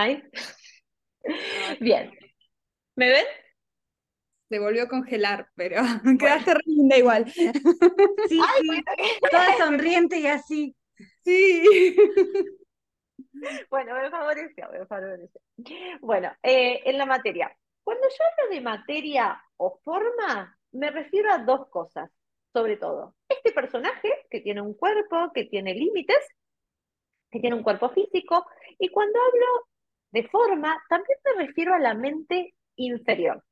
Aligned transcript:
Ay. 0.00 0.22
Bien. 1.80 2.10
¿Me 2.96 3.10
ven? 3.10 3.26
Se 4.48 4.58
volvió 4.58 4.84
a 4.84 4.88
congelar, 4.88 5.48
pero 5.54 5.76
quedaste 6.18 6.54
re 6.54 6.60
linda 6.64 6.96
igual. 6.96 7.26
Sí, 8.28 8.40
sí, 8.60 8.84
toda 9.30 9.56
sonriente 9.58 10.18
y 10.18 10.26
así. 10.26 10.76
Sí. 11.24 11.96
Bueno, 13.70 13.94
me 13.94 14.10
favoreció, 14.10 14.68
me 14.72 14.86
favoreció. 14.86 15.40
Bueno, 16.00 16.32
eh, 16.42 16.80
en 16.84 16.98
la 16.98 17.06
materia. 17.06 17.54
Cuando 17.82 18.06
yo 18.08 18.24
hablo 18.24 18.54
de 18.54 18.60
materia 18.60 19.42
o 19.56 19.80
forma, 19.82 20.58
me 20.72 20.90
refiero 20.90 21.32
a 21.32 21.38
dos 21.38 21.68
cosas, 21.68 22.10
sobre 22.52 22.76
todo. 22.76 23.16
Este 23.28 23.52
personaje 23.52 24.08
que 24.30 24.40
tiene 24.40 24.60
un 24.60 24.74
cuerpo, 24.74 25.32
que 25.34 25.44
tiene 25.44 25.74
límites, 25.74 26.26
que 27.30 27.40
tiene 27.40 27.56
un 27.56 27.62
cuerpo 27.62 27.90
físico, 27.90 28.46
y 28.78 28.88
cuando 28.88 29.18
hablo 29.18 29.69
de 30.12 30.28
forma, 30.28 30.76
también 30.88 31.18
me 31.24 31.46
refiero 31.46 31.74
a 31.74 31.78
la 31.78 31.94
mente 31.94 32.54
inferior. 32.76 33.42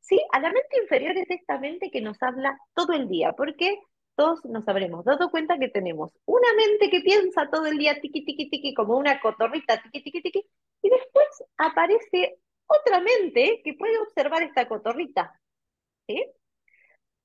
¿Sí? 0.00 0.20
A 0.32 0.40
la 0.40 0.52
mente 0.52 0.80
inferior 0.82 1.16
es 1.16 1.30
esta 1.30 1.58
mente 1.58 1.90
que 1.90 2.00
nos 2.00 2.22
habla 2.22 2.56
todo 2.74 2.92
el 2.92 3.08
día, 3.08 3.32
porque 3.32 3.78
todos 4.14 4.44
nos 4.44 4.66
habremos 4.68 5.04
dado 5.04 5.30
cuenta 5.30 5.58
que 5.58 5.68
tenemos 5.68 6.12
una 6.26 6.48
mente 6.54 6.90
que 6.90 7.00
piensa 7.00 7.50
todo 7.50 7.66
el 7.66 7.78
día 7.78 8.00
tiqui, 8.00 8.24
tiqui, 8.24 8.48
tiqui, 8.48 8.74
como 8.74 8.96
una 8.96 9.20
cotorrita, 9.20 9.82
tiqui, 9.82 10.02
tiqui, 10.02 10.22
tiqui, 10.22 10.46
y 10.82 10.90
después 10.90 11.26
aparece 11.58 12.38
otra 12.66 13.00
mente 13.00 13.60
que 13.64 13.74
puede 13.74 13.98
observar 13.98 14.42
esta 14.42 14.68
cotorrita. 14.68 15.40
¿sí? 16.06 16.24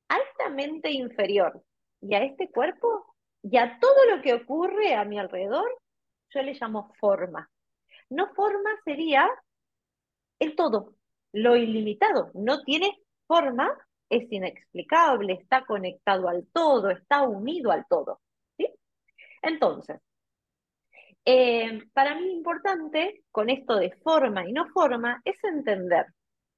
A 0.09 0.17
esta 0.17 0.49
mente 0.49 0.91
inferior 0.91 1.63
y 2.01 2.15
a 2.15 2.23
este 2.23 2.49
cuerpo 2.49 3.15
y 3.43 3.57
a 3.57 3.79
todo 3.79 4.15
lo 4.15 4.21
que 4.21 4.34
ocurre 4.34 4.95
a 4.95 5.05
mi 5.05 5.20
alrededor, 5.20 5.70
yo 6.34 6.41
le 6.41 6.53
llamo 6.53 6.93
forma. 6.99 7.50
No 8.11 8.33
forma 8.35 8.70
sería 8.85 9.27
el 10.39 10.55
todo, 10.55 10.95
lo 11.33 11.55
ilimitado. 11.55 12.31
No 12.34 12.62
tiene 12.63 12.98
forma, 13.26 13.73
es 14.09 14.29
inexplicable, 14.31 15.34
está 15.34 15.65
conectado 15.65 16.27
al 16.27 16.45
todo, 16.54 16.89
está 16.89 17.23
unido 17.23 17.71
al 17.71 17.85
todo. 17.87 18.20
¿sí? 18.57 18.67
Entonces, 19.41 20.01
eh, 21.26 21.79
para 21.93 22.15
mí 22.15 22.32
importante 22.34 23.23
con 23.32 23.49
esto 23.49 23.77
de 23.77 23.91
forma 24.04 24.48
y 24.48 24.51
no 24.51 24.67
forma 24.70 25.21
es 25.23 25.41
entender, 25.43 26.07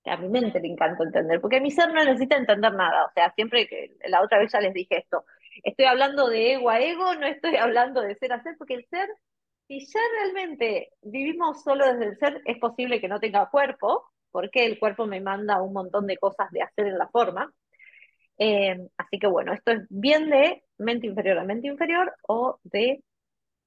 que 0.04 0.10
a 0.12 0.18
mi 0.18 0.30
mente 0.30 0.60
le 0.60 0.70
encanta 0.70 1.04
entender, 1.04 1.40
porque 1.40 1.62
mi 1.62 1.70
ser 1.70 1.94
no 1.94 2.04
necesita 2.04 2.38
entender 2.38 2.74
nada, 2.74 3.06
o 3.06 3.12
sea, 3.14 3.32
siempre 3.36 3.68
que 3.68 3.96
la 4.08 4.22
otra 4.22 4.40
vez 4.40 4.52
ya 4.52 4.60
les 4.62 4.74
dije 4.74 4.98
esto, 5.00 5.26
estoy 5.64 5.86
hablando 5.86 6.30
de 6.30 6.54
ego 6.54 6.70
a 6.70 6.80
ego, 6.80 7.14
no 7.16 7.28
estoy 7.28 7.58
hablando 7.58 8.02
de 8.02 8.16
ser 8.16 8.34
a 8.34 8.42
ser, 8.42 8.56
porque 8.58 8.76
el 8.76 8.86
ser, 8.88 9.10
si 9.80 9.86
ya 9.86 10.00
realmente 10.20 10.92
vivimos 11.02 11.64
solo 11.64 11.86
desde 11.86 12.06
el 12.06 12.18
ser, 12.18 12.42
es 12.46 12.60
posible 12.60 13.02
que 13.02 13.08
no 13.08 13.20
tenga 13.20 13.50
cuerpo, 13.50 14.10
porque 14.32 14.66
el 14.66 14.80
cuerpo 14.80 15.06
me 15.06 15.22
manda 15.22 15.62
un 15.62 15.74
montón 15.74 16.08
de 16.08 16.18
cosas 16.18 16.52
de 16.52 16.62
hacer 16.62 16.88
en 16.88 16.98
la 16.98 17.08
forma. 17.08 17.52
Eh, 18.38 18.78
así 18.98 19.20
que 19.20 19.28
bueno, 19.28 19.54
esto 19.54 19.72
es 19.72 19.86
bien 19.90 20.30
de 20.30 20.64
mente 20.78 21.08
inferior 21.08 21.38
a 21.38 21.44
mente 21.44 21.68
inferior 21.68 22.14
o 22.28 22.60
de 22.64 23.04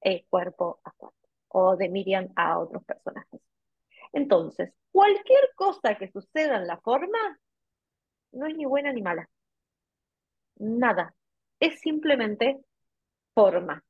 eh, 0.01 0.25
cuerpo 0.29 0.79
a 0.83 0.91
cuerpo, 0.91 1.27
o 1.49 1.75
de 1.77 1.89
Miriam 1.89 2.29
a 2.35 2.59
otros 2.59 2.83
personajes. 2.83 3.41
Entonces, 4.13 4.73
cualquier 4.91 5.49
cosa 5.55 5.95
que 5.95 6.11
suceda 6.11 6.57
en 6.57 6.67
la 6.67 6.77
forma 6.77 7.39
no 8.33 8.47
es 8.47 8.55
ni 8.55 8.65
buena 8.65 8.91
ni 8.93 9.01
mala. 9.01 9.29
Nada. 10.59 11.13
Es 11.59 11.79
simplemente 11.79 12.59
forma. 13.33 13.83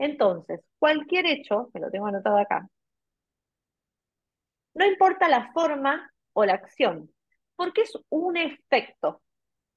Entonces, 0.00 0.60
cualquier 0.78 1.26
hecho, 1.26 1.70
me 1.74 1.80
lo 1.80 1.90
tengo 1.90 2.06
anotado 2.06 2.38
acá, 2.38 2.66
no 4.74 4.86
importa 4.86 5.28
la 5.28 5.52
forma 5.52 6.10
o 6.32 6.44
la 6.46 6.54
acción, 6.54 7.10
porque 7.54 7.82
es 7.82 7.92
un 8.08 8.38
efecto, 8.38 9.20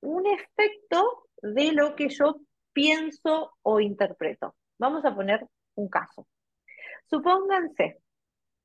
un 0.01 0.25
efecto 0.25 1.27
de 1.41 1.73
lo 1.73 1.95
que 1.95 2.07
yo 2.07 2.37
pienso 2.71 3.53
o 3.63 3.81
interpreto. 3.81 4.55
Vamos 4.79 5.03
a 5.03 5.13
poner 5.13 5.45
un 5.75 5.89
caso. 5.89 6.25
Supónganse 7.09 7.99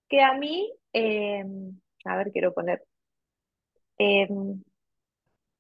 que 0.09 0.23
a 0.23 0.35
mí, 0.35 0.73
em, 0.93 1.81
a 2.05 2.17
ver, 2.19 2.31
quiero 2.33 2.55
poner, 2.55 2.85
em, 3.99 4.63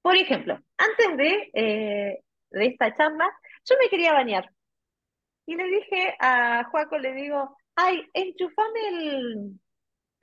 por 0.03 0.16
ejemplo, 0.16 0.59
antes 0.76 1.16
de, 1.16 1.50
eh, 1.54 2.22
de 2.50 2.66
esta 2.66 2.94
charla, 2.94 3.28
yo 3.65 3.76
me 3.80 3.88
quería 3.91 4.12
bañar. 4.12 4.50
Y 5.48 5.56
le 5.56 5.64
dije 5.64 6.14
a 6.20 6.64
Juaco, 6.70 6.98
le 6.98 7.14
digo, 7.14 7.56
ay, 7.75 8.03
enchufame 8.12 8.81
el, 8.91 9.60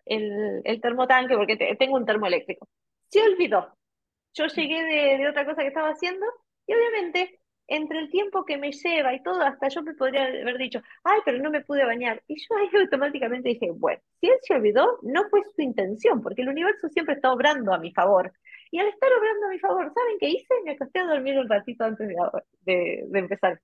el, 0.05 0.61
el 0.63 0.81
termotanque 0.81 1.35
porque 1.35 1.57
tengo 1.79 1.95
un 1.97 2.05
termoeléctrico. 2.05 2.69
Se 3.09 3.23
olvidó. 3.23 3.75
Yo 4.35 4.45
llegué 4.45 4.83
de, 4.83 5.17
de 5.17 5.29
otra 5.29 5.43
cosa 5.45 5.63
que 5.63 5.69
estaba 5.69 5.89
haciendo 5.89 6.27
y 6.67 6.75
obviamente 6.75 7.39
entre 7.67 7.97
el 8.01 8.11
tiempo 8.11 8.45
que 8.45 8.59
me 8.59 8.71
lleva 8.71 9.15
y 9.15 9.23
todo, 9.23 9.41
hasta 9.41 9.69
yo 9.69 9.81
me 9.81 9.95
podría 9.95 10.25
haber 10.25 10.59
dicho, 10.59 10.79
ay, 11.03 11.21
pero 11.25 11.39
no 11.39 11.49
me 11.49 11.63
pude 11.63 11.83
bañar. 11.85 12.21
Y 12.27 12.35
yo 12.39 12.55
ahí 12.57 12.69
automáticamente 12.83 13.49
dije, 13.49 13.71
bueno, 13.71 13.99
si 14.21 14.27
él 14.27 14.37
se 14.43 14.53
olvidó, 14.53 14.99
no 15.01 15.27
fue 15.31 15.41
su 15.55 15.63
intención, 15.63 16.21
porque 16.21 16.43
el 16.43 16.49
universo 16.49 16.87
siempre 16.89 17.15
está 17.15 17.33
obrando 17.33 17.73
a 17.73 17.79
mi 17.79 17.91
favor. 17.93 18.31
Y 18.69 18.79
al 18.79 18.89
estar 18.89 19.09
obrando 19.11 19.47
a 19.47 19.49
mi 19.49 19.59
favor, 19.59 19.91
¿saben 19.93 20.17
qué 20.19 20.29
hice? 20.29 20.53
Me 20.65 20.73
acosté 20.73 20.99
a 20.99 21.05
dormir 21.07 21.39
un 21.39 21.49
ratito 21.49 21.83
antes 21.85 22.07
de, 22.61 23.03
de 23.07 23.19
empezar. 23.19 23.59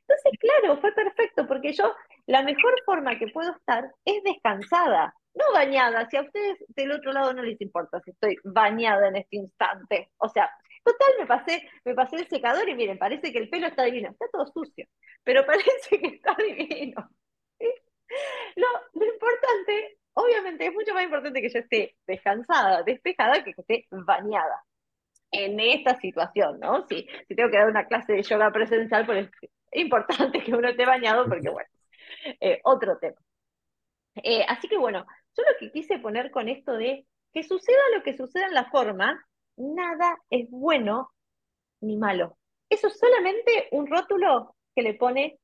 Entonces, 0.00 0.32
claro, 0.40 0.80
fue 0.80 0.92
perfecto, 0.92 1.46
porque 1.46 1.72
yo, 1.72 1.94
la 2.26 2.42
mejor 2.42 2.74
forma 2.84 3.18
que 3.18 3.28
puedo 3.28 3.52
estar 3.52 3.90
es 4.04 4.22
descansada, 4.24 5.14
no 5.34 5.44
bañada. 5.52 6.08
Si 6.10 6.16
a 6.16 6.22
ustedes 6.22 6.58
del 6.68 6.92
otro 6.92 7.12
lado 7.12 7.32
no 7.32 7.42
les 7.42 7.60
importa 7.60 8.00
si 8.00 8.10
estoy 8.10 8.36
bañada 8.44 9.08
en 9.08 9.16
este 9.16 9.36
instante. 9.36 10.10
O 10.18 10.28
sea, 10.28 10.50
Total, 10.88 11.08
me 11.18 11.26
pasé, 11.26 11.68
me 11.84 11.94
pasé 11.94 12.16
el 12.16 12.28
secador 12.28 12.66
y 12.68 12.74
miren, 12.74 12.98
parece 12.98 13.30
que 13.32 13.38
el 13.38 13.50
pelo 13.50 13.66
está 13.66 13.84
divino, 13.84 14.10
está 14.10 14.26
todo 14.32 14.46
sucio, 14.46 14.86
pero 15.22 15.44
parece 15.46 16.00
que 16.00 16.06
está 16.08 16.34
divino. 16.34 17.10
Lo, 18.56 18.66
lo 18.94 19.06
importante, 19.12 19.98
obviamente, 20.14 20.66
es 20.66 20.72
mucho 20.72 20.94
más 20.94 21.04
importante 21.04 21.42
que 21.42 21.50
yo 21.50 21.58
esté 21.58 21.96
descansada, 22.06 22.82
despejada, 22.82 23.44
que 23.44 23.52
que 23.52 23.60
esté 23.60 23.86
bañada 23.90 24.64
en 25.30 25.60
esta 25.60 26.00
situación, 26.00 26.58
¿no? 26.60 26.86
Si, 26.88 27.06
si 27.28 27.34
tengo 27.34 27.50
que 27.50 27.58
dar 27.58 27.68
una 27.68 27.86
clase 27.86 28.14
de 28.14 28.22
yoga 28.22 28.50
presencial, 28.50 29.08
es 29.18 29.30
importante 29.72 30.42
que 30.42 30.54
uno 30.54 30.68
esté 30.68 30.86
bañado, 30.86 31.26
porque 31.28 31.48
bueno, 31.48 31.68
eh, 32.40 32.60
otro 32.64 32.98
tema. 32.98 33.16
Eh, 34.16 34.44
así 34.48 34.68
que 34.68 34.78
bueno, 34.78 35.06
yo 35.36 35.44
lo 35.44 35.58
que 35.58 35.70
quise 35.70 35.98
poner 35.98 36.30
con 36.30 36.48
esto 36.48 36.72
de 36.72 37.06
que 37.32 37.42
suceda 37.42 37.78
lo 37.96 38.02
que 38.02 38.16
suceda 38.16 38.46
en 38.46 38.54
la 38.54 38.70
forma, 38.70 39.24
nada 39.56 40.18
es 40.30 40.50
bueno 40.50 41.12
ni 41.80 41.96
malo. 41.96 42.38
Eso 42.68 42.88
es 42.88 42.98
solamente 42.98 43.68
un 43.72 43.86
rótulo 43.86 44.54
que 44.74 44.82
le 44.82 44.94
pone 44.94 45.38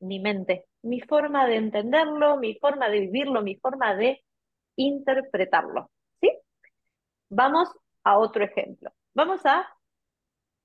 mi 0.00 0.20
mente, 0.20 0.66
mi 0.82 1.00
forma 1.00 1.46
de 1.46 1.56
entenderlo, 1.56 2.36
mi 2.36 2.56
forma 2.58 2.88
de 2.88 3.00
vivirlo, 3.00 3.42
mi 3.42 3.56
forma 3.56 3.94
de 3.94 4.24
interpretarlo. 4.76 5.90
¿Sí? 6.20 6.30
Vamos 7.28 7.68
a 8.04 8.18
otro 8.18 8.44
ejemplo. 8.44 8.90
Vamos 9.14 9.44
a 9.46 9.66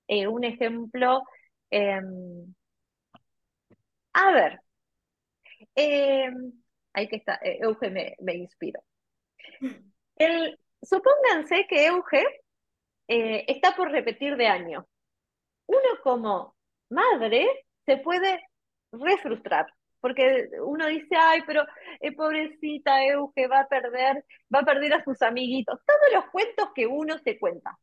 eh, 0.08 0.28
un 0.28 0.44
ejemplo. 0.44 1.24
Em, 1.70 2.54
a 4.14 4.32
ver. 4.32 4.60
Eh, 5.76 6.30
ahí 6.94 7.08
que 7.08 7.18
está, 7.18 7.36
eh, 7.44 7.60
Euge 7.62 7.90
me, 7.90 8.16
me 8.20 8.36
inspiró. 8.36 8.82
El, 10.16 10.60
supónganse 10.82 11.66
que 11.68 11.86
Euge 11.88 12.24
eh, 13.08 13.46
está 13.48 13.76
por 13.76 13.92
repetir 13.92 14.36
de 14.38 14.48
año. 14.48 14.88
Uno 15.68 15.90
como 16.04 16.56
madre 16.90 17.48
se 17.86 17.98
puede 17.98 18.42
refrustrar, 18.92 19.68
porque 20.00 20.50
uno 20.64 20.88
dice, 20.88 21.16
ay, 21.18 21.42
pero 21.46 21.64
eh, 22.02 22.12
pobrecita 22.16 23.04
Euge 23.06 23.48
va 23.48 23.62
a 23.62 23.68
perder, 23.68 24.26
va 24.54 24.60
a 24.60 24.66
perder 24.66 24.94
a 24.94 25.04
sus 25.04 25.22
amiguitos, 25.22 25.80
todos 25.86 26.14
los 26.14 26.32
cuentos 26.32 26.70
que 26.76 26.88
uno 26.88 27.18
se 27.20 27.40
cuenta. 27.40 27.78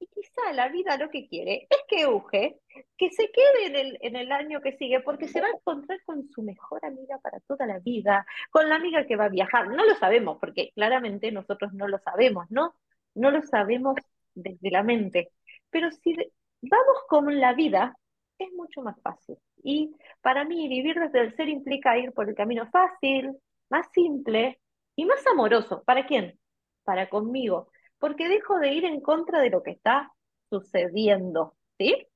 Y 0.00 0.06
quizá 0.06 0.52
la 0.54 0.68
vida 0.68 0.96
lo 0.96 1.10
que 1.10 1.28
quiere 1.28 1.66
es 1.68 1.78
que 1.86 2.02
Euge, 2.02 2.58
que 2.96 3.10
se 3.10 3.30
quede 3.30 3.66
en 3.66 3.76
el, 3.76 3.98
en 4.00 4.16
el 4.16 4.32
año 4.32 4.62
que 4.62 4.76
sigue, 4.78 5.00
porque 5.00 5.28
se 5.28 5.40
va 5.42 5.48
a 5.48 5.50
encontrar 5.50 6.02
con 6.04 6.26
su 6.30 6.42
mejor 6.42 6.84
amiga 6.84 7.18
para 7.18 7.38
toda 7.40 7.66
la 7.66 7.78
vida, 7.80 8.24
con 8.50 8.68
la 8.68 8.76
amiga 8.76 9.06
que 9.06 9.16
va 9.16 9.26
a 9.26 9.28
viajar. 9.28 9.68
No 9.68 9.84
lo 9.84 9.94
sabemos, 9.96 10.38
porque 10.40 10.72
claramente 10.74 11.30
nosotros 11.30 11.74
no 11.74 11.86
lo 11.86 11.98
sabemos, 11.98 12.46
¿no? 12.50 12.74
No 13.14 13.30
lo 13.30 13.42
sabemos 13.42 13.96
desde 14.34 14.70
la 14.70 14.82
mente. 14.82 15.32
Pero 15.68 15.90
si 15.92 16.16
vamos 16.62 16.96
con 17.06 17.38
la 17.38 17.52
vida, 17.52 17.94
es 18.38 18.50
mucho 18.54 18.80
más 18.82 19.00
fácil. 19.02 19.36
Y 19.62 19.94
para 20.22 20.44
mí 20.44 20.66
vivir 20.68 20.98
desde 20.98 21.20
el 21.20 21.36
ser 21.36 21.48
implica 21.50 21.98
ir 21.98 22.12
por 22.12 22.28
el 22.28 22.34
camino 22.34 22.66
fácil, 22.70 23.36
más 23.68 23.86
simple 23.92 24.60
y 24.96 25.04
más 25.04 25.26
amoroso. 25.26 25.82
¿Para 25.84 26.06
quién? 26.06 26.38
Para 26.84 27.10
conmigo. 27.10 27.70
Porque 28.00 28.28
dejo 28.28 28.58
de 28.58 28.72
ir 28.72 28.84
en 28.84 29.00
contra 29.00 29.40
de 29.40 29.50
lo 29.50 29.62
que 29.62 29.70
está 29.70 30.12
sucediendo. 30.48 31.54
¿Sí? 31.78 32.08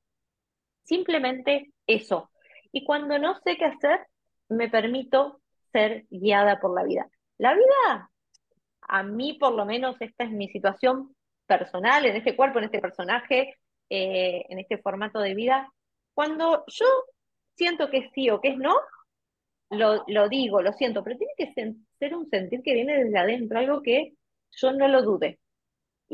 Simplemente 0.82 1.72
eso. 1.86 2.30
Y 2.72 2.84
cuando 2.84 3.18
no 3.18 3.38
sé 3.40 3.56
qué 3.56 3.66
hacer, 3.66 4.00
me 4.48 4.68
permito 4.68 5.40
ser 5.70 6.06
guiada 6.10 6.58
por 6.60 6.74
la 6.74 6.82
vida. 6.82 7.08
La 7.38 7.54
vida 7.54 8.10
a 8.88 9.02
mí 9.02 9.34
por 9.34 9.54
lo 9.54 9.64
menos 9.64 9.96
esta 10.00 10.24
es 10.24 10.30
mi 10.30 10.48
situación 10.48 11.14
personal, 11.46 12.06
en 12.06 12.16
este 12.16 12.36
cuerpo, 12.36 12.58
en 12.58 12.66
este 12.66 12.80
personaje, 12.80 13.54
eh, 13.90 14.44
en 14.48 14.58
este 14.58 14.78
formato 14.78 15.20
de 15.20 15.34
vida. 15.34 15.72
Cuando 16.14 16.64
yo 16.66 16.86
siento 17.56 17.90
que 17.90 17.98
es 17.98 18.12
sí 18.14 18.30
o 18.30 18.40
que 18.40 18.48
es 18.50 18.58
no, 18.58 18.74
lo, 19.70 20.04
lo 20.06 20.28
digo, 20.28 20.62
lo 20.62 20.72
siento, 20.72 21.02
pero 21.02 21.16
tiene 21.16 21.32
que 21.36 21.52
ser 21.98 22.14
un 22.14 22.28
sentir 22.28 22.62
que 22.62 22.74
viene 22.74 23.04
desde 23.04 23.18
adentro, 23.18 23.58
algo 23.58 23.82
que 23.82 24.14
yo 24.52 24.72
no 24.72 24.88
lo 24.88 25.02
dude. 25.02 25.38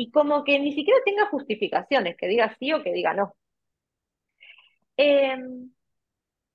Y 0.00 0.11
como 0.11 0.44
que 0.44 0.58
ni 0.58 0.73
siquiera 0.73 0.99
tenga 1.05 1.26
justificaciones, 1.26 2.17
que 2.17 2.26
diga 2.26 2.56
sí 2.58 2.73
o 2.73 2.82
que 2.82 2.93
diga 2.94 3.12
no. 3.12 3.35
Em, 4.97 5.70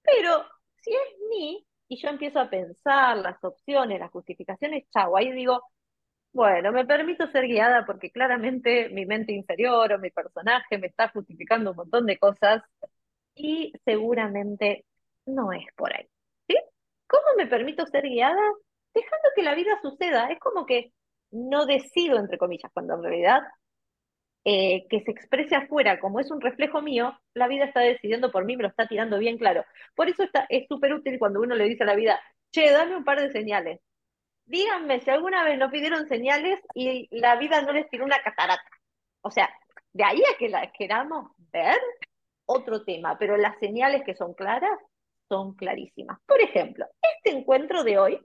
pero 0.04 0.46
si 0.82 0.92
es 0.92 1.20
mí 1.30 1.66
y 1.88 1.98
yo 2.02 2.10
empiezo 2.10 2.40
a 2.40 2.50
pensar 2.50 3.18
las 3.18 3.44
opciones, 3.44 4.00
las 4.00 4.12
justificaciones, 4.12 4.86
chau, 4.92 5.16
ahí 5.18 5.32
digo, 5.32 5.62
bueno, 6.34 6.72
me 6.72 6.86
permito 6.86 7.28
ser 7.28 7.48
guiada 7.48 7.86
porque 7.86 8.12
claramente 8.12 8.90
mi 8.90 9.06
mente 9.06 9.34
inferior 9.34 9.94
o 9.94 10.00
mi 10.00 10.12
personaje 10.12 10.80
me 10.80 10.88
está 10.88 11.10
justificando 11.10 11.72
un 11.72 11.78
montón 11.78 12.08
de 12.08 12.18
cosas 12.18 12.64
y 13.36 13.74
seguramente 13.86 14.86
no 15.28 15.54
es 15.54 15.66
por 15.76 15.94
ahí. 15.96 16.08
¿Sí? 16.48 16.56
¿Cómo 17.08 17.26
me 17.38 17.48
permito 17.48 17.86
ser 17.88 18.04
guiada? 18.06 18.42
Dejando 18.94 19.30
que 19.36 19.44
la 19.44 19.56
vida 19.56 19.80
suceda. 19.84 20.32
Es 20.32 20.40
como 20.40 20.66
que 20.66 20.94
no 21.36 21.66
decido, 21.66 22.18
entre 22.18 22.38
comillas, 22.38 22.72
cuando 22.74 22.96
en 22.96 23.04
realidad 23.04 23.42
eh, 24.46 24.86
que 24.90 25.02
se 25.02 25.12
exprese 25.12 25.56
afuera 25.56 26.00
como 26.00 26.20
es 26.20 26.32
un 26.32 26.40
reflejo 26.42 26.82
mío, 26.82 27.20
la 27.34 27.48
vida 27.48 27.66
está 27.66 27.82
decidiendo 27.82 28.32
por 28.32 28.46
mí, 28.46 28.56
me 28.56 28.64
lo 28.64 28.70
está 28.70 28.88
tirando 28.88 29.18
bien 29.20 29.38
claro. 29.38 29.66
Por 29.96 30.10
eso 30.10 30.24
está, 30.24 30.46
es 30.50 30.68
súper 30.68 30.94
útil 30.94 31.20
cuando 31.20 31.42
uno 31.42 31.56
le 31.56 31.66
dice 31.66 31.84
a 31.84 31.88
la 31.88 31.96
vida, 31.96 32.20
che, 32.52 32.72
dame 32.72 32.96
un 32.96 33.04
par 33.04 33.20
de 33.22 33.32
señales. 33.32 33.82
Díganme 34.46 35.02
si 35.02 35.10
alguna 35.10 35.44
vez 35.44 35.58
no 35.58 35.72
pidieron 35.72 36.08
señales 36.08 36.60
y 36.76 37.08
la 37.20 37.36
vida 37.38 37.62
no 37.64 37.74
les 37.74 37.90
tiró 37.90 38.06
una 38.06 38.22
catarata. 38.22 38.64
O 39.22 39.32
sea, 39.32 39.50
de 39.94 40.04
ahí 40.04 40.22
a 40.22 40.38
que 40.38 40.50
las 40.50 40.72
queramos 40.78 41.32
ver, 41.52 41.78
otro 42.46 42.84
tema, 42.84 43.18
pero 43.18 43.38
las 43.38 43.58
señales 43.60 44.04
que 44.06 44.16
son 44.16 44.34
claras 44.36 44.78
son 45.28 45.56
clarísimas. 45.56 46.20
Por 46.28 46.42
ejemplo, 46.42 46.86
este 47.02 47.38
encuentro 47.38 47.84
de 47.84 47.98
hoy, 47.98 48.20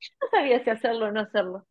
yo 0.00 0.10
no 0.20 0.28
sabía 0.30 0.62
si 0.64 0.70
hacerlo 0.70 1.06
o 1.06 1.12
no 1.12 1.20
hacerlo. 1.20 1.66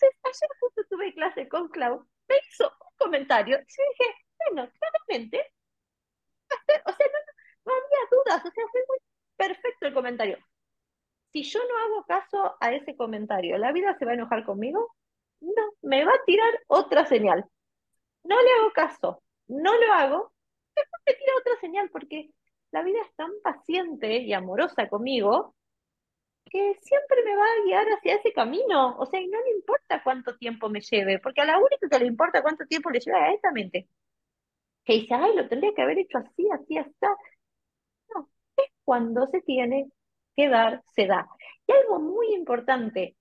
Entonces, 0.00 0.20
ayer 0.24 0.50
justo 0.60 0.82
tuve 0.90 1.14
clase 1.14 1.48
con 1.48 1.68
Clau, 1.68 2.06
me 2.28 2.36
hizo 2.50 2.68
un 2.68 2.96
comentario, 2.98 3.56
y 3.56 3.60
yo 3.60 3.82
dije, 3.90 4.14
bueno, 4.50 4.70
claramente, 4.78 5.52
o 6.86 6.92
sea, 6.92 7.06
no, 7.06 7.20
no 7.64 7.72
había 7.72 8.08
dudas, 8.10 8.44
o 8.44 8.50
sea, 8.50 8.64
fue 8.70 8.80
muy 8.88 8.98
perfecto 9.36 9.86
el 9.86 9.94
comentario 9.94 10.38
si 11.36 11.42
yo 11.42 11.60
no 11.60 11.78
hago 11.78 12.04
caso 12.06 12.56
a 12.60 12.72
ese 12.72 12.96
comentario, 12.96 13.58
¿la 13.58 13.70
vida 13.70 13.94
se 13.98 14.06
va 14.06 14.12
a 14.12 14.14
enojar 14.14 14.46
conmigo? 14.46 14.94
No, 15.40 15.62
me 15.82 16.02
va 16.02 16.12
a 16.12 16.24
tirar 16.24 16.50
otra 16.66 17.04
señal. 17.04 17.44
No 18.24 18.40
le 18.40 18.48
hago 18.52 18.72
caso, 18.72 19.22
no 19.46 19.76
lo 19.76 19.92
hago, 19.92 20.32
después 20.74 21.02
me 21.06 21.12
tira 21.12 21.32
otra 21.38 21.60
señal 21.60 21.90
porque 21.90 22.30
la 22.70 22.82
vida 22.82 23.00
es 23.02 23.14
tan 23.16 23.30
paciente 23.42 24.16
y 24.16 24.32
amorosa 24.32 24.88
conmigo 24.88 25.54
que 26.50 26.74
siempre 26.82 27.22
me 27.24 27.36
va 27.36 27.44
a 27.44 27.64
guiar 27.64 27.86
hacia 27.88 28.16
ese 28.16 28.32
camino. 28.32 28.96
O 28.98 29.06
sea, 29.06 29.20
y 29.20 29.28
no 29.28 29.40
le 29.42 29.50
importa 29.52 30.02
cuánto 30.02 30.36
tiempo 30.36 30.68
me 30.68 30.80
lleve, 30.80 31.18
porque 31.20 31.40
a 31.42 31.44
la 31.46 31.58
única 31.58 31.88
que 31.90 31.98
le 31.98 32.06
importa 32.06 32.42
cuánto 32.42 32.66
tiempo 32.66 32.90
le 32.90 33.00
lleve 33.00 33.18
a 33.18 33.32
esa 33.32 33.50
mente. 33.52 33.88
Que 34.84 34.94
dice, 34.94 35.14
ay, 35.14 35.34
lo 35.34 35.48
tendría 35.48 35.74
que 35.74 35.82
haber 35.82 35.98
hecho 35.98 36.18
así, 36.18 36.48
así, 36.52 36.78
así. 36.78 36.92
No, 38.14 38.28
es 38.56 38.64
cuando 38.84 39.26
se 39.26 39.40
tiene 39.42 39.90
que 40.36 40.48
dar, 40.48 40.82
se 40.94 41.06
da. 41.06 41.28
Y 41.66 41.72
algo 41.72 42.00
muy 42.00 42.34
importante, 42.34 43.16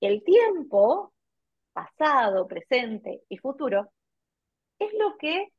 el 0.00 0.22
tiempo, 0.24 1.12
pasado, 1.72 2.46
presente 2.48 3.22
y 3.28 3.38
futuro, 3.38 3.90
es 4.78 4.92
lo 4.94 5.16
que 5.18 5.52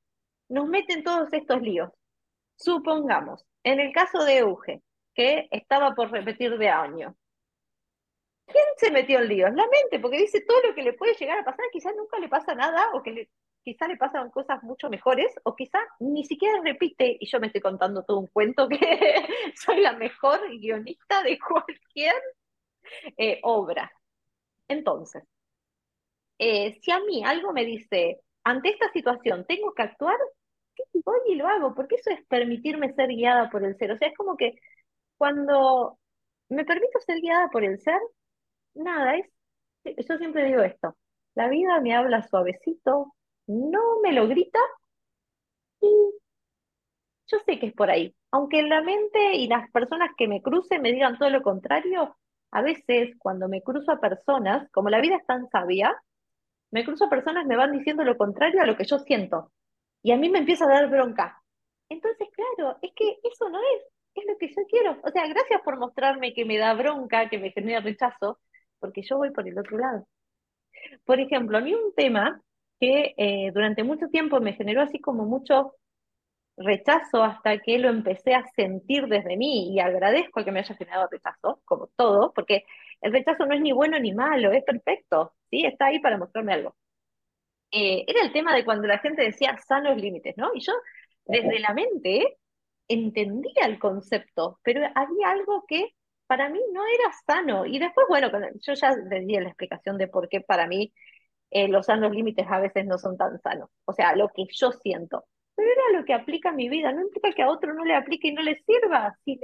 nos 0.49 0.67
mete 0.67 0.93
en 0.93 1.03
todos 1.03 1.29
estos 1.33 1.61
líos. 1.61 1.91
Supongamos, 2.55 3.45
en 3.63 3.79
el 3.79 3.93
caso 3.93 4.23
de 4.23 4.39
Euge, 4.39 4.81
que 5.17 5.47
estaba 5.49 5.95
por 5.95 6.11
repetir 6.11 6.55
de 6.59 6.69
año, 6.69 7.15
¿quién 8.45 8.65
se 8.77 8.91
metió 8.91 9.19
en 9.19 9.27
líos? 9.27 9.49
La 9.55 9.67
mente, 9.67 9.99
porque 9.99 10.19
dice 10.19 10.41
todo 10.41 10.61
lo 10.61 10.75
que 10.75 10.83
le 10.83 10.93
puede 10.93 11.15
llegar 11.15 11.39
a 11.39 11.43
pasar, 11.43 11.65
quizás 11.71 11.95
nunca 11.95 12.19
le 12.19 12.29
pasa 12.29 12.53
nada, 12.53 12.91
o 12.93 13.01
que 13.01 13.11
le, 13.11 13.29
quizás 13.63 13.89
le 13.89 13.97
pasan 13.97 14.29
cosas 14.29 14.61
mucho 14.61 14.89
mejores, 14.91 15.33
o 15.43 15.55
quizás 15.55 15.81
ni 15.99 16.23
siquiera 16.23 16.61
repite, 16.63 17.17
y 17.19 17.25
yo 17.25 17.39
me 17.39 17.47
estoy 17.47 17.61
contando 17.61 18.03
todo 18.03 18.19
un 18.19 18.27
cuento 18.27 18.69
que 18.69 18.77
soy 19.55 19.81
la 19.81 19.93
mejor 19.93 20.39
guionista 20.59 21.23
de 21.23 21.39
cualquier 21.39 22.15
eh, 23.17 23.39
obra. 23.41 23.91
Entonces, 24.67 25.23
eh, 26.37 26.79
si 26.81 26.91
a 26.91 26.99
mí 26.99 27.23
algo 27.25 27.53
me 27.53 27.65
dice, 27.65 28.21
ante 28.43 28.69
esta 28.69 28.91
situación 28.91 29.45
tengo 29.47 29.73
que 29.73 29.81
actuar, 29.81 30.17
voy 31.03 31.19
y 31.27 31.35
lo 31.35 31.47
hago, 31.47 31.73
porque 31.73 31.95
eso 31.95 32.11
es 32.11 32.23
permitirme 32.27 32.93
ser 32.93 33.09
guiada 33.09 33.49
por 33.49 33.63
el 33.63 33.75
ser. 33.77 33.91
O 33.91 33.97
sea, 33.97 34.09
es 34.09 34.15
como 34.15 34.37
que 34.37 34.59
cuando 35.17 35.99
me 36.49 36.65
permito 36.65 36.99
ser 36.99 37.19
guiada 37.21 37.49
por 37.49 37.63
el 37.63 37.79
ser, 37.79 37.99
nada, 38.75 39.15
es, 39.17 39.27
yo 40.07 40.17
siempre 40.17 40.45
digo 40.45 40.61
esto, 40.61 40.95
la 41.35 41.49
vida 41.49 41.79
me 41.81 41.95
habla 41.95 42.23
suavecito, 42.23 43.13
no 43.47 43.99
me 44.01 44.13
lo 44.13 44.27
grita 44.27 44.59
y 45.81 45.87
yo 47.27 47.37
sé 47.45 47.59
que 47.59 47.67
es 47.67 47.73
por 47.73 47.89
ahí. 47.89 48.15
Aunque 48.31 48.63
la 48.63 48.81
mente 48.81 49.35
y 49.35 49.47
las 49.47 49.69
personas 49.71 50.11
que 50.17 50.27
me 50.27 50.41
crucen 50.41 50.81
me 50.81 50.91
digan 50.91 51.17
todo 51.17 51.29
lo 51.29 51.41
contrario, 51.41 52.17
a 52.51 52.61
veces 52.61 53.15
cuando 53.19 53.47
me 53.49 53.61
cruzo 53.61 53.91
a 53.91 53.99
personas, 53.99 54.69
como 54.71 54.89
la 54.89 55.01
vida 55.01 55.17
es 55.17 55.25
tan 55.25 55.49
sabia, 55.49 55.95
me 56.71 56.85
cruzo 56.85 57.05
a 57.05 57.09
personas 57.09 57.45
me 57.45 57.55
van 57.57 57.71
diciendo 57.71 58.03
lo 58.03 58.17
contrario 58.17 58.61
a 58.61 58.65
lo 58.65 58.77
que 58.77 58.85
yo 58.85 58.99
siento. 58.99 59.51
Y 60.03 60.11
a 60.11 60.17
mí 60.17 60.29
me 60.29 60.39
empieza 60.39 60.65
a 60.65 60.69
dar 60.69 60.89
bronca. 60.89 61.41
Entonces, 61.89 62.27
claro, 62.33 62.77
es 62.81 62.91
que 62.95 63.19
eso 63.23 63.49
no 63.49 63.59
es, 63.59 63.83
es 64.21 64.27
lo 64.27 64.37
que 64.37 64.47
yo 64.49 64.63
quiero. 64.69 64.97
O 65.03 65.09
sea, 65.11 65.27
gracias 65.27 65.61
por 65.63 65.77
mostrarme 65.77 66.33
que 66.33 66.45
me 66.45 66.57
da 66.57 66.73
bronca, 66.73 67.29
que 67.29 67.37
me 67.39 67.51
genera 67.51 67.81
rechazo, 67.81 68.39
porque 68.79 69.01
yo 69.03 69.17
voy 69.17 69.31
por 69.31 69.47
el 69.47 69.57
otro 69.57 69.77
lado. 69.77 70.07
Por 71.05 71.19
ejemplo, 71.19 71.57
a 71.57 71.61
mí 71.61 71.73
un 71.73 71.93
tema 71.95 72.41
que 72.79 73.13
eh, 73.17 73.51
durante 73.53 73.83
mucho 73.83 74.07
tiempo 74.09 74.39
me 74.39 74.53
generó 74.53 74.81
así 74.81 74.99
como 74.99 75.25
mucho 75.25 75.75
rechazo 76.57 77.23
hasta 77.23 77.59
que 77.59 77.77
lo 77.79 77.89
empecé 77.89 78.33
a 78.33 78.45
sentir 78.55 79.07
desde 79.07 79.37
mí 79.37 79.73
y 79.73 79.79
agradezco 79.79 80.43
que 80.43 80.51
me 80.51 80.59
haya 80.59 80.75
generado 80.75 81.07
rechazo, 81.11 81.61
como 81.65 81.87
todo, 81.95 82.33
porque 82.33 82.65
el 83.01 83.11
rechazo 83.13 83.45
no 83.45 83.53
es 83.53 83.61
ni 83.61 83.71
bueno 83.71 83.99
ni 83.99 84.13
malo, 84.13 84.51
es 84.51 84.63
perfecto, 84.63 85.33
¿sí? 85.49 85.65
Está 85.65 85.87
ahí 85.87 85.99
para 85.99 86.17
mostrarme 86.17 86.53
algo. 86.53 86.75
Eh, 87.71 88.05
era 88.07 88.21
el 88.21 88.31
tema 88.31 88.55
de 88.55 88.65
cuando 88.65 88.87
la 88.87 88.99
gente 88.99 89.23
decía 89.23 89.57
sanos 89.67 89.97
límites, 89.97 90.35
¿no? 90.37 90.51
Y 90.55 90.61
yo 90.61 90.73
desde 91.25 91.59
la 91.59 91.73
mente 91.73 92.37
entendía 92.87 93.65
el 93.65 93.79
concepto, 93.79 94.59
pero 94.63 94.81
había 94.95 95.29
algo 95.31 95.65
que 95.67 95.93
para 96.27 96.49
mí 96.49 96.59
no 96.73 96.81
era 96.85 97.11
sano. 97.25 97.65
Y 97.65 97.79
después, 97.79 98.07
bueno, 98.09 98.29
yo 98.61 98.73
ya 98.73 98.95
le 98.95 99.21
di 99.21 99.35
la 99.35 99.49
explicación 99.49 99.97
de 99.97 100.07
por 100.07 100.29
qué 100.29 100.41
para 100.41 100.67
mí 100.67 100.93
eh, 101.51 101.67
los 101.67 101.85
sanos 101.87 102.11
límites 102.11 102.45
a 102.49 102.59
veces 102.59 102.85
no 102.85 102.97
son 102.97 103.17
tan 103.17 103.39
sanos. 103.41 103.69
O 103.85 103.93
sea, 103.93 104.15
lo 104.15 104.29
que 104.29 104.45
yo 104.51 104.71
siento. 104.71 105.25
Pero 105.55 105.69
era 105.71 105.99
lo 105.99 106.05
que 106.05 106.13
aplica 106.13 106.49
a 106.49 106.53
mi 106.53 106.69
vida. 106.69 106.91
No 106.91 107.01
implica 107.01 107.31
que 107.33 107.43
a 107.43 107.49
otro 107.49 107.73
no 107.73 107.85
le 107.85 107.95
aplique 107.95 108.29
y 108.29 108.33
no 108.33 108.41
le 108.43 108.55
sirva. 108.63 109.17
Si 109.25 109.39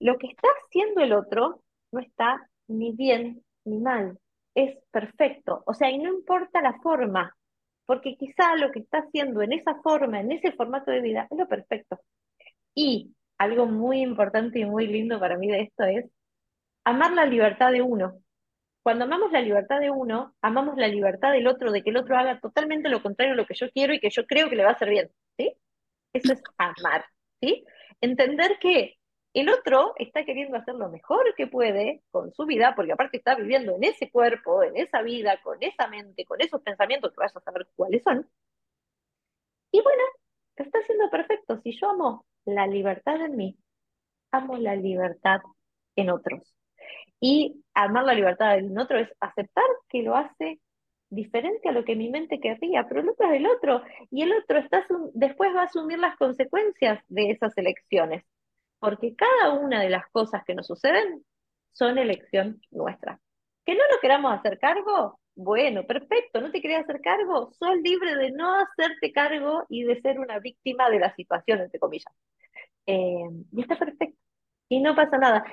Lo 0.00 0.18
que 0.18 0.26
está 0.26 0.48
haciendo 0.48 1.00
el 1.02 1.12
otro 1.12 1.62
no 1.92 2.00
está 2.00 2.48
ni 2.68 2.92
bien 2.92 3.44
ni 3.64 3.78
mal. 3.78 4.18
Es 4.54 4.76
perfecto. 4.90 5.62
O 5.66 5.74
sea, 5.74 5.90
y 5.90 5.98
no 5.98 6.12
importa 6.12 6.60
la 6.60 6.78
forma. 6.80 7.34
Porque 7.86 8.16
quizá 8.16 8.56
lo 8.56 8.70
que 8.70 8.80
está 8.80 8.98
haciendo 8.98 9.42
en 9.42 9.52
esa 9.52 9.74
forma, 9.82 10.20
en 10.20 10.32
ese 10.32 10.52
formato 10.52 10.90
de 10.90 11.00
vida, 11.00 11.26
es 11.30 11.38
lo 11.38 11.48
perfecto. 11.48 12.00
Y 12.74 13.14
algo 13.38 13.66
muy 13.66 14.00
importante 14.00 14.60
y 14.60 14.64
muy 14.64 14.86
lindo 14.86 15.18
para 15.20 15.36
mí 15.36 15.48
de 15.48 15.62
esto 15.62 15.84
es 15.84 16.06
amar 16.84 17.12
la 17.12 17.26
libertad 17.26 17.72
de 17.72 17.82
uno. 17.82 18.20
Cuando 18.82 19.04
amamos 19.04 19.30
la 19.32 19.40
libertad 19.40 19.80
de 19.80 19.90
uno, 19.90 20.34
amamos 20.42 20.76
la 20.76 20.88
libertad 20.88 21.32
del 21.32 21.46
otro, 21.46 21.70
de 21.70 21.82
que 21.82 21.90
el 21.90 21.96
otro 21.96 22.16
haga 22.16 22.40
totalmente 22.40 22.88
lo 22.88 23.02
contrario 23.02 23.34
a 23.34 23.36
lo 23.36 23.46
que 23.46 23.54
yo 23.54 23.70
quiero 23.70 23.94
y 23.94 24.00
que 24.00 24.10
yo 24.10 24.26
creo 24.26 24.48
que 24.48 24.56
le 24.56 24.64
va 24.64 24.70
a 24.70 24.72
hacer 24.74 24.88
bien, 24.90 25.10
¿sí? 25.36 25.54
Eso 26.12 26.32
es 26.32 26.42
amar, 26.58 27.04
¿sí? 27.40 27.64
Entender 28.00 28.58
que 28.60 28.96
el 29.34 29.48
otro 29.48 29.94
está 29.96 30.24
queriendo 30.24 30.56
hacer 30.56 30.74
lo 30.74 30.90
mejor 30.90 31.34
que 31.36 31.46
puede 31.46 32.02
con 32.10 32.32
su 32.32 32.46
vida, 32.46 32.74
porque 32.76 32.92
aparte 32.92 33.16
está 33.16 33.34
viviendo 33.34 33.76
en 33.76 33.84
ese 33.84 34.10
cuerpo, 34.10 34.62
en 34.62 34.76
esa 34.76 35.02
vida, 35.02 35.40
con 35.42 35.58
esa 35.62 35.88
mente, 35.88 36.24
con 36.24 36.40
esos 36.40 36.60
pensamientos 36.62 37.12
que 37.12 37.20
vas 37.20 37.36
a 37.36 37.40
saber 37.40 37.66
cuáles 37.76 38.02
son. 38.02 38.28
Y 39.70 39.80
bueno, 39.82 40.02
está 40.56 40.78
haciendo 40.78 41.10
perfecto. 41.10 41.60
Si 41.62 41.72
yo 41.78 41.90
amo 41.90 42.26
la 42.44 42.66
libertad 42.66 43.16
en 43.24 43.36
mí, 43.36 43.56
amo 44.30 44.56
la 44.58 44.76
libertad 44.76 45.40
en 45.96 46.10
otros. 46.10 46.54
Y 47.20 47.62
amar 47.74 48.04
la 48.04 48.14
libertad 48.14 48.56
del 48.56 48.76
otro 48.76 48.98
es 48.98 49.08
aceptar 49.20 49.64
que 49.88 50.02
lo 50.02 50.16
hace 50.16 50.60
diferente 51.08 51.68
a 51.68 51.72
lo 51.72 51.84
que 51.84 51.94
mi 51.94 52.10
mente 52.10 52.40
querría, 52.40 52.86
pero 52.88 53.00
el 53.00 53.08
otro 53.10 53.30
es 53.30 53.34
el 53.34 53.46
otro, 53.46 53.82
y 54.10 54.22
el 54.22 54.32
otro 54.32 54.58
está, 54.58 54.84
después 55.12 55.54
va 55.54 55.62
a 55.62 55.64
asumir 55.64 55.98
las 55.98 56.16
consecuencias 56.16 57.04
de 57.08 57.30
esas 57.30 57.56
elecciones, 57.58 58.24
porque 58.82 59.14
cada 59.14 59.52
una 59.52 59.80
de 59.80 59.90
las 59.90 60.08
cosas 60.08 60.42
que 60.44 60.56
nos 60.56 60.66
suceden 60.66 61.24
son 61.70 61.98
elección 61.98 62.60
nuestra. 62.72 63.20
Que 63.64 63.76
no 63.76 63.82
queramos 64.00 64.32
hacer 64.32 64.58
cargo, 64.58 65.20
bueno, 65.36 65.86
perfecto, 65.86 66.40
no 66.40 66.50
te 66.50 66.60
querés 66.60 66.80
hacer 66.80 67.00
cargo, 67.00 67.52
sos 67.52 67.76
libre 67.76 68.16
de 68.16 68.32
no 68.32 68.56
hacerte 68.56 69.12
cargo 69.12 69.64
y 69.68 69.84
de 69.84 70.00
ser 70.00 70.18
una 70.18 70.40
víctima 70.40 70.90
de 70.90 70.98
la 70.98 71.14
situación, 71.14 71.60
entre 71.60 71.78
comillas. 71.78 72.12
Eh, 72.86 73.28
y 73.52 73.60
está 73.60 73.78
perfecto. 73.78 74.18
Y 74.68 74.80
no 74.80 74.96
pasa 74.96 75.16
nada. 75.16 75.44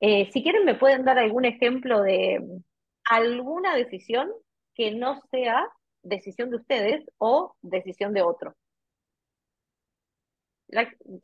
Eh, 0.00 0.30
si 0.32 0.42
quieren, 0.42 0.64
me 0.64 0.74
pueden 0.74 1.04
dar 1.04 1.18
algún 1.18 1.44
ejemplo 1.44 2.00
de 2.00 2.40
alguna 3.04 3.76
decisión 3.76 4.32
que 4.74 4.92
no 4.92 5.20
sea 5.30 5.68
decisión 6.02 6.48
de 6.48 6.56
ustedes 6.56 7.04
o 7.18 7.56
decisión 7.60 8.14
de 8.14 8.22
otro. 8.22 8.56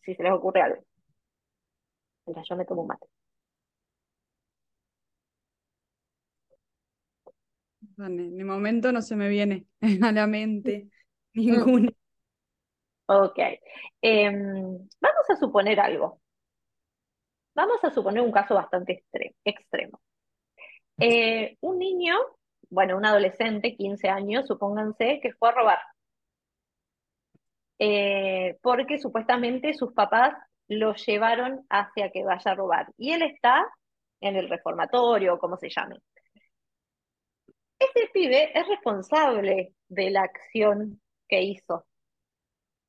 si 0.03 0.15
se 0.15 0.23
les 0.23 0.33
ocurre 0.33 0.61
algo. 0.61 0.85
Mira, 2.27 2.43
yo 2.49 2.57
me 2.57 2.65
tomo 2.67 2.83
un 2.83 2.89
mate. 2.89 3.07
En 7.99 8.19
el 8.41 8.45
momento 8.45 8.93
no 8.93 9.03
se 9.03 9.17
me 9.17 9.29
viene 9.29 9.67
a 10.03 10.13
la 10.13 10.27
mente 10.27 10.89
ninguna. 11.35 11.91
Ok. 13.07 13.39
Em, 14.03 14.89
vamos 15.01 15.31
a 15.31 15.37
suponer 15.37 15.79
algo. 15.81 16.21
Vamos 17.57 17.83
a 17.83 17.91
suponer 17.91 18.23
un 18.23 18.31
caso 18.31 18.55
bastante 18.55 19.03
extremo. 19.45 19.99
Eh, 20.99 21.57
un 21.61 21.79
niño, 21.79 22.15
bueno, 22.71 22.97
un 22.97 23.05
adolescente, 23.07 23.77
15 23.77 24.09
años, 24.09 24.47
supónganse, 24.47 25.21
que 25.23 25.33
fue 25.35 25.49
a 25.51 25.53
robar. 25.53 25.79
Eh, 27.79 28.57
porque 28.63 28.99
supuestamente 28.99 29.75
sus 29.75 29.93
papás 29.93 30.35
lo 30.69 30.95
llevaron 30.95 31.67
hacia 31.71 32.11
que 32.11 32.25
vaya 32.25 32.53
a 32.53 32.55
robar. 32.55 32.93
Y 32.97 33.13
él 33.13 33.23
está 33.23 33.65
en 34.21 34.37
el 34.37 34.49
reformatorio, 34.49 35.39
como 35.39 35.57
se 35.57 35.69
llame. 35.69 35.97
Ese 37.79 38.09
pibe 38.13 38.59
es 38.59 38.67
responsable 38.69 39.75
de 39.89 40.11
la 40.11 40.23
acción 40.23 41.01
que 41.29 41.43
hizo. 41.43 41.87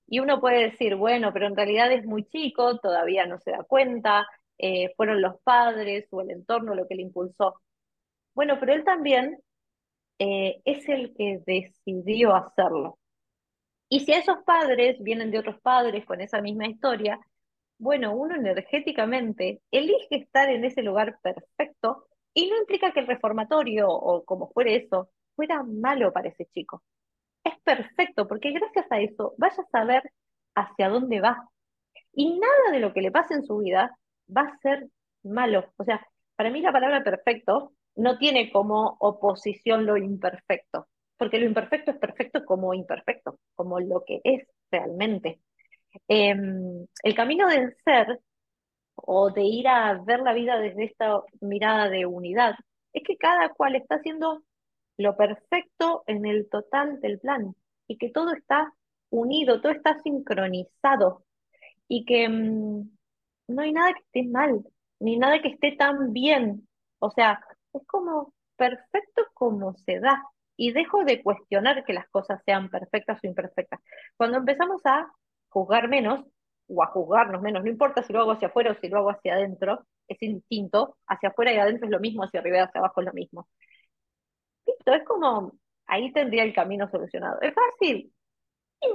Y 0.08 0.20
uno 0.20 0.40
puede 0.40 0.70
decir, 0.72 0.96
bueno, 0.96 1.34
pero 1.34 1.48
en 1.48 1.56
realidad 1.56 1.92
es 1.92 2.06
muy 2.06 2.26
chico, 2.26 2.78
todavía 2.80 3.26
no 3.26 3.40
se 3.40 3.52
da 3.52 3.64
cuenta, 3.64 4.28
eh, 4.58 4.94
fueron 4.96 5.22
los 5.22 5.42
padres 5.42 6.08
o 6.12 6.22
el 6.22 6.32
entorno 6.32 6.76
lo 6.76 6.88
que 6.88 6.96
le 6.96 7.02
impulsó. 7.04 7.62
Bueno, 8.36 8.58
pero 8.60 8.74
él 8.74 8.84
también 8.84 9.40
eh, 10.20 10.62
es 10.66 10.88
el 10.90 11.14
que 11.16 11.42
decidió 11.46 12.36
hacerlo. 12.36 13.00
Y 13.90 14.02
si 14.02 14.14
esos 14.14 14.38
padres 14.46 14.98
vienen 15.02 15.32
de 15.32 15.40
otros 15.40 15.60
padres 15.62 16.06
con 16.06 16.22
esa 16.22 16.42
misma 16.42 16.68
historia, 16.68 17.20
bueno, 17.78 18.16
uno 18.16 18.36
energéticamente 18.36 19.62
elige 19.72 20.16
estar 20.18 20.50
en 20.50 20.66
ese 20.66 20.82
lugar 20.82 21.20
perfecto 21.22 22.08
y 22.34 22.50
no 22.50 22.58
implica 22.58 22.92
que 22.92 23.02
el 23.02 23.08
reformatorio 23.08 23.90
o 23.90 24.24
como 24.26 24.50
fuere 24.52 24.76
eso 24.76 25.10
fuera 25.36 25.64
malo 25.64 26.14
para 26.14 26.30
ese 26.30 26.46
chico. 26.48 26.84
Es 27.44 27.54
perfecto 27.64 28.28
porque 28.28 28.52
gracias 28.52 28.86
a 28.92 29.00
eso 29.00 29.36
vaya 29.38 29.64
a 29.64 29.70
saber 29.70 30.12
hacia 30.56 30.90
dónde 30.90 31.22
va. 31.22 31.50
Y 32.14 32.40
nada 32.40 32.72
de 32.72 32.80
lo 32.80 32.94
que 32.94 33.02
le 33.02 33.12
pase 33.12 33.34
en 33.36 33.44
su 33.44 33.58
vida 33.58 33.98
va 34.36 34.42
a 34.44 34.58
ser 34.60 34.88
malo. 35.24 35.72
O 35.78 35.84
sea, 35.84 36.06
para 36.36 36.50
mí 36.50 36.62
la 36.62 36.72
palabra 36.72 37.04
perfecto 37.04 37.74
no 37.96 38.18
tiene 38.18 38.52
como 38.52 38.98
oposición 39.00 39.86
lo 39.86 39.98
imperfecto, 39.98 40.88
porque 41.18 41.40
lo 41.40 41.46
imperfecto 41.46 41.92
es 41.92 41.98
perfecto 41.98 42.44
como 42.46 42.74
imperfecto, 42.74 43.40
como 43.56 43.80
lo 43.80 44.04
que 44.06 44.22
es 44.24 44.48
realmente. 44.72 45.42
Em, 46.08 46.86
el 47.04 47.16
camino 47.16 47.48
del 47.48 47.76
ser 47.84 48.20
o 48.96 49.32
de 49.32 49.44
ir 49.44 49.68
a 49.68 50.02
ver 50.04 50.20
la 50.22 50.34
vida 50.34 50.58
desde 50.60 50.86
esta 50.86 51.22
mirada 51.42 51.90
de 51.90 52.06
unidad 52.06 52.56
es 52.94 53.04
que 53.04 53.18
cada 53.18 53.50
cual 53.50 53.76
está 53.76 53.96
haciendo 53.96 54.44
lo 54.98 55.18
perfecto 55.18 56.04
en 56.08 56.26
el 56.26 56.50
total 56.50 57.02
del 57.02 57.20
plan 57.20 57.56
y 57.88 57.98
que 57.98 58.10
todo 58.10 58.34
está 58.34 58.74
unido, 59.10 59.62
todo 59.62 59.72
está 59.72 60.00
sincronizado 60.02 61.26
y 61.88 62.06
que 62.06 62.30
mm, 62.30 62.90
no 63.50 63.62
hay 63.62 63.72
nada 63.74 63.94
que 63.94 64.02
esté 64.02 64.30
mal, 64.30 64.66
ni 65.00 65.18
nada 65.18 65.42
que 65.42 65.50
esté 65.50 65.74
tan 65.78 66.14
bien. 66.14 66.68
O 67.00 67.12
sea, 67.12 67.40
es 67.74 67.86
como 67.88 68.34
perfecto 68.56 69.24
como 69.34 69.76
se 69.76 70.00
da 70.00 70.24
y 70.58 70.72
dejo 70.72 71.04
de 71.04 71.22
cuestionar 71.22 71.84
que 71.86 71.94
las 71.94 72.08
cosas 72.10 72.42
sean 72.46 72.70
perfectas 72.70 73.20
o 73.24 73.28
imperfectas. 73.28 73.82
Cuando 74.18 74.38
empezamos 74.38 74.82
a 74.86 75.12
juzgar 75.56 75.88
menos 75.88 76.26
o 76.68 76.84
a 76.84 76.88
juzgarnos 76.88 77.42
menos, 77.42 77.64
no 77.64 77.70
importa 77.70 78.04
si 78.04 78.12
lo 78.12 78.22
hago 78.22 78.32
hacia 78.32 78.50
afuera 78.50 78.72
o 78.72 78.76
si 78.76 78.90
lo 78.90 78.98
hago 78.98 79.12
hacia 79.12 79.36
adentro, 79.36 79.86
es 80.08 80.22
instinto, 80.22 80.98
hacia 81.08 81.30
afuera 81.30 81.54
y 81.54 81.58
adentro 81.58 81.86
es 81.86 81.92
lo 81.92 82.00
mismo, 82.00 82.24
hacia 82.24 82.42
arriba 82.42 82.58
y 82.58 82.62
hacia 82.62 82.80
abajo 82.80 83.02
es 83.02 83.08
lo 83.08 83.14
mismo. 83.14 83.48
Listo, 84.66 84.94
es 84.94 85.04
como, 85.06 85.54
ahí 85.88 86.12
tendría 86.12 86.44
el 86.44 86.54
camino 86.54 86.90
solucionado. 86.90 87.40
¿Es 87.42 87.54
fácil? 87.54 88.14
Es 88.82 88.92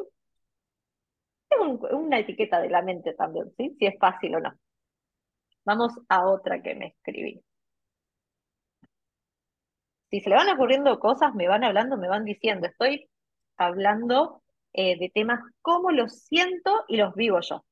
una 1.93 2.19
etiqueta 2.19 2.61
de 2.61 2.71
la 2.71 2.83
mente 2.83 3.15
también, 3.15 3.53
¿sí? 3.57 3.77
Si 3.79 3.87
es 3.87 3.99
fácil 3.99 4.35
o 4.37 4.41
no. 4.41 4.53
Vamos 5.65 5.93
a 6.09 6.29
otra 6.29 6.63
que 6.63 6.75
me 6.75 6.89
escribí. 6.89 7.43
Si 10.11 10.21
se 10.21 10.29
le 10.29 10.37
van 10.37 10.51
ocurriendo 10.51 10.99
cosas, 10.99 11.35
me 11.35 11.49
van 11.49 11.65
hablando, 11.65 11.97
me 11.97 12.09
van 12.09 12.25
diciendo. 12.25 12.67
Estoy 12.67 13.09
hablando 13.57 14.43
eh, 14.73 14.99
de 14.99 15.11
temas 15.11 15.41
como 15.63 15.91
los 15.91 16.23
siento 16.25 16.85
y 16.89 16.97
los 16.97 17.15
vivo 17.15 17.41
yo. 17.41 17.65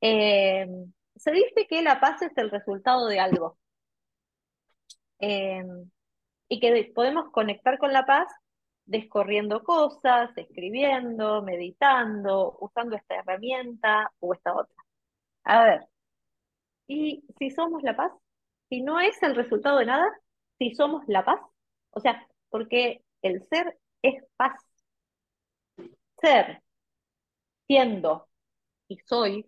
Eh, 0.00 0.66
se 1.16 1.32
dice 1.32 1.66
que 1.68 1.82
la 1.82 2.00
paz 2.00 2.22
es 2.22 2.36
el 2.36 2.50
resultado 2.50 3.06
de 3.06 3.20
algo. 3.20 3.58
Eh, 5.20 5.64
y 6.48 6.60
que 6.60 6.92
podemos 6.94 7.30
conectar 7.30 7.78
con 7.78 7.92
la 7.92 8.06
paz 8.06 8.28
descorriendo 8.86 9.62
cosas, 9.64 10.30
escribiendo, 10.36 11.42
meditando, 11.42 12.56
usando 12.60 12.96
esta 12.96 13.16
herramienta 13.16 14.10
o 14.20 14.34
esta 14.34 14.54
otra. 14.54 14.74
A 15.44 15.64
ver, 15.64 15.88
¿y 16.86 17.24
si 17.38 17.50
somos 17.50 17.82
la 17.82 17.96
paz? 17.96 18.12
Si 18.68 18.82
no 18.82 19.00
es 19.00 19.22
el 19.22 19.34
resultado 19.36 19.78
de 19.78 19.86
nada, 19.86 20.06
si 20.58 20.74
somos 20.74 21.04
la 21.08 21.24
paz, 21.24 21.40
o 21.90 22.00
sea, 22.00 22.26
porque 22.50 23.04
el 23.22 23.46
ser 23.48 23.78
es 24.02 24.22
paz. 24.36 24.54
Ser, 26.20 26.62
siendo 27.66 28.28
y 28.88 28.98
soy 28.98 29.46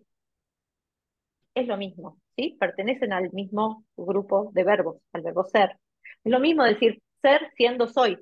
es 1.55 1.67
lo 1.67 1.77
mismo, 1.77 2.19
¿sí? 2.35 2.57
Pertenecen 2.59 3.13
al 3.13 3.31
mismo 3.31 3.85
grupo 3.97 4.51
de 4.53 4.63
verbos, 4.63 4.97
al 5.13 5.21
verbo 5.21 5.43
ser. 5.45 5.77
Es 6.23 6.31
lo 6.31 6.39
mismo 6.39 6.63
decir 6.63 7.01
ser, 7.21 7.51
siendo, 7.55 7.87
soy. 7.87 8.17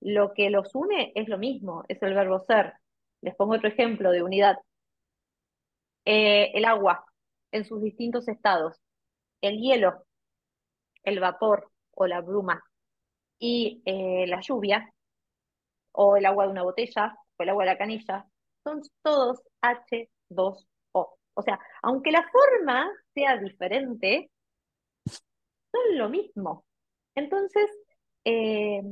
Lo 0.00 0.34
que 0.34 0.50
los 0.50 0.74
une 0.74 1.12
es 1.14 1.28
lo 1.28 1.38
mismo, 1.38 1.84
es 1.88 2.02
el 2.02 2.14
verbo 2.14 2.44
ser. 2.46 2.74
Les 3.22 3.34
pongo 3.34 3.54
otro 3.54 3.68
ejemplo 3.68 4.10
de 4.10 4.22
unidad. 4.22 4.58
Eh, 6.04 6.52
el 6.54 6.64
agua 6.64 7.04
en 7.50 7.64
sus 7.64 7.82
distintos 7.82 8.28
estados, 8.28 8.76
el 9.40 9.58
hielo, 9.58 10.04
el 11.02 11.20
vapor 11.20 11.70
o 11.92 12.06
la 12.06 12.20
bruma 12.20 12.62
y 13.38 13.82
eh, 13.86 14.26
la 14.28 14.40
lluvia 14.40 14.92
o 15.92 16.16
el 16.16 16.26
agua 16.26 16.44
de 16.44 16.50
una 16.50 16.62
botella 16.62 17.16
o 17.36 17.42
el 17.42 17.48
agua 17.50 17.64
de 17.64 17.70
la 17.70 17.78
canilla, 17.78 18.26
son 18.64 18.82
todos 19.02 19.40
H2O. 19.62 20.66
O 21.34 21.42
sea, 21.42 21.58
aunque 21.82 22.10
la 22.10 22.26
forma 22.30 22.90
sea 23.14 23.36
diferente, 23.38 24.30
son 25.04 25.98
lo 25.98 26.08
mismo. 26.08 26.64
Entonces, 27.14 27.70
eh, 28.24 28.82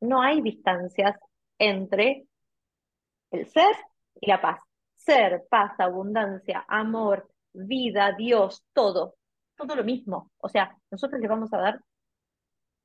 no 0.00 0.22
hay 0.22 0.40
distancias 0.40 1.16
entre 1.58 2.26
el 3.30 3.48
ser 3.48 3.74
y 4.20 4.28
la 4.28 4.40
paz. 4.40 4.60
Ser, 4.96 5.46
paz, 5.48 5.72
abundancia, 5.78 6.64
amor, 6.68 7.28
vida, 7.52 8.12
Dios, 8.12 8.64
todo, 8.72 9.16
todo 9.56 9.74
lo 9.76 9.84
mismo. 9.84 10.30
O 10.38 10.48
sea, 10.48 10.76
nosotros 10.90 11.20
le 11.20 11.28
vamos 11.28 11.52
a 11.52 11.58
dar 11.58 11.80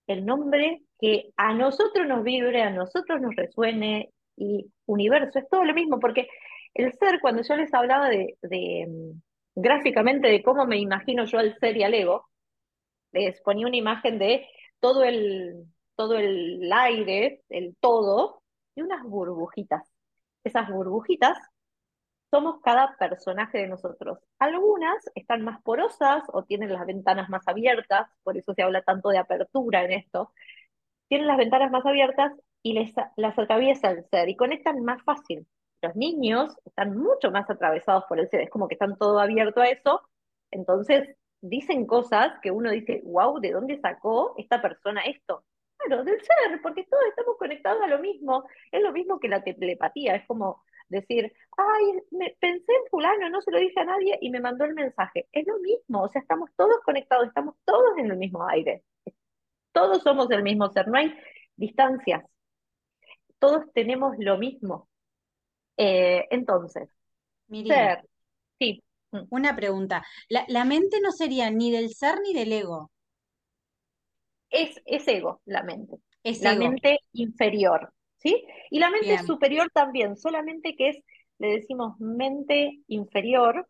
el 0.08 0.26
nombre 0.26 0.84
que 1.00 1.32
a 1.36 1.54
nosotros 1.54 2.08
nos 2.08 2.24
vibre, 2.24 2.62
a 2.64 2.70
nosotros 2.70 3.22
nos 3.22 3.36
resuene 3.36 4.14
y 4.38 4.72
universo, 4.86 5.40
es 5.40 5.50
todo 5.50 5.64
lo 5.64 5.74
mismo, 5.74 6.00
porque 6.00 6.28
el 6.74 6.94
ser, 7.00 7.20
cuando 7.22 7.42
yo 7.44 7.56
les 7.56 7.74
hablaba 7.74 8.10
de, 8.10 8.38
mm, 8.42 9.22
gráficamente 9.56 10.28
de 10.28 10.44
cómo 10.44 10.66
me 10.66 10.78
imagino 10.80 11.26
yo 11.26 11.40
al 11.40 11.58
ser 11.60 11.78
y 11.78 11.84
al 11.84 11.94
ego, 11.94 12.28
les 13.12 13.42
ponía 13.42 13.68
una 13.68 13.78
imagen 13.78 14.20
de 14.20 14.48
todo 14.80 15.04
el, 15.04 15.66
todo 15.96 16.16
el 16.18 16.72
aire, 16.74 17.44
el 17.50 17.76
todo, 17.80 18.44
y 18.76 18.82
unas 18.82 19.04
burbujitas. 19.04 19.84
Esas 20.44 20.70
burbujitas 20.70 21.38
somos 22.32 22.62
cada 22.62 22.96
personaje 22.98 23.60
de 23.60 23.68
nosotros. 23.68 24.20
Algunas 24.40 24.98
están 25.16 25.44
más 25.44 25.62
porosas 25.64 26.24
o 26.34 26.44
tienen 26.44 26.74
las 26.74 26.86
ventanas 26.86 27.30
más 27.30 27.48
abiertas, 27.48 28.10
por 28.24 28.38
eso 28.38 28.54
se 28.54 28.64
habla 28.64 28.82
tanto 28.84 29.10
de 29.10 29.18
apertura 29.20 29.84
en 29.86 29.94
esto. 29.94 30.34
Tienen 31.08 31.28
las 31.28 31.38
ventanas 31.38 31.72
más 31.72 31.86
abiertas 31.86 32.34
y 32.66 32.74
les, 32.74 32.92
las 33.16 33.38
atraviesa 33.38 33.92
el 33.92 34.04
ser 34.10 34.28
y 34.28 34.36
conectan 34.36 34.84
más 34.84 35.00
fácil. 35.04 35.46
Los 35.84 35.96
niños 35.96 36.52
están 36.66 36.98
mucho 36.98 37.30
más 37.30 37.48
atravesados 37.48 38.06
por 38.10 38.20
el 38.20 38.28
ser, 38.28 38.42
es 38.42 38.50
como 38.50 38.68
que 38.68 38.74
están 38.74 38.98
todo 38.98 39.20
abierto 39.20 39.62
a 39.62 39.68
eso, 39.68 40.02
entonces 40.50 41.16
dicen 41.42 41.86
cosas 41.86 42.40
que 42.42 42.50
uno 42.50 42.72
dice, 42.72 43.04
wow, 43.06 43.40
¿de 43.40 43.52
dónde 43.52 43.80
sacó 43.80 44.34
esta 44.40 44.64
persona 44.64 45.02
esto? 45.02 45.44
Claro, 45.78 46.04
del 46.04 46.20
ser, 46.20 46.60
porque 46.64 46.86
todos 46.90 47.04
estamos 47.10 47.38
conectados 47.38 47.84
a 47.84 47.88
lo 47.88 48.00
mismo. 48.00 48.46
Es 48.72 48.82
lo 48.82 48.92
mismo 48.92 49.20
que 49.20 49.28
la 49.28 49.44
telepatía, 49.44 50.16
es 50.16 50.26
como 50.26 50.64
decir, 50.90 51.32
ay, 51.58 52.00
me, 52.10 52.36
pensé 52.40 52.72
en 52.72 52.90
fulano, 52.90 53.30
no 53.30 53.42
se 53.42 53.52
lo 53.52 53.60
dije 53.60 53.80
a 53.80 53.86
nadie 53.86 54.18
y 54.22 54.32
me 54.32 54.40
mandó 54.40 54.66
el 54.66 54.74
mensaje. 54.74 55.28
Es 55.32 55.46
lo 55.46 55.60
mismo, 55.60 56.02
o 56.02 56.10
sea, 56.10 56.22
estamos 56.22 56.50
todos 56.56 56.78
conectados, 56.84 57.28
estamos 57.28 57.54
todos 57.64 57.96
en 58.00 58.10
el 58.10 58.18
mismo 58.18 58.48
aire. 58.48 58.84
Todos 59.72 60.02
somos 60.02 60.32
el 60.32 60.42
mismo 60.42 60.68
ser, 60.72 60.88
no 60.88 60.98
hay 60.98 61.16
distancias. 61.58 62.24
Todos 63.46 63.72
tenemos 63.74 64.16
lo 64.20 64.38
mismo. 64.40 64.90
Eh, 65.78 66.26
entonces, 66.32 66.90
Miriam, 67.48 67.90
ser, 67.90 68.04
sí, 68.60 68.84
mm, 69.12 69.20
una 69.32 69.56
pregunta. 69.56 70.06
La, 70.30 70.46
la 70.48 70.66
mente 70.66 71.00
no 71.02 71.12
sería 71.12 71.50
ni 71.52 71.72
del 71.72 71.94
ser 71.96 72.20
ni 72.22 72.34
del 72.34 72.54
ego. 72.54 72.92
es, 74.50 74.82
es 74.86 75.08
ego 75.08 75.42
la 75.46 75.64
mente, 75.64 75.98
Es 76.24 76.44
la 76.44 76.56
ego. 76.56 76.56
mente 76.56 77.00
inferior, 77.14 77.94
¿sí? 78.18 78.46
Y 78.70 78.80
la 78.80 78.90
mente 78.90 79.18
Bien, 79.18 79.26
superior 79.26 79.70
también, 79.74 80.18
solamente 80.18 80.76
que 80.76 80.90
es, 80.90 80.98
le 81.40 81.50
decimos 81.50 82.00
mente 82.00 82.80
inferior, 82.88 83.68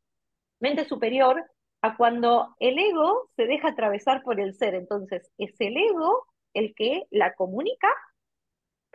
mente 0.59 0.85
superior, 0.85 1.43
a 1.81 1.97
cuando 1.97 2.55
el 2.59 2.79
ego 2.79 3.29
se 3.37 3.45
deja 3.47 3.69
atravesar 3.69 4.23
por 4.23 4.39
el 4.39 4.55
ser. 4.55 4.75
Entonces, 4.75 5.31
es 5.37 5.55
el 5.59 5.77
ego 5.77 6.27
el 6.53 6.75
que 6.75 7.03
la 7.11 7.33
comunica 7.35 7.89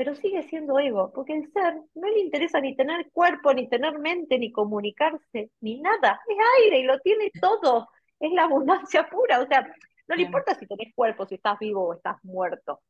pero 0.01 0.15
sigue 0.15 0.43
siendo 0.45 0.79
ego, 0.79 1.13
porque 1.13 1.35
el 1.35 1.53
ser 1.53 1.75
no 1.95 2.09
le 2.09 2.21
interesa 2.21 2.59
ni 2.59 2.75
tener 2.75 3.11
cuerpo, 3.11 3.53
ni 3.53 3.69
tener 3.69 3.99
mente, 3.99 4.39
ni 4.39 4.51
comunicarse, 4.51 5.51
ni 5.61 5.79
nada. 5.79 6.19
Es 6.27 6.37
aire 6.63 6.79
y 6.79 6.85
lo 6.85 6.99
tiene 7.01 7.31
todo. 7.39 7.87
Es 8.19 8.33
la 8.33 8.45
abundancia 8.45 9.07
pura. 9.11 9.41
O 9.41 9.47
sea, 9.47 9.61
no 10.09 10.17
le 10.17 10.23
importa 10.23 10.55
si 10.55 10.67
tenés 10.67 10.95
cuerpo, 10.95 11.27
si 11.27 11.35
estás 11.35 11.59
vivo 11.59 11.87
o 11.87 11.93
estás 11.93 12.17
muerto. 12.23 12.81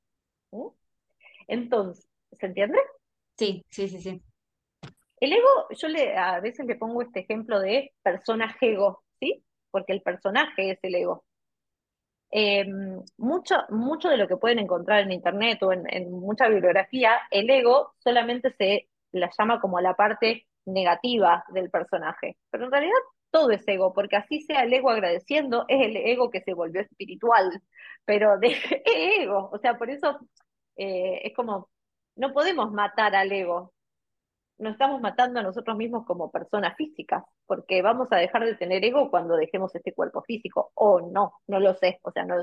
¿Mm? 0.53 0.69
Entonces, 1.49 2.07
¿se 2.31 2.47
entiende? 2.47 2.79
Sí, 3.37 3.67
sí, 3.69 3.89
sí, 3.89 4.01
sí. 4.01 4.23
El 5.19 5.33
ego, 5.33 5.67
yo 5.71 5.89
le, 5.89 6.17
a 6.17 6.39
veces 6.39 6.65
le 6.65 6.77
pongo 6.77 7.03
este 7.03 7.23
ejemplo 7.23 7.59
de 7.59 7.93
personaje 8.05 8.75
ego, 8.75 9.03
¿sí? 9.19 9.45
Porque 9.73 9.95
el 9.95 10.03
personaje 10.03 10.71
es 10.71 10.79
el 10.83 10.95
ego. 10.95 11.25
Eh, 12.33 12.65
mucho, 13.17 13.57
mucho 13.71 14.09
de 14.09 14.17
lo 14.17 14.29
que 14.29 14.37
pueden 14.37 14.61
encontrar 14.61 15.01
en 15.01 15.13
internet 15.13 15.63
o 15.63 15.73
en, 15.73 16.11
mucha 16.13 16.49
bibliografía, 16.49 17.13
el 17.31 17.51
ego 17.51 17.95
solamente 17.99 18.55
se 18.57 18.89
la 19.13 19.31
llama 19.37 19.61
como 19.61 19.81
la 19.81 19.95
parte 19.95 20.47
negativa 20.65 21.45
del 21.49 21.71
personaje, 21.71 22.37
pero 22.51 22.67
en 22.67 22.73
realidad 22.73 22.99
todo 23.31 23.51
es 23.51 23.67
ego, 23.67 23.93
porque 23.93 24.17
así 24.17 24.41
sea 24.43 24.63
el 24.63 24.73
ego 24.73 24.91
agradeciendo, 24.91 25.65
es 25.69 25.87
el 25.87 25.97
ego 25.97 26.31
que 26.31 26.43
se 26.43 26.55
volvió 26.55 26.81
espiritual, 26.83 27.63
pero 28.05 28.39
de 28.39 28.49
es 28.85 29.21
ego, 29.21 29.51
o 29.53 29.59
sea, 29.59 29.77
por 29.79 29.91
eso 29.91 30.19
eh, 30.77 31.21
es 31.25 31.35
como, 31.35 31.69
no 32.17 32.33
podemos 32.33 32.73
matar 32.73 33.15
al 33.17 33.33
ego, 33.33 33.73
nos 34.61 34.73
estamos 34.73 35.01
matando 35.01 35.41
a 35.41 35.43
nosotros 35.43 35.77
mismos 35.77 36.07
como 36.07 36.31
personas 36.31 36.77
físicas, 36.77 37.25
porque 37.47 37.83
vamos 37.83 38.09
a 38.13 38.17
dejar 38.17 38.45
de 38.45 38.57
tener 38.57 38.85
ego 38.85 39.11
cuando 39.11 39.37
dejemos 39.37 39.75
este 39.75 39.93
cuerpo 39.95 40.23
físico, 40.23 40.71
o 40.75 41.01
no, 41.01 41.35
no 41.47 41.61
lo 41.61 41.75
sé, 41.75 41.99
o 42.03 42.13
sea, 42.13 42.25
no, 42.25 42.37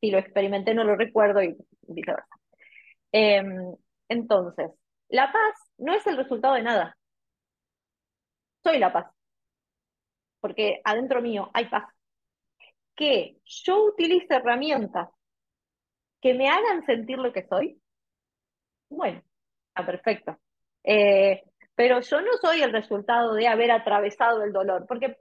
si 0.00 0.10
lo 0.10 0.18
experimenté 0.18 0.74
no 0.74 0.84
lo 0.84 0.96
recuerdo 0.96 1.42
y 1.42 1.56
viceversa. 1.82 2.36
Eh, 3.12 3.42
entonces, 4.08 4.70
la 5.08 5.32
paz 5.32 5.54
no 5.78 5.92
es 5.94 6.06
el 6.06 6.16
resultado 6.16 6.54
de 6.54 6.62
nada, 6.62 6.96
soy 8.62 8.78
la 8.78 8.92
paz, 8.92 9.06
porque 10.40 10.80
adentro 10.84 11.22
mío 11.22 11.50
hay 11.54 11.66
paz. 11.66 11.84
Que 12.94 13.38
yo 13.44 13.84
utilice 13.84 14.34
herramientas 14.34 15.10
que 16.20 16.34
me 16.34 16.48
hagan 16.48 16.84
sentir 16.86 17.18
lo 17.18 17.32
que 17.32 17.46
soy, 17.46 17.80
bueno, 18.88 19.22
está 19.68 19.86
perfecto. 19.86 20.38
Eh, 20.84 21.42
pero 21.76 22.00
yo 22.00 22.20
no 22.22 22.32
soy 22.40 22.62
el 22.62 22.72
resultado 22.72 23.34
de 23.34 23.46
haber 23.46 23.70
atravesado 23.70 24.42
el 24.42 24.52
dolor, 24.52 24.86
porque 24.88 25.18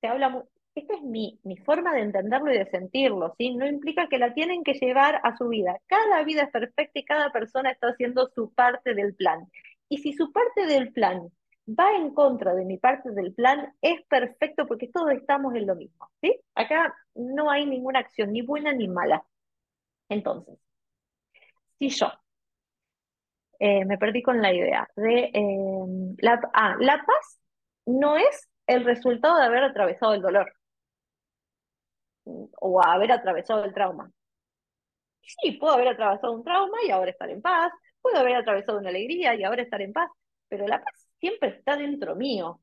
se 0.00 0.08
habla, 0.08 0.44
esta 0.74 0.94
es 0.94 1.02
mi, 1.02 1.38
mi 1.44 1.56
forma 1.58 1.94
de 1.94 2.00
entenderlo 2.00 2.52
y 2.52 2.58
de 2.58 2.70
sentirlo, 2.70 3.34
¿sí? 3.38 3.54
No 3.54 3.66
implica 3.66 4.08
que 4.08 4.18
la 4.18 4.32
tienen 4.34 4.64
que 4.64 4.74
llevar 4.74 5.20
a 5.22 5.36
su 5.36 5.48
vida. 5.48 5.78
Cada 5.86 6.24
vida 6.24 6.44
es 6.44 6.50
perfecta 6.50 6.98
y 6.98 7.04
cada 7.04 7.30
persona 7.30 7.70
está 7.70 7.88
haciendo 7.88 8.30
su 8.34 8.52
parte 8.54 8.94
del 8.94 9.14
plan. 9.14 9.46
Y 9.88 9.98
si 9.98 10.14
su 10.14 10.32
parte 10.32 10.66
del 10.66 10.92
plan 10.92 11.30
va 11.68 11.94
en 11.96 12.14
contra 12.14 12.54
de 12.54 12.64
mi 12.64 12.78
parte 12.78 13.10
del 13.10 13.34
plan, 13.34 13.74
es 13.82 14.02
perfecto 14.06 14.66
porque 14.66 14.88
todos 14.88 15.12
estamos 15.12 15.54
en 15.54 15.66
lo 15.66 15.76
mismo, 15.76 16.10
¿sí? 16.22 16.40
Acá 16.54 16.94
no 17.14 17.50
hay 17.50 17.66
ninguna 17.66 18.00
acción, 18.00 18.32
ni 18.32 18.42
buena 18.42 18.72
ni 18.72 18.88
mala. 18.88 19.24
Entonces, 20.08 20.58
si 21.78 21.90
yo 21.90 22.10
eh, 23.60 23.84
me 23.86 23.98
perdí 23.98 24.22
con 24.22 24.42
la 24.42 24.52
idea 24.54 24.88
de 24.96 25.30
eh, 25.34 26.14
la, 26.18 26.40
ah, 26.54 26.76
la 26.80 26.98
paz 26.98 27.40
no 27.86 28.16
es 28.18 28.50
el 28.68 28.84
resultado 28.86 29.38
de 29.38 29.44
haber 29.46 29.64
atravesado 29.64 30.14
el 30.14 30.22
dolor 30.22 30.52
o 32.60 32.80
haber 32.82 33.12
atravesado 33.12 33.64
el 33.64 33.74
trauma. 33.74 34.10
Sí, 35.22 35.52
puedo 35.52 35.74
haber 35.74 35.88
atravesado 35.88 36.32
un 36.32 36.44
trauma 36.44 36.76
y 36.86 36.90
ahora 36.90 37.10
estar 37.10 37.30
en 37.30 37.40
paz, 37.42 37.72
puedo 38.02 38.18
haber 38.18 38.36
atravesado 38.36 38.78
una 38.78 38.88
alegría 38.90 39.34
y 39.34 39.44
ahora 39.44 39.62
estar 39.62 39.80
en 39.80 39.92
paz, 39.92 40.10
pero 40.48 40.66
la 40.66 40.82
paz 40.82 41.08
siempre 41.20 41.50
está 41.50 41.76
dentro 41.76 42.16
mío. 42.16 42.60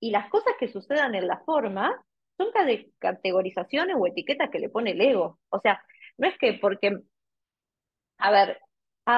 Y 0.00 0.10
las 0.10 0.28
cosas 0.30 0.54
que 0.58 0.68
sucedan 0.68 1.14
en 1.14 1.26
la 1.26 1.38
forma 1.44 2.02
son 2.36 2.48
cate- 2.52 2.90
categorizaciones 2.98 3.96
o 3.98 4.06
etiquetas 4.06 4.50
que 4.50 4.58
le 4.58 4.68
pone 4.70 4.92
el 4.92 5.00
ego. 5.00 5.38
O 5.50 5.60
sea, 5.60 5.82
no 6.18 6.26
es 6.28 6.36
que 6.38 6.54
porque 6.54 6.98
A 8.18 8.30
ver, 8.30 8.60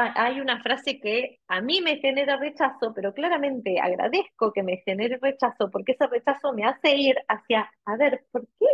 ha- 0.00 0.14
hay 0.26 0.40
una 0.40 0.62
frase 0.62 0.98
que 1.00 1.40
a 1.48 1.60
mí 1.60 1.80
me 1.82 1.98
genera 1.98 2.36
rechazo, 2.36 2.92
pero 2.94 3.12
claramente 3.14 3.78
agradezco 3.80 4.52
que 4.52 4.62
me 4.62 4.78
genere 4.78 5.18
rechazo 5.20 5.70
porque 5.70 5.92
ese 5.92 6.06
rechazo 6.06 6.52
me 6.52 6.64
hace 6.64 6.96
ir 6.96 7.16
hacia, 7.28 7.70
a 7.84 7.96
ver, 7.96 8.24
¿por 8.32 8.46
qué? 8.58 8.66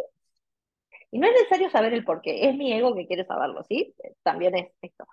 Y 1.11 1.19
no 1.19 1.27
es 1.27 1.33
necesario 1.35 1.71
saber 1.71 1.95
el 1.95 2.05
por 2.05 2.21
qué, 2.21 2.49
es 2.49 2.57
mi 2.57 2.73
ego 2.73 2.95
que 2.95 3.07
quiere 3.07 3.25
saberlo, 3.25 3.63
¿sí? 3.65 3.95
También 4.23 4.55
es 4.57 4.73
esto. 4.83 5.07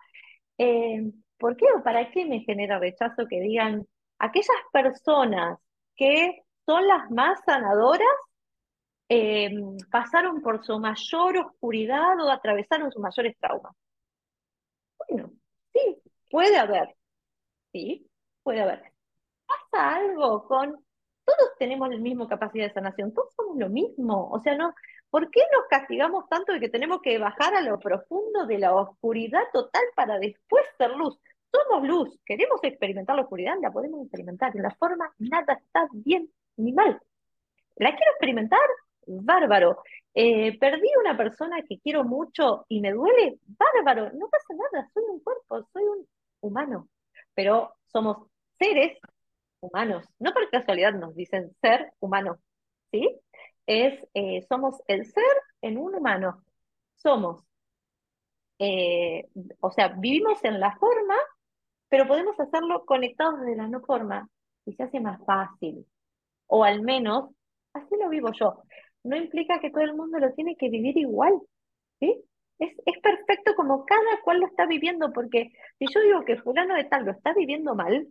Eh, 0.60 1.12
¿por 1.40 1.58
qué 1.58 1.66
o 1.78 1.84
para 1.84 2.12
qué 2.12 2.26
me 2.26 2.42
genera 2.42 2.80
rechazo 2.80 3.28
que 3.30 3.42
digan 3.42 3.88
aquellas 4.20 4.50
personas 4.74 5.60
que 5.96 6.44
son 6.66 6.88
las 6.88 7.12
más 7.12 7.40
sanadoras 7.46 8.08
eh, 9.10 9.50
pasaron 9.92 10.42
por 10.42 10.64
su 10.66 10.80
mayor 10.80 11.38
oscuridad 11.38 12.20
o 12.22 12.30
atravesaron 12.32 12.92
sus 12.92 13.02
mayores 13.02 13.36
traumas? 13.40 13.74
Bueno, 15.08 15.32
sí, 15.76 16.02
puede 16.32 16.58
haber. 16.58 16.96
Sí, 17.72 18.10
puede 18.44 18.62
haber. 18.62 18.84
Pasa 19.46 19.96
algo 19.98 20.48
con, 20.48 20.72
todos 21.26 21.50
tenemos 21.60 21.90
la 21.90 21.98
misma 21.98 22.28
capacidad 22.28 22.68
de 22.68 22.74
sanación, 22.74 23.14
todos 23.14 23.34
somos 23.36 23.58
lo 23.58 23.70
mismo. 23.70 24.30
O 24.32 24.40
sea, 24.42 24.56
no, 24.56 24.74
¿por 25.10 25.30
qué 25.32 25.42
nos 25.54 25.68
castigamos 25.70 26.28
tanto 26.30 26.54
de 26.54 26.60
que 26.60 26.70
tenemos 26.70 27.02
que 27.02 27.18
bajar 27.20 27.56
a 27.56 27.62
lo 27.62 27.80
profundo 27.80 28.46
de 28.48 28.60
la 28.60 28.74
oscuridad 28.76 29.44
total 29.54 29.84
para 29.96 30.20
después 30.20 30.64
ser 30.78 30.92
luz? 30.92 31.20
Somos 31.52 31.88
luz, 31.88 32.20
queremos 32.26 32.60
experimentar 32.64 33.16
la 33.16 33.24
oscuridad, 33.24 33.56
la 33.62 33.72
podemos 33.72 34.02
experimentar. 34.02 34.56
En 34.56 34.64
la 34.64 34.72
forma, 34.72 35.14
nada 35.20 35.54
está 35.54 35.88
bien 35.94 36.30
ni 36.58 36.74
mal. 36.74 37.02
¿La 37.78 37.90
quiero 37.96 38.12
experimentar? 38.12 38.60
Bárbaro. 39.08 39.84
Eh, 40.14 40.58
perdí 40.60 40.88
una 41.00 41.18
persona 41.18 41.62
que 41.68 41.80
quiero 41.80 42.04
mucho 42.04 42.66
y 42.70 42.82
me 42.82 42.92
duele, 42.94 43.40
bárbaro. 43.46 44.12
No 44.14 44.30
pasa 44.30 44.54
nada, 44.54 44.90
soy 44.94 45.04
un 45.10 45.20
cuerpo, 45.22 45.68
soy 45.74 45.84
un 45.84 46.08
humano. 46.42 46.90
Pero 47.34 47.76
somos 47.88 48.28
seres 48.60 48.98
humanos. 49.60 50.06
No 50.20 50.34
por 50.34 50.50
casualidad 50.50 50.94
nos 50.94 51.16
dicen 51.16 51.54
ser 51.62 51.92
humano, 52.00 52.38
¿sí? 52.92 53.20
Es, 53.68 54.08
eh, 54.14 54.42
somos 54.50 54.82
el 54.88 55.06
ser 55.06 55.24
en 55.62 55.78
un 55.78 55.96
humano. 55.96 56.44
Somos, 56.96 57.44
eh, 58.60 59.28
o 59.60 59.72
sea, 59.72 59.90
vivimos 59.90 60.44
en 60.44 60.60
la 60.60 60.76
forma, 60.78 61.16
pero 61.90 62.08
podemos 62.08 62.40
hacerlo 62.40 62.86
conectados 62.86 63.40
desde 63.42 63.56
la 63.58 63.68
no 63.68 63.82
forma 63.82 64.30
y 64.66 64.74
se 64.74 64.84
hace 64.84 65.00
más 65.00 65.24
fácil 65.26 65.86
o 66.48 66.64
al 66.64 66.82
menos 66.82 67.30
así 67.74 67.96
lo 68.00 68.10
vivo 68.10 68.32
yo. 68.34 68.64
No 69.06 69.16
implica 69.16 69.60
que 69.60 69.70
todo 69.70 69.84
el 69.84 69.96
mundo 69.96 70.18
lo 70.20 70.34
tiene 70.34 70.56
que 70.56 70.70
vivir 70.70 70.98
igual, 70.98 71.40
¿sí? 72.00 72.24
Es, 72.58 72.72
es 72.86 73.00
perfecto 73.02 73.54
como 73.56 73.86
cada 73.86 74.22
cual 74.24 74.40
lo 74.40 74.48
está 74.48 74.66
viviendo, 74.66 75.14
porque 75.14 75.52
si 75.78 75.86
yo 75.94 76.02
digo 76.02 76.26
que 76.26 76.42
fulano 76.42 76.74
de 76.76 76.86
tal 76.86 77.06
lo 77.06 77.12
está 77.12 77.34
viviendo 77.34 77.76
mal, 77.76 78.08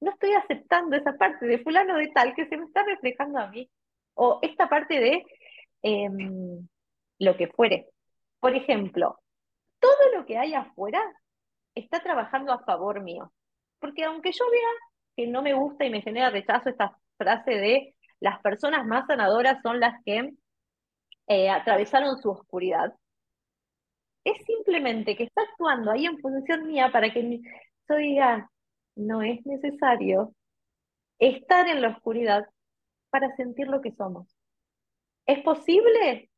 no 0.00 0.10
estoy 0.10 0.34
aceptando 0.34 0.96
esa 0.96 1.14
parte 1.14 1.46
de 1.46 1.60
fulano 1.60 1.96
de 1.96 2.08
tal 2.08 2.34
que 2.34 2.46
se 2.46 2.56
me 2.58 2.66
está 2.66 2.82
reflejando 2.84 3.38
a 3.38 3.46
mí, 3.48 3.70
o 4.14 4.38
esta 4.42 4.68
parte 4.68 5.00
de 5.00 5.24
em, 5.82 6.68
lo 7.18 7.36
que 7.36 7.48
fuere. 7.48 7.88
Por 8.38 8.54
ejemplo, 8.54 9.18
todo 9.80 10.12
lo 10.14 10.26
que 10.26 10.36
hay 10.36 10.52
afuera 10.54 11.00
está 11.74 12.00
trabajando 12.00 12.52
a 12.52 12.64
favor 12.64 13.00
mío, 13.02 13.32
porque 13.78 14.04
aunque 14.04 14.32
yo 14.32 14.44
vea 14.50 14.68
que 15.16 15.26
no 15.26 15.40
me 15.40 15.54
gusta 15.54 15.86
y 15.86 15.90
me 15.90 16.02
genera 16.02 16.28
rechazo 16.28 16.68
esta 16.68 16.98
frase 17.16 17.52
de 17.52 17.94
las 18.22 18.40
personas 18.40 18.86
más 18.86 19.06
sanadoras 19.08 19.60
son 19.62 19.80
las 19.80 20.00
que 20.04 20.32
eh, 21.26 21.50
atravesaron 21.50 22.18
su 22.18 22.30
oscuridad, 22.30 22.94
es 24.24 24.44
simplemente 24.46 25.16
que 25.16 25.24
está 25.24 25.42
actuando 25.42 25.90
ahí 25.90 26.06
en 26.06 26.18
función 26.20 26.68
mía 26.68 26.90
para 26.92 27.12
que 27.12 27.40
yo 27.88 27.96
diga, 27.96 28.48
no 28.94 29.22
es 29.22 29.44
necesario 29.44 30.34
estar 31.18 31.66
en 31.66 31.82
la 31.82 31.88
oscuridad 31.88 32.46
para 33.10 33.34
sentir 33.34 33.66
lo 33.66 33.80
que 33.80 33.90
somos. 33.90 34.28
¿Es 35.26 35.42
posible 35.42 36.30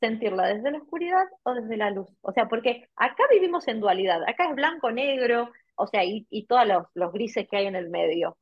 sentirla 0.00 0.46
desde 0.46 0.70
la 0.70 0.78
oscuridad 0.78 1.26
o 1.42 1.52
desde 1.52 1.76
la 1.76 1.90
luz? 1.90 2.08
O 2.22 2.32
sea, 2.32 2.48
porque 2.48 2.88
acá 2.96 3.24
vivimos 3.30 3.68
en 3.68 3.80
dualidad, 3.80 4.22
acá 4.26 4.48
es 4.48 4.54
blanco, 4.56 4.90
negro, 4.90 5.50
o 5.76 5.86
sea, 5.86 6.04
y, 6.04 6.26
y 6.30 6.46
todos 6.46 6.66
los, 6.66 6.86
los 6.94 7.12
grises 7.12 7.46
que 7.50 7.58
hay 7.58 7.66
en 7.66 7.76
el 7.76 7.90
medio. 7.90 8.38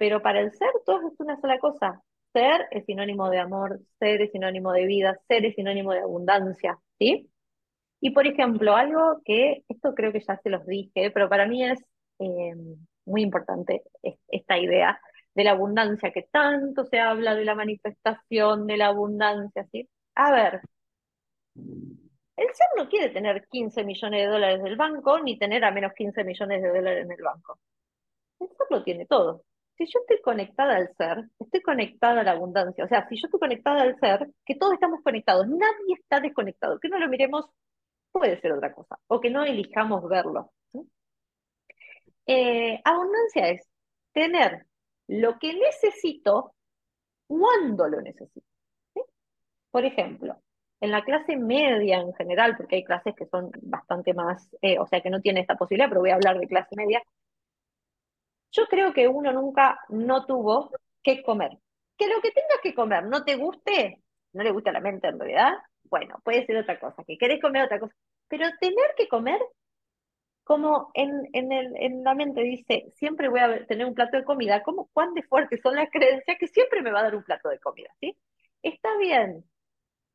Pero 0.00 0.22
para 0.22 0.40
el 0.40 0.50
ser 0.52 0.70
todo 0.86 1.08
es 1.08 1.20
una 1.20 1.38
sola 1.42 1.58
cosa. 1.58 2.02
Ser 2.32 2.68
es 2.70 2.86
sinónimo 2.86 3.28
de 3.28 3.38
amor, 3.38 3.80
ser 3.98 4.22
es 4.22 4.32
sinónimo 4.32 4.72
de 4.72 4.86
vida, 4.86 5.20
ser 5.28 5.44
es 5.44 5.54
sinónimo 5.54 5.92
de 5.92 6.00
abundancia, 6.00 6.78
¿sí? 6.98 7.30
Y 8.00 8.10
por 8.12 8.26
ejemplo, 8.26 8.76
algo 8.76 9.20
que, 9.26 9.62
esto 9.68 9.94
creo 9.94 10.10
que 10.12 10.20
ya 10.26 10.38
se 10.42 10.48
los 10.48 10.66
dije, 10.66 11.10
pero 11.10 11.28
para 11.28 11.46
mí 11.46 11.64
es 11.64 11.80
eh, 12.18 12.54
muy 13.04 13.22
importante 13.22 13.82
esta 14.28 14.58
idea 14.58 14.98
de 15.34 15.44
la 15.44 15.50
abundancia, 15.52 16.12
que 16.12 16.22
tanto 16.32 16.86
se 16.86 16.98
habla 16.98 17.34
de 17.34 17.44
la 17.44 17.54
manifestación 17.54 18.66
de 18.66 18.76
la 18.78 18.86
abundancia, 18.86 19.66
¿sí? 19.70 19.86
A 20.14 20.32
ver, 20.32 20.62
el 21.56 22.46
ser 22.54 22.68
no 22.78 22.88
quiere 22.88 23.10
tener 23.10 23.46
15 23.48 23.84
millones 23.84 24.22
de 24.22 24.32
dólares 24.32 24.62
del 24.62 24.76
banco, 24.76 25.20
ni 25.20 25.38
tener 25.38 25.62
a 25.64 25.70
menos 25.72 25.92
15 25.92 26.24
millones 26.24 26.62
de 26.62 26.68
dólares 26.68 27.04
en 27.04 27.12
el 27.12 27.22
banco. 27.22 27.58
El 28.40 28.48
ser 28.48 28.66
lo 28.70 28.82
tiene 28.82 29.06
todo. 29.06 29.44
Si 29.80 29.86
yo 29.86 30.00
estoy 30.00 30.20
conectada 30.20 30.76
al 30.76 30.94
ser, 30.94 31.24
estoy 31.38 31.62
conectada 31.62 32.20
a 32.20 32.22
la 32.22 32.32
abundancia. 32.32 32.84
O 32.84 32.88
sea, 32.88 33.08
si 33.08 33.16
yo 33.16 33.28
estoy 33.28 33.40
conectada 33.40 33.80
al 33.80 33.98
ser, 33.98 34.28
que 34.44 34.54
todos 34.54 34.74
estamos 34.74 35.00
conectados, 35.02 35.48
nadie 35.48 35.94
está 35.98 36.20
desconectado. 36.20 36.78
Que 36.78 36.90
no 36.90 36.98
lo 36.98 37.08
miremos, 37.08 37.46
puede 38.12 38.38
ser 38.42 38.52
otra 38.52 38.74
cosa. 38.74 38.98
O 39.06 39.22
que 39.22 39.30
no 39.30 39.42
elijamos 39.42 40.06
verlo. 40.06 40.52
Eh, 42.26 42.78
abundancia 42.84 43.48
es 43.48 43.66
tener 44.12 44.66
lo 45.08 45.38
que 45.38 45.54
necesito 45.54 46.52
cuando 47.26 47.88
lo 47.88 48.02
necesito. 48.02 48.46
Por 49.70 49.86
ejemplo, 49.86 50.42
en 50.82 50.90
la 50.90 51.02
clase 51.04 51.38
media 51.38 52.00
en 52.00 52.12
general, 52.12 52.54
porque 52.58 52.76
hay 52.76 52.84
clases 52.84 53.14
que 53.16 53.24
son 53.24 53.50
bastante 53.62 54.12
más, 54.12 54.46
eh, 54.60 54.78
o 54.78 54.86
sea, 54.86 55.00
que 55.00 55.08
no 55.08 55.22
tienen 55.22 55.40
esta 55.40 55.56
posibilidad, 55.56 55.88
pero 55.88 56.02
voy 56.02 56.10
a 56.10 56.16
hablar 56.16 56.38
de 56.38 56.46
clase 56.48 56.76
media, 56.76 57.00
yo 58.52 58.66
creo 58.66 58.92
que 58.92 59.08
uno 59.08 59.32
nunca 59.32 59.80
no 59.88 60.26
tuvo 60.26 60.70
que 61.02 61.22
comer. 61.22 61.50
Que 61.96 62.08
lo 62.08 62.20
que 62.20 62.30
tengas 62.32 62.60
que 62.62 62.74
comer 62.74 63.04
no 63.04 63.24
te 63.24 63.36
guste, 63.36 64.02
no 64.32 64.42
le 64.42 64.50
gusta 64.52 64.70
a 64.70 64.74
la 64.74 64.80
mente 64.80 65.08
en 65.08 65.18
realidad, 65.18 65.52
bueno, 65.84 66.20
puede 66.24 66.46
ser 66.46 66.56
otra 66.56 66.78
cosa, 66.78 67.04
que 67.04 67.18
querés 67.18 67.40
comer 67.40 67.64
otra 67.64 67.80
cosa, 67.80 67.94
pero 68.28 68.46
tener 68.60 68.94
que 68.96 69.08
comer, 69.08 69.40
como 70.44 70.90
en, 70.94 71.28
en, 71.32 71.52
el, 71.52 71.76
en 71.76 72.02
la 72.02 72.14
mente 72.14 72.42
dice, 72.42 72.86
siempre 72.96 73.28
voy 73.28 73.40
a 73.40 73.66
tener 73.66 73.86
un 73.86 73.94
plato 73.94 74.16
de 74.16 74.24
comida, 74.24 74.62
como 74.62 74.88
cuán 74.92 75.14
de 75.14 75.22
fuertes 75.22 75.60
son 75.62 75.76
las 75.76 75.88
creencias 75.90 76.36
que 76.38 76.48
siempre 76.48 76.82
me 76.82 76.90
va 76.90 77.00
a 77.00 77.04
dar 77.04 77.14
un 77.16 77.22
plato 77.22 77.48
de 77.48 77.58
comida, 77.60 77.90
¿sí? 78.00 78.16
Está 78.62 78.96
bien. 78.98 79.44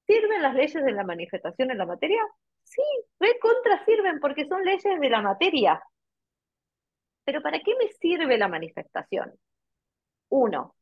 ¿Sirven 0.07 0.41
las 0.41 0.53
leyes 0.55 0.83
de 0.83 0.91
la 0.91 1.03
manifestación 1.03 1.71
en 1.71 1.77
la 1.77 1.85
materia? 1.85 2.21
Sí, 2.63 2.81
recontra 3.19 3.83
sirven 3.85 4.19
porque 4.19 4.47
son 4.47 4.63
leyes 4.63 4.99
de 4.99 5.09
la 5.09 5.21
materia. 5.21 5.81
Pero 7.25 7.41
¿para 7.41 7.59
qué 7.59 7.75
me 7.75 7.91
sirve 7.91 8.37
la 8.37 8.47
manifestación? 8.47 9.33
Uno, 10.29 10.75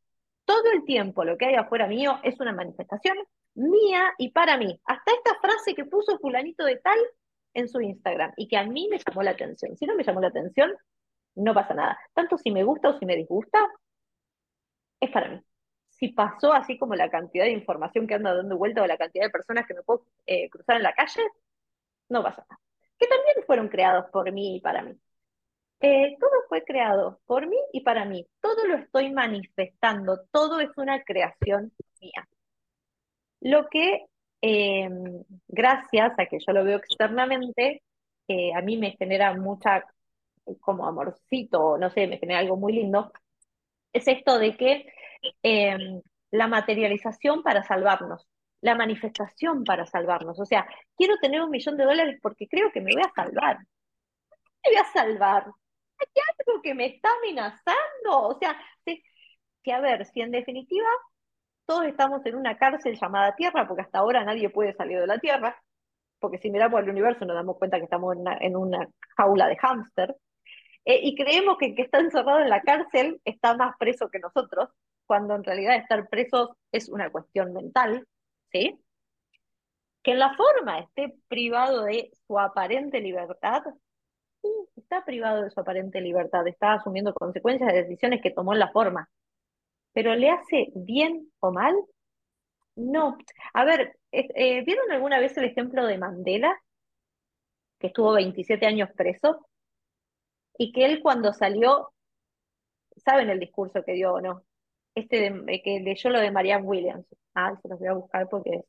todo 0.44 0.72
el 0.72 0.84
tiempo 0.84 1.24
lo 1.24 1.36
que 1.38 1.46
hay 1.46 1.54
afuera 1.54 1.86
mío 1.86 2.20
es 2.22 2.38
una 2.40 2.52
manifestación 2.52 3.16
mía 3.54 4.12
y 4.18 4.30
para 4.30 4.56
mí. 4.58 4.80
Hasta 4.84 5.12
esta 5.12 5.38
frase 5.40 5.74
que 5.74 5.84
puso 5.84 6.18
fulanito 6.18 6.64
de 6.64 6.76
tal 6.76 6.98
en 7.54 7.68
su 7.68 7.80
Instagram 7.80 8.32
y 8.36 8.48
que 8.48 8.56
a 8.56 8.64
mí 8.64 8.88
me 8.90 8.98
llamó 8.98 9.22
la 9.22 9.30
atención. 9.32 9.76
Si 9.76 9.86
no 9.86 9.94
me 9.96 10.04
llamó 10.04 10.20
la 10.20 10.28
atención, 10.28 10.72
no 11.36 11.54
pasa 11.54 11.74
nada. 11.74 11.98
Tanto 12.12 12.38
si 12.38 12.50
me 12.50 12.64
gusta 12.64 12.90
o 12.90 12.98
si 12.98 13.06
me 13.06 13.16
disgusta, 13.16 13.58
es 15.00 15.10
para 15.10 15.28
mí. 15.28 15.40
Si 15.88 16.08
pasó 16.08 16.52
así 16.52 16.78
como 16.78 16.94
la 16.94 17.10
cantidad 17.10 17.44
de 17.44 17.52
información 17.52 18.06
que 18.06 18.14
anda 18.14 18.34
dando 18.34 18.58
vuelta 18.58 18.82
o 18.82 18.86
la 18.86 18.98
cantidad 18.98 19.24
de 19.26 19.30
personas 19.30 19.66
que 19.66 19.74
me 19.74 19.82
puedo 19.82 20.06
eh, 20.26 20.50
cruzar 20.50 20.76
en 20.76 20.82
la 20.82 20.92
calle, 20.92 21.22
no 22.08 22.22
pasa 22.22 22.44
nada. 22.48 22.60
Que 22.98 23.06
también 23.06 23.36
fueron 23.46 23.68
creados 23.68 24.06
por 24.10 24.30
mí 24.32 24.56
y 24.56 24.60
para 24.60 24.82
mí. 24.82 24.98
Eh, 25.86 26.16
todo 26.18 26.30
fue 26.48 26.64
creado 26.64 27.20
por 27.26 27.46
mí 27.46 27.58
y 27.74 27.82
para 27.82 28.06
mí. 28.06 28.26
Todo 28.40 28.66
lo 28.66 28.76
estoy 28.76 29.12
manifestando, 29.12 30.24
todo 30.32 30.60
es 30.60 30.70
una 30.78 31.02
creación 31.04 31.72
mía. 32.00 32.26
Lo 33.40 33.68
que, 33.68 34.06
eh, 34.40 34.88
gracias 35.46 36.18
a 36.18 36.24
que 36.26 36.38
yo 36.38 36.52
lo 36.54 36.64
veo 36.64 36.78
externamente, 36.78 37.82
a 38.56 38.62
mí 38.62 38.78
me 38.78 38.92
genera 38.92 39.34
mucha, 39.34 39.84
como 40.60 40.86
amorcito, 40.86 41.76
no 41.76 41.90
sé, 41.90 42.06
me 42.06 42.18
genera 42.18 42.40
algo 42.40 42.56
muy 42.56 42.72
lindo, 42.72 43.12
es 43.92 44.08
esto 44.08 44.38
de 44.38 44.56
que 44.56 44.86
la 46.30 46.46
materialización 46.48 47.42
para 47.42 47.62
salvarnos, 47.62 48.26
la 48.62 48.74
manifestación 48.74 49.64
para 49.64 49.84
salvarnos. 49.84 50.40
O 50.40 50.46
sea, 50.46 50.66
quiero 50.96 51.16
tener 51.20 51.42
un 51.42 51.50
millón 51.50 51.76
de 51.76 51.84
dólares 51.84 52.18
porque 52.22 52.48
creo 52.48 52.72
que 52.72 52.80
me 52.80 52.94
voy 52.94 53.02
a 53.02 53.12
salvar. 53.14 53.58
Me 54.64 54.70
voy 54.70 54.76
a 54.76 54.84
salvar 54.92 55.44
hay 55.98 56.22
algo 56.38 56.62
que 56.62 56.74
me 56.74 56.86
está 56.86 57.08
amenazando. 57.18 58.28
O 58.28 58.38
sea, 58.38 58.56
que 59.64 59.72
a 59.72 59.80
ver, 59.80 60.06
si 60.06 60.20
en 60.20 60.30
definitiva 60.30 60.86
todos 61.66 61.86
estamos 61.86 62.24
en 62.26 62.36
una 62.36 62.56
cárcel 62.58 62.98
llamada 63.00 63.34
Tierra, 63.36 63.66
porque 63.66 63.82
hasta 63.82 63.98
ahora 63.98 64.24
nadie 64.24 64.50
puede 64.50 64.74
salir 64.74 65.00
de 65.00 65.06
la 65.06 65.18
Tierra, 65.18 65.56
porque 66.20 66.38
si 66.38 66.50
miramos 66.50 66.80
el 66.80 66.90
universo 66.90 67.24
nos 67.24 67.36
damos 67.36 67.58
cuenta 67.58 67.78
que 67.78 67.84
estamos 67.84 68.16
en 68.40 68.56
una, 68.56 68.88
jaula 69.16 69.48
de 69.48 69.56
hámster, 69.56 70.16
eh, 70.84 71.00
y 71.02 71.16
creemos 71.16 71.56
que 71.58 71.66
el 71.66 71.74
que 71.74 71.82
está 71.82 71.98
encerrado 71.98 72.40
en 72.40 72.50
la 72.50 72.60
cárcel 72.62 73.20
está 73.24 73.56
más 73.56 73.74
preso 73.78 74.10
que 74.10 74.18
nosotros, 74.18 74.68
cuando 75.06 75.34
en 75.34 75.44
realidad 75.44 75.76
estar 75.76 76.08
presos 76.08 76.50
es 76.72 76.88
una 76.88 77.10
cuestión 77.10 77.52
mental, 77.52 78.06
¿sí? 78.52 78.78
Que 80.02 80.12
en 80.12 80.18
la 80.18 80.34
forma 80.36 80.80
esté 80.80 81.14
privado 81.28 81.84
de 81.84 82.10
su 82.26 82.38
aparente 82.38 83.00
libertad, 83.00 83.62
privado 85.02 85.42
de 85.42 85.50
su 85.50 85.60
aparente 85.60 86.00
libertad, 86.00 86.46
está 86.46 86.74
asumiendo 86.74 87.14
consecuencias 87.14 87.72
de 87.72 87.82
decisiones 87.82 88.20
que 88.22 88.30
tomó 88.30 88.52
en 88.52 88.60
la 88.60 88.70
forma. 88.70 89.08
¿Pero 89.92 90.14
le 90.14 90.30
hace 90.30 90.68
bien 90.74 91.30
o 91.40 91.52
mal? 91.52 91.74
No. 92.76 93.16
A 93.52 93.64
ver, 93.64 93.96
eh, 94.12 94.64
¿vieron 94.64 94.90
alguna 94.90 95.20
vez 95.20 95.36
el 95.36 95.44
ejemplo 95.44 95.86
de 95.86 95.98
Mandela? 95.98 96.60
Que 97.78 97.88
estuvo 97.88 98.12
27 98.12 98.66
años 98.66 98.90
preso 98.96 99.46
y 100.58 100.72
que 100.72 100.84
él 100.84 101.02
cuando 101.02 101.32
salió, 101.32 101.92
¿saben 102.96 103.30
el 103.30 103.40
discurso 103.40 103.84
que 103.84 103.92
dio 103.92 104.14
o 104.14 104.20
no? 104.20 104.44
Este 104.94 105.30
de, 105.30 105.62
que 105.62 105.80
leyó 105.80 106.10
lo 106.10 106.20
de 106.20 106.30
Marianne 106.30 106.66
Williams. 106.66 107.06
Ah, 107.34 107.56
se 107.60 107.68
los 107.68 107.78
voy 107.78 107.88
a 107.88 107.94
buscar 107.94 108.28
porque 108.28 108.64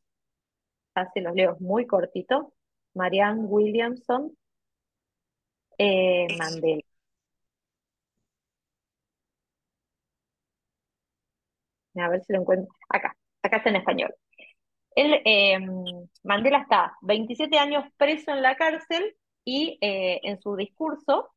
hace 0.96 1.22
los 1.22 1.36
leo 1.36 1.58
muy 1.60 1.86
cortito. 1.86 2.54
Marianne 2.94 3.46
Williamson, 3.46 4.36
eh, 5.78 6.28
Mandela. 6.38 6.82
A 11.96 12.10
ver 12.10 12.24
si 12.24 12.34
lo 12.34 12.42
encuentro. 12.42 12.74
Acá, 12.90 13.16
acá 13.42 13.58
está 13.58 13.70
en 13.70 13.78
español. 13.78 14.14
Él, 14.96 15.22
em, 15.26 15.66
Mandela 16.24 16.60
está 16.60 16.96
27 17.02 17.60
años 17.60 17.86
preso 17.98 18.32
en 18.32 18.42
la 18.42 18.56
cárcel 18.58 19.16
y 19.46 19.78
eh, 19.82 20.22
en 20.24 20.40
su 20.42 20.56
discurso 20.56 21.32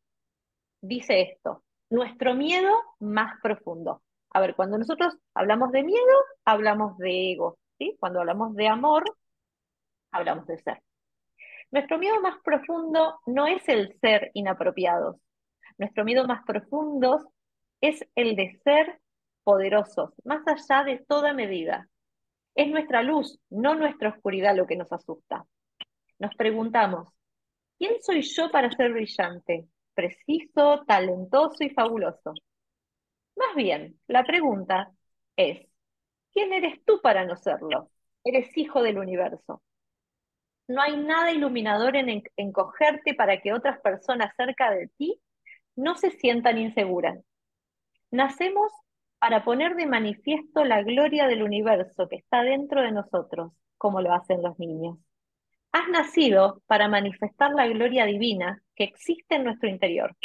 dice 0.80 1.22
esto, 1.22 1.64
nuestro 1.90 2.34
miedo 2.34 2.70
más 3.00 3.40
profundo. 3.42 4.02
A 4.32 4.40
ver, 4.40 4.54
cuando 4.56 4.78
nosotros 4.78 5.16
hablamos 5.34 5.72
de 5.72 5.84
miedo, 5.84 6.14
hablamos 6.44 6.98
de 6.98 7.32
ego, 7.32 7.58
¿sí? 7.78 7.96
Cuando 8.00 8.20
hablamos 8.20 8.54
de 8.56 8.68
amor, 8.68 9.04
hablamos 10.12 10.46
de 10.46 10.58
ser. 10.58 10.82
Nuestro 11.70 11.98
miedo 11.98 12.20
más 12.22 12.38
profundo 12.42 13.20
no 13.26 13.46
es 13.46 13.68
el 13.68 13.94
ser 14.00 14.30
inapropiados. 14.32 15.16
Nuestro 15.76 16.04
miedo 16.04 16.26
más 16.26 16.42
profundo 16.44 17.32
es 17.80 18.04
el 18.14 18.36
de 18.36 18.58
ser 18.64 19.00
poderosos, 19.44 20.10
más 20.24 20.42
allá 20.46 20.84
de 20.84 21.04
toda 21.06 21.34
medida. 21.34 21.88
Es 22.54 22.68
nuestra 22.68 23.02
luz, 23.02 23.38
no 23.50 23.74
nuestra 23.74 24.10
oscuridad 24.10 24.56
lo 24.56 24.66
que 24.66 24.76
nos 24.76 24.90
asusta. 24.92 25.44
Nos 26.18 26.34
preguntamos, 26.36 27.08
¿quién 27.78 28.00
soy 28.00 28.22
yo 28.22 28.50
para 28.50 28.70
ser 28.70 28.92
brillante, 28.92 29.68
preciso, 29.94 30.84
talentoso 30.86 31.62
y 31.64 31.70
fabuloso? 31.70 32.34
Más 33.36 33.54
bien, 33.54 34.00
la 34.08 34.24
pregunta 34.24 34.90
es, 35.36 35.66
¿quién 36.32 36.52
eres 36.52 36.84
tú 36.84 37.00
para 37.02 37.24
no 37.24 37.36
serlo? 37.36 37.90
Eres 38.24 38.56
hijo 38.56 38.82
del 38.82 38.98
universo. 38.98 39.62
No 40.68 40.82
hay 40.82 40.96
nada 40.96 41.32
iluminador 41.32 41.96
en 41.96 42.22
encogerte 42.36 43.14
para 43.14 43.40
que 43.40 43.52
otras 43.52 43.80
personas 43.80 44.34
cerca 44.36 44.70
de 44.70 44.88
ti 44.98 45.20
no 45.76 45.96
se 45.96 46.10
sientan 46.10 46.58
inseguras. 46.58 47.18
Nacemos 48.10 48.70
para 49.18 49.44
poner 49.44 49.74
de 49.76 49.86
manifiesto 49.86 50.64
la 50.64 50.82
gloria 50.82 51.26
del 51.26 51.42
universo 51.42 52.08
que 52.08 52.16
está 52.16 52.42
dentro 52.42 52.82
de 52.82 52.92
nosotros 52.92 53.52
como 53.78 54.00
lo 54.02 54.12
hacen 54.12 54.42
los 54.42 54.58
niños. 54.58 54.98
Has 55.72 55.88
nacido 55.88 56.62
para 56.66 56.88
manifestar 56.88 57.52
la 57.52 57.66
gloria 57.66 58.04
divina 58.04 58.62
que 58.74 58.84
existe 58.84 59.36
en 59.36 59.44
nuestro 59.44 59.68
interior. 59.68 60.16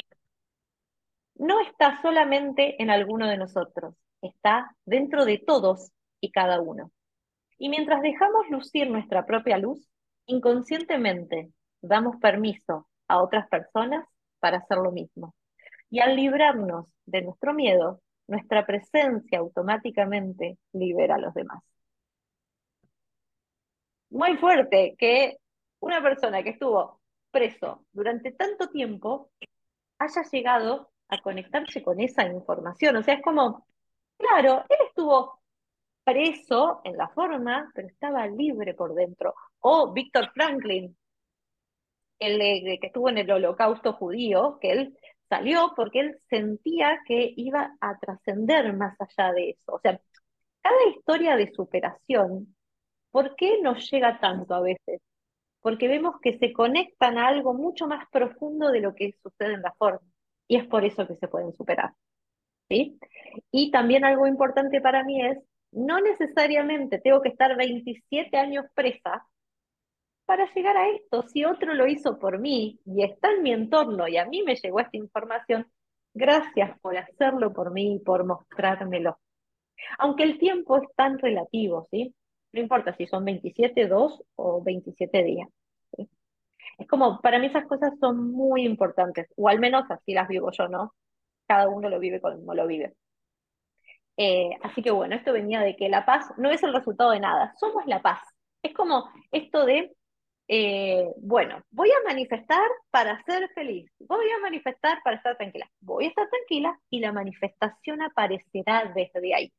No 1.35 1.59
está 1.61 2.01
solamente 2.01 2.81
en 2.81 2.89
alguno 2.89 3.27
de 3.27 3.37
nosotros, 3.37 3.95
está 4.21 4.75
dentro 4.85 5.25
de 5.25 5.37
todos 5.37 5.91
y 6.19 6.31
cada 6.31 6.61
uno. 6.61 6.91
Y 7.57 7.69
mientras 7.69 8.01
dejamos 8.01 8.49
lucir 8.49 8.89
nuestra 8.89 9.25
propia 9.25 9.57
luz, 9.57 9.87
inconscientemente 10.25 11.51
damos 11.81 12.17
permiso 12.17 12.87
a 13.07 13.21
otras 13.21 13.47
personas 13.49 14.05
para 14.39 14.57
hacer 14.57 14.77
lo 14.77 14.91
mismo. 14.91 15.35
Y 15.89 15.99
al 15.99 16.15
librarnos 16.15 16.87
de 17.05 17.21
nuestro 17.21 17.53
miedo, 17.53 18.01
nuestra 18.27 18.65
presencia 18.65 19.39
automáticamente 19.39 20.57
libera 20.71 21.15
a 21.15 21.19
los 21.19 21.33
demás. 21.33 21.61
Muy 24.09 24.37
fuerte 24.37 24.95
que 24.97 25.37
una 25.79 26.01
persona 26.01 26.43
que 26.43 26.51
estuvo 26.51 27.01
preso 27.31 27.85
durante 27.91 28.31
tanto 28.31 28.69
tiempo 28.69 29.31
haya 29.99 30.21
llegado 30.31 30.91
a 31.09 31.21
conectarse 31.21 31.83
con 31.83 31.99
esa 31.99 32.25
información. 32.25 32.95
O 32.95 33.03
sea, 33.03 33.15
es 33.15 33.21
como, 33.21 33.65
claro, 34.17 34.63
él 34.69 34.77
estuvo 34.87 35.41
preso 36.03 36.81
en 36.83 36.97
la 36.97 37.09
forma, 37.09 37.71
pero 37.73 37.87
estaba 37.87 38.27
libre 38.27 38.73
por 38.73 38.93
dentro. 38.93 39.33
O 39.63 39.93
Víctor 39.93 40.31
Franklin, 40.33 40.95
el 42.19 42.39
que 42.79 42.87
estuvo 42.87 43.09
en 43.09 43.17
el 43.19 43.31
holocausto 43.31 43.93
judío, 43.93 44.57
que 44.61 44.71
él 44.71 44.97
salió 45.29 45.73
porque 45.75 45.99
él 46.01 46.19
sentía 46.29 46.99
que 47.07 47.33
iba 47.37 47.75
a 47.81 47.97
trascender 47.99 48.73
más 48.73 48.95
allá 48.99 49.31
de 49.33 49.51
eso. 49.51 49.73
O 49.73 49.79
sea, 49.79 49.99
cada 50.61 50.85
historia 50.95 51.35
de 51.35 51.51
superación, 51.53 52.55
¿por 53.11 53.35
qué 53.35 53.61
nos 53.61 53.89
llega 53.91 54.19
tanto 54.19 54.53
a 54.53 54.61
veces? 54.61 55.01
Porque 55.61 55.87
vemos 55.87 56.15
que 56.21 56.37
se 56.39 56.53
conectan 56.53 57.17
a 57.17 57.27
algo 57.27 57.53
mucho 57.53 57.87
más 57.87 58.05
profundo 58.11 58.69
de 58.71 58.81
lo 58.81 58.95
que 58.95 59.13
sucede 59.23 59.53
en 59.55 59.61
la 59.61 59.73
forma. 59.73 60.07
Y 60.47 60.57
es 60.57 60.67
por 60.67 60.85
eso 60.85 61.07
que 61.07 61.15
se 61.17 61.27
pueden 61.27 61.53
superar. 61.53 61.93
¿sí? 62.69 62.99
Y 63.51 63.71
también 63.71 64.05
algo 64.05 64.27
importante 64.27 64.81
para 64.81 65.03
mí 65.03 65.25
es, 65.25 65.37
no 65.71 65.99
necesariamente 66.01 66.99
tengo 66.99 67.21
que 67.21 67.29
estar 67.29 67.55
27 67.57 68.37
años 68.37 68.65
presa 68.75 69.25
para 70.25 70.51
llegar 70.53 70.77
a 70.77 70.89
esto. 70.89 71.23
Si 71.23 71.45
otro 71.45 71.73
lo 71.73 71.87
hizo 71.87 72.19
por 72.19 72.39
mí 72.39 72.79
y 72.85 73.03
está 73.03 73.31
en 73.31 73.43
mi 73.43 73.51
entorno 73.51 74.07
y 74.07 74.17
a 74.17 74.25
mí 74.25 74.43
me 74.43 74.55
llegó 74.55 74.79
esta 74.79 74.97
información, 74.97 75.67
gracias 76.13 76.79
por 76.79 76.97
hacerlo 76.97 77.53
por 77.53 77.71
mí 77.71 77.95
y 77.95 77.99
por 77.99 78.25
mostrármelo. 78.25 79.19
Aunque 79.99 80.23
el 80.23 80.37
tiempo 80.39 80.77
es 80.77 80.87
tan 80.95 81.19
relativo, 81.19 81.87
¿sí? 81.91 82.15
No 82.53 82.61
importa 82.61 82.95
si 82.95 83.07
son 83.07 83.25
27, 83.25 83.87
2 83.87 84.23
o 84.35 84.63
27 84.63 85.23
días. 85.23 85.49
Es 86.77 86.87
como, 86.87 87.19
para 87.21 87.39
mí 87.39 87.47
esas 87.47 87.65
cosas 87.65 87.93
son 87.99 88.31
muy 88.31 88.63
importantes, 88.65 89.27
o 89.35 89.47
al 89.49 89.59
menos 89.59 89.89
así 89.89 90.13
las 90.13 90.27
vivo 90.27 90.51
yo, 90.51 90.67
¿no? 90.67 90.93
Cada 91.47 91.67
uno 91.69 91.89
lo 91.89 91.99
vive 91.99 92.21
como 92.21 92.53
lo 92.53 92.67
vive. 92.67 92.93
Eh, 94.17 94.51
así 94.61 94.81
que 94.83 94.91
bueno, 94.91 95.15
esto 95.15 95.33
venía 95.33 95.61
de 95.61 95.75
que 95.75 95.89
la 95.89 96.05
paz 96.05 96.31
no 96.37 96.51
es 96.51 96.61
el 96.63 96.73
resultado 96.73 97.11
de 97.11 97.19
nada, 97.19 97.53
somos 97.59 97.85
la 97.87 98.01
paz. 98.01 98.19
Es 98.61 98.73
como 98.73 99.09
esto 99.31 99.65
de 99.65 99.95
eh, 100.47 101.07
bueno, 101.17 101.63
voy 101.71 101.89
a 101.89 102.07
manifestar 102.07 102.67
para 102.91 103.21
ser 103.23 103.49
feliz, 103.55 103.89
voy 103.99 104.25
a 104.29 104.39
manifestar 104.41 104.99
para 105.03 105.17
estar 105.17 105.37
tranquila, 105.37 105.69
voy 105.79 106.05
a 106.05 106.09
estar 106.09 106.29
tranquila 106.29 106.77
y 106.89 106.99
la 106.99 107.11
manifestación 107.13 108.01
aparecerá 108.01 108.91
desde 108.93 109.33
ahí. 109.35 109.53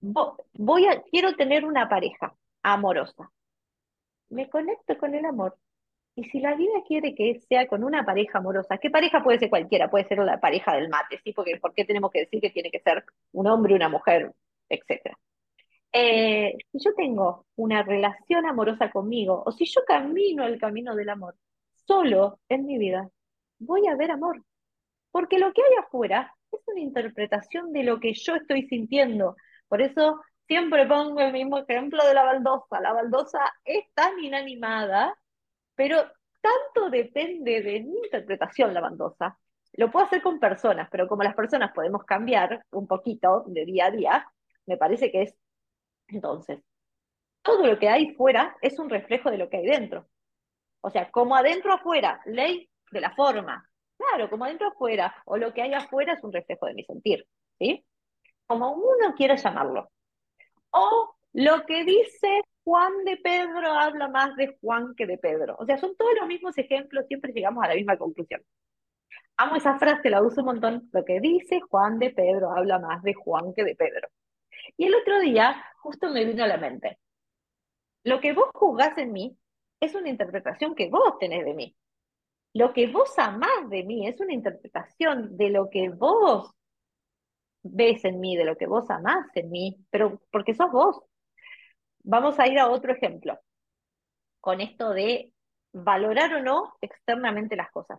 Voy 0.00 0.86
a, 0.86 1.02
quiero 1.10 1.34
tener 1.34 1.64
una 1.64 1.88
pareja 1.88 2.34
amorosa. 2.62 3.30
Me 4.28 4.48
conecto 4.50 4.98
con 4.98 5.14
el 5.14 5.24
amor. 5.24 5.56
Y 6.16 6.24
si 6.24 6.40
la 6.40 6.54
vida 6.54 6.74
quiere 6.86 7.14
que 7.14 7.40
sea 7.48 7.66
con 7.66 7.82
una 7.82 8.04
pareja 8.04 8.38
amorosa, 8.38 8.78
¿qué 8.78 8.90
pareja 8.90 9.22
puede 9.24 9.38
ser 9.38 9.50
cualquiera? 9.50 9.90
Puede 9.90 10.06
ser 10.06 10.18
la 10.18 10.38
pareja 10.40 10.74
del 10.74 10.88
mate, 10.88 11.20
¿sí? 11.24 11.32
Porque 11.32 11.56
¿por 11.56 11.74
qué 11.74 11.84
tenemos 11.84 12.10
que 12.12 12.20
decir 12.20 12.40
que 12.40 12.50
tiene 12.50 12.70
que 12.70 12.80
ser 12.80 13.04
un 13.32 13.46
hombre, 13.48 13.74
una 13.74 13.88
mujer, 13.88 14.32
etcétera? 14.68 15.18
Eh, 15.96 16.56
si 16.72 16.78
yo 16.84 16.92
tengo 16.96 17.46
una 17.54 17.84
relación 17.84 18.46
amorosa 18.46 18.90
conmigo, 18.90 19.44
o 19.46 19.52
si 19.52 19.64
yo 19.64 19.82
camino 19.86 20.44
el 20.44 20.58
camino 20.58 20.96
del 20.96 21.08
amor 21.08 21.36
solo 21.86 22.40
en 22.48 22.66
mi 22.66 22.78
vida, 22.78 23.08
voy 23.58 23.86
a 23.86 23.94
ver 23.96 24.10
amor. 24.10 24.42
Porque 25.12 25.38
lo 25.38 25.52
que 25.52 25.62
hay 25.62 25.76
afuera 25.84 26.34
es 26.50 26.60
una 26.66 26.80
interpretación 26.80 27.72
de 27.72 27.84
lo 27.84 28.00
que 28.00 28.12
yo 28.14 28.34
estoy 28.34 28.66
sintiendo. 28.68 29.36
Por 29.68 29.82
eso 29.82 30.20
siempre 30.48 30.86
pongo 30.86 31.20
el 31.20 31.32
mismo 31.32 31.58
ejemplo 31.58 32.04
de 32.04 32.14
la 32.14 32.24
baldosa. 32.24 32.80
La 32.80 32.92
baldosa 32.92 33.38
es 33.64 33.84
tan 33.94 34.18
inanimada, 34.18 35.16
pero 35.76 35.98
tanto 36.40 36.90
depende 36.90 37.62
de 37.62 37.82
mi 37.82 37.98
interpretación 38.04 38.74
la 38.74 38.80
baldosa. 38.80 39.38
Lo 39.74 39.90
puedo 39.92 40.06
hacer 40.06 40.22
con 40.22 40.40
personas, 40.40 40.88
pero 40.90 41.06
como 41.06 41.22
las 41.22 41.36
personas 41.36 41.72
podemos 41.72 42.04
cambiar 42.04 42.64
un 42.72 42.88
poquito 42.88 43.44
de 43.46 43.64
día 43.64 43.86
a 43.86 43.90
día, 43.92 44.26
me 44.66 44.76
parece 44.76 45.12
que 45.12 45.22
es 45.22 45.36
entonces, 46.08 46.60
todo 47.42 47.66
lo 47.66 47.78
que 47.78 47.88
hay 47.88 48.14
fuera 48.14 48.56
es 48.62 48.78
un 48.78 48.88
reflejo 48.90 49.30
de 49.30 49.38
lo 49.38 49.48
que 49.48 49.58
hay 49.58 49.66
dentro. 49.66 50.06
O 50.80 50.90
sea, 50.90 51.10
como 51.10 51.36
adentro 51.36 51.72
afuera, 51.72 52.20
ley 52.26 52.68
de 52.90 53.00
la 53.00 53.14
forma. 53.14 53.68
Claro, 53.96 54.28
como 54.28 54.44
adentro 54.44 54.68
afuera, 54.68 55.14
o 55.24 55.36
lo 55.36 55.52
que 55.54 55.62
hay 55.62 55.72
afuera 55.74 56.14
es 56.14 56.24
un 56.24 56.32
reflejo 56.32 56.66
de 56.66 56.74
mi 56.74 56.84
sentir, 56.84 57.26
¿sí? 57.58 57.84
Como 58.46 58.72
uno 58.72 59.14
quiera 59.16 59.36
llamarlo. 59.36 59.90
O 60.70 61.14
lo 61.32 61.64
que 61.66 61.84
dice 61.84 62.42
Juan 62.64 63.04
de 63.04 63.16
Pedro 63.18 63.72
habla 63.72 64.08
más 64.08 64.34
de 64.36 64.56
Juan 64.60 64.94
que 64.96 65.06
de 65.06 65.18
Pedro. 65.18 65.56
O 65.58 65.66
sea, 65.66 65.78
son 65.78 65.96
todos 65.96 66.14
los 66.18 66.26
mismos 66.26 66.56
ejemplos, 66.58 67.06
siempre 67.06 67.32
llegamos 67.32 67.64
a 67.64 67.68
la 67.68 67.74
misma 67.74 67.96
conclusión. 67.96 68.42
Amo 69.36 69.56
esa 69.56 69.78
frase, 69.78 70.10
la 70.10 70.22
uso 70.22 70.40
un 70.40 70.46
montón. 70.46 70.88
Lo 70.92 71.04
que 71.04 71.20
dice 71.20 71.60
Juan 71.60 71.98
de 71.98 72.10
Pedro 72.10 72.52
habla 72.52 72.78
más 72.78 73.02
de 73.02 73.14
Juan 73.14 73.52
que 73.54 73.64
de 73.64 73.74
Pedro. 73.74 74.08
Y 74.76 74.86
el 74.86 74.94
otro 74.94 75.20
día 75.20 75.64
justo 75.82 76.10
me 76.10 76.24
vino 76.24 76.44
a 76.44 76.48
la 76.48 76.56
mente. 76.56 76.98
Lo 78.04 78.20
que 78.20 78.32
vos 78.32 78.50
juzgás 78.54 78.96
en 78.98 79.12
mí 79.12 79.36
es 79.80 79.94
una 79.94 80.08
interpretación 80.08 80.74
que 80.74 80.88
vos 80.90 81.18
tenés 81.18 81.44
de 81.44 81.54
mí. 81.54 81.76
Lo 82.54 82.72
que 82.72 82.86
vos 82.86 83.18
amás 83.18 83.68
de 83.68 83.82
mí 83.84 84.06
es 84.06 84.20
una 84.20 84.32
interpretación 84.32 85.36
de 85.36 85.50
lo 85.50 85.68
que 85.70 85.88
vos 85.90 86.50
ves 87.62 88.04
en 88.04 88.20
mí, 88.20 88.36
de 88.36 88.44
lo 88.44 88.56
que 88.56 88.66
vos 88.66 88.88
amás 88.90 89.26
en 89.34 89.50
mí, 89.50 89.76
pero 89.90 90.20
porque 90.30 90.54
sos 90.54 90.70
vos. 90.70 91.00
Vamos 92.04 92.38
a 92.38 92.46
ir 92.46 92.58
a 92.58 92.68
otro 92.68 92.92
ejemplo, 92.92 93.38
con 94.40 94.60
esto 94.60 94.90
de 94.90 95.32
valorar 95.72 96.34
o 96.34 96.42
no 96.42 96.76
externamente 96.80 97.56
las 97.56 97.70
cosas. 97.70 97.98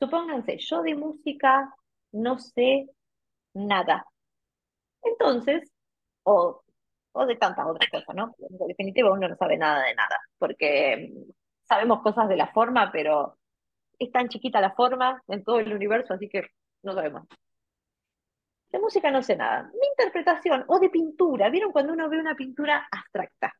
Supónganse, 0.00 0.58
yo 0.58 0.82
de 0.82 0.94
música 0.94 1.74
no 2.12 2.38
sé 2.38 2.88
nada. 3.54 4.06
Entonces, 5.02 5.70
o, 6.24 6.62
o 7.12 7.26
de 7.26 7.36
tantas 7.36 7.66
otras 7.66 7.90
cosas, 7.90 8.14
¿no? 8.14 8.34
En 8.38 8.68
definitiva, 8.68 9.12
uno 9.12 9.28
no 9.28 9.36
sabe 9.36 9.56
nada 9.56 9.84
de 9.84 9.94
nada, 9.94 10.18
porque 10.38 11.12
mm, 11.14 11.30
sabemos 11.64 12.02
cosas 12.02 12.28
de 12.28 12.36
la 12.36 12.48
forma, 12.52 12.90
pero 12.92 13.38
es 13.98 14.12
tan 14.12 14.28
chiquita 14.28 14.60
la 14.60 14.72
forma 14.74 15.22
en 15.28 15.44
todo 15.44 15.60
el 15.60 15.74
universo, 15.74 16.14
así 16.14 16.28
que 16.28 16.42
no 16.82 16.94
sabemos. 16.94 17.24
De 18.70 18.78
música 18.78 19.10
no 19.10 19.22
sé 19.22 19.36
nada. 19.36 19.64
Mi 19.72 19.86
interpretación, 19.88 20.64
o 20.68 20.78
de 20.78 20.90
pintura, 20.90 21.48
¿vieron 21.50 21.72
cuando 21.72 21.92
uno 21.92 22.08
ve 22.08 22.18
una 22.18 22.34
pintura 22.34 22.86
abstracta? 22.90 23.52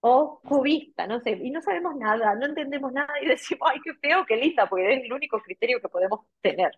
O 0.00 0.40
cubista, 0.42 1.06
no 1.06 1.20
sé, 1.20 1.32
y 1.32 1.50
no 1.50 1.60
sabemos 1.62 1.94
nada, 1.96 2.34
no 2.34 2.46
entendemos 2.46 2.92
nada 2.92 3.12
y 3.22 3.26
decimos, 3.28 3.68
ay, 3.70 3.80
qué 3.84 3.94
feo, 3.94 4.24
qué 4.26 4.36
linda, 4.36 4.68
porque 4.68 4.94
es 4.94 5.04
el 5.04 5.12
único 5.12 5.40
criterio 5.40 5.80
que 5.80 5.88
podemos 5.88 6.20
tener. 6.40 6.72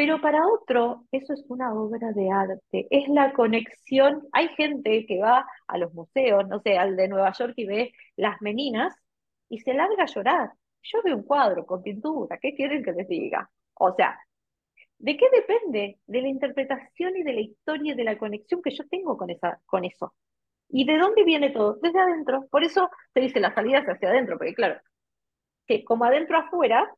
Pero 0.00 0.18
para 0.18 0.46
otro, 0.46 1.04
eso 1.12 1.34
es 1.34 1.44
una 1.48 1.74
obra 1.74 2.12
de 2.12 2.30
arte, 2.30 2.86
es 2.88 3.06
la 3.10 3.34
conexión. 3.34 4.26
Hay 4.32 4.48
gente 4.56 5.04
que 5.04 5.18
va 5.18 5.46
a 5.66 5.76
los 5.76 5.92
museos, 5.92 6.48
no 6.48 6.58
sé, 6.62 6.78
al 6.78 6.96
de 6.96 7.06
Nueva 7.06 7.32
York 7.32 7.52
y 7.56 7.66
ve 7.66 7.92
las 8.16 8.40
meninas 8.40 8.94
y 9.50 9.58
se 9.58 9.74
larga 9.74 10.04
a 10.04 10.06
llorar. 10.06 10.52
Yo 10.84 11.02
veo 11.04 11.16
un 11.16 11.22
cuadro 11.24 11.66
con 11.66 11.82
pintura, 11.82 12.38
¿qué 12.38 12.54
quieren 12.54 12.82
que 12.82 12.92
les 12.92 13.08
diga? 13.08 13.50
O 13.74 13.94
sea, 13.94 14.18
¿de 14.96 15.18
qué 15.18 15.26
depende? 15.30 15.98
De 16.06 16.22
la 16.22 16.28
interpretación 16.28 17.18
y 17.18 17.22
de 17.22 17.34
la 17.34 17.40
historia 17.42 17.92
y 17.92 17.96
de 17.96 18.04
la 18.04 18.16
conexión 18.16 18.62
que 18.62 18.70
yo 18.70 18.88
tengo 18.88 19.18
con, 19.18 19.28
esa, 19.28 19.60
con 19.66 19.84
eso. 19.84 20.14
¿Y 20.70 20.86
de 20.86 20.96
dónde 20.96 21.24
viene 21.24 21.50
todo? 21.50 21.74
Desde 21.74 22.00
adentro. 22.00 22.46
Por 22.50 22.64
eso 22.64 22.88
se 23.12 23.20
dice 23.20 23.38
las 23.38 23.54
salidas 23.54 23.84
hacia 23.84 24.08
adentro, 24.08 24.38
porque 24.38 24.54
claro, 24.54 24.80
que 25.66 25.84
como 25.84 26.06
adentro 26.06 26.38
afuera, 26.38 26.90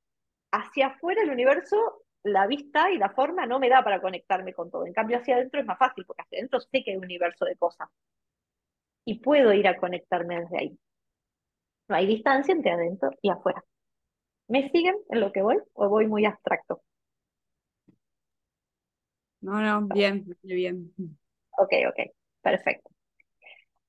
hacia 0.52 0.88
afuera 0.88 1.22
el 1.22 1.30
universo 1.30 2.01
la 2.24 2.46
vista 2.46 2.90
y 2.90 2.98
la 2.98 3.10
forma 3.10 3.46
no 3.46 3.58
me 3.58 3.68
da 3.68 3.82
para 3.82 4.00
conectarme 4.00 4.54
con 4.54 4.70
todo. 4.70 4.86
En 4.86 4.92
cambio, 4.92 5.18
hacia 5.18 5.36
adentro 5.36 5.60
es 5.60 5.66
más 5.66 5.78
fácil, 5.78 6.04
porque 6.06 6.22
hacia 6.22 6.38
adentro 6.38 6.60
sé 6.60 6.82
que 6.84 6.92
hay 6.92 6.96
un 6.96 7.04
universo 7.04 7.44
de 7.44 7.56
cosas. 7.56 7.88
Y 9.04 9.20
puedo 9.20 9.52
ir 9.52 9.66
a 9.68 9.76
conectarme 9.78 10.40
desde 10.40 10.58
ahí. 10.58 10.78
No 11.88 11.96
hay 11.96 12.06
distancia 12.06 12.52
entre 12.52 12.72
adentro 12.72 13.10
y 13.20 13.30
afuera. 13.30 13.64
¿Me 14.48 14.70
siguen 14.70 14.96
en 15.10 15.20
lo 15.20 15.32
que 15.32 15.42
voy 15.42 15.58
o 15.74 15.88
voy 15.88 16.06
muy 16.06 16.24
abstracto? 16.26 16.82
No, 19.40 19.60
no, 19.60 19.82
bien, 19.88 20.24
bien. 20.42 20.94
Ok, 21.58 21.72
ok, 21.88 22.12
perfecto. 22.42 22.90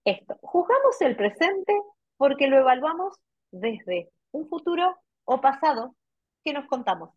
esto. 0.05 0.37
Juzgamos 0.41 1.01
el 1.01 1.15
presente 1.15 1.73
porque 2.17 2.47
lo 2.47 2.57
evaluamos 2.57 3.15
desde 3.51 4.09
un 4.31 4.47
futuro 4.49 4.97
o 5.25 5.41
pasado 5.41 5.95
que 6.43 6.53
nos 6.53 6.67
contamos. 6.67 7.11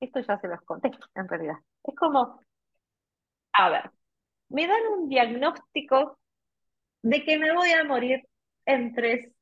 Esto 0.00 0.20
ya 0.20 0.38
se 0.38 0.48
los 0.48 0.60
conté, 0.62 0.90
en 1.14 1.28
realidad. 1.28 1.56
Es 1.84 1.94
como, 1.96 2.40
a 3.52 3.70
ver, 3.70 3.90
me 4.48 4.66
dan 4.66 4.80
un 4.96 5.08
diagnóstico 5.08 6.18
de 7.02 7.24
que 7.24 7.38
me 7.38 7.52
voy 7.52 7.70
a 7.70 7.84
morir 7.84 8.22
en 8.66 8.94
tres 8.94 9.32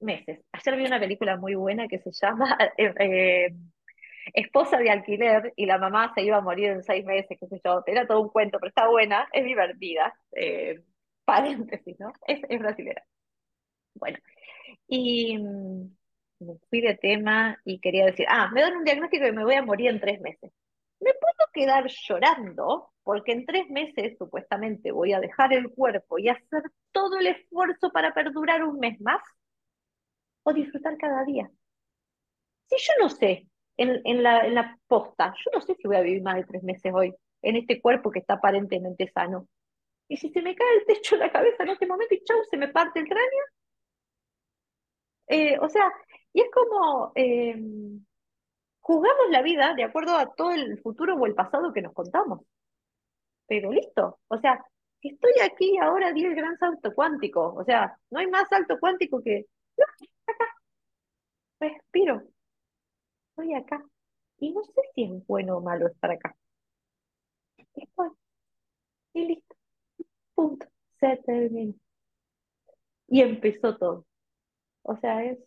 meses. 0.00 0.40
Ayer 0.52 0.76
vi 0.76 0.86
una 0.86 1.00
película 1.00 1.36
muy 1.36 1.54
buena 1.54 1.88
que 1.88 1.98
se 2.00 2.10
llama 2.12 2.56
eh, 2.78 2.94
eh, 2.98 3.54
Esposa 4.32 4.78
de 4.78 4.90
alquiler 4.90 5.52
y 5.56 5.66
la 5.66 5.78
mamá 5.78 6.12
se 6.14 6.22
iba 6.22 6.38
a 6.38 6.40
morir 6.40 6.70
en 6.70 6.82
seis 6.82 7.04
meses, 7.04 7.36
qué 7.38 7.46
sé 7.46 7.60
yo. 7.64 7.82
Era 7.86 8.06
todo 8.06 8.20
un 8.22 8.30
cuento, 8.30 8.58
pero 8.58 8.70
está 8.70 8.88
buena, 8.88 9.28
es 9.32 9.44
divertida. 9.44 10.14
Eh, 10.32 10.82
paréntesis, 11.24 11.98
¿no? 12.00 12.12
Es, 12.26 12.40
es. 12.48 12.60
Bueno, 13.94 14.18
y 14.88 15.38
me 16.40 16.54
fui 16.70 16.80
de 16.80 16.96
tema 16.96 17.58
y 17.64 17.80
quería 17.80 18.06
decir, 18.06 18.26
ah, 18.28 18.50
me 18.52 18.60
dan 18.62 18.76
un 18.76 18.84
diagnóstico 18.84 19.26
y 19.26 19.32
me 19.32 19.44
voy 19.44 19.54
a 19.54 19.62
morir 19.62 19.90
en 19.90 20.00
tres 20.00 20.20
meses. 20.20 20.52
¿Me 21.00 21.12
puedo 21.14 21.50
quedar 21.52 21.86
llorando? 21.88 22.90
Porque 23.02 23.32
en 23.32 23.46
tres 23.46 23.68
meses 23.70 24.16
supuestamente 24.18 24.92
voy 24.92 25.12
a 25.12 25.20
dejar 25.20 25.52
el 25.52 25.70
cuerpo 25.70 26.18
y 26.18 26.28
hacer 26.28 26.62
todo 26.92 27.18
el 27.18 27.26
esfuerzo 27.28 27.90
para 27.92 28.14
perdurar 28.14 28.64
un 28.64 28.78
mes 28.78 29.00
más 29.00 29.20
o 30.44 30.52
disfrutar 30.52 30.96
cada 30.96 31.24
día. 31.24 31.50
Si 32.68 32.76
yo 32.78 32.92
no 33.00 33.08
sé, 33.08 33.46
en, 33.76 34.00
en, 34.04 34.22
la, 34.22 34.46
en 34.46 34.54
la 34.54 34.78
posta, 34.86 35.34
yo 35.44 35.50
no 35.52 35.60
sé 35.60 35.74
si 35.74 35.86
voy 35.86 35.96
a 35.96 36.00
vivir 36.02 36.22
más 36.22 36.36
de 36.36 36.44
tres 36.44 36.62
meses 36.62 36.92
hoy, 36.94 37.14
en 37.42 37.56
este 37.56 37.80
cuerpo 37.80 38.10
que 38.10 38.20
está 38.20 38.34
aparentemente 38.34 39.10
sano. 39.12 39.48
Y 40.08 40.16
si 40.16 40.30
se 40.30 40.42
me 40.42 40.54
cae 40.54 40.74
el 40.78 40.86
techo 40.86 41.16
de 41.16 41.26
la 41.26 41.32
cabeza 41.32 41.62
en 41.62 41.70
este 41.70 41.86
momento 41.86 42.14
y 42.14 42.22
chau, 42.24 42.38
se 42.50 42.56
me 42.56 42.68
parte 42.68 43.00
el 43.00 43.06
cráneo. 43.06 43.44
Eh, 45.26 45.58
o 45.60 45.68
sea, 45.68 45.90
y 46.34 46.40
es 46.42 46.50
como 46.52 47.12
eh, 47.14 47.56
jugamos 48.80 49.30
la 49.30 49.42
vida 49.42 49.74
de 49.74 49.84
acuerdo 49.84 50.16
a 50.16 50.34
todo 50.34 50.50
el 50.50 50.80
futuro 50.82 51.14
o 51.16 51.26
el 51.26 51.34
pasado 51.34 51.72
que 51.72 51.82
nos 51.82 51.94
contamos. 51.94 52.42
Pero 53.46 53.72
listo, 53.72 54.18
o 54.28 54.38
sea, 54.38 54.62
estoy 55.00 55.32
aquí 55.42 55.78
ahora 55.78 56.12
di 56.12 56.24
el 56.24 56.34
gran 56.34 56.58
salto 56.58 56.92
cuántico, 56.94 57.54
o 57.54 57.64
sea, 57.64 57.98
no 58.10 58.18
hay 58.20 58.26
más 58.26 58.48
salto 58.48 58.78
cuántico 58.80 59.22
que, 59.22 59.46
no, 59.78 59.84
acá, 60.26 60.44
respiro, 61.60 62.22
estoy 63.30 63.54
acá. 63.54 63.82
Y 64.38 64.52
no 64.52 64.62
sé 64.64 64.82
si 64.94 65.04
es 65.04 65.26
bueno 65.26 65.58
o 65.58 65.60
malo 65.62 65.86
estar 65.88 66.10
acá. 66.10 66.36
Estoy. 67.56 68.10
Y 69.14 69.26
listo. 69.26 69.56
Punto. 70.34 70.66
Se 71.00 71.16
terminó. 71.24 71.74
Y 73.08 73.22
empezó 73.22 73.76
todo. 73.76 74.06
O 74.82 74.96
sea, 74.98 75.24
es, 75.24 75.38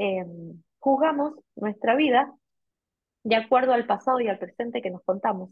em, 0.00 0.62
jugamos 0.78 1.34
nuestra 1.56 1.94
vida 1.94 2.32
de 3.22 3.36
acuerdo 3.36 3.74
al 3.74 3.86
pasado 3.86 4.18
y 4.20 4.28
al 4.28 4.38
presente 4.38 4.80
que 4.80 4.90
nos 4.90 5.02
contamos. 5.04 5.50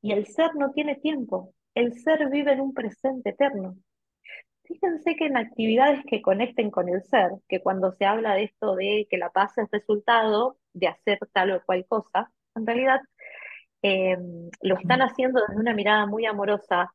Y 0.00 0.12
el 0.12 0.26
ser 0.26 0.54
no 0.54 0.70
tiene 0.70 0.94
tiempo. 0.94 1.52
El 1.74 1.92
ser 1.94 2.30
vive 2.30 2.52
en 2.52 2.60
un 2.60 2.72
presente 2.72 3.30
eterno. 3.30 3.76
Fíjense 4.62 5.16
que 5.16 5.26
en 5.26 5.36
actividades 5.36 6.04
que 6.08 6.22
conecten 6.22 6.70
con 6.70 6.88
el 6.88 7.02
ser, 7.02 7.30
que 7.48 7.60
cuando 7.60 7.92
se 7.92 8.04
habla 8.04 8.34
de 8.34 8.44
esto 8.44 8.76
de 8.76 9.08
que 9.10 9.18
la 9.18 9.30
paz 9.30 9.58
es 9.58 9.68
resultado 9.72 10.58
de 10.72 10.86
hacer 10.88 11.18
tal 11.32 11.50
o 11.50 11.62
cual 11.64 11.84
cosa, 11.88 12.32
en 12.54 12.66
realidad 12.66 13.00
eh, 13.82 14.16
lo 14.62 14.76
están 14.76 15.02
haciendo 15.02 15.40
desde 15.40 15.60
una 15.60 15.74
mirada 15.74 16.06
muy 16.06 16.26
amorosa 16.26 16.92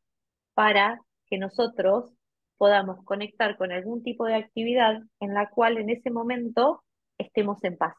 para 0.54 1.02
que 1.28 1.38
nosotros 1.38 2.14
podamos 2.62 3.04
conectar 3.06 3.58
con 3.58 3.72
algún 3.72 4.04
tipo 4.04 4.24
de 4.26 4.36
actividad 4.36 5.02
en 5.20 5.34
la 5.34 5.50
cual 5.50 5.80
en 5.80 5.90
ese 5.90 6.12
momento 6.12 6.84
estemos 7.18 7.58
en 7.64 7.76
paz. 7.76 7.96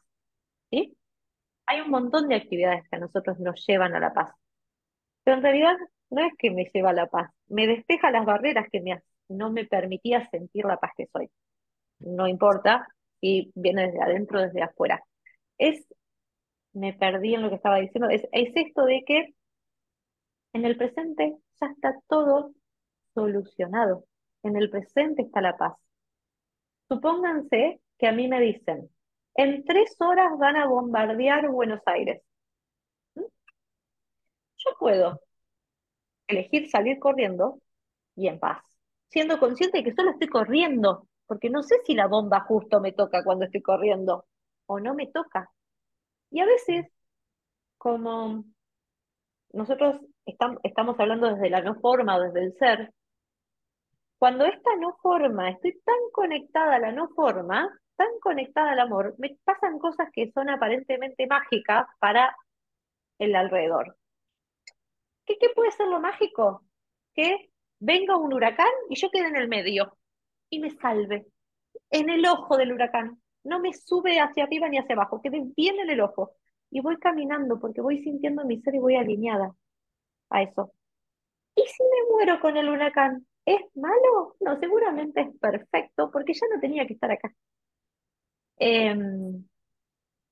Hay 1.65 1.81
un 1.81 1.89
montón 1.89 2.29
de 2.29 2.35
actividades 2.35 2.87
que 2.89 2.95
a 2.95 2.99
nosotros 2.99 3.37
nos 3.41 3.61
llevan 3.67 3.93
a 3.93 3.99
la 3.99 4.13
paz, 4.13 4.31
pero 5.25 5.35
en 5.35 5.43
realidad 5.43 5.75
no 6.11 6.25
es 6.25 6.31
que 6.37 6.49
me 6.49 6.63
lleva 6.73 6.91
a 6.91 6.93
la 6.93 7.07
paz, 7.07 7.29
me 7.49 7.67
despeja 7.67 8.09
las 8.09 8.25
barreras 8.25 8.67
que 8.71 8.81
no 9.27 9.51
me 9.51 9.65
permitía 9.65 10.29
sentir 10.29 10.63
la 10.63 10.77
paz 10.77 10.91
que 10.95 11.07
soy. 11.11 11.29
No 11.99 12.29
importa 12.29 12.87
si 13.19 13.51
viene 13.55 13.87
desde 13.87 14.01
adentro 14.01 14.39
o 14.39 14.43
desde 14.43 14.61
afuera. 14.61 15.03
Es, 15.57 15.85
me 16.71 16.93
perdí 16.93 17.35
en 17.35 17.41
lo 17.41 17.49
que 17.49 17.55
estaba 17.55 17.79
diciendo, 17.79 18.07
es 18.09 18.23
esto 18.31 18.85
de 18.85 19.03
que 19.05 19.33
en 20.53 20.63
el 20.63 20.77
presente 20.77 21.35
ya 21.59 21.67
está 21.67 21.99
todo 22.07 22.53
solucionado. 23.13 24.05
En 24.43 24.55
el 24.57 24.69
presente 24.69 25.23
está 25.23 25.41
la 25.41 25.57
paz. 25.57 25.73
Supónganse 26.87 27.81
que 27.97 28.07
a 28.07 28.11
mí 28.11 28.27
me 28.27 28.39
dicen, 28.41 28.89
en 29.35 29.63
tres 29.65 29.95
horas 29.99 30.37
van 30.37 30.57
a 30.57 30.67
bombardear 30.67 31.49
Buenos 31.49 31.81
Aires. 31.85 32.21
¿Mm? 33.15 33.21
Yo 34.57 34.71
puedo 34.79 35.21
elegir 36.27 36.69
salir 36.69 36.99
corriendo 36.99 37.59
y 38.15 38.27
en 38.27 38.39
paz 38.39 38.63
siendo 39.13 39.39
consciente 39.39 39.77
de 39.77 39.83
que 39.83 39.93
solo 39.93 40.11
estoy 40.11 40.27
corriendo, 40.27 41.07
porque 41.27 41.49
no 41.51 41.61
sé 41.61 41.75
si 41.85 41.93
la 41.93 42.07
bomba 42.07 42.41
justo 42.41 42.81
me 42.81 42.93
toca 42.93 43.23
cuando 43.23 43.45
estoy 43.45 43.61
corriendo 43.61 44.25
o 44.65 44.79
no 44.79 44.95
me 44.95 45.07
toca. 45.07 45.51
Y 46.31 46.39
a 46.39 46.45
veces, 46.45 46.87
como 47.77 48.43
nosotros 49.53 50.01
estamos 50.25 50.99
hablando 50.99 51.27
desde 51.27 51.51
la 51.51 51.61
no 51.61 51.75
forma, 51.75 52.19
desde 52.19 52.43
el 52.43 52.53
ser, 52.57 52.91
cuando 54.23 54.45
esta 54.45 54.77
no 54.77 54.95
forma, 55.01 55.49
estoy 55.49 55.77
tan 55.83 55.97
conectada 56.13 56.75
a 56.75 56.79
la 56.79 56.93
no 56.93 57.09
forma, 57.09 57.69
tan 57.97 58.07
conectada 58.21 58.71
al 58.71 58.79
amor, 58.79 59.15
me 59.17 59.37
pasan 59.43 59.79
cosas 59.79 60.07
que 60.13 60.31
son 60.31 60.49
aparentemente 60.49 61.27
mágicas 61.27 61.87
para 61.99 62.33
el 63.19 63.35
alrededor. 63.35 63.97
¿Qué, 65.25 65.35
puede 65.53 65.71
ser 65.71 65.87
lo 65.87 65.99
mágico? 65.99 66.63
Que 67.13 67.49
venga 67.79 68.15
un 68.15 68.33
huracán 68.33 68.71
y 68.89 68.95
yo 68.95 69.09
quede 69.11 69.27
en 69.27 69.35
el 69.35 69.49
medio 69.49 69.97
y 70.49 70.59
me 70.59 70.69
salve, 70.69 71.27
en 71.89 72.09
el 72.09 72.25
ojo 72.25 72.55
del 72.55 72.71
huracán. 72.71 73.21
No 73.43 73.59
me 73.59 73.73
sube 73.73 74.21
hacia 74.21 74.45
arriba 74.45 74.69
ni 74.69 74.77
hacia 74.77 74.95
abajo, 74.95 75.21
quede 75.21 75.51
bien 75.57 75.79
en 75.79 75.89
el 75.89 75.99
ojo. 75.99 76.31
Y 76.71 76.79
voy 76.79 76.95
caminando 76.95 77.59
porque 77.59 77.81
voy 77.81 78.01
sintiendo 78.01 78.45
mi 78.45 78.61
ser 78.61 78.75
y 78.75 78.79
voy 78.79 78.95
alineada 78.95 79.53
a 80.29 80.43
eso. 80.43 80.71
¿Y 81.57 81.63
si 81.67 81.83
me 81.83 82.09
muero 82.09 82.39
con 82.39 82.55
el 82.55 82.69
huracán? 82.69 83.27
¿Es 83.45 83.61
malo? 83.75 84.35
No, 84.41 84.59
seguramente 84.59 85.21
es 85.21 85.37
perfecto 85.39 86.09
porque 86.11 86.33
ya 86.33 86.47
no 86.53 86.59
tenía 86.61 86.85
que 86.87 86.93
estar 86.93 87.11
acá. 87.11 87.31
Em, 88.57 89.45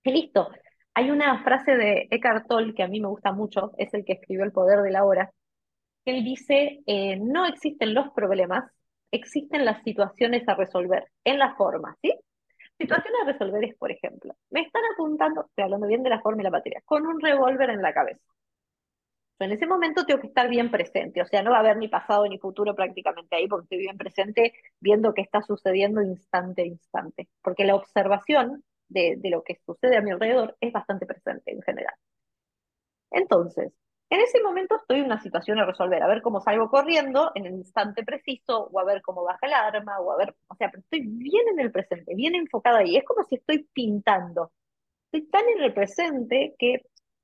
listo. 0.04 0.50
Hay 0.94 1.12
una 1.12 1.44
frase 1.44 1.74
de 1.76 2.08
Eckhart 2.12 2.48
Tolle 2.48 2.74
que 2.74 2.84
a 2.84 2.88
mí 2.88 3.00
me 3.00 3.08
gusta 3.08 3.32
mucho, 3.32 3.72
es 3.78 3.94
el 3.94 4.06
que 4.06 4.14
escribió 4.14 4.44
El 4.46 4.52
poder 4.52 4.82
de 4.82 4.92
la 4.92 5.06
hora, 5.06 5.32
él 6.06 6.24
dice, 6.24 6.82
eh, 6.88 7.18
no 7.18 7.46
existen 7.46 7.94
los 7.94 8.12
problemas, 8.14 8.66
existen 9.12 9.66
las 9.66 9.84
situaciones 9.84 10.48
a 10.48 10.56
resolver, 10.56 11.06
en 11.24 11.40
la 11.40 11.56
forma, 11.56 11.96
¿sí? 12.02 12.14
Situaciones 12.80 13.22
a 13.24 13.32
resolver 13.32 13.64
es, 13.66 13.78
por 13.78 13.92
ejemplo, 13.92 14.34
me 14.50 14.62
están 14.62 14.84
apuntando, 14.94 15.46
estoy 15.46 15.66
hablando 15.66 15.88
bien 15.88 16.04
de 16.04 16.10
la 16.10 16.22
forma 16.22 16.42
y 16.42 16.46
la 16.46 16.52
materia, 16.52 16.82
con 16.86 17.06
un 17.06 17.20
revólver 17.22 17.70
en 17.70 17.82
la 17.82 17.94
cabeza. 17.94 18.22
En 19.46 19.52
ese 19.54 19.68
momento 19.68 20.06
tengo 20.06 20.22
que 20.22 20.28
estar 20.28 20.50
bien 20.50 20.72
presente, 20.72 21.22
o 21.22 21.26
sea, 21.26 21.42
no 21.44 21.52
va 21.52 21.58
a 21.58 21.60
haber 21.62 21.78
ni 21.78 21.88
pasado 21.88 22.26
ni 22.28 22.38
futuro 22.40 22.76
prácticamente 22.76 23.36
ahí, 23.36 23.48
porque 23.48 23.66
estoy 23.66 23.80
bien 23.80 23.98
presente 23.98 24.54
viendo 24.80 25.14
qué 25.14 25.22
está 25.22 25.42
sucediendo 25.42 26.02
instante 26.02 26.64
a 26.64 26.66
instante, 26.66 27.30
porque 27.42 27.66
la 27.66 27.76
observación 27.76 28.64
de, 28.90 29.16
de 29.18 29.30
lo 29.30 29.44
que 29.44 29.60
sucede 29.66 29.98
a 29.98 30.02
mi 30.02 30.12
alrededor 30.12 30.58
es 30.60 30.74
bastante 30.74 31.06
presente 31.06 31.52
en 31.52 31.62
general. 31.62 31.96
Entonces, 33.12 33.72
en 34.10 34.20
ese 34.20 34.42
momento 34.44 34.76
estoy 34.76 35.00
en 35.00 35.06
una 35.06 35.22
situación 35.22 35.60
a 35.60 35.66
resolver, 35.66 36.04
a 36.04 36.08
ver 36.08 36.22
cómo 36.22 36.42
salgo 36.42 36.70
corriendo 36.70 37.32
en 37.34 37.46
el 37.46 37.54
instante 37.54 38.04
preciso, 38.04 38.70
o 38.72 38.80
a 38.80 38.84
ver 38.84 39.02
cómo 39.02 39.24
baja 39.24 39.40
el 39.48 39.54
arma, 39.54 40.00
o 40.00 40.12
a 40.12 40.18
ver, 40.18 40.36
o 40.48 40.56
sea, 40.56 40.70
pero 40.70 40.82
estoy 40.82 41.08
bien 41.08 41.48
en 41.50 41.60
el 41.62 41.72
presente, 41.72 42.14
bien 42.14 42.36
enfocada 42.36 42.80
ahí. 42.80 42.98
Es 42.98 43.06
como 43.06 43.24
si 43.24 43.36
estoy 43.36 43.68
pintando. 43.74 44.52
Estoy 45.12 45.30
tan 45.30 45.48
en 45.50 45.64
el 45.64 45.74
presente 45.74 46.56
que 46.60 46.82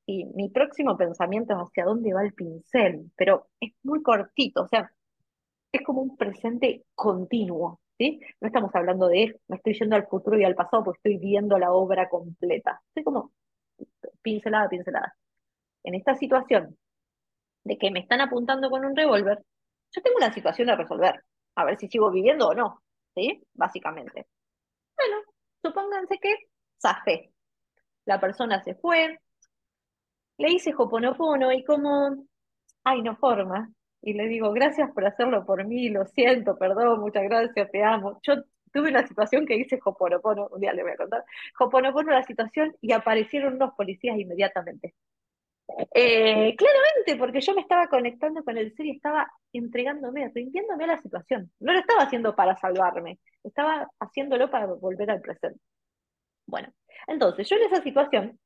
y 0.08 0.26
mi 0.26 0.50
próximo 0.50 0.98
pensamiento 0.98 1.54
es 1.54 1.60
hacia 1.60 1.86
dónde 1.86 2.14
va 2.14 2.24
el 2.24 2.34
pincel, 2.34 3.12
pero 3.16 3.50
es 3.60 3.74
muy 3.84 4.02
cortito, 4.02 4.64
o 4.64 4.68
sea, 4.68 4.92
es 5.72 5.82
como 5.84 6.02
un 6.02 6.18
presente 6.18 6.86
continuo, 6.96 7.82
¿sí? 7.98 8.22
No 8.40 8.48
estamos 8.48 8.74
hablando 8.74 9.08
de, 9.10 9.40
me 9.48 9.58
estoy 9.58 9.74
yendo 9.74 9.98
al 9.98 10.08
futuro 10.08 10.40
y 10.40 10.46
al 10.46 10.56
pasado 10.56 10.86
porque 10.86 11.00
estoy 11.00 11.18
viendo 11.18 11.60
la 11.60 11.74
obra 11.74 12.10
completa. 12.10 12.82
Estoy 12.88 13.04
como 13.04 13.34
pincelada, 14.22 14.70
pincelada 14.70 15.14
en 15.84 15.96
esta 15.96 16.16
situación 16.16 16.78
de 17.64 17.78
que 17.78 17.92
me 17.92 18.00
están 18.00 18.22
apuntando 18.22 18.70
con 18.70 18.86
un 18.86 18.96
revólver, 18.96 19.44
yo 19.92 20.02
tengo 20.02 20.18
una 20.18 20.34
situación 20.34 20.70
a 20.70 20.76
resolver, 20.76 21.24
a 21.56 21.66
ver 21.66 21.78
si 21.78 21.88
sigo 21.88 22.12
viviendo 22.12 22.50
o 22.50 22.54
no, 22.54 22.82
¿sí? 23.16 23.44
Básicamente. 23.54 24.28
Bueno, 24.96 25.18
supónganse 25.62 26.18
que 26.20 26.36
zafé. 26.82 27.32
La 28.06 28.20
persona 28.20 28.64
se 28.64 28.76
fue, 28.76 29.20
le 30.38 30.52
hice 30.52 30.74
hoponopono 30.78 31.52
y 31.52 31.64
como, 31.64 32.26
ay, 32.84 33.02
no 33.02 33.16
forma, 33.18 33.72
y 34.02 34.14
le 34.14 34.28
digo, 34.28 34.52
gracias 34.54 34.92
por 34.92 35.06
hacerlo 35.06 35.46
por 35.46 35.66
mí, 35.66 35.90
lo 35.90 36.06
siento, 36.06 36.58
perdón, 36.58 37.00
muchas 37.02 37.24
gracias, 37.24 37.70
te 37.72 37.84
amo. 37.84 38.20
Yo 38.24 38.36
tuve 38.72 38.90
una 38.90 39.06
situación 39.08 39.46
que 39.46 39.56
hice 39.56 39.80
Hoponopono, 39.84 40.48
un 40.52 40.60
día 40.62 40.74
le 40.74 40.84
voy 40.84 40.92
a 40.92 40.98
contar, 40.98 41.26
Hoponopono 41.60 42.12
la 42.12 42.24
situación 42.24 42.76
y 42.82 42.92
aparecieron 42.92 43.56
unos 43.56 43.74
policías 43.76 44.18
inmediatamente. 44.18 44.94
Eh, 45.94 46.56
claramente, 46.56 47.18
porque 47.20 47.42
yo 47.42 47.54
me 47.54 47.62
estaba 47.62 47.88
conectando 47.88 48.44
con 48.44 48.58
el 48.58 48.74
ser 48.76 48.86
y 48.86 48.92
estaba 48.92 49.30
entregándome, 49.52 50.32
rindiéndome 50.34 50.86
a 50.86 50.88
la 50.88 51.02
situación. 51.02 51.52
No 51.60 51.74
lo 51.74 51.80
estaba 51.80 52.04
haciendo 52.04 52.36
para 52.36 52.56
salvarme, 52.56 53.20
estaba 53.44 53.90
haciéndolo 54.00 54.50
para 54.50 54.68
volver 54.68 55.12
al 55.12 55.22
presente. 55.22 55.60
Bueno, 56.46 56.70
entonces 57.08 57.50
yo 57.50 57.58
en 57.58 57.64
esa 57.64 57.82
situación 57.84 58.40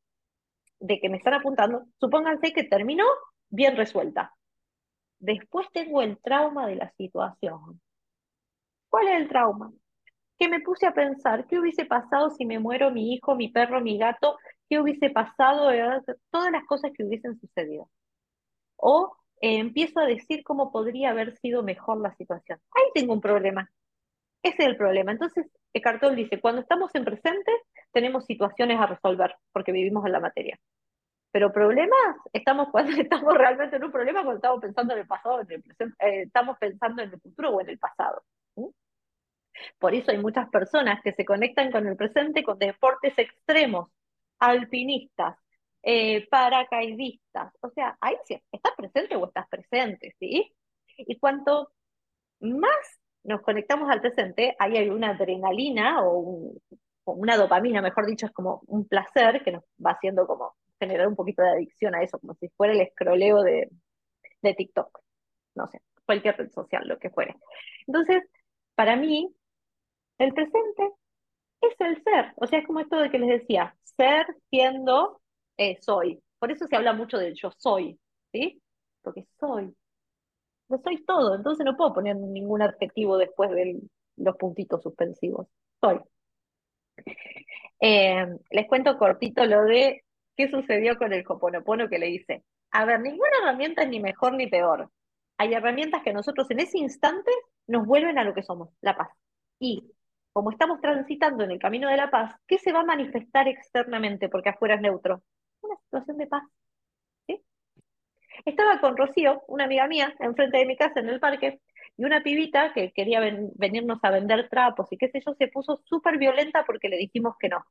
de 0.82 1.00
que 1.00 1.10
me 1.10 1.18
están 1.18 1.36
apuntando, 1.36 1.86
supónganse 2.00 2.52
que 2.52 2.64
terminó 2.64 3.06
bien 3.50 3.78
resuelta. 3.78 4.34
Después 5.20 5.68
tengo 5.72 6.02
el 6.02 6.18
trauma 6.20 6.68
de 6.68 6.76
la 6.76 6.92
situación. 6.98 7.80
¿Cuál 8.90 9.08
es 9.10 9.22
el 9.22 9.30
trauma? 9.30 9.72
Que 10.38 10.50
me 10.50 10.60
puse 10.60 10.88
a 10.88 10.94
pensar, 10.94 11.46
¿qué 11.48 11.60
hubiese 11.60 11.86
pasado 11.86 12.32
si 12.32 12.46
me 12.46 12.60
muero 12.60 12.90
mi 12.92 13.14
hijo, 13.14 13.36
mi 13.36 13.50
perro, 13.50 13.80
mi 13.80 13.98
gato? 13.98 14.38
¿Qué 14.68 14.80
hubiese 14.80 15.12
pasado? 15.12 15.70
Todas 16.32 16.52
las 16.52 16.66
cosas 16.66 16.92
que 16.98 17.04
hubiesen 17.04 17.40
sucedido. 17.40 17.88
O 18.78 19.16
eh, 19.42 19.60
empiezo 19.60 20.00
a 20.00 20.06
decir 20.06 20.44
cómo 20.44 20.72
podría 20.72 21.12
haber 21.12 21.38
sido 21.38 21.62
mejor 21.62 22.02
la 22.02 22.16
situación. 22.16 22.60
Ahí 22.74 22.92
tengo 22.96 23.14
un 23.14 23.22
problema. 23.22 23.70
Ese 24.42 24.64
es 24.64 24.70
el 24.70 24.78
problema. 24.78 25.12
Entonces, 25.12 25.46
Eckhart 25.74 26.04
dice, 26.16 26.40
cuando 26.40 26.62
estamos 26.62 26.94
en 26.96 27.06
presente, 27.06 27.52
tenemos 27.92 28.26
situaciones 28.26 28.80
a 28.80 28.88
resolver, 28.88 29.36
porque 29.52 29.72
vivimos 29.72 30.06
en 30.06 30.12
la 30.12 30.20
materia. 30.20 30.60
Pero 31.32 31.52
problemas, 31.52 32.18
estamos 32.34 32.70
cuando 32.72 32.92
estamos 33.00 33.34
realmente 33.36 33.78
en 33.78 33.84
un 33.84 33.92
problema 33.92 34.24
cuando 34.24 34.38
estamos 34.38 34.62
pensando 34.62 34.94
en 34.94 35.00
el 35.00 35.08
pasado, 35.08 35.42
eh, 35.42 36.24
estamos 36.24 36.58
pensando 36.60 37.02
en 37.02 37.14
el 37.14 37.22
futuro 37.22 37.52
o 37.52 37.62
en 37.62 37.70
el 37.70 37.80
pasado. 37.80 38.24
Por 39.80 39.94
eso 39.94 40.12
hay 40.12 40.18
muchas 40.18 40.50
personas 40.50 41.02
que 41.04 41.14
se 41.14 41.26
conectan 41.26 41.72
con 41.72 41.88
el 41.88 41.96
presente 41.96 42.44
con 42.44 42.58
deportes 42.58 43.18
extremos, 43.18 43.90
alpinistas, 44.40 45.38
eh, 45.84 46.28
paracaidistas. 46.30 47.54
O 47.62 47.70
sea, 47.70 47.98
ahí 48.02 48.16
sí, 48.26 48.42
estás 48.52 48.74
presente 48.76 49.16
o 49.16 49.28
estás 49.28 49.48
presente, 49.50 50.16
¿sí? 50.20 50.54
Y 50.98 51.20
cuanto 51.20 51.72
más 52.40 53.01
nos 53.24 53.42
conectamos 53.42 53.90
al 53.90 54.02
presente, 54.02 54.56
ahí 54.60 54.78
hay 54.78 54.90
una 54.90 55.12
adrenalina 55.12 56.04
o, 56.04 56.54
una 57.06 57.38
dopamina, 57.38 57.82
mejor 57.82 58.06
dicho, 58.06 58.26
es 58.26 58.32
como 58.32 58.62
un 58.68 58.88
placer 58.88 59.44
que 59.44 59.52
nos 59.52 59.64
va 59.84 59.92
haciendo 59.92 60.26
como 60.28 60.56
generar 60.80 61.08
un 61.08 61.16
poquito 61.16 61.42
de 61.42 61.52
adicción 61.52 61.96
a 61.96 62.04
eso, 62.04 62.20
como 62.20 62.36
si 62.36 62.50
fuera 62.50 62.74
el 62.74 62.82
escroleo 62.82 63.42
de, 63.42 63.70
de 64.42 64.54
TikTok, 64.54 65.00
no 65.56 65.68
sé, 65.68 65.82
cualquier 66.06 66.38
red 66.38 66.52
social, 66.52 66.88
lo 66.88 67.00
que 67.00 67.10
fuere. 67.10 67.36
Entonces, 67.88 68.24
para 68.76 68.96
mí, 68.96 69.34
el 70.18 70.34
presente 70.34 70.92
es 71.62 71.76
el 71.80 72.04
ser, 72.04 72.34
o 72.36 72.48
sea, 72.48 72.60
es 72.60 72.68
como 72.68 72.80
esto 72.80 72.98
de 72.98 73.10
que 73.10 73.20
les 73.20 73.42
decía, 73.42 73.76
ser 73.84 74.26
siendo 74.50 75.22
eh, 75.58 75.78
soy. 75.82 76.22
Por 76.40 76.52
eso 76.52 76.66
se 76.68 76.76
habla 76.76 76.94
mucho 76.94 77.18
del 77.18 77.36
yo 77.36 77.52
soy, 77.52 78.00
¿sí? 78.32 78.62
Porque 79.02 79.28
soy, 79.40 79.76
soy 80.80 81.04
todo, 81.06 81.36
entonces 81.36 81.66
no 81.66 81.78
puedo 81.78 81.94
poner 81.94 82.16
ningún 82.16 82.62
adjetivo 82.62 83.18
después 83.18 83.52
de 83.52 83.82
los 84.18 84.38
puntitos 84.38 84.82
suspensivos. 84.84 85.48
Soy. 85.80 86.00
Eh, 87.80 88.28
les 88.52 88.68
cuento 88.68 88.98
cortito 88.98 89.44
lo 89.46 89.64
de 89.64 90.04
qué 90.36 90.50
sucedió 90.50 90.98
con 90.98 91.14
el 91.14 91.24
Coponopono 91.24 91.90
que 91.90 92.00
le 92.00 92.10
hice. 92.10 92.44
A 92.72 92.86
ver, 92.86 93.00
ninguna 93.02 93.32
herramienta 93.42 93.84
es 93.84 93.90
ni 93.90 94.00
mejor 94.00 94.34
ni 94.34 94.48
peor. 94.48 94.92
Hay 95.38 95.54
herramientas 95.54 96.04
que 96.04 96.14
nosotros 96.14 96.50
en 96.52 96.60
ese 96.60 96.78
instante 96.78 97.32
nos 97.68 97.86
vuelven 97.86 98.20
a 98.20 98.24
lo 98.24 98.34
que 98.34 98.44
somos, 98.44 98.70
la 98.82 98.96
paz. 98.96 99.10
Y 99.60 99.92
como 100.34 100.52
estamos 100.52 100.80
transitando 100.82 101.44
en 101.44 101.52
el 101.52 101.60
camino 101.60 101.90
de 101.90 101.98
la 101.98 102.12
paz, 102.12 102.36
¿qué 102.48 102.58
se 102.58 102.72
va 102.72 102.82
a 102.82 102.86
manifestar 102.86 103.48
externamente? 103.48 104.30
Porque 104.30 104.50
afuera 104.50 104.76
es 104.76 104.82
neutro. 104.82 105.24
Una 105.62 105.76
situación 105.78 106.18
de 106.18 106.28
paz. 106.28 106.44
Estaba 108.46 108.80
con 108.80 108.98
Rocío, 108.98 109.44
una 109.48 109.66
amiga 109.66 109.88
mía, 109.88 110.14
enfrente 110.20 110.58
de 110.58 110.66
mi 110.66 110.76
casa 110.78 111.00
en 111.00 111.10
el 111.10 111.20
parque, 111.20 111.60
y 111.98 112.06
una 112.06 112.24
pibita 112.24 112.74
que 112.74 112.92
quería 112.92 113.20
venirnos 113.56 114.00
a 114.04 114.10
vender 114.12 114.50
trapos 114.50 114.88
y 114.92 114.98
qué 114.98 115.10
sé 115.10 115.22
yo, 115.26 115.34
se 115.36 115.48
puso 115.48 115.82
súper 115.86 116.18
violenta 116.18 116.64
porque 116.66 116.90
le 116.90 116.98
dijimos 116.98 117.36
que 117.40 117.50
no. 117.50 117.64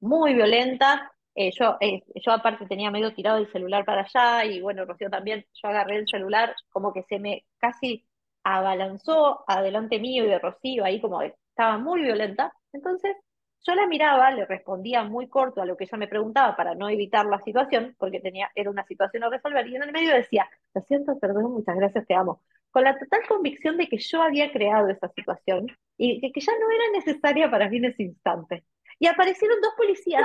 Muy 0.00 0.34
violenta. 0.34 1.12
Eh, 1.34 1.50
yo, 1.58 1.76
eh, 1.80 2.02
yo 2.14 2.32
aparte 2.32 2.66
tenía 2.66 2.90
medio 2.90 3.14
tirado 3.14 3.38
el 3.38 3.50
celular 3.50 3.84
para 3.84 4.02
allá 4.02 4.44
y 4.44 4.60
bueno, 4.60 4.84
Rocío 4.84 5.08
también, 5.08 5.46
yo 5.54 5.68
agarré 5.68 5.96
el 5.96 6.06
celular 6.08 6.54
como 6.70 6.92
que 6.92 7.04
se 7.04 7.18
me 7.18 7.44
casi 7.58 8.04
abalanzó 8.44 9.44
adelante 9.48 9.98
mío 9.98 10.24
y 10.24 10.28
de 10.28 10.38
Rocío, 10.38 10.84
ahí 10.84 11.00
como 11.00 11.22
estaba 11.22 11.78
muy 11.78 12.02
violenta. 12.02 12.52
Entonces 12.72 13.16
yo 13.64 13.74
la 13.74 13.86
miraba, 13.86 14.30
le 14.30 14.44
respondía 14.46 15.04
muy 15.04 15.28
corto 15.28 15.62
a 15.62 15.66
lo 15.66 15.76
que 15.76 15.84
ella 15.84 15.98
me 15.98 16.08
preguntaba 16.08 16.56
para 16.56 16.74
no 16.74 16.88
evitar 16.88 17.26
la 17.26 17.40
situación, 17.40 17.94
porque 17.98 18.20
tenía, 18.20 18.50
era 18.54 18.70
una 18.70 18.84
situación 18.86 19.24
a 19.24 19.30
resolver, 19.30 19.66
y 19.68 19.76
en 19.76 19.82
el 19.84 19.92
medio 19.92 20.14
decía, 20.14 20.48
lo 20.74 20.80
siento, 20.82 21.18
perdón, 21.18 21.52
muchas 21.52 21.76
gracias, 21.76 22.06
te 22.06 22.14
amo. 22.14 22.42
Con 22.70 22.84
la 22.84 22.98
total 22.98 23.20
convicción 23.28 23.76
de 23.76 23.88
que 23.88 23.98
yo 23.98 24.22
había 24.22 24.50
creado 24.50 24.88
esa 24.88 25.08
situación 25.08 25.66
y 25.96 26.20
de 26.20 26.32
que 26.32 26.40
ya 26.40 26.52
no 26.58 26.70
era 26.70 26.90
necesaria 26.92 27.50
para 27.50 27.68
mí 27.68 27.76
en 27.78 27.84
ese 27.86 28.02
instante. 28.04 28.64
Y 28.98 29.06
aparecieron 29.06 29.60
dos 29.60 29.74
policías, 29.76 30.24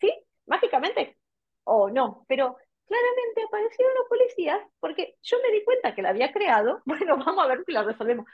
¿sí? 0.00 0.12
Mágicamente. 0.46 1.16
O 1.64 1.90
no, 1.90 2.24
pero 2.28 2.56
claramente 2.86 3.42
aparecieron 3.46 3.94
los 3.94 4.08
policías 4.08 4.60
porque 4.80 5.16
yo 5.22 5.38
me 5.42 5.52
di 5.52 5.64
cuenta 5.64 5.94
que 5.94 6.02
la 6.02 6.10
había 6.10 6.32
creado. 6.32 6.82
Bueno, 6.86 7.16
vamos 7.18 7.44
a 7.44 7.48
ver 7.48 7.64
si 7.64 7.72
la 7.72 7.82
resolvemos. 7.84 8.26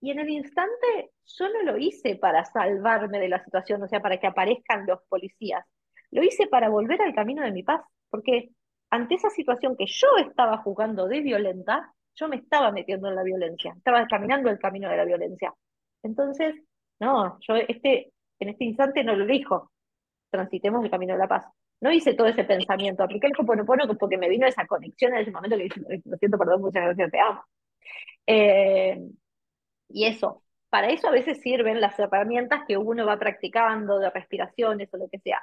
Y 0.00 0.10
en 0.10 0.20
el 0.20 0.30
instante 0.30 1.12
yo 1.26 1.48
no 1.48 1.62
lo 1.62 1.78
hice 1.78 2.16
para 2.16 2.44
salvarme 2.44 3.18
de 3.18 3.28
la 3.28 3.42
situación, 3.44 3.82
o 3.82 3.88
sea, 3.88 4.00
para 4.00 4.18
que 4.18 4.26
aparezcan 4.26 4.86
los 4.86 5.00
policías. 5.08 5.64
Lo 6.10 6.22
hice 6.22 6.46
para 6.46 6.68
volver 6.68 7.00
al 7.02 7.14
camino 7.14 7.42
de 7.42 7.52
mi 7.52 7.62
paz, 7.62 7.82
porque 8.08 8.50
ante 8.90 9.14
esa 9.14 9.30
situación 9.30 9.76
que 9.76 9.86
yo 9.86 10.08
estaba 10.18 10.58
jugando 10.58 11.06
de 11.06 11.20
violenta, 11.20 11.94
yo 12.14 12.28
me 12.28 12.36
estaba 12.36 12.72
metiendo 12.72 13.08
en 13.08 13.16
la 13.16 13.22
violencia, 13.22 13.74
estaba 13.76 14.06
caminando 14.06 14.50
el 14.50 14.58
camino 14.58 14.88
de 14.90 14.96
la 14.96 15.04
violencia. 15.04 15.54
Entonces, 16.02 16.54
no, 16.98 17.38
yo 17.40 17.56
este, 17.56 18.12
en 18.38 18.48
este 18.48 18.64
instante 18.64 19.04
no 19.04 19.14
lo 19.14 19.26
dijo, 19.26 19.70
transitemos 20.30 20.84
el 20.84 20.90
camino 20.90 21.12
de 21.14 21.18
la 21.18 21.28
paz 21.28 21.46
no 21.80 21.90
hice 21.92 22.14
todo 22.14 22.26
ese 22.26 22.44
pensamiento, 22.44 23.02
apliqué 23.02 23.26
el 23.26 23.32
Hoponopono 23.38 23.86
porque 23.98 24.18
me 24.18 24.28
vino 24.28 24.46
esa 24.46 24.66
conexión 24.66 25.14
en 25.14 25.20
ese 25.20 25.30
momento 25.30 25.56
que 25.56 25.64
dije, 25.64 25.80
lo 26.04 26.16
siento, 26.18 26.38
perdón, 26.38 26.60
muchas 26.60 26.84
gracias, 26.84 27.10
te 27.10 27.20
amo. 27.20 27.44
Eh, 28.26 29.00
y 29.90 30.06
eso, 30.06 30.42
para 30.70 30.88
eso 30.88 31.08
a 31.08 31.12
veces 31.12 31.40
sirven 31.40 31.80
las 31.80 31.98
herramientas 31.98 32.62
que 32.66 32.76
uno 32.76 33.06
va 33.06 33.18
practicando, 33.18 33.98
de 33.98 34.10
respiraciones 34.10 34.88
o 34.92 34.96
lo 34.98 35.08
que 35.08 35.18
sea. 35.20 35.42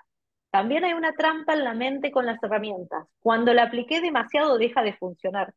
También 0.51 0.85
hay 0.85 0.93
una 0.93 1.13
trampa 1.13 1.53
en 1.53 1.63
la 1.63 1.73
mente 1.73 2.11
con 2.11 2.25
las 2.25 2.41
herramientas. 2.41 3.05
Cuando 3.19 3.53
la 3.53 3.63
apliqué 3.63 4.01
demasiado 4.01 4.57
deja 4.57 4.81
de 4.83 4.93
funcionar, 4.93 5.53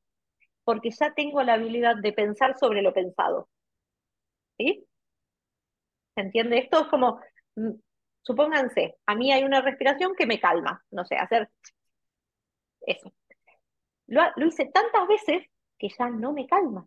porque 0.64 0.90
ya 0.90 1.12
tengo 1.14 1.42
la 1.42 1.54
habilidad 1.54 1.96
de 1.96 2.12
pensar 2.12 2.58
sobre 2.58 2.82
lo 2.82 2.92
pensado. 2.92 3.48
¿Sí? 4.58 4.84
¿Se 6.14 6.20
entiende? 6.22 6.58
Esto 6.58 6.82
es 6.82 6.88
como, 6.88 7.20
mm, 7.56 7.70
Supónganse, 8.22 8.96
a 9.06 9.14
mí 9.14 9.32
hay 9.32 9.44
una 9.44 9.62
respiración 9.62 10.14
que 10.14 10.26
me 10.26 10.40
calma, 10.40 10.84
no 10.90 11.04
sé, 11.04 11.16
hacer 11.16 11.50
eso. 12.82 13.12
Lo, 14.06 14.22
hice 14.46 14.66
tantas 14.66 15.08
veces 15.08 15.46
que 15.78 15.88
ya 15.88 16.10
no 16.10 16.32
me 16.32 16.46
calma. 16.46 16.86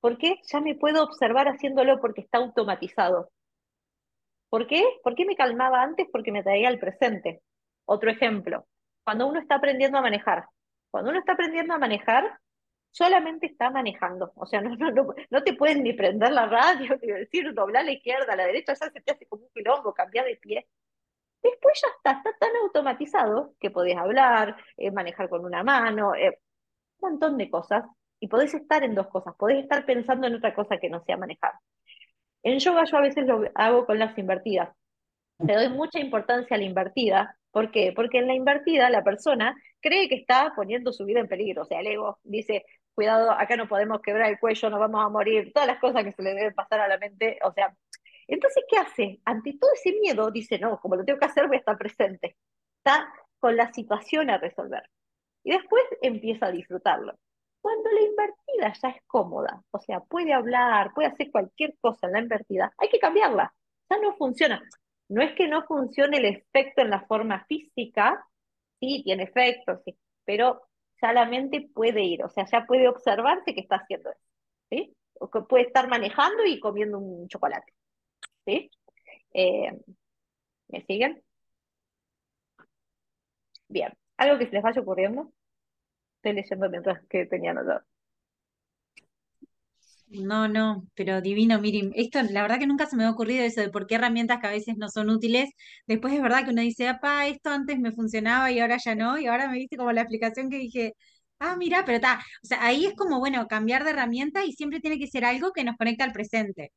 ¿Por 0.00 0.18
qué? 0.18 0.40
Ya 0.50 0.60
me 0.60 0.74
puedo 0.74 1.02
observar 1.04 1.48
haciéndolo 1.48 2.00
porque 2.00 2.22
está 2.22 2.38
automatizado. 2.38 3.30
¿Por 4.48 4.66
qué? 4.66 4.84
¿Por 5.02 5.14
qué 5.14 5.24
me 5.24 5.36
calmaba 5.36 5.82
antes? 5.82 6.08
Porque 6.10 6.32
me 6.32 6.42
traía 6.42 6.68
al 6.68 6.78
presente. 6.78 7.42
Otro 7.84 8.10
ejemplo, 8.10 8.66
cuando 9.04 9.26
uno 9.28 9.40
está 9.40 9.56
aprendiendo 9.56 9.98
a 9.98 10.02
manejar. 10.02 10.46
Cuando 10.90 11.10
uno 11.10 11.20
está 11.20 11.32
aprendiendo 11.32 11.74
a 11.74 11.78
manejar, 11.78 12.38
solamente 12.90 13.46
está 13.46 13.70
manejando. 13.70 14.32
O 14.36 14.46
sea, 14.46 14.60
no, 14.62 14.90
no, 15.30 15.42
te 15.42 15.54
pueden 15.54 15.82
ni 15.82 15.92
prender 15.92 16.32
la 16.32 16.46
radio, 16.46 16.98
ni 17.02 17.08
decir 17.12 17.52
doblar 17.54 17.82
a 17.82 17.86
la 17.86 17.92
izquierda, 17.92 18.32
a 18.32 18.36
la 18.36 18.46
derecha, 18.46 18.74
ya 18.74 18.90
se 18.90 19.00
te 19.00 19.12
hace 19.12 19.26
como 19.26 19.44
un 19.44 19.50
quilombo, 19.54 19.94
cambiar 19.94 20.26
de 20.26 20.36
pie. 20.36 20.68
Después 21.42 21.80
ya 21.80 21.88
está, 21.96 22.12
está 22.18 22.36
tan 22.38 22.54
automatizado 22.56 23.54
que 23.60 23.70
podés 23.70 23.96
hablar, 23.96 24.56
eh, 24.76 24.90
manejar 24.90 25.28
con 25.28 25.44
una 25.44 25.62
mano, 25.62 26.14
eh, 26.14 26.38
un 27.00 27.10
montón 27.12 27.38
de 27.38 27.50
cosas, 27.50 27.84
y 28.20 28.28
podés 28.28 28.54
estar 28.54 28.84
en 28.84 28.94
dos 28.94 29.08
cosas, 29.08 29.34
podés 29.36 29.62
estar 29.62 29.84
pensando 29.86 30.26
en 30.26 30.36
otra 30.36 30.54
cosa 30.54 30.76
que 30.78 30.90
no 30.90 31.02
sea 31.04 31.16
manejar. 31.16 31.52
En 32.42 32.58
yoga 32.58 32.84
yo 32.84 32.98
a 32.98 33.02
veces 33.02 33.26
lo 33.26 33.44
hago 33.54 33.86
con 33.86 33.98
las 33.98 34.16
invertidas. 34.18 34.70
Le 35.38 35.54
doy 35.54 35.68
mucha 35.70 35.98
importancia 35.98 36.54
a 36.56 36.58
la 36.58 36.64
invertida. 36.64 37.36
¿Por 37.50 37.70
qué? 37.70 37.92
Porque 37.94 38.18
en 38.18 38.26
la 38.26 38.34
invertida 38.34 38.90
la 38.90 39.02
persona 39.02 39.56
cree 39.80 40.08
que 40.08 40.16
está 40.16 40.52
poniendo 40.54 40.92
su 40.92 41.04
vida 41.04 41.20
en 41.20 41.28
peligro. 41.28 41.62
O 41.62 41.64
sea, 41.64 41.80
el 41.80 41.86
ego 41.86 42.18
dice, 42.22 42.64
cuidado, 42.94 43.30
acá 43.32 43.56
no 43.56 43.68
podemos 43.68 44.00
quebrar 44.02 44.30
el 44.30 44.38
cuello, 44.38 44.70
nos 44.70 44.80
vamos 44.80 45.04
a 45.04 45.08
morir, 45.08 45.52
todas 45.52 45.66
las 45.68 45.78
cosas 45.80 46.04
que 46.04 46.12
se 46.12 46.22
le 46.22 46.34
deben 46.34 46.54
pasar 46.54 46.80
a 46.80 46.88
la 46.88 46.98
mente. 46.98 47.38
O 47.42 47.52
sea, 47.52 47.74
entonces, 48.28 48.64
¿qué 48.70 48.78
hace? 48.78 49.20
Ante 49.24 49.54
todo 49.58 49.70
ese 49.74 49.92
miedo, 50.00 50.30
dice, 50.30 50.58
no, 50.58 50.78
como 50.80 50.96
lo 50.96 51.04
tengo 51.04 51.18
que 51.18 51.26
hacer, 51.26 51.46
voy 51.48 51.56
a 51.56 51.60
estar 51.60 51.78
presente. 51.78 52.36
Está 52.78 53.12
con 53.38 53.56
la 53.56 53.72
situación 53.72 54.30
a 54.30 54.38
resolver. 54.38 54.82
y 55.44 55.52
después 55.52 55.84
empieza 56.02 56.46
a 56.46 56.52
disfrutarlo. 56.52 57.14
Cuando 57.60 57.90
la 57.90 58.00
invertida 58.00 58.72
ya 58.82 58.88
es 58.90 59.02
cómoda, 59.06 59.62
o 59.70 59.78
sea, 59.80 60.00
puede 60.00 60.32
hablar, 60.32 60.92
puede 60.94 61.08
hacer 61.08 61.30
cualquier 61.30 61.76
cosa 61.80 62.06
en 62.06 62.12
la 62.14 62.20
invertida, 62.20 62.72
hay 62.78 62.88
que 62.88 62.98
cambiarla. 62.98 63.54
Ya 63.90 63.98
no 63.98 64.14
funciona. 64.16 64.62
No 65.08 65.22
es 65.22 65.34
que 65.34 65.48
no 65.48 65.64
funcione 65.66 66.18
el 66.18 66.26
efecto 66.26 66.82
en 66.82 66.90
la 66.90 67.06
forma 67.06 67.44
física, 67.46 68.24
sí, 68.80 69.02
tiene 69.04 69.24
efecto, 69.24 69.80
sí, 69.84 69.98
pero 70.24 70.62
ya 71.02 71.12
la 71.12 71.26
mente 71.26 71.68
puede 71.74 72.02
ir, 72.04 72.24
o 72.24 72.28
sea, 72.30 72.46
ya 72.50 72.66
puede 72.66 72.88
observarse 72.88 73.54
que 73.54 73.60
está 73.60 73.76
haciendo 73.76 74.10
eso, 74.10 74.20
¿sí? 74.70 74.96
O 75.20 75.30
que 75.30 75.42
puede 75.42 75.64
estar 75.66 75.88
manejando 75.88 76.44
y 76.46 76.60
comiendo 76.60 76.98
un 76.98 77.28
chocolate, 77.28 77.72
¿sí? 78.46 78.70
Eh, 79.34 79.72
¿Me 80.68 80.82
siguen? 80.86 81.22
Bien, 83.68 83.92
algo 84.18 84.38
que 84.38 84.46
se 84.46 84.52
les 84.52 84.62
vaya 84.62 84.80
ocurriendo. 84.82 85.32
Estoy 86.22 86.34
leyendo 86.34 86.70
mientras 86.70 87.04
que 87.08 87.26
tenía 87.26 87.52
notado. 87.52 87.82
No, 90.08 90.48
no, 90.48 90.84
pero 90.96 91.20
divino, 91.20 91.60
Mirim. 91.60 91.92
Esto, 91.94 92.20
la 92.22 92.42
verdad 92.42 92.58
que 92.58 92.66
nunca 92.66 92.86
se 92.86 92.96
me 92.96 93.04
ha 93.04 93.10
ocurrido 93.10 93.44
eso 93.44 93.60
de 93.60 93.70
por 93.70 93.86
qué 93.86 93.94
herramientas 93.94 94.40
que 94.40 94.48
a 94.48 94.50
veces 94.50 94.76
no 94.76 94.88
son 94.88 95.08
útiles. 95.08 95.50
Después 95.86 96.12
es 96.14 96.20
verdad 96.22 96.44
que 96.44 96.50
uno 96.50 96.62
dice, 96.62 96.88
apa, 96.88 97.28
esto 97.28 97.50
antes 97.50 97.78
me 97.78 97.92
funcionaba 97.92 98.50
y 98.50 98.58
ahora 98.58 98.76
ya 98.84 98.94
no. 98.96 99.18
Y 99.18 99.26
ahora 99.28 99.48
me 99.48 99.54
viste 99.58 99.76
como 99.76 99.92
la 99.92 100.00
explicación 100.02 100.50
que 100.50 100.56
dije, 100.58 100.94
ah, 101.38 101.54
mira, 101.56 101.84
pero 101.84 101.96
está. 101.96 102.16
O 102.42 102.46
sea, 102.46 102.64
ahí 102.64 102.86
es 102.86 102.94
como, 102.96 103.20
bueno, 103.20 103.46
cambiar 103.46 103.84
de 103.84 103.90
herramienta 103.90 104.44
y 104.44 104.52
siempre 104.52 104.80
tiene 104.80 104.98
que 104.98 105.06
ser 105.06 105.24
algo 105.24 105.52
que 105.52 105.62
nos 105.64 105.76
conecta 105.76 106.02
al 106.04 106.12
presente, 106.12 106.72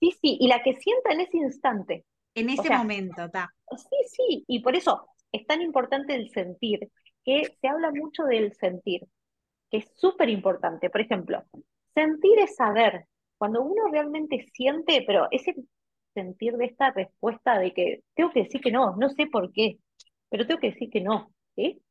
Sí, 0.00 0.10
sí, 0.22 0.36
y 0.40 0.48
la 0.48 0.62
que 0.62 0.74
sienta 0.76 1.12
en 1.12 1.20
ese 1.20 1.36
instante. 1.38 2.04
en 2.36 2.50
O 2.54 2.62
ese 2.62 2.70
sea, 2.70 2.78
momento, 2.78 3.24
está. 3.24 3.52
sí, 3.78 3.96
sí, 4.10 4.44
y 4.48 4.60
por 4.62 4.76
eso 4.76 5.08
es 5.32 5.46
tan 5.46 5.62
importante 5.62 6.14
el 6.14 6.30
sentir, 6.30 6.90
que 7.26 7.44
se 7.60 7.68
habla 7.68 7.92
mucho 7.92 8.24
del 8.24 8.54
sentir, 8.54 9.02
que 9.70 9.78
es 9.78 9.92
súper 9.96 10.30
importante. 10.30 10.90
Por 10.90 11.02
ejemplo, 11.02 11.44
sentir 11.94 12.38
es 12.40 12.56
saber. 12.56 13.06
Cuando 13.38 13.62
uno 13.62 13.88
realmente 13.92 14.46
siente, 14.54 15.04
pero 15.06 15.28
ese 15.32 15.54
sentir 16.14 16.56
de 16.56 16.66
esta 16.66 16.92
respuesta 16.92 17.58
de 17.58 17.74
que 17.74 18.02
tengo 18.14 18.30
que 18.32 18.44
decir 18.44 18.60
que 18.62 18.72
no, 18.72 18.96
no 18.96 19.10
sé 19.10 19.26
por 19.26 19.52
qué, 19.52 19.78
pero 20.30 20.46
tengo 20.46 20.60
que 20.60 20.70
decir 20.70 20.90
que 20.90 21.02
no, 21.02 21.32
¿sí? 21.56 21.82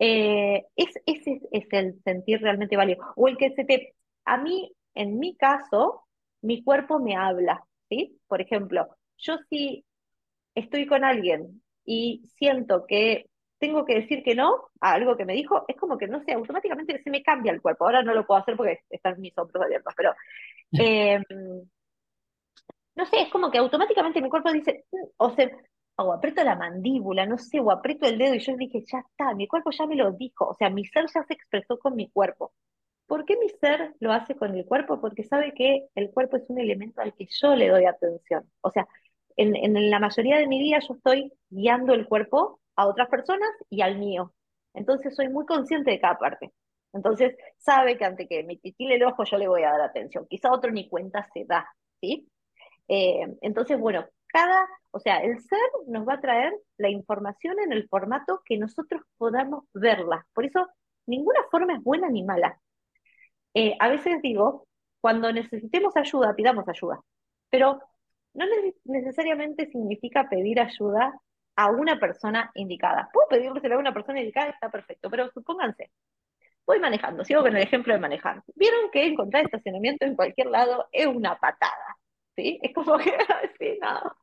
Eh, 0.00 0.64
es, 0.76 0.88
ese 1.06 1.40
es 1.52 1.66
el 1.70 2.02
sentir 2.02 2.40
realmente 2.40 2.76
válido. 2.76 3.04
O 3.16 3.28
el 3.28 3.36
que 3.36 3.54
se 3.54 3.64
te, 3.64 3.94
a 4.24 4.38
mí, 4.38 4.72
en 4.94 5.18
mi 5.18 5.36
caso, 5.36 6.02
mi 6.42 6.64
cuerpo 6.64 6.98
me 6.98 7.16
habla, 7.16 7.64
¿sí? 7.88 8.18
Por 8.26 8.40
ejemplo, 8.40 8.88
yo 9.18 9.36
si 9.48 9.84
estoy 10.54 10.86
con 10.86 11.04
alguien 11.04 11.62
y 11.84 12.22
siento 12.36 12.86
que 12.86 13.26
tengo 13.62 13.86
que 13.86 13.96
decir 13.96 14.24
que 14.24 14.36
no 14.36 14.70
a 14.82 14.94
algo 14.94 15.16
que 15.16 15.26
me 15.26 15.34
dijo, 15.34 15.64
es 15.68 15.76
como 15.78 15.98
que, 15.98 16.08
no 16.08 16.22
sé, 16.24 16.34
automáticamente 16.34 17.02
se 17.02 17.10
me 17.10 17.24
cambia 17.24 17.52
el 17.52 17.62
cuerpo. 17.62 17.86
Ahora 17.86 18.02
no 18.04 18.14
lo 18.14 18.26
puedo 18.26 18.40
hacer 18.42 18.56
porque 18.58 18.80
están 18.90 19.20
mis 19.22 19.38
hombros 19.38 19.64
abiertos, 19.64 19.94
pero 19.96 20.14
eh, 20.76 21.20
no 22.94 23.06
sé, 23.06 23.22
es 23.22 23.28
como 23.30 23.50
que 23.50 23.58
automáticamente 23.58 24.20
mi 24.22 24.28
cuerpo 24.28 24.52
dice, 24.52 24.84
"Mm", 24.92 24.96
o 25.18 25.30
se, 25.34 25.50
o 25.96 26.12
aprieto 26.12 26.44
la 26.44 26.56
mandíbula, 26.56 27.26
no 27.26 27.38
sé, 27.38 27.60
o 27.60 27.70
aprieto 27.70 28.06
el 28.06 28.18
dedo 28.18 28.34
y 28.34 28.40
yo 28.40 28.56
dije, 28.56 28.84
ya 28.90 28.98
está, 29.00 29.34
mi 29.34 29.46
cuerpo 29.48 29.70
ya 29.70 29.86
me 29.86 29.96
lo 29.96 30.12
dijo, 30.12 30.48
o 30.48 30.54
sea, 30.54 30.70
mi 30.70 30.84
ser 30.86 31.06
ya 31.14 31.22
se 31.24 31.34
expresó 31.34 31.78
con 31.78 31.94
mi 31.96 32.10
cuerpo. 32.10 32.52
¿Por 33.06 33.24
qué 33.26 33.36
mi 33.38 33.48
ser 33.50 33.94
lo 34.00 34.12
hace 34.12 34.36
con 34.36 34.56
el 34.56 34.66
cuerpo? 34.66 35.00
Porque 35.00 35.24
sabe 35.24 35.54
que 35.54 35.88
el 35.96 36.10
cuerpo 36.12 36.38
es 36.38 36.50
un 36.50 36.60
elemento 36.60 37.02
al 37.02 37.14
que 37.14 37.28
yo 37.30 37.56
le 37.56 37.68
doy 37.70 37.86
atención. 37.86 38.50
O 38.62 38.70
sea, 38.72 38.88
en, 39.36 39.56
en 39.56 39.90
la 39.90 40.00
mayoría 40.00 40.38
de 40.38 40.48
mi 40.48 40.60
vida 40.60 40.80
yo 40.88 40.94
estoy 40.96 41.32
guiando 41.50 41.94
el 41.94 42.08
cuerpo 42.08 42.60
a 42.76 42.86
otras 42.86 43.08
personas 43.08 43.50
y 43.70 43.82
al 43.82 43.98
mío. 43.98 44.34
Entonces 44.74 45.14
soy 45.14 45.28
muy 45.28 45.46
consciente 45.46 45.90
de 45.90 46.00
cada 46.00 46.18
parte. 46.18 46.52
Entonces 46.92 47.36
sabe 47.58 47.96
que 47.96 48.04
ante 48.04 48.28
que 48.28 48.44
me 48.44 48.56
titile 48.56 48.96
el 48.96 49.04
ojo 49.04 49.24
yo 49.24 49.38
le 49.38 49.48
voy 49.48 49.62
a 49.62 49.70
dar 49.72 49.80
atención. 49.82 50.26
Quizá 50.28 50.52
otro 50.52 50.70
ni 50.70 50.88
cuenta 50.88 51.26
se 51.32 51.44
da, 51.44 51.66
¿sí? 52.00 52.28
Eh, 52.88 53.26
entonces, 53.42 53.78
bueno, 53.78 54.06
cada, 54.26 54.66
o 54.90 54.98
sea, 55.00 55.18
el 55.18 55.40
ser 55.40 55.58
nos 55.86 56.06
va 56.06 56.14
a 56.14 56.20
traer 56.20 56.52
la 56.78 56.90
información 56.90 57.58
en 57.60 57.72
el 57.72 57.88
formato 57.88 58.42
que 58.44 58.58
nosotros 58.58 59.02
podamos 59.18 59.64
verla. 59.74 60.26
Por 60.34 60.44
eso, 60.46 60.68
ninguna 61.06 61.40
forma 61.50 61.74
es 61.74 61.82
buena 61.82 62.08
ni 62.10 62.24
mala. 62.24 62.58
Eh, 63.54 63.76
a 63.80 63.88
veces 63.88 64.20
digo, 64.22 64.66
cuando 65.00 65.32
necesitemos 65.32 65.96
ayuda, 65.96 66.34
pidamos 66.34 66.68
ayuda, 66.68 67.00
pero 67.50 67.80
no 68.34 68.46
neces- 68.46 68.80
necesariamente 68.84 69.66
significa 69.70 70.28
pedir 70.28 70.60
ayuda 70.60 71.18
a 71.56 71.70
una 71.70 71.98
persona 71.98 72.50
indicada. 72.54 73.08
Puedo 73.12 73.28
pedírselo 73.28 73.76
a 73.76 73.78
una 73.78 73.94
persona 73.94 74.20
indicada, 74.20 74.50
está 74.50 74.70
perfecto, 74.70 75.10
pero 75.10 75.30
supónganse, 75.30 75.90
voy 76.66 76.80
manejando, 76.80 77.24
sigo 77.24 77.42
con 77.42 77.56
el 77.56 77.62
ejemplo 77.62 77.94
de 77.94 78.00
manejar. 78.00 78.42
Vieron 78.54 78.90
que 78.90 79.06
encontrar 79.06 79.44
estacionamiento 79.44 80.04
en 80.06 80.16
cualquier 80.16 80.48
lado 80.48 80.88
es 80.92 81.06
una 81.06 81.38
patada, 81.38 81.96
¿sí? 82.36 82.58
Es 82.62 82.74
como 82.74 82.98
que, 82.98 83.12
sí, 83.58 83.78
no. 83.80 84.16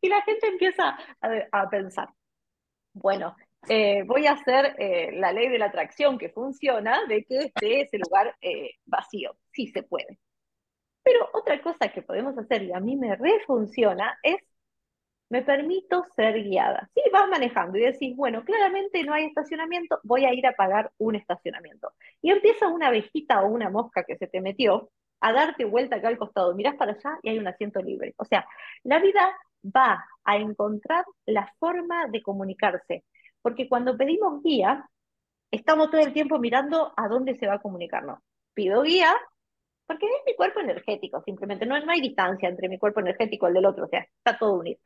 Y 0.00 0.08
la 0.08 0.20
gente 0.22 0.48
empieza 0.48 0.98
a, 1.52 1.70
pensar, 1.70 2.08
bueno, 2.92 3.36
eh, 3.68 4.02
voy 4.04 4.26
a 4.26 4.32
hacer 4.32 4.74
eh, 4.78 5.12
la 5.12 5.32
ley 5.32 5.48
de 5.48 5.58
la 5.58 5.66
atracción 5.66 6.18
que 6.18 6.30
funciona 6.30 7.06
de 7.06 7.24
que 7.24 7.38
esté 7.38 7.82
ese 7.82 7.98
lugar 7.98 8.36
eh, 8.40 8.72
vacío. 8.84 9.36
Sí 9.52 9.68
se 9.68 9.84
puede. 9.84 10.18
Pero 11.04 11.28
otra 11.34 11.60
cosa 11.62 11.88
que 11.92 12.02
podemos 12.02 12.36
hacer, 12.38 12.64
y 12.64 12.72
a 12.72 12.80
mí 12.80 12.96
me 12.96 13.14
refunciona, 13.16 14.18
es 14.22 14.36
me 15.32 15.40
permito 15.40 16.04
ser 16.14 16.42
guiada. 16.42 16.90
Sí, 16.94 17.00
vas 17.10 17.26
manejando 17.26 17.78
y 17.78 17.80
decís, 17.80 18.14
bueno, 18.14 18.44
claramente 18.44 19.02
no 19.02 19.14
hay 19.14 19.24
estacionamiento, 19.24 19.98
voy 20.02 20.26
a 20.26 20.34
ir 20.34 20.46
a 20.46 20.52
pagar 20.52 20.92
un 20.98 21.16
estacionamiento. 21.16 21.90
Y 22.20 22.30
empieza 22.30 22.68
una 22.68 22.88
abejita 22.88 23.42
o 23.42 23.46
una 23.48 23.70
mosca 23.70 24.04
que 24.04 24.18
se 24.18 24.26
te 24.26 24.42
metió 24.42 24.90
a 25.20 25.32
darte 25.32 25.64
vuelta 25.64 25.96
acá 25.96 26.08
al 26.08 26.18
costado, 26.18 26.54
mirás 26.54 26.74
para 26.76 26.92
allá 26.92 27.18
y 27.22 27.30
hay 27.30 27.38
un 27.38 27.48
asiento 27.48 27.80
libre. 27.80 28.12
O 28.18 28.26
sea, 28.26 28.46
la 28.84 28.98
vida 28.98 29.34
va 29.64 30.04
a 30.22 30.36
encontrar 30.36 31.06
la 31.24 31.50
forma 31.58 32.08
de 32.08 32.20
comunicarse, 32.20 33.04
porque 33.40 33.70
cuando 33.70 33.96
pedimos 33.96 34.42
guía, 34.42 34.86
estamos 35.50 35.90
todo 35.90 36.02
el 36.02 36.12
tiempo 36.12 36.38
mirando 36.40 36.92
a 36.94 37.08
dónde 37.08 37.36
se 37.36 37.46
va 37.46 37.54
a 37.54 37.62
comunicarnos. 37.62 38.18
Pido 38.52 38.82
guía 38.82 39.14
porque 39.86 40.06
es 40.06 40.22
mi 40.26 40.34
cuerpo 40.34 40.60
energético, 40.60 41.22
simplemente 41.24 41.66
no, 41.66 41.74
hay 41.74 42.00
distancia 42.00 42.48
entre 42.48 42.68
mi 42.68 42.78
cuerpo 42.78 43.00
energético 43.00 43.46
y 43.46 43.48
el 43.48 43.54
del 43.54 43.66
otro, 43.66 43.84
o 43.84 43.88
sea, 43.88 44.00
está 44.00 44.38
todo 44.38 44.54
unido. 44.54 44.78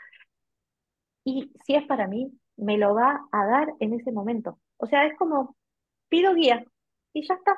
Y 1.27 1.51
si 1.64 1.74
es 1.74 1.85
para 1.87 2.07
mí, 2.07 2.31
me 2.57 2.79
lo 2.79 2.95
va 2.95 3.27
a 3.33 3.47
dar 3.47 3.74
en 3.81 3.95
ese 3.95 4.12
momento. 4.12 4.61
O 4.77 4.87
sea, 4.87 5.07
es 5.07 5.16
como, 5.18 5.57
pido 6.09 6.35
guía 6.35 6.64
y 7.12 7.27
ya 7.27 7.35
está. 7.35 7.57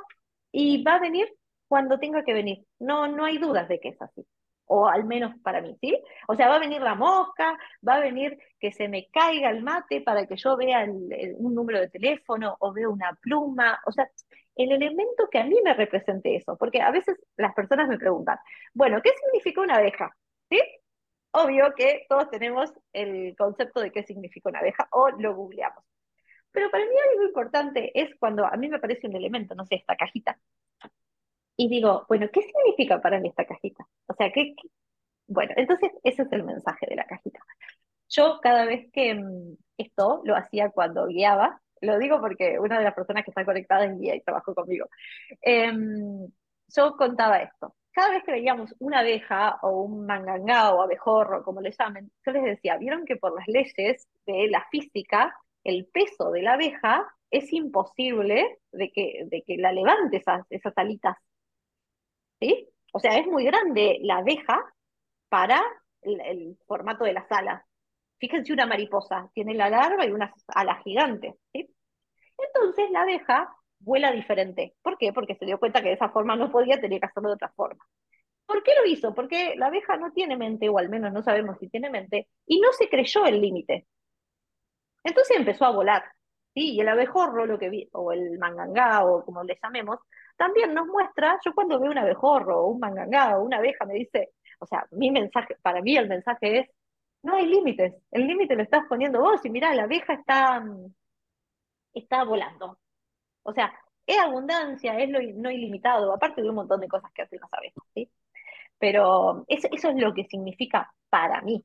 Y 0.51 0.83
va 0.83 0.95
a 0.95 1.01
venir 1.01 1.29
cuando 1.69 1.99
tenga 1.99 2.25
que 2.25 2.33
venir. 2.33 2.65
No, 2.79 3.07
no 3.09 3.27
hay 3.27 3.37
dudas 3.37 3.69
de 3.69 3.79
que 3.79 3.91
es 3.91 4.01
así. 4.01 4.27
O 4.65 4.89
al 4.89 5.05
menos 5.05 5.35
para 5.43 5.61
mí, 5.61 5.77
¿sí? 5.83 6.03
O 6.29 6.35
sea, 6.35 6.49
va 6.49 6.57
a 6.57 6.61
venir 6.61 6.81
la 6.81 6.95
mosca, 6.95 7.59
va 7.87 7.97
a 7.97 8.01
venir 8.01 8.39
que 8.59 8.73
se 8.73 8.89
me 8.89 9.07
caiga 9.09 9.51
el 9.51 9.63
mate 9.63 10.01
para 10.01 10.27
que 10.27 10.37
yo 10.37 10.57
vea 10.57 10.87
un 10.87 11.55
número 11.55 11.79
de 11.79 11.91
teléfono 11.91 12.57
o 12.61 12.73
vea 12.73 12.89
una 12.89 13.19
pluma. 13.21 13.79
O 13.85 13.93
sea, 13.93 14.09
el 14.57 14.73
elemento 14.73 15.29
que 15.31 15.41
a 15.41 15.45
mí 15.45 15.57
me 15.63 15.75
represente 15.75 16.37
eso. 16.37 16.57
Porque 16.57 16.81
a 16.81 16.91
veces 16.91 17.17
las 17.37 17.53
personas 17.53 17.87
me 17.87 17.99
preguntan, 17.99 18.39
bueno, 18.73 19.03
¿qué 19.03 19.11
significa 19.23 19.61
una 19.61 19.77
abeja? 19.77 20.17
¿Sí? 20.49 20.59
Obvio 21.33 21.75
que 21.77 22.07
todos 22.09 22.31
tenemos 22.31 22.73
el 22.93 23.37
concepto 23.37 23.81
de 23.81 23.93
qué 23.93 24.03
significa 24.03 24.49
una 24.49 24.61
abeja 24.61 24.89
o 24.93 25.11
lo 25.11 25.35
googleamos. 25.35 25.85
Pero 26.51 26.71
para 26.71 26.85
mí 26.85 26.91
algo 27.13 27.25
importante 27.25 27.93
es 28.01 28.11
cuando 28.19 28.47
a 28.47 28.57
mí 28.57 28.69
me 28.69 28.77
aparece 28.77 29.07
un 29.07 29.17
elemento, 29.17 29.55
no 29.55 29.67
sé, 29.67 29.77
esta 29.77 29.97
cajita, 29.97 30.39
y 31.57 31.69
digo, 31.69 32.07
bueno, 32.09 32.29
¿qué 32.33 32.41
significa 32.43 33.01
para 33.01 33.19
mí 33.21 33.29
esta 33.29 33.45
cajita? 33.45 33.85
O 34.07 34.15
sea, 34.15 34.31
¿qué? 34.33 34.55
Bueno, 35.27 35.53
entonces 35.57 35.91
ese 36.05 36.23
es 36.23 36.33
el 36.33 36.45
mensaje 36.45 36.87
de 36.89 36.97
la 36.97 37.05
cajita. 37.05 37.41
Yo 38.09 38.39
cada 38.41 38.65
vez 38.65 38.91
que 38.93 39.15
mm, 39.15 39.57
esto 39.77 40.23
lo 40.25 40.37
hacía 40.37 40.71
cuando 40.71 41.07
guiaba, 41.09 41.61
lo 41.81 41.99
digo 41.99 42.21
porque 42.21 42.59
una 42.61 42.79
de 42.79 42.85
las 42.85 42.95
personas 42.95 43.25
que 43.25 43.33
está 43.33 43.45
conectada 43.45 43.85
es 43.87 43.99
guía 43.99 44.15
y 44.17 44.23
trabajó 44.23 44.55
conmigo. 44.55 44.87
Em, 45.43 46.29
yo 46.69 46.97
contaba 46.97 47.39
esto. 47.39 47.75
Cada 47.99 48.11
vez 48.11 48.23
que 48.23 48.31
veíamos 48.31 48.73
una 48.79 49.01
abeja 49.01 49.59
o 49.61 49.83
un 49.83 50.07
mangangá 50.07 50.73
o 50.73 50.83
abejorro, 50.83 51.43
como 51.43 51.61
le 51.61 51.73
llamen, 51.73 52.13
yo 52.25 52.31
les 52.31 52.45
decía, 52.45 52.77
vieron 52.77 53.05
que 53.05 53.17
por 53.17 53.35
las 53.35 53.49
leyes 53.49 54.07
de 54.25 54.47
la 54.47 54.65
física, 54.71 55.37
el 55.65 55.85
peso 55.87 56.31
de 56.31 56.43
la 56.43 56.53
abeja 56.53 57.13
es 57.29 57.53
imposible 57.53 58.61
de 58.71 58.93
que, 58.93 59.25
de 59.27 59.43
que 59.43 59.57
la 59.57 59.73
levante 59.73 60.19
esas, 60.19 60.47
esas 60.49 60.79
alitas, 60.79 61.17
¿sí? 62.39 62.69
O 62.93 63.01
sea, 63.01 63.19
es 63.19 63.27
muy 63.27 63.45
grande 63.45 63.99
la 64.03 64.19
abeja 64.19 64.63
para 65.29 65.61
el, 66.03 66.21
el 66.21 66.59
formato 66.69 67.03
de 67.03 67.15
las 67.15 67.27
alas. 67.33 67.65
Fíjense 68.19 68.53
una 68.53 68.67
mariposa, 68.67 69.29
tiene 69.35 69.55
la 69.55 69.71
larva 69.71 70.07
y 70.07 70.13
unas 70.13 70.31
alas 70.47 70.85
gigantes, 70.85 71.35
¿sí? 71.53 71.69
Entonces 72.39 72.93
la 72.93 73.03
abeja 73.03 73.53
vuela 73.81 74.13
diferente. 74.13 74.75
¿Por 74.83 74.99
qué? 74.99 75.13
Porque 75.13 75.37
se 75.37 75.47
dio 75.47 75.59
cuenta 75.59 75.83
que 75.83 75.89
de 75.89 75.95
esa 75.95 76.11
forma 76.11 76.37
no 76.37 76.51
podía, 76.51 76.81
tenía 76.81 77.01
que 77.01 77.07
hacerlo 77.07 77.31
de 77.31 77.35
otra 77.37 77.53
forma. 77.55 77.85
¿Por 78.47 78.63
qué 78.63 78.73
lo 78.81 78.87
hizo? 78.91 79.15
Porque 79.15 79.55
la 79.57 79.67
abeja 79.67 79.97
no 79.99 80.13
tiene 80.13 80.37
mente, 80.37 80.69
o 80.69 80.79
al 80.79 80.89
menos 80.89 81.13
no 81.13 81.23
sabemos 81.23 81.59
si 81.59 81.69
tiene 81.69 81.91
mente, 81.91 82.29
y 82.47 82.61
no 82.61 82.73
se 82.73 82.89
creyó 82.89 83.27
el 83.27 83.41
límite. 83.41 83.87
Entonces 85.05 85.37
empezó 85.37 85.65
a 85.67 85.71
volar. 85.73 86.05
¿sí? 86.55 86.75
Y 86.75 86.81
el 86.81 86.89
abejorro, 86.89 87.47
lo 87.47 87.59
que 87.59 87.69
vi, 87.71 87.89
o 87.93 88.13
el 88.13 88.39
mangangá, 88.39 89.05
o 89.05 89.25
como 89.25 89.43
le 89.45 89.59
llamemos, 89.63 89.99
también 90.37 90.73
nos 90.75 90.87
muestra, 90.87 91.39
yo 91.45 91.55
cuando 91.55 91.81
veo 91.81 91.91
un 91.91 91.99
abejorro, 91.99 92.63
o 92.63 92.69
un 92.69 92.81
mangangá, 92.81 93.39
o 93.39 93.45
una 93.45 93.59
abeja, 93.59 93.85
me 93.85 93.95
dice, 93.95 94.31
o 94.61 94.67
sea, 94.67 94.87
mi 94.93 95.11
mensaje, 95.11 95.57
para 95.63 95.83
mí 95.83 95.97
el 95.97 96.09
mensaje 96.09 96.61
es, 96.61 96.71
no 97.23 97.35
hay 97.37 97.47
límites, 97.47 97.95
el 98.13 98.27
límite 98.27 98.57
lo 98.57 98.63
estás 98.63 98.85
poniendo 98.89 99.21
vos, 99.21 99.45
y 99.45 99.51
mirá, 99.51 99.75
la 99.75 99.85
abeja 99.85 100.15
está, 100.15 100.65
está 101.93 102.25
volando. 102.25 102.79
O 103.43 103.53
sea, 103.53 103.73
es 104.07 104.19
abundancia, 104.19 104.99
es 104.99 105.11
lo 105.11 105.21
no 105.35 105.51
ilimitado, 105.51 106.13
aparte 106.13 106.43
de 106.43 106.49
un 106.49 106.57
montón 106.57 106.81
de 106.81 106.89
cosas 106.89 107.13
que 107.13 107.23
hacen 107.23 107.41
las 107.41 107.53
abejas, 107.53 107.85
¿sí? 107.95 108.11
Pero 108.79 109.45
eso, 109.49 109.69
eso 109.73 109.91
es 109.91 109.97
lo 109.97 110.15
que 110.15 110.25
significa 110.25 110.93
para 111.11 111.43
mí. 111.43 111.65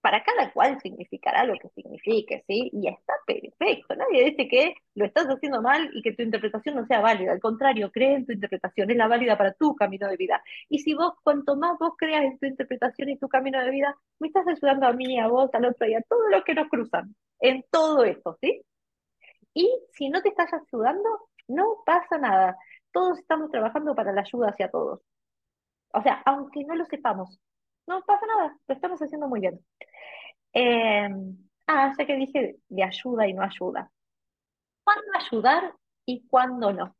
Para 0.00 0.22
cada 0.22 0.52
cual 0.52 0.78
significará 0.82 1.44
lo 1.44 1.54
que 1.58 1.68
signifique, 1.70 2.44
¿sí? 2.46 2.70
Y 2.74 2.88
está 2.88 3.14
perfecto. 3.26 3.94
Nadie 3.96 4.24
dice 4.30 4.48
que 4.48 4.74
lo 4.94 5.06
estás 5.06 5.26
haciendo 5.26 5.62
mal 5.62 5.90
y 5.94 6.02
que 6.02 6.12
tu 6.12 6.22
interpretación 6.22 6.74
no 6.76 6.86
sea 6.86 7.00
válida. 7.00 7.32
Al 7.32 7.40
contrario, 7.40 7.90
cree 7.90 8.16
en 8.16 8.26
tu 8.26 8.32
interpretación, 8.32 8.90
es 8.90 8.96
la 8.98 9.08
válida 9.08 9.38
para 9.38 9.54
tu 9.54 9.74
camino 9.74 10.08
de 10.08 10.16
vida. 10.18 10.42
Y 10.68 10.80
si 10.80 10.94
vos, 10.94 11.14
cuanto 11.22 11.56
más 11.56 11.78
vos 11.78 11.94
creas 11.96 12.24
en 12.24 12.38
tu 12.38 12.46
interpretación 12.46 13.08
y 13.08 13.18
tu 13.18 13.28
camino 13.28 13.62
de 13.64 13.70
vida, 13.70 13.96
me 14.18 14.28
estás 14.28 14.46
ayudando 14.46 14.86
a 14.86 14.92
mí, 14.92 15.18
a 15.18 15.28
vos, 15.28 15.48
al 15.54 15.64
otro 15.64 15.86
y 15.86 15.94
a 15.94 16.02
todos 16.02 16.30
los 16.30 16.44
que 16.44 16.54
nos 16.54 16.68
cruzan. 16.68 17.14
En 17.40 17.64
todo 17.70 18.04
esto, 18.04 18.36
¿sí? 18.42 18.62
Y 19.54 19.70
si 19.92 20.08
no 20.10 20.20
te 20.22 20.30
estás 20.30 20.50
ayudando, 20.52 21.30
no 21.48 21.82
pasa 21.86 22.18
nada. 22.18 22.56
Todos 22.92 23.18
estamos 23.18 23.50
trabajando 23.50 23.94
para 23.94 24.12
la 24.12 24.22
ayuda 24.22 24.48
hacia 24.48 24.70
todos. 24.70 25.00
O 25.92 26.02
sea, 26.02 26.22
aunque 26.26 26.64
no 26.64 26.74
lo 26.74 26.84
sepamos, 26.86 27.38
no 27.86 28.02
pasa 28.02 28.26
nada, 28.26 28.58
lo 28.66 28.74
estamos 28.74 29.00
haciendo 29.00 29.28
muy 29.28 29.40
bien. 29.40 29.64
Eh, 30.52 31.08
ah, 31.66 31.92
ya 31.96 32.06
que 32.06 32.16
dije 32.16 32.56
de 32.68 32.82
ayuda 32.82 33.28
y 33.28 33.34
no 33.34 33.42
ayuda. 33.42 33.90
¿Cuándo 34.84 35.04
ayudar 35.14 35.74
y 36.06 36.26
cuándo 36.28 36.72
no? 36.72 36.96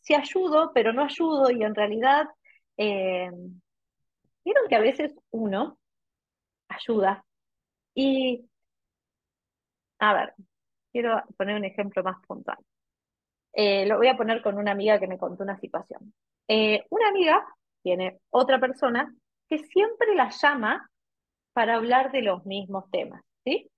Si 0.00 0.14
ayudo, 0.14 0.72
pero 0.74 0.92
no 0.92 1.04
ayudo 1.04 1.50
y 1.50 1.62
en 1.62 1.74
realidad, 1.74 2.26
eh, 2.76 3.30
vieron 4.44 4.68
que 4.68 4.76
a 4.76 4.80
veces 4.80 5.14
uno 5.30 5.78
ayuda 6.68 7.24
y, 7.94 8.48
a 9.98 10.14
ver, 10.14 10.34
quiero 10.94 11.20
poner 11.36 11.56
un 11.56 11.64
ejemplo 11.64 12.04
más 12.04 12.24
puntual. 12.24 12.58
Eh, 13.52 13.84
lo 13.86 13.96
voy 13.96 14.06
a 14.06 14.16
poner 14.16 14.40
con 14.42 14.56
una 14.56 14.70
amiga 14.70 15.00
que 15.00 15.08
me 15.08 15.18
contó 15.18 15.42
una 15.42 15.58
situación. 15.58 16.14
Eh, 16.46 16.84
una 16.90 17.08
amiga 17.08 17.44
tiene 17.82 18.20
otra 18.30 18.60
persona 18.60 19.12
que 19.48 19.58
siempre 19.58 20.14
la 20.14 20.30
llama 20.30 20.88
para 21.52 21.74
hablar 21.74 22.12
de 22.12 22.22
los 22.22 22.46
mismos 22.46 22.88
temas, 22.90 23.22
¿sí? 23.44 23.68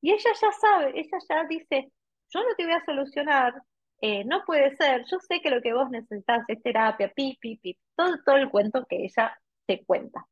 Y 0.00 0.12
ella 0.12 0.30
ya 0.40 0.52
sabe, 0.52 0.98
ella 0.98 1.18
ya 1.28 1.44
dice, 1.48 1.92
yo 2.30 2.40
no 2.40 2.54
te 2.56 2.64
voy 2.64 2.74
a 2.74 2.84
solucionar, 2.84 3.54
eh, 4.00 4.24
no 4.24 4.42
puede 4.44 4.74
ser, 4.76 5.04
yo 5.10 5.18
sé 5.20 5.40
que 5.40 5.50
lo 5.50 5.60
que 5.60 5.72
vos 5.72 5.90
necesitas 5.90 6.44
es 6.48 6.62
terapia, 6.62 7.12
pi, 7.14 7.36
pi, 7.40 7.56
pi, 7.56 7.76
todo, 7.94 8.36
el 8.36 8.50
cuento 8.50 8.84
que 8.86 9.04
ella 9.04 9.36
te 9.66 9.84
cuenta. 9.84 10.26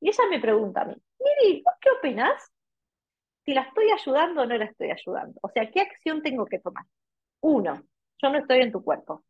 Y 0.00 0.08
ella 0.08 0.24
me 0.30 0.40
pregunta 0.40 0.82
a 0.82 0.84
mí, 0.86 0.94
Miri, 1.20 1.62
¿vos 1.62 1.74
qué 1.80 1.90
opinás? 1.90 2.53
Si 3.44 3.52
la 3.54 3.62
estoy 3.62 3.90
ayudando 3.90 4.42
o 4.42 4.46
no 4.46 4.56
la 4.56 4.64
estoy 4.64 4.90
ayudando. 4.90 5.38
O 5.42 5.48
sea, 5.48 5.70
¿qué 5.70 5.80
acción 5.80 6.22
tengo 6.22 6.46
que 6.46 6.58
tomar? 6.58 6.84
Uno, 7.40 7.82
yo 8.22 8.30
no 8.30 8.38
estoy 8.38 8.60
en 8.60 8.72
tu 8.72 8.82
cuerpo. 8.82 9.24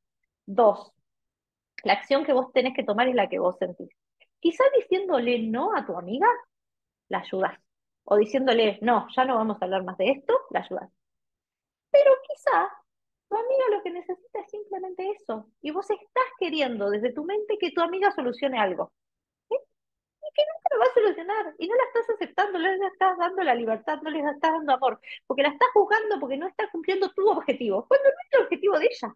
Dos, 0.47 0.93
la 1.85 1.95
acción 1.95 2.25
que 2.25 2.33
vos 2.33 2.53
tenés 2.53 2.75
que 2.75 2.85
tomar 2.85 3.09
es 3.09 3.15
la 3.15 3.29
que 3.29 3.39
vos 3.39 3.57
sentís. 3.59 3.91
Quizás 4.41 4.67
diciéndole 4.77 5.39
no 5.41 5.77
a 5.77 5.85
tu 5.85 5.97
amiga, 5.97 6.29
la 7.09 7.19
ayudas. 7.19 7.59
O 8.05 8.17
diciéndole, 8.17 8.79
no, 8.83 9.07
ya 9.15 9.25
no 9.25 9.37
vamos 9.37 9.61
a 9.61 9.65
hablar 9.65 9.85
más 9.85 9.97
de 9.99 10.11
esto, 10.11 10.35
la 10.51 10.61
ayudas. 10.61 10.91
Pero 11.91 12.11
quizá 12.27 12.71
tu 13.29 13.37
amiga 13.37 13.65
lo 13.71 13.83
que 13.83 13.91
necesita 13.91 14.41
es 14.41 14.51
simplemente 14.51 15.11
eso. 15.11 15.49
Y 15.63 15.71
vos 15.71 15.91
estás 15.91 16.25
queriendo 16.39 16.91
desde 16.91 17.13
tu 17.13 17.25
mente 17.25 17.59
que 17.59 17.73
tu 17.73 17.81
amiga 17.81 18.11
solucione 18.13 18.59
algo. 18.59 18.93
Que 20.35 20.43
nunca 20.43 20.69
lo 20.73 20.79
va 20.81 20.85
a 20.87 20.95
solucionar. 20.95 21.55
Y 21.59 21.69
no 21.69 21.75
la 21.77 21.85
estás 21.85 22.11
aceptando, 22.11 22.59
no 22.59 22.69
le 22.69 22.87
estás 22.87 23.17
dando 23.19 23.43
la 23.43 23.55
libertad, 23.55 24.01
no 24.03 24.11
le 24.11 24.19
estás 24.19 24.53
dando 24.53 24.75
amor. 24.75 25.01
Porque 25.27 25.43
la 25.43 25.51
estás 25.51 25.69
juzgando 25.73 26.19
porque 26.21 26.37
no 26.37 26.49
está 26.49 26.69
cumpliendo 26.71 27.13
tu 27.13 27.29
objetivo. 27.31 27.87
Cuando 27.87 28.09
no 28.09 28.15
es 28.15 28.33
el 28.33 28.43
objetivo 28.43 28.79
de 28.79 28.87
ella. 28.87 29.15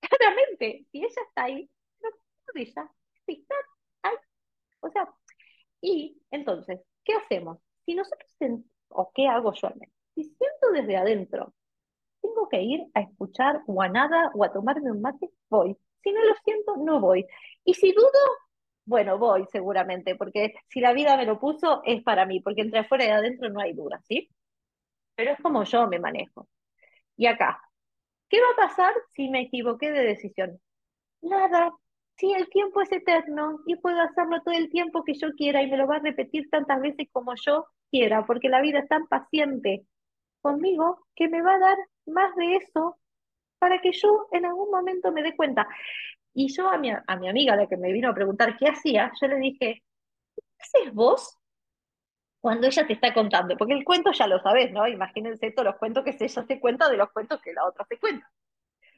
Claramente, 0.00 0.86
si 0.90 0.98
ella 0.98 1.22
está 1.28 1.44
ahí, 1.44 1.70
no 2.00 2.08
es 2.08 2.14
de 2.54 2.60
ella. 2.62 2.90
Está 3.26 3.54
ahí. 4.02 4.16
O 4.80 4.90
sea, 4.90 5.08
y 5.80 6.20
entonces, 6.30 6.80
¿qué 7.04 7.14
hacemos? 7.14 7.58
Si 7.84 7.94
nosotros, 7.94 8.30
o 8.88 9.12
qué 9.14 9.26
hago 9.28 9.52
yo 9.52 9.68
al 9.68 9.76
menos, 9.76 9.94
si 10.14 10.24
siento 10.24 10.70
desde 10.72 10.96
adentro, 10.96 11.54
tengo 12.20 12.48
que 12.48 12.62
ir 12.62 12.86
a 12.94 13.00
escuchar 13.00 13.62
o 13.66 13.82
a 13.82 13.88
nada 13.88 14.30
o 14.34 14.44
a 14.44 14.52
tomarme 14.52 14.90
un 14.90 15.00
mate, 15.00 15.30
voy. 15.48 15.76
Si 16.02 16.12
no 16.12 16.22
lo 16.24 16.34
siento, 16.44 16.76
no 16.76 17.00
voy. 17.00 17.26
Y 17.64 17.74
si 17.74 17.92
dudo, 17.92 18.08
bueno, 18.90 19.18
voy 19.18 19.46
seguramente, 19.52 20.16
porque 20.16 20.52
si 20.68 20.80
la 20.80 20.92
vida 20.92 21.16
me 21.16 21.24
lo 21.24 21.38
puso, 21.38 21.80
es 21.84 22.02
para 22.02 22.26
mí, 22.26 22.40
porque 22.40 22.62
entre 22.62 22.80
afuera 22.80 23.06
y 23.06 23.08
adentro 23.08 23.48
no 23.48 23.60
hay 23.60 23.72
duda, 23.72 24.00
¿sí? 24.08 24.28
Pero 25.14 25.32
es 25.32 25.40
como 25.40 25.64
yo 25.64 25.86
me 25.86 26.00
manejo. 26.00 26.48
Y 27.16 27.26
acá, 27.26 27.60
¿qué 28.28 28.38
va 28.40 28.46
a 28.52 28.68
pasar 28.68 28.94
si 29.14 29.28
me 29.30 29.42
equivoqué 29.42 29.92
de 29.92 30.04
decisión? 30.04 30.60
Nada, 31.22 31.72
Sí, 32.20 32.30
el 32.34 32.50
tiempo 32.50 32.82
es 32.82 32.92
eterno 32.92 33.60
y 33.64 33.76
puedo 33.76 33.98
hacerlo 34.02 34.42
todo 34.42 34.54
el 34.54 34.68
tiempo 34.68 35.04
que 35.04 35.14
yo 35.14 35.30
quiera 35.32 35.62
y 35.62 35.70
me 35.70 35.78
lo 35.78 35.86
va 35.86 35.96
a 35.96 36.00
repetir 36.00 36.50
tantas 36.50 36.78
veces 36.82 37.08
como 37.12 37.32
yo 37.46 37.64
quiera, 37.90 38.26
porque 38.26 38.50
la 38.50 38.60
vida 38.60 38.80
es 38.80 38.88
tan 38.88 39.06
paciente 39.06 39.86
conmigo 40.42 41.06
que 41.14 41.28
me 41.28 41.40
va 41.42 41.54
a 41.54 41.58
dar 41.58 41.78
más 42.06 42.36
de 42.36 42.56
eso 42.56 42.98
para 43.58 43.80
que 43.80 43.92
yo 43.92 44.28
en 44.32 44.46
algún 44.46 44.70
momento 44.70 45.12
me 45.12 45.22
dé 45.22 45.36
cuenta. 45.36 45.68
Y 46.34 46.52
yo 46.54 46.68
a 46.68 46.78
mi, 46.78 46.90
a 46.90 47.16
mi 47.16 47.28
amiga, 47.28 47.56
la 47.56 47.66
que 47.66 47.76
me 47.76 47.92
vino 47.92 48.08
a 48.10 48.14
preguntar 48.14 48.56
qué 48.56 48.66
hacía, 48.68 49.12
yo 49.20 49.28
le 49.28 49.36
dije, 49.36 49.82
¿qué 50.36 50.42
haces 50.60 50.94
vos 50.94 51.38
cuando 52.40 52.66
ella 52.66 52.86
te 52.86 52.92
está 52.94 53.12
contando? 53.14 53.56
Porque 53.56 53.74
el 53.74 53.84
cuento 53.84 54.12
ya 54.12 54.26
lo 54.26 54.40
sabes, 54.40 54.72
¿no? 54.72 54.86
Imagínense 54.88 55.50
todos 55.52 55.66
los 55.66 55.76
cuentos 55.76 56.04
que 56.04 56.16
ella 56.18 56.44
se 56.46 56.60
cuenta 56.60 56.88
de 56.88 56.96
los 56.96 57.10
cuentos 57.12 57.40
que 57.42 57.52
la 57.52 57.64
otra 57.66 57.84
se 57.88 57.98
cuenta. 57.98 58.30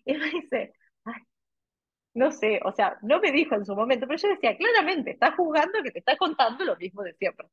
Y 0.05 0.14
me 0.14 0.30
dice, 0.30 0.74
ay, 1.05 1.22
no 2.14 2.30
sé, 2.33 2.61
o 2.64 2.72
sea, 2.72 2.99
no 3.03 3.20
me 3.20 3.33
dijo 3.33 3.55
en 3.55 3.64
su 3.64 3.74
momento, 3.74 4.07
pero 4.07 4.18
yo 4.18 4.28
decía, 4.28 4.57
claramente, 4.57 5.12
está 5.12 5.33
jugando 5.35 5.83
que 5.83 5.91
te 5.91 6.01
está 6.01 6.16
contando 6.16 6.64
lo 6.64 6.76
mismo 6.76 7.03
de 7.03 7.14
siempre. 7.14 7.49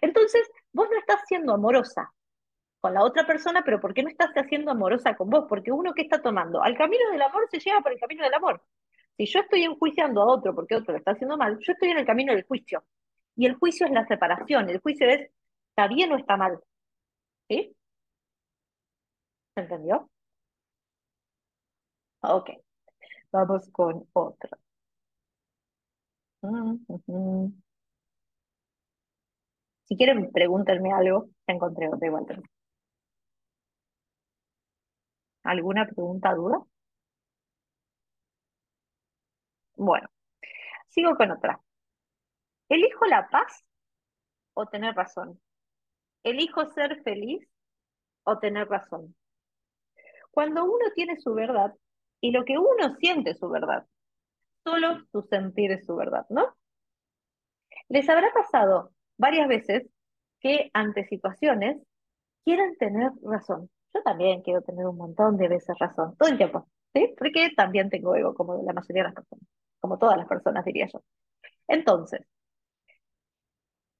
Entonces, 0.00 0.48
vos 0.72 0.88
no 0.90 0.98
estás 0.98 1.22
siendo 1.26 1.54
amorosa 1.54 2.12
con 2.80 2.94
la 2.94 3.02
otra 3.02 3.26
persona, 3.26 3.62
pero 3.64 3.80
¿por 3.80 3.94
qué 3.94 4.02
no 4.02 4.10
estás 4.10 4.30
haciendo 4.36 4.70
amorosa 4.70 5.16
con 5.16 5.30
vos? 5.30 5.46
Porque 5.48 5.72
uno 5.72 5.94
que 5.94 6.02
está 6.02 6.22
tomando, 6.22 6.62
al 6.62 6.76
camino 6.76 7.10
del 7.10 7.22
amor 7.22 7.48
se 7.50 7.58
lleva 7.58 7.80
por 7.80 7.92
el 7.92 8.00
camino 8.00 8.24
del 8.24 8.34
amor. 8.34 8.62
Si 9.16 9.26
yo 9.26 9.40
estoy 9.40 9.62
enjuiciando 9.64 10.22
a 10.22 10.26
otro 10.26 10.54
porque 10.54 10.76
otro 10.76 10.92
lo 10.92 10.98
está 10.98 11.12
haciendo 11.12 11.36
mal, 11.36 11.58
yo 11.60 11.72
estoy 11.72 11.90
en 11.90 11.98
el 11.98 12.06
camino 12.06 12.32
del 12.32 12.44
juicio. 12.44 12.84
Y 13.36 13.46
el 13.46 13.54
juicio 13.56 13.86
es 13.86 13.92
la 13.92 14.06
separación, 14.06 14.68
el 14.70 14.80
juicio 14.80 15.08
es, 15.08 15.30
¿está 15.70 15.88
bien 15.88 16.12
o 16.12 16.16
está 16.16 16.36
mal? 16.36 16.58
¿Sí? 17.48 17.74
¿Se 19.54 19.60
entendió? 19.62 20.08
Ok. 22.22 22.50
Vamos 23.32 23.68
con 23.72 24.08
otra. 24.14 24.58
Si 29.88 29.96
quieren, 29.96 30.30
pregúntenme 30.30 30.92
algo. 30.92 31.28
Ya 31.48 31.54
encontré 31.54 31.88
otra 31.88 32.06
igual. 32.06 32.26
¿Alguna 35.42 35.86
pregunta, 35.86 36.34
duda? 36.34 36.58
Bueno, 39.76 40.08
sigo 40.88 41.16
con 41.16 41.30
otra. 41.32 41.60
¿Elijo 42.68 43.06
la 43.06 43.28
paz 43.28 43.64
o 44.54 44.66
tener 44.66 44.94
razón? 44.94 45.40
¿Elijo 46.24 46.66
ser 46.66 47.02
feliz 47.02 47.48
o 48.24 48.38
tener 48.38 48.68
razón? 48.68 49.16
Cuando 50.30 50.64
uno 50.64 50.86
tiene 50.94 51.16
su 51.16 51.34
verdad, 51.34 51.74
y 52.20 52.30
lo 52.30 52.44
que 52.44 52.58
uno 52.58 52.96
siente 52.98 53.30
es 53.30 53.38
su 53.38 53.50
verdad. 53.50 53.86
Solo 54.64 55.04
su 55.12 55.22
sentir 55.22 55.72
es 55.72 55.86
su 55.86 55.94
verdad, 55.96 56.26
¿no? 56.30 56.56
Les 57.88 58.08
habrá 58.08 58.32
pasado 58.32 58.92
varias 59.18 59.48
veces 59.48 59.88
que 60.40 60.70
ante 60.74 61.04
situaciones 61.04 61.82
quieren 62.44 62.76
tener 62.78 63.12
razón. 63.22 63.70
Yo 63.94 64.02
también 64.02 64.42
quiero 64.42 64.62
tener 64.62 64.86
un 64.86 64.96
montón 64.96 65.36
de 65.36 65.48
veces 65.48 65.78
razón, 65.78 66.16
todo 66.16 66.30
el 66.30 66.38
tiempo, 66.38 66.68
¿sí? 66.94 67.14
Porque 67.18 67.50
también 67.56 67.90
tengo 67.90 68.14
ego, 68.16 68.34
como 68.34 68.62
la 68.64 68.72
mayoría 68.72 69.02
de 69.04 69.08
las 69.08 69.14
personas, 69.14 69.48
como 69.84 69.98
todas 69.98 70.16
las 70.16 70.26
personas, 70.26 70.64
diría 70.64 70.88
yo. 70.90 71.02
Entonces, 71.68 72.22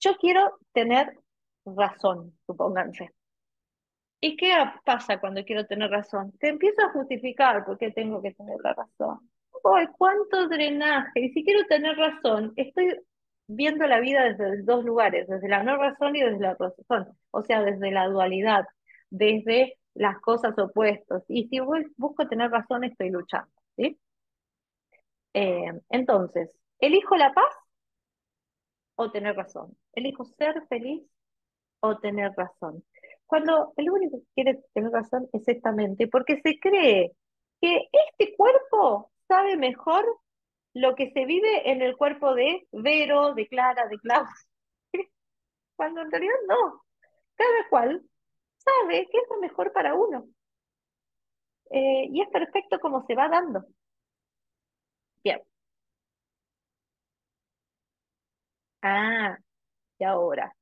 yo 0.00 0.16
quiero 0.16 0.56
tener 0.72 1.18
razón, 1.66 2.32
supónganse. 2.46 3.10
¿Y 4.18 4.34
qué 4.38 4.54
pasa 4.86 5.20
cuando 5.20 5.44
quiero 5.44 5.66
tener 5.66 5.90
razón? 5.90 6.32
Te 6.38 6.48
empiezo 6.48 6.80
a 6.86 6.92
justificar 6.92 7.66
por 7.66 7.76
qué 7.76 7.90
tengo 7.90 8.22
que 8.22 8.32
tener 8.32 8.56
la 8.62 8.72
razón. 8.72 9.28
Uy, 9.62 9.86
cuánto 9.98 10.48
drenaje. 10.48 11.20
Y 11.20 11.28
si 11.34 11.44
quiero 11.44 11.66
tener 11.66 11.98
razón, 11.98 12.54
estoy 12.56 12.98
viendo 13.46 13.86
la 13.86 14.00
vida 14.00 14.24
desde 14.24 14.62
dos 14.62 14.86
lugares, 14.86 15.28
desde 15.28 15.50
la 15.50 15.62
no 15.64 15.76
razón 15.76 16.16
y 16.16 16.22
desde 16.22 16.40
la 16.40 16.56
razón. 16.58 17.14
O 17.30 17.42
sea, 17.42 17.62
desde 17.62 17.90
la 17.90 18.08
dualidad, 18.08 18.64
desde 19.10 19.76
las 19.92 20.18
cosas 20.20 20.58
opuestas. 20.58 21.24
Y 21.28 21.48
si 21.48 21.60
busco 21.98 22.26
tener 22.26 22.50
razón, 22.50 22.84
estoy 22.84 23.10
luchando. 23.10 23.52
¿sí? 23.76 23.98
Eh, 25.34 25.72
entonces, 25.90 26.50
¿elijo 26.78 27.16
la 27.16 27.32
paz 27.34 27.54
o 28.96 29.10
tener 29.10 29.36
razón? 29.36 29.76
¿Elijo 29.92 30.24
ser 30.24 30.66
feliz 30.68 31.02
o 31.80 31.98
tener 31.98 32.32
razón? 32.36 32.84
Cuando 33.26 33.72
el 33.76 33.90
único 33.90 34.18
que 34.18 34.26
quiere 34.34 34.64
tener 34.72 34.92
razón 34.92 35.28
es 35.32 35.46
esta 35.48 35.72
mente, 35.72 36.08
porque 36.08 36.40
se 36.40 36.58
cree 36.60 37.12
que 37.60 37.88
este 37.92 38.36
cuerpo 38.36 39.10
sabe 39.28 39.56
mejor 39.56 40.04
lo 40.74 40.94
que 40.94 41.10
se 41.12 41.24
vive 41.24 41.70
en 41.70 41.82
el 41.82 41.96
cuerpo 41.96 42.34
de 42.34 42.66
Vero, 42.72 43.34
de 43.34 43.46
Clara, 43.48 43.88
de 43.88 43.98
Klaus. 43.98 44.28
Cuando 45.76 46.02
en 46.02 46.10
realidad 46.10 46.34
no. 46.48 46.84
Cada 47.36 47.68
cual 47.70 48.02
sabe 48.58 49.08
qué 49.10 49.18
es 49.18 49.24
lo 49.30 49.40
mejor 49.40 49.72
para 49.72 49.94
uno. 49.94 50.26
Eh, 51.70 52.08
y 52.12 52.20
es 52.20 52.28
perfecto 52.28 52.78
como 52.80 53.04
se 53.06 53.14
va 53.14 53.28
dando. 53.28 53.64
Bien. 55.24 55.40
Ah, 58.82 59.36
y 59.98 60.04
ahora. 60.04 60.54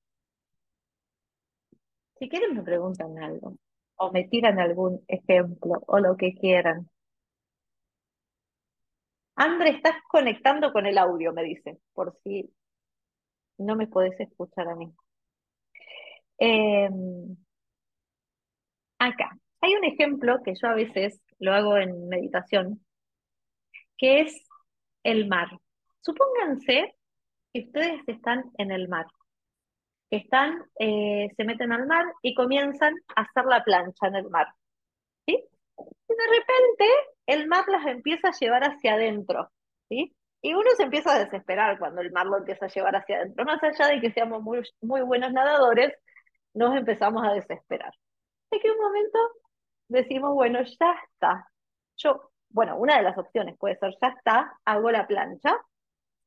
Si 2.18 2.26
quieren 2.30 2.54
me 2.56 2.62
preguntan 2.62 3.18
algo, 3.18 3.56
o 3.96 4.10
me 4.12 4.24
tiran 4.24 4.58
algún 4.58 5.04
ejemplo, 5.08 5.82
o 5.86 5.98
lo 5.98 6.16
que 6.16 6.32
quieran. 6.34 6.88
André, 9.36 9.70
estás 9.76 9.96
conectando 10.08 10.72
con 10.72 10.86
el 10.86 10.96
audio, 10.96 11.34
me 11.34 11.42
dice, 11.44 11.78
por 11.92 12.16
si 12.24 12.50
no 13.58 13.76
me 13.76 13.86
podés 13.86 14.18
escuchar 14.20 14.68
a 14.68 14.74
mí. 14.76 14.92
Em, 16.38 17.36
acá, 18.98 19.30
hay 19.60 19.74
un 19.74 19.84
ejemplo 19.84 20.40
que 20.44 20.54
yo 20.60 20.68
a 20.68 20.74
veces 20.74 21.20
lo 21.38 21.52
hago 21.52 21.76
en 21.76 22.08
meditación, 22.08 22.82
que 23.98 24.20
es 24.22 24.34
el 25.04 25.28
mar. 25.28 25.48
Supónganse 26.00 26.96
que 27.52 27.60
ustedes 27.60 28.02
están 28.06 28.50
en 28.58 28.70
el 28.70 28.88
mar, 28.88 29.06
están, 30.10 30.64
eh, 30.78 31.28
se 31.36 31.44
meten 31.44 31.72
al 31.72 31.86
mar 31.86 32.04
y 32.22 32.34
comienzan 32.34 32.94
a 33.16 33.22
hacer 33.22 33.44
la 33.46 33.64
plancha 33.64 34.08
en 34.08 34.16
el 34.16 34.30
mar. 34.30 34.46
¿sí? 35.26 35.34
Y 35.34 36.14
de 36.14 36.26
repente 36.38 36.84
el 37.26 37.48
mar 37.48 37.64
las 37.68 37.86
empieza 37.86 38.28
a 38.28 38.38
llevar 38.38 38.64
hacia 38.64 38.94
adentro. 38.94 39.50
¿sí? 39.88 40.14
Y 40.42 40.54
uno 40.54 40.70
se 40.76 40.84
empieza 40.84 41.14
a 41.14 41.24
desesperar 41.24 41.78
cuando 41.78 42.00
el 42.00 42.12
mar 42.12 42.26
lo 42.26 42.38
empieza 42.38 42.66
a 42.66 42.68
llevar 42.68 42.96
hacia 42.96 43.16
adentro. 43.16 43.44
Más 43.44 43.62
allá 43.62 43.86
de 43.88 44.00
que 44.00 44.12
seamos 44.12 44.42
muy, 44.42 44.60
muy 44.80 45.00
buenos 45.02 45.32
nadadores, 45.32 45.94
nos 46.54 46.76
empezamos 46.76 47.24
a 47.24 47.32
desesperar. 47.32 47.92
Es 48.50 48.60
que 48.60 48.70
un 48.70 48.78
momento 48.78 49.18
decimos, 49.88 50.34
bueno, 50.34 50.60
ya 50.62 50.96
está. 51.10 51.48
Yo, 51.96 52.31
bueno, 52.52 52.76
una 52.76 52.96
de 52.96 53.02
las 53.02 53.18
opciones 53.18 53.56
puede 53.58 53.76
ser, 53.76 53.94
ya 54.00 54.08
está, 54.08 54.58
hago 54.64 54.90
la 54.90 55.06
plancha. 55.06 55.56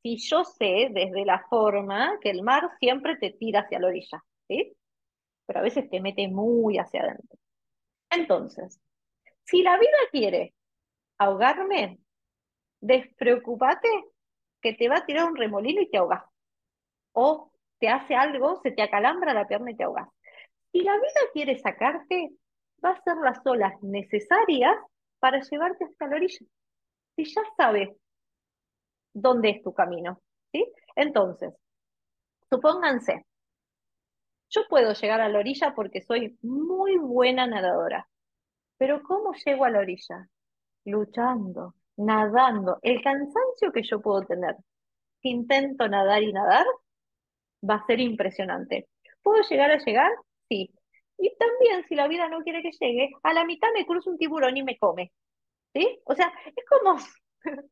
Si 0.01 0.17
yo 0.17 0.43
sé 0.43 0.89
desde 0.91 1.25
la 1.25 1.45
forma 1.49 2.19
que 2.21 2.29
el 2.29 2.43
mar 2.43 2.69
siempre 2.79 3.17
te 3.17 3.31
tira 3.31 3.61
hacia 3.61 3.79
la 3.79 3.87
orilla, 3.87 4.23
¿sí? 4.47 4.75
Pero 5.45 5.59
a 5.59 5.63
veces 5.63 5.89
te 5.89 6.01
mete 6.01 6.27
muy 6.27 6.77
hacia 6.77 7.01
adentro. 7.01 7.37
Entonces, 8.09 8.79
si 9.43 9.61
la 9.61 9.77
vida 9.77 9.97
quiere 10.11 10.53
ahogarme, 11.17 11.99
despreocúpate 12.81 13.89
que 14.61 14.73
te 14.73 14.89
va 14.89 14.97
a 14.97 15.05
tirar 15.05 15.29
un 15.29 15.35
remolino 15.35 15.81
y 15.81 15.89
te 15.89 15.97
ahogas. 15.97 16.23
O 17.13 17.51
te 17.79 17.87
hace 17.87 18.15
algo, 18.15 18.59
se 18.61 18.71
te 18.71 18.81
acalambra 18.81 19.33
la 19.33 19.47
pierna 19.47 19.71
y 19.71 19.75
te 19.75 19.83
ahogas. 19.83 20.09
Si 20.71 20.81
la 20.81 20.95
vida 20.95 21.21
quiere 21.33 21.57
sacarte, 21.57 22.31
va 22.83 22.89
a 22.89 22.93
hacer 22.93 23.15
las 23.17 23.45
olas 23.45 23.73
necesarias 23.81 24.75
para 25.25 25.41
llevarte 25.41 25.85
hasta 25.85 26.07
la 26.07 26.17
orilla. 26.17 26.45
Si 27.15 27.25
ya 27.25 27.41
sabes 27.57 27.89
dónde 29.11 29.49
es 29.49 29.63
tu 29.63 29.73
camino, 29.73 30.21
¿sí? 30.51 30.71
Entonces, 30.95 31.51
supónganse, 32.47 33.25
yo 34.51 34.61
puedo 34.69 34.93
llegar 34.93 35.21
a 35.21 35.29
la 35.29 35.39
orilla 35.39 35.73
porque 35.73 36.03
soy 36.03 36.37
muy 36.43 36.97
buena 36.99 37.47
nadadora, 37.47 38.07
pero 38.77 39.01
¿cómo 39.01 39.33
llego 39.43 39.65
a 39.65 39.71
la 39.71 39.79
orilla? 39.79 40.29
Luchando, 40.85 41.73
nadando. 41.97 42.77
El 42.83 43.01
cansancio 43.01 43.71
que 43.73 43.81
yo 43.81 44.01
puedo 44.01 44.21
tener 44.27 44.55
si 45.23 45.29
intento 45.29 45.87
nadar 45.87 46.21
y 46.21 46.33
nadar 46.33 46.67
va 47.67 47.77
a 47.77 47.85
ser 47.87 47.99
impresionante. 47.99 48.89
¿Puedo 49.23 49.41
llegar 49.49 49.71
a 49.71 49.79
llegar? 49.79 50.11
Sí. 50.49 50.71
Y 51.17 51.35
también, 51.37 51.85
si 51.87 51.95
la 51.95 52.07
vida 52.07 52.27
no 52.29 52.41
quiere 52.43 52.61
que 52.61 52.71
llegue, 52.71 53.11
a 53.23 53.33
la 53.33 53.45
mitad 53.45 53.69
me 53.73 53.85
cruza 53.85 54.09
un 54.09 54.17
tiburón 54.17 54.57
y 54.57 54.63
me 54.63 54.77
come. 54.77 55.11
¿Sí? 55.73 55.99
O 56.05 56.15
sea, 56.15 56.31
es 56.55 56.65
como... 56.67 56.97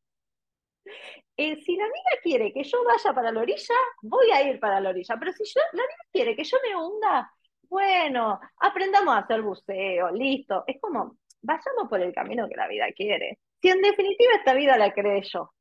Eh, 1.36 1.56
si 1.64 1.76
la 1.76 1.86
vida 1.86 2.20
quiere 2.22 2.52
que 2.52 2.62
yo 2.62 2.84
vaya 2.84 3.12
para 3.12 3.32
la 3.32 3.40
orilla, 3.40 3.74
voy 4.02 4.30
a 4.30 4.42
ir 4.48 4.60
para 4.60 4.80
la 4.80 4.90
orilla. 4.90 5.16
Pero 5.18 5.32
si 5.32 5.44
yo, 5.44 5.60
la 5.72 5.82
vida 5.82 6.06
quiere 6.12 6.36
que 6.36 6.44
yo 6.44 6.58
me 6.62 6.76
hunda, 6.76 7.32
bueno, 7.68 8.38
aprendamos 8.58 9.14
a 9.14 9.18
hacer 9.18 9.42
buceo, 9.42 10.10
listo. 10.12 10.62
Es 10.66 10.80
como, 10.80 11.16
vayamos 11.42 11.88
por 11.88 12.00
el 12.00 12.14
camino 12.14 12.48
que 12.48 12.56
la 12.56 12.68
vida 12.68 12.86
quiere. 12.94 13.38
Si 13.60 13.68
en 13.68 13.80
definitiva 13.82 14.34
esta 14.34 14.54
vida 14.54 14.76
la 14.78 14.92
cree 14.92 15.22
yo. 15.22 15.52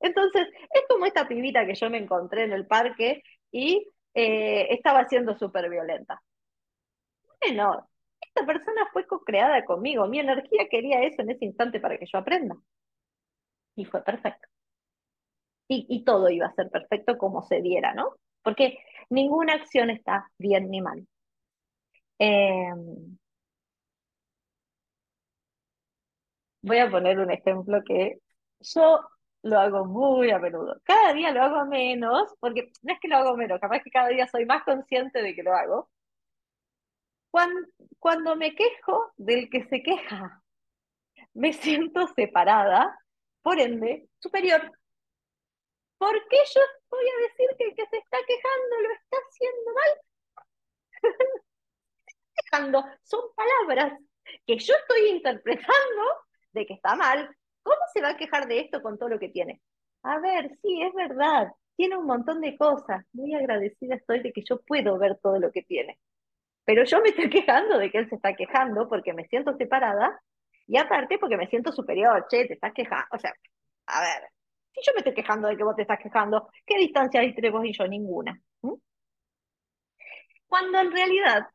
Entonces, 0.00 0.48
es 0.72 0.82
como 0.88 1.06
esta 1.06 1.28
pibita 1.28 1.66
que 1.66 1.74
yo 1.74 1.90
me 1.90 1.98
encontré 1.98 2.44
en 2.44 2.52
el 2.52 2.66
parque 2.66 3.22
y 3.50 3.86
eh, 4.14 4.66
estaba 4.70 5.06
siendo 5.08 5.36
súper 5.38 5.68
violenta. 5.70 6.20
Bueno, 7.42 7.86
esta 8.20 8.46
persona 8.46 8.88
fue 8.92 9.06
co-creada 9.06 9.64
conmigo, 9.66 10.06
mi 10.08 10.20
energía 10.20 10.68
quería 10.70 11.02
eso 11.02 11.20
en 11.22 11.30
ese 11.30 11.44
instante 11.44 11.80
para 11.80 11.98
que 11.98 12.06
yo 12.06 12.18
aprenda. 12.18 12.56
Y 13.74 13.84
fue 13.84 14.02
perfecto. 14.04 14.46
Y, 15.68 16.04
todo 16.04 16.28
iba 16.28 16.46
a 16.46 16.54
ser 16.54 16.68
perfecto 16.70 17.16
como 17.16 17.42
se 17.42 17.62
diera, 17.62 17.94
¿no? 17.94 18.16
Porque 18.42 18.78
ninguna 19.08 19.54
acción 19.54 19.88
está 19.90 20.28
bien 20.38 20.68
ni 20.70 20.80
mal. 20.82 21.06
Em, 22.18 23.16
voy 26.62 26.78
a 26.78 26.90
poner 26.90 27.18
un 27.18 27.30
ejemplo 27.30 27.82
que 27.84 28.18
yo 28.60 29.00
lo 29.42 29.58
hago 29.58 29.84
muy 29.86 30.30
a 30.30 30.38
menudo. 30.38 30.80
Cada 30.84 31.12
día 31.14 31.32
lo 31.32 31.42
hago 31.42 31.64
menos, 31.66 32.34
porque 32.40 32.70
no 32.82 32.92
es 32.92 33.00
que 33.00 33.08
lo 33.08 33.16
hago 33.16 33.36
menos, 33.36 33.60
capaz 33.60 33.80
que 33.82 33.90
cada 33.90 34.08
día 34.08 34.26
soy 34.28 34.44
más 34.46 34.64
consciente 34.64 35.22
de 35.22 35.34
que 35.34 35.42
lo 35.42 35.54
hago. 35.54 35.88
Cuando, 37.30 38.36
me 38.36 38.54
quejo 38.54 39.12
del 39.16 39.48
que 39.48 39.64
se 39.68 39.82
queja, 39.82 40.42
me 41.34 41.52
siento 41.52 42.06
separada, 42.08 42.98
por 43.42 43.58
ende, 43.60 44.08
superior. 44.18 44.72
¿Por 45.98 46.28
qué 46.28 46.38
yo 46.54 46.60
voy 46.90 47.04
a 47.04 47.22
decir 47.22 47.48
que 47.58 47.64
el 47.64 47.74
que 47.74 47.86
se 47.86 47.98
está 47.98 48.18
quejando 48.26 48.80
lo 48.80 48.92
está 48.92 49.16
haciendo 49.16 49.72
mal? 49.74 51.02
quejando, 52.36 52.84
son 53.02 53.20
palabras 53.34 53.98
que 54.46 54.58
yo 54.58 54.74
estoy 54.74 55.08
interpretando 55.10 56.02
de 56.52 56.66
que 56.66 56.74
está 56.74 56.96
mal, 56.96 57.34
¿Cómo 57.62 57.80
se 57.92 58.00
va 58.00 58.10
a 58.10 58.16
quejar 58.16 58.48
de 58.48 58.60
esto 58.60 58.82
con 58.82 58.98
todo 58.98 59.08
lo 59.08 59.18
que 59.18 59.28
tiene? 59.28 59.60
A 60.02 60.18
ver, 60.18 60.50
sí, 60.62 60.82
es 60.82 60.94
verdad, 60.94 61.48
tiene 61.76 61.96
un 61.96 62.06
montón 62.06 62.40
de 62.40 62.56
cosas. 62.56 63.04
Muy 63.12 63.34
agradecida 63.34 63.96
estoy 63.96 64.20
de 64.20 64.32
que 64.32 64.42
yo 64.44 64.60
puedo 64.62 64.98
ver 64.98 65.18
todo 65.22 65.38
lo 65.38 65.50
que 65.52 65.62
tiene. 65.62 65.98
Pero 66.64 66.84
yo 66.84 67.00
me 67.00 67.08
estoy 67.10 67.30
quejando 67.30 67.78
de 67.78 67.90
que 67.90 67.98
él 67.98 68.08
se 68.08 68.16
está 68.16 68.34
quejando 68.34 68.88
porque 68.88 69.12
me 69.12 69.26
siento 69.26 69.56
separada 69.56 70.20
y 70.66 70.76
aparte 70.76 71.18
porque 71.18 71.36
me 71.36 71.48
siento 71.48 71.72
superior. 71.72 72.26
Che, 72.30 72.46
te 72.46 72.54
estás 72.54 72.72
quejando. 72.72 73.06
O 73.12 73.18
sea, 73.18 73.32
a 73.86 74.00
ver, 74.00 74.30
si 74.72 74.80
yo 74.86 74.92
me 74.94 74.98
estoy 74.98 75.14
quejando 75.14 75.48
de 75.48 75.56
que 75.56 75.64
vos 75.64 75.76
te 75.76 75.82
estás 75.82 75.98
quejando, 75.98 76.48
¿qué 76.66 76.78
distancia 76.78 77.20
hay 77.20 77.28
entre 77.28 77.50
vos 77.50 77.64
y 77.64 77.72
yo? 77.72 77.86
Ninguna. 77.86 78.40
Cuando 80.46 80.80
en 80.80 80.92
realidad 80.92 81.46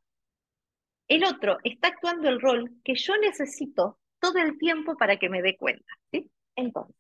el 1.08 1.24
otro 1.26 1.58
está 1.64 1.89
actuando 1.89 2.30
el 2.30 2.41
rol 2.41 2.72
que 2.84 2.95
yo 2.95 3.16
necesito 3.18 3.99
todo 4.20 4.39
el 4.39 4.58
tiempo 4.58 4.97
para 4.97 5.18
que 5.18 5.30
me 5.30 5.41
dé 5.41 5.56
cuenta. 5.58 5.93
Entonces, 6.56 6.95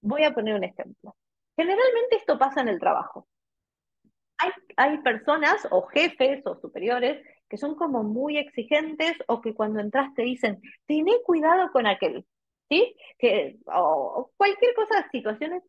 voy 0.00 0.24
a 0.24 0.32
poner 0.32 0.54
un 0.56 0.64
ejemplo. 0.64 1.16
Generalmente 1.56 2.16
esto 2.16 2.38
pasa 2.38 2.60
en 2.60 2.68
el 2.68 2.80
trabajo. 2.80 3.28
Hay, 4.42 4.50
hay 4.76 4.98
personas 4.98 5.66
o 5.70 5.82
jefes 5.82 6.42
o 6.46 6.56
superiores 6.60 7.24
que 7.48 7.58
son 7.58 7.74
como 7.74 8.02
muy 8.02 8.38
exigentes 8.38 9.14
o 9.28 9.42
que 9.42 9.54
cuando 9.54 9.78
entras 9.80 10.14
te 10.14 10.22
dicen, 10.22 10.60
tené 10.86 11.12
cuidado 11.22 11.70
con 11.70 11.86
aquel, 11.86 12.24
¿sí? 12.70 12.96
Que, 13.18 13.58
o, 13.66 14.30
cualquier 14.38 14.74
cosa, 14.74 15.06
situaciones, 15.12 15.62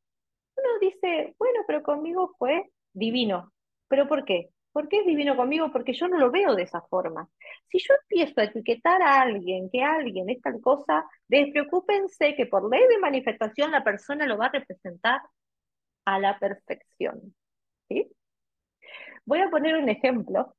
uno 0.56 0.80
dice, 0.80 1.36
bueno, 1.38 1.60
pero 1.68 1.84
conmigo 1.84 2.36
fue 2.40 2.72
divino. 2.94 3.52
¿Pero 3.90 4.08
por 4.08 4.24
qué? 4.24 4.50
¿Por 4.72 4.88
qué 4.88 5.00
es 5.00 5.06
divino 5.06 5.36
conmigo? 5.36 5.72
Porque 5.74 5.94
yo 5.94 6.08
no 6.08 6.18
lo 6.18 6.32
veo 6.32 6.56
de 6.56 6.64
esa 6.64 6.82
forma. 6.84 7.30
Si 7.70 7.80
yo 7.80 7.94
empiezo 8.04 8.40
a 8.40 8.46
etiquetar 8.46 9.02
a 9.02 9.22
alguien, 9.22 9.70
que 9.70 9.84
alguien 9.84 10.30
es 10.30 10.42
tal 10.42 10.62
cosa, 10.62 11.06
despreocúpense 11.28 12.36
que 12.36 12.46
por 12.46 12.70
ley 12.70 12.88
de 12.88 13.00
manifestación 13.00 13.72
la 13.72 13.84
persona 13.84 14.26
lo 14.26 14.38
va 14.38 14.46
a 14.46 14.52
representar 14.52 15.22
a 16.06 16.20
la 16.20 16.40
perfección. 16.40 17.36
¿sí? 17.90 18.10
Voy 19.26 19.40
a 19.42 19.50
poner 19.50 19.76
un 19.76 19.90
ejemplo 19.90 20.56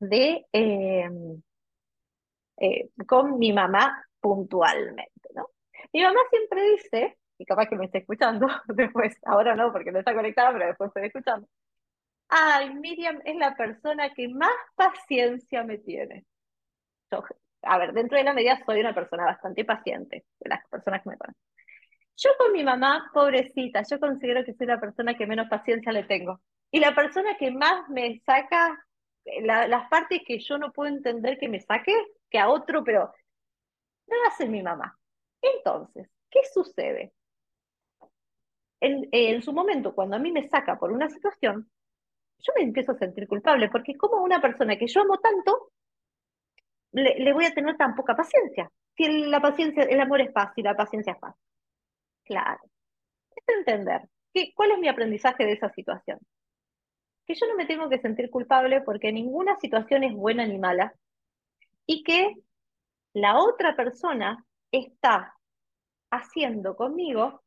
de, 0.00 0.46
em, 0.52 1.42
eh, 2.58 2.90
con 3.06 3.38
mi 3.38 3.52
mamá 3.52 4.04
puntualmente, 4.20 5.28
¿no? 5.34 5.48
Mi 5.92 6.02
mamá 6.02 6.20
siempre 6.30 6.62
dice, 6.70 7.18
y 7.38 7.44
capaz 7.44 7.66
que 7.68 7.76
me 7.76 7.86
esté 7.86 7.98
escuchando 7.98 8.46
después, 8.68 9.16
ahora 9.24 9.54
no, 9.56 9.72
porque 9.72 9.92
no 9.92 9.98
está 9.98 10.14
conectada, 10.14 10.52
pero 10.52 10.66
después 10.66 10.88
estoy 10.88 11.06
escuchando. 11.06 11.48
Ay, 12.28 12.74
Miriam 12.74 13.20
es 13.24 13.36
la 13.36 13.54
persona 13.56 14.12
que 14.14 14.28
más 14.28 14.50
paciencia 14.74 15.64
me 15.64 15.78
tiene. 15.78 16.24
A 17.62 17.78
ver, 17.78 17.92
dentro 17.92 18.18
de 18.18 18.24
la 18.24 18.32
medida 18.32 18.58
soy 18.64 18.80
una 18.80 18.94
persona 18.94 19.24
bastante 19.24 19.64
paciente, 19.64 20.24
de 20.40 20.48
las 20.48 20.66
personas 20.68 21.02
que 21.02 21.10
me 21.10 21.16
conocen. 21.18 21.42
Yo 22.16 22.30
con 22.38 22.52
mi 22.52 22.64
mamá, 22.64 23.10
pobrecita, 23.12 23.82
yo 23.88 23.98
considero 24.00 24.44
que 24.44 24.54
soy 24.54 24.66
la 24.66 24.80
persona 24.80 25.14
que 25.14 25.26
menos 25.26 25.48
paciencia 25.48 25.92
le 25.92 26.04
tengo. 26.04 26.40
Y 26.72 26.80
la 26.80 26.94
persona 26.94 27.36
que 27.36 27.52
más 27.52 27.88
me 27.88 28.20
saca 28.26 28.84
las 29.24 29.88
partes 29.88 30.22
que 30.26 30.40
yo 30.40 30.58
no 30.58 30.72
puedo 30.72 30.92
entender 30.92 31.38
que 31.38 31.48
me 31.48 31.60
saque, 31.60 31.94
que 32.28 32.38
a 32.38 32.48
otro, 32.48 32.82
pero 32.82 33.12
no 34.08 34.16
va 34.20 34.28
a 34.28 34.36
ser 34.36 34.48
mi 34.48 34.62
mamá. 34.62 34.98
Entonces, 35.40 36.08
¿qué 36.30 36.40
sucede? 36.52 37.12
En, 38.80 39.08
en, 39.12 39.42
su 39.42 39.52
momento, 39.52 39.94
cuando 39.94 40.16
a 40.16 40.18
mí 40.18 40.32
me 40.32 40.48
saca 40.48 40.76
por 40.76 40.90
una 40.90 41.08
situación, 41.08 41.70
yo 42.38 42.52
me 42.56 42.64
empiezo 42.64 42.92
a 42.92 42.98
sentir 42.98 43.28
culpable, 43.28 43.68
porque 43.68 43.96
como 43.96 44.22
una 44.22 44.40
persona 44.40 44.76
que 44.76 44.88
yo 44.88 45.02
amo 45.02 45.18
tanto, 45.18 45.70
le, 46.92 47.32
voy 47.32 47.46
a 47.46 47.54
tener 47.54 47.76
tan 47.76 47.94
poca 47.94 48.16
paciencia. 48.16 48.70
Si 48.96 49.06
la 49.26 49.40
paciencia, 49.40 49.84
el 49.84 50.00
amor 50.00 50.20
es 50.20 50.32
fácil, 50.32 50.64
la 50.64 50.76
paciencia 50.76 51.12
es 51.12 51.20
fácil. 51.20 51.40
Claro. 52.24 52.60
Es 53.30 53.56
entender 53.56 54.02
que, 54.34 54.52
cuál 54.54 54.72
es 54.72 54.78
mi 54.78 54.88
aprendizaje 54.88 55.44
de 55.44 55.52
esa 55.52 55.70
situación. 55.70 56.18
Que 57.32 57.38
yo 57.38 57.46
no 57.46 57.56
me 57.56 57.64
tengo 57.64 57.88
que 57.88 57.98
sentir 57.98 58.28
culpable 58.28 58.82
porque 58.82 59.10
ninguna 59.10 59.56
situación 59.58 60.04
es 60.04 60.12
buena 60.12 60.44
ni 60.46 60.58
mala 60.58 60.92
y 61.86 62.02
que 62.02 62.34
la 63.14 63.38
otra 63.38 63.74
persona 63.74 64.44
está 64.70 65.34
haciendo 66.10 66.76
conmigo 66.76 67.42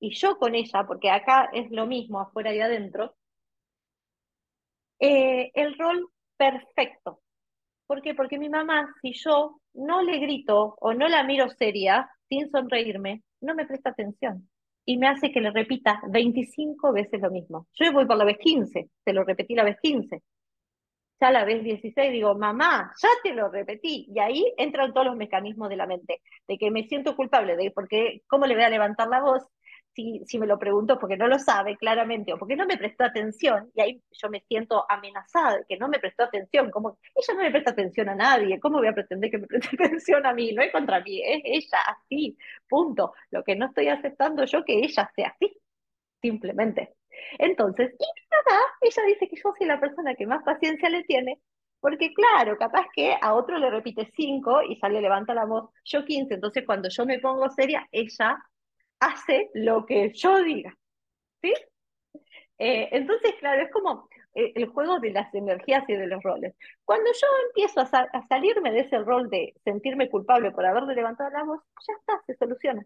y 0.00 0.14
yo 0.14 0.38
con 0.38 0.54
ella, 0.54 0.86
porque 0.86 1.10
acá 1.10 1.50
es 1.52 1.70
lo 1.70 1.84
mismo 1.84 2.18
afuera 2.18 2.54
y 2.54 2.60
adentro, 2.60 3.14
eh, 5.00 5.50
el 5.52 5.76
rol 5.76 6.08
perfecto. 6.38 7.20
¿Por 7.86 8.00
qué? 8.00 8.14
Porque 8.14 8.38
mi 8.38 8.48
mamá, 8.48 8.90
si 9.02 9.12
yo 9.12 9.60
no 9.74 10.00
le 10.00 10.18
grito 10.18 10.76
o 10.80 10.94
no 10.94 11.08
la 11.08 11.24
miro 11.24 11.50
seria, 11.50 12.10
sin 12.30 12.50
sonreírme, 12.50 13.22
no 13.42 13.54
me 13.54 13.66
presta 13.66 13.90
atención 13.90 14.48
y 14.86 14.96
me 14.96 15.08
hace 15.08 15.32
que 15.32 15.40
le 15.40 15.50
repita 15.50 16.00
25 16.08 16.92
veces 16.92 17.20
lo 17.20 17.30
mismo. 17.30 17.66
Yo 17.74 17.92
voy 17.92 18.06
por 18.06 18.16
la 18.16 18.24
vez 18.24 18.38
15, 18.38 18.88
te 19.04 19.12
lo 19.12 19.24
repetí 19.24 19.54
la 19.54 19.64
vez 19.64 19.76
15. 19.82 20.22
Ya 21.20 21.30
la 21.30 21.44
vez 21.44 21.64
16 21.64 22.12
digo, 22.12 22.34
mamá, 22.36 22.92
ya 23.02 23.08
te 23.22 23.34
lo 23.34 23.50
repetí. 23.50 24.06
Y 24.08 24.20
ahí 24.20 24.52
entran 24.56 24.92
todos 24.92 25.06
los 25.06 25.16
mecanismos 25.16 25.68
de 25.68 25.76
la 25.76 25.86
mente, 25.86 26.20
de 26.46 26.58
que 26.58 26.70
me 26.70 26.86
siento 26.86 27.16
culpable, 27.16 27.56
de 27.56 27.70
porque, 27.72 28.22
¿cómo 28.28 28.46
le 28.46 28.54
voy 28.54 28.64
a 28.64 28.70
levantar 28.70 29.08
la 29.08 29.20
voz? 29.20 29.42
Si, 29.96 30.38
me 30.38 30.46
lo 30.46 30.58
pregunto 30.58 30.98
porque 30.98 31.16
no 31.16 31.26
lo 31.26 31.38
sabe 31.38 31.76
claramente 31.76 32.32
o 32.32 32.38
porque 32.38 32.56
no 32.56 32.66
me 32.66 32.76
prestó 32.76 33.04
atención, 33.04 33.70
y 33.74 33.80
ahí 33.80 34.02
yo 34.12 34.28
me 34.28 34.40
siento 34.40 34.84
amenazada 34.88 35.64
que 35.66 35.78
no 35.78 35.88
me 35.88 35.98
prestó 35.98 36.24
atención, 36.24 36.70
como 36.70 36.98
ella 37.14 37.34
no 37.34 37.42
me 37.42 37.50
presta 37.50 37.70
atención 37.70 38.08
a 38.10 38.14
nadie, 38.14 38.60
¿cómo 38.60 38.78
voy 38.78 38.88
a 38.88 38.92
pretender 38.92 39.30
que 39.30 39.38
me 39.38 39.46
preste 39.46 39.70
atención 39.84 40.26
a 40.26 40.34
mí? 40.34 40.52
No 40.52 40.62
es 40.62 40.70
contra 40.72 41.00
mí, 41.00 41.22
es 41.24 41.40
ella 41.44 41.78
así, 41.86 42.36
punto. 42.68 43.14
Lo 43.30 43.42
que 43.42 43.56
no 43.56 43.66
estoy 43.66 43.88
aceptando 43.88 44.44
yo 44.44 44.64
que 44.64 44.78
ella 44.78 45.10
sea 45.14 45.28
así, 45.28 45.56
simplemente. 46.20 46.94
Entonces, 47.38 47.94
y 47.98 48.04
nada, 48.30 48.60
ella 48.82 49.02
dice 49.06 49.28
que 49.28 49.36
yo 49.36 49.52
soy 49.56 49.66
la 49.66 49.80
persona 49.80 50.14
que 50.14 50.26
más 50.26 50.42
paciencia 50.44 50.90
le 50.90 51.04
tiene, 51.04 51.40
porque 51.80 52.12
claro, 52.12 52.56
capaz 52.58 52.86
que 52.94 53.16
a 53.20 53.34
otro 53.34 53.58
le 53.58 53.70
repite 53.70 54.10
cinco 54.14 54.62
y 54.62 54.78
ya 54.80 54.88
le 54.88 55.00
levanta 55.00 55.34
la 55.34 55.46
voz, 55.46 55.70
yo 55.84 56.04
15, 56.04 56.34
entonces 56.34 56.64
cuando 56.66 56.88
yo 56.90 57.06
me 57.06 57.18
pongo 57.18 57.48
seria, 57.50 57.86
ella 57.92 58.38
hace 59.00 59.50
lo 59.54 59.86
que 59.86 60.12
yo 60.12 60.42
diga. 60.42 60.76
¿Sí? 61.42 61.52
Eh, 62.58 62.88
entonces, 62.92 63.34
claro, 63.38 63.62
es 63.62 63.70
como 63.70 64.08
eh, 64.34 64.52
el 64.54 64.66
juego 64.68 64.98
de 65.00 65.10
las 65.12 65.32
energías 65.34 65.84
y 65.88 65.94
de 65.94 66.06
los 66.06 66.22
roles. 66.22 66.54
Cuando 66.84 67.10
yo 67.12 67.26
empiezo 67.48 67.80
a, 67.80 68.26
salirme 68.28 68.72
de 68.72 68.80
ese 68.80 68.98
rol 68.98 69.28
de 69.30 69.54
sentirme 69.64 70.08
culpable 70.10 70.50
por 70.52 70.64
haberle 70.66 70.94
levantado 70.94 71.30
la 71.30 71.44
voz, 71.44 71.60
ya 71.86 71.94
está, 71.94 72.22
se 72.26 72.36
soluciona. 72.36 72.84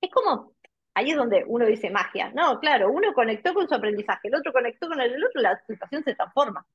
Es 0.00 0.10
como, 0.10 0.54
ahí 0.94 1.10
es 1.10 1.16
donde 1.16 1.44
uno 1.46 1.66
dice 1.66 1.90
magia. 1.90 2.30
No, 2.34 2.58
claro, 2.60 2.90
uno 2.90 3.12
conectó 3.14 3.54
con 3.54 3.68
su 3.68 3.74
aprendizaje, 3.74 4.28
el 4.28 4.34
otro 4.36 4.52
conectó 4.52 4.88
con 4.88 5.00
el 5.00 5.12
del 5.12 5.24
otro, 5.24 5.40
la 5.42 5.60
situación 5.66 6.04
se 6.04 6.14
transforma. 6.14 6.66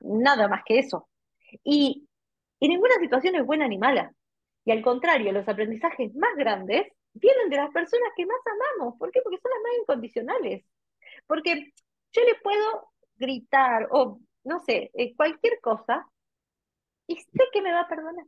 Nada 0.00 0.48
más 0.48 0.62
que 0.64 0.78
eso. 0.78 1.08
Y, 1.64 2.08
y 2.60 2.68
ninguna 2.68 2.94
situación 3.00 3.36
es 3.36 3.44
buena 3.46 3.68
ni 3.68 3.78
mala. 3.78 4.12
Y 4.64 4.70
al 4.70 4.82
contrario, 4.82 5.32
los 5.32 5.48
aprendizajes 5.48 6.14
más 6.14 6.34
grandes 6.36 6.86
vienen 7.14 7.48
de 7.50 7.56
las 7.56 7.70
personas 7.70 8.10
que 8.16 8.26
más 8.26 8.38
amamos. 8.46 8.98
¿Por 8.98 9.10
qué? 9.10 9.20
Porque 9.22 9.38
son 9.38 9.50
las 9.50 9.62
más 9.62 9.72
incondicionales. 9.80 10.64
Porque 11.26 11.72
yo 12.12 12.22
le 12.22 12.34
puedo 12.42 12.90
gritar 13.16 13.88
o, 13.90 14.20
no 14.44 14.60
sé, 14.60 14.90
eh, 14.94 15.14
cualquier 15.16 15.60
cosa 15.60 16.06
y 17.06 17.16
sé 17.16 17.44
que 17.52 17.62
me 17.62 17.72
va 17.72 17.80
a 17.80 17.88
perdonar. 17.88 18.24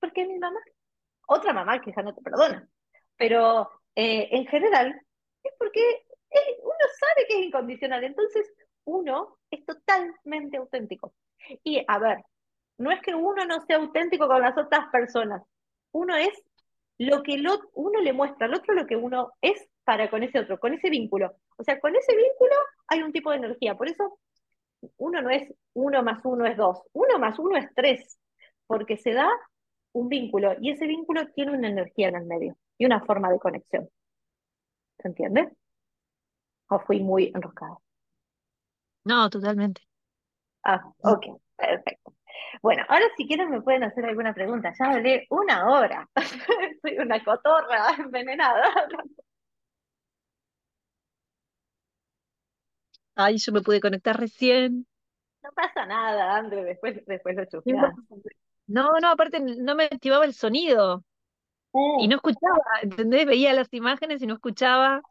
Porque 0.00 0.22
es 0.22 0.28
mi 0.28 0.38
mamá. 0.38 0.60
Otra 1.26 1.52
mamá 1.52 1.80
ya 1.84 2.02
no 2.02 2.14
te 2.14 2.22
perdona. 2.22 2.68
Pero 3.16 3.70
eh, 3.94 4.28
en 4.32 4.46
general 4.46 5.00
es 5.42 5.52
porque 5.58 5.80
eh, 6.30 6.58
uno 6.62 6.74
sabe 7.00 7.26
que 7.28 7.40
es 7.40 7.46
incondicional. 7.46 8.04
Entonces 8.04 8.52
uno 8.84 9.38
es 9.50 9.64
totalmente 9.64 10.56
auténtico. 10.56 11.14
Y 11.64 11.84
a 11.86 11.98
ver, 11.98 12.18
no 12.78 12.90
es 12.90 13.00
que 13.00 13.14
uno 13.14 13.44
no 13.46 13.60
sea 13.66 13.76
auténtico 13.76 14.26
con 14.28 14.40
las 14.40 14.56
otras 14.56 14.88
personas, 14.90 15.42
uno 15.96 16.14
es 16.16 16.30
lo 16.98 17.22
que 17.22 17.42
uno 17.74 18.00
le 18.00 18.12
muestra 18.12 18.46
al 18.46 18.54
otro 18.54 18.74
lo 18.74 18.86
que 18.86 18.96
uno 18.96 19.32
es 19.40 19.68
para 19.84 20.10
con 20.10 20.22
ese 20.22 20.40
otro, 20.40 20.58
con 20.58 20.74
ese 20.74 20.90
vínculo. 20.90 21.36
O 21.56 21.64
sea, 21.64 21.80
con 21.80 21.94
ese 21.94 22.14
vínculo 22.14 22.52
hay 22.88 23.02
un 23.02 23.12
tipo 23.12 23.30
de 23.30 23.38
energía. 23.38 23.74
Por 23.76 23.88
eso 23.88 24.18
uno 24.98 25.22
no 25.22 25.30
es 25.30 25.52
uno 25.74 26.02
más 26.02 26.20
uno 26.24 26.46
es 26.46 26.56
dos, 26.56 26.82
uno 26.92 27.18
más 27.18 27.38
uno 27.38 27.56
es 27.56 27.68
tres, 27.74 28.18
porque 28.66 28.96
se 28.98 29.12
da 29.12 29.28
un 29.92 30.08
vínculo 30.08 30.54
y 30.60 30.70
ese 30.70 30.86
vínculo 30.86 31.28
tiene 31.32 31.52
una 31.52 31.68
energía 31.68 32.08
en 32.08 32.16
el 32.16 32.26
medio 32.26 32.56
y 32.78 32.84
una 32.84 33.00
forma 33.04 33.30
de 33.30 33.38
conexión. 33.38 33.88
¿Se 34.98 35.08
entiende? 35.08 35.50
¿O 36.68 36.78
fui 36.80 37.00
muy 37.00 37.32
enroscada? 37.34 37.78
No, 39.04 39.30
totalmente. 39.30 39.82
Ah, 40.62 40.92
ok, 40.98 41.40
perfecto. 41.56 42.05
Bueno, 42.62 42.84
ahora 42.88 43.04
si 43.16 43.26
quieren 43.26 43.50
me 43.50 43.60
pueden 43.62 43.84
hacer 43.84 44.04
alguna 44.04 44.34
pregunta. 44.34 44.72
Ya 44.78 44.92
hablé 44.92 45.26
una 45.30 45.68
hora. 45.68 46.08
Soy 46.82 46.98
una 46.98 47.22
cotorra 47.24 47.94
envenenada. 47.98 48.62
Ay, 53.14 53.38
yo 53.38 53.52
me 53.52 53.62
pude 53.62 53.80
conectar 53.80 54.18
recién. 54.18 54.86
No 55.42 55.50
pasa 55.54 55.86
nada, 55.86 56.36
André, 56.36 56.64
después, 56.64 57.04
después 57.06 57.36
lo 57.36 57.62
No, 58.66 58.90
no, 59.00 59.08
aparte 59.10 59.40
no 59.40 59.74
me 59.74 59.84
activaba 59.84 60.24
el 60.24 60.34
sonido. 60.34 61.04
Y 61.98 62.08
no 62.08 62.16
escuchaba, 62.16 62.58
¿entendés? 62.82 63.26
Veía 63.26 63.52
las 63.52 63.72
imágenes 63.72 64.22
y 64.22 64.26
no 64.26 64.34
escuchaba. 64.34 65.02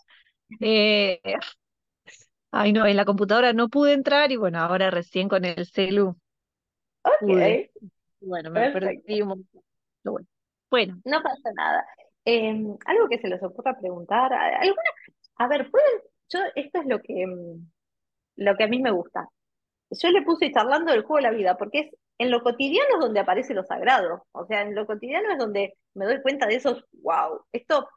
Eh, 0.60 1.20
ay, 2.52 2.74
no, 2.74 2.86
en 2.86 2.98
la 2.98 3.06
computadora 3.06 3.54
no 3.54 3.70
pude 3.70 3.94
entrar 3.94 4.32
y 4.32 4.36
bueno, 4.36 4.60
ahora 4.60 4.90
recién 4.90 5.30
con 5.30 5.46
el 5.46 5.66
celu 5.68 6.16
Ok. 7.06 7.30
Bueno, 8.22 8.50
me 8.50 8.72
perdí 8.72 9.22
un 9.22 9.28
montón. 9.30 10.28
Bueno. 10.70 11.00
No 11.06 11.22
pasa 11.22 11.52
nada. 11.56 11.86
Em, 12.26 12.76
algo 12.86 13.08
que 13.08 13.20
se 13.20 13.28
les 13.28 13.42
ocurra 13.44 13.78
preguntar. 13.80 14.34
¿Alguna? 14.34 14.82
A 15.38 15.48
ver, 15.48 15.70
pueden. 15.70 16.02
Yo, 16.30 16.40
esto 16.56 16.80
es 16.80 16.88
lo 16.88 17.02
que, 17.02 17.22
em, 17.22 17.70
lo 18.38 18.56
que 18.56 18.64
a 18.64 18.68
mí 18.68 18.82
me 18.82 18.92
gusta. 18.92 19.30
Yo 19.92 20.10
le 20.10 20.24
puse 20.24 20.52
charlando 20.52 20.92
del 20.92 21.04
juego 21.04 21.18
de 21.18 21.32
la 21.32 21.38
vida, 21.38 21.58
porque 21.58 21.80
es 21.80 21.96
en 22.18 22.32
lo 22.32 22.42
cotidiano 22.42 22.96
es 22.96 23.00
donde 23.00 23.20
aparece 23.20 23.54
lo 23.54 23.64
sagrado. 23.64 24.26
O 24.32 24.46
sea, 24.46 24.62
en 24.62 24.74
lo 24.74 24.86
cotidiano 24.88 25.32
es 25.32 25.38
donde 25.38 25.78
me 25.94 26.06
doy 26.06 26.22
cuenta 26.22 26.48
de 26.48 26.56
esos, 26.56 26.84
wow, 27.04 27.42
esto, 27.52 27.88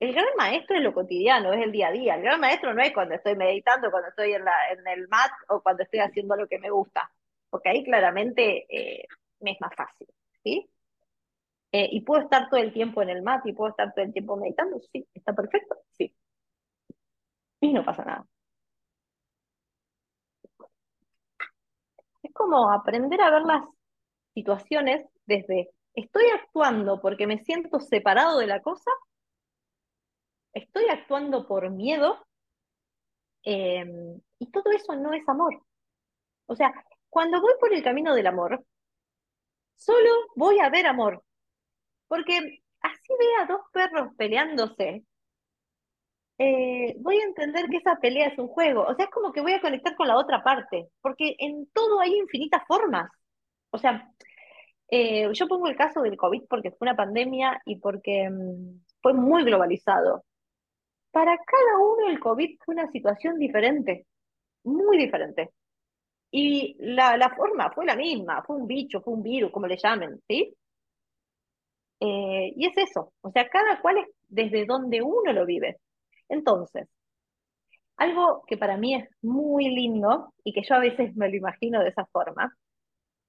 el 0.00 0.12
gran 0.12 0.26
maestro 0.38 0.76
es 0.76 0.82
lo 0.82 0.94
cotidiano, 0.94 1.52
es 1.52 1.62
el 1.62 1.72
día 1.72 1.88
a 1.88 1.92
día. 1.92 2.14
El 2.14 2.22
gran 2.22 2.40
maestro 2.40 2.72
no 2.74 2.82
es 2.82 2.92
cuando 2.92 3.14
estoy 3.14 3.36
meditando, 3.36 3.90
cuando 3.90 4.08
estoy 4.08 4.32
en, 4.32 4.44
la, 4.44 4.52
en 4.70 4.86
el 4.86 5.08
mat 5.08 5.32
o 5.48 5.60
cuando 5.62 5.82
estoy 5.82 6.00
haciendo 6.00 6.36
lo 6.36 6.46
que 6.48 6.58
me 6.58 6.70
gusta 6.70 7.10
porque 7.54 7.68
ahí 7.68 7.84
claramente 7.84 8.66
eh, 8.68 9.06
me 9.38 9.52
es 9.52 9.60
más 9.60 9.72
fácil, 9.76 10.08
¿sí? 10.42 10.68
Eh, 11.70 11.88
y 11.92 12.00
puedo 12.00 12.22
estar 12.22 12.48
todo 12.50 12.58
el 12.58 12.72
tiempo 12.72 13.00
en 13.00 13.10
el 13.10 13.22
mat 13.22 13.46
y 13.46 13.52
puedo 13.52 13.70
estar 13.70 13.94
todo 13.94 14.04
el 14.04 14.12
tiempo 14.12 14.36
meditando, 14.36 14.80
sí, 14.92 15.06
está 15.14 15.32
perfecto, 15.34 15.76
sí. 15.92 16.12
Y 17.60 17.72
no 17.72 17.84
pasa 17.84 18.04
nada. 18.04 18.26
Es 22.24 22.32
como 22.32 22.72
aprender 22.72 23.20
a 23.20 23.30
ver 23.30 23.42
las 23.42 23.62
situaciones 24.34 25.06
desde, 25.26 25.70
estoy 25.94 26.24
actuando 26.34 27.00
porque 27.00 27.28
me 27.28 27.38
siento 27.44 27.78
separado 27.78 28.40
de 28.40 28.48
la 28.48 28.62
cosa, 28.62 28.90
estoy 30.54 30.86
actuando 30.88 31.46
por 31.46 31.70
miedo, 31.70 32.26
em, 33.44 34.20
y 34.40 34.50
todo 34.50 34.72
eso 34.72 34.96
no 34.96 35.12
es 35.12 35.28
amor. 35.28 35.62
O 36.46 36.56
sea, 36.56 36.72
cuando 37.14 37.40
voy 37.40 37.52
por 37.60 37.72
el 37.72 37.80
camino 37.84 38.12
del 38.12 38.26
amor, 38.26 38.64
solo 39.76 40.10
voy 40.34 40.58
a 40.58 40.68
ver 40.68 40.86
amor. 40.86 41.22
Porque 42.08 42.62
así 42.80 43.12
vea 43.20 43.46
dos 43.46 43.60
perros 43.72 44.08
peleándose, 44.18 45.04
eh, 46.38 46.96
voy 46.98 47.18
a 47.20 47.24
entender 47.24 47.66
que 47.70 47.76
esa 47.76 47.96
pelea 48.00 48.28
es 48.28 48.38
un 48.38 48.48
juego. 48.48 48.82
O 48.82 48.94
sea, 48.96 49.04
es 49.04 49.12
como 49.12 49.32
que 49.32 49.40
voy 49.42 49.52
a 49.52 49.60
conectar 49.60 49.94
con 49.96 50.08
la 50.08 50.16
otra 50.16 50.42
parte, 50.42 50.88
porque 51.00 51.36
en 51.38 51.66
todo 51.72 52.00
hay 52.00 52.16
infinitas 52.16 52.62
formas. 52.66 53.08
O 53.70 53.78
sea, 53.78 54.10
eh, 54.90 55.32
yo 55.34 55.48
pongo 55.48 55.68
el 55.68 55.76
caso 55.76 56.02
del 56.02 56.16
COVID 56.16 56.44
porque 56.48 56.72
fue 56.72 56.88
una 56.88 56.96
pandemia 56.96 57.60
y 57.64 57.76
porque 57.76 58.28
mm, 58.28 58.84
fue 59.02 59.14
muy 59.14 59.44
globalizado. 59.44 60.24
Para 61.12 61.36
cada 61.38 61.78
uno 61.78 62.08
el 62.08 62.20
COVID 62.20 62.58
fue 62.64 62.74
una 62.74 62.90
situación 62.90 63.38
diferente, 63.38 64.06
muy 64.64 64.98
diferente. 64.98 65.52
Y 66.36 66.74
la, 66.80 67.16
la 67.16 67.30
forma 67.36 67.70
fue 67.70 67.86
la 67.86 67.94
misma, 67.94 68.42
fue 68.42 68.56
un 68.56 68.66
bicho, 68.66 69.00
fue 69.00 69.14
un 69.14 69.22
virus, 69.22 69.52
como 69.52 69.68
le 69.68 69.76
llamen, 69.76 70.20
¿sí? 70.26 70.52
Eh, 72.00 72.52
y 72.56 72.66
es 72.66 72.76
eso, 72.76 73.12
o 73.20 73.30
sea, 73.30 73.48
cada 73.48 73.80
cual 73.80 73.98
es 73.98 74.08
desde 74.28 74.66
donde 74.66 75.00
uno 75.00 75.32
lo 75.32 75.46
vive. 75.46 75.78
Entonces, 76.28 76.88
algo 77.96 78.42
que 78.48 78.56
para 78.58 78.76
mí 78.76 78.94
es 78.96 79.08
muy 79.22 79.68
lindo 79.70 80.32
y 80.44 80.52
que 80.52 80.62
yo 80.68 80.74
a 80.74 80.80
veces 80.80 81.14
me 81.16 81.28
lo 81.28 81.36
imagino 81.36 81.80
de 81.80 81.90
esa 81.90 82.04
forma, 82.06 82.52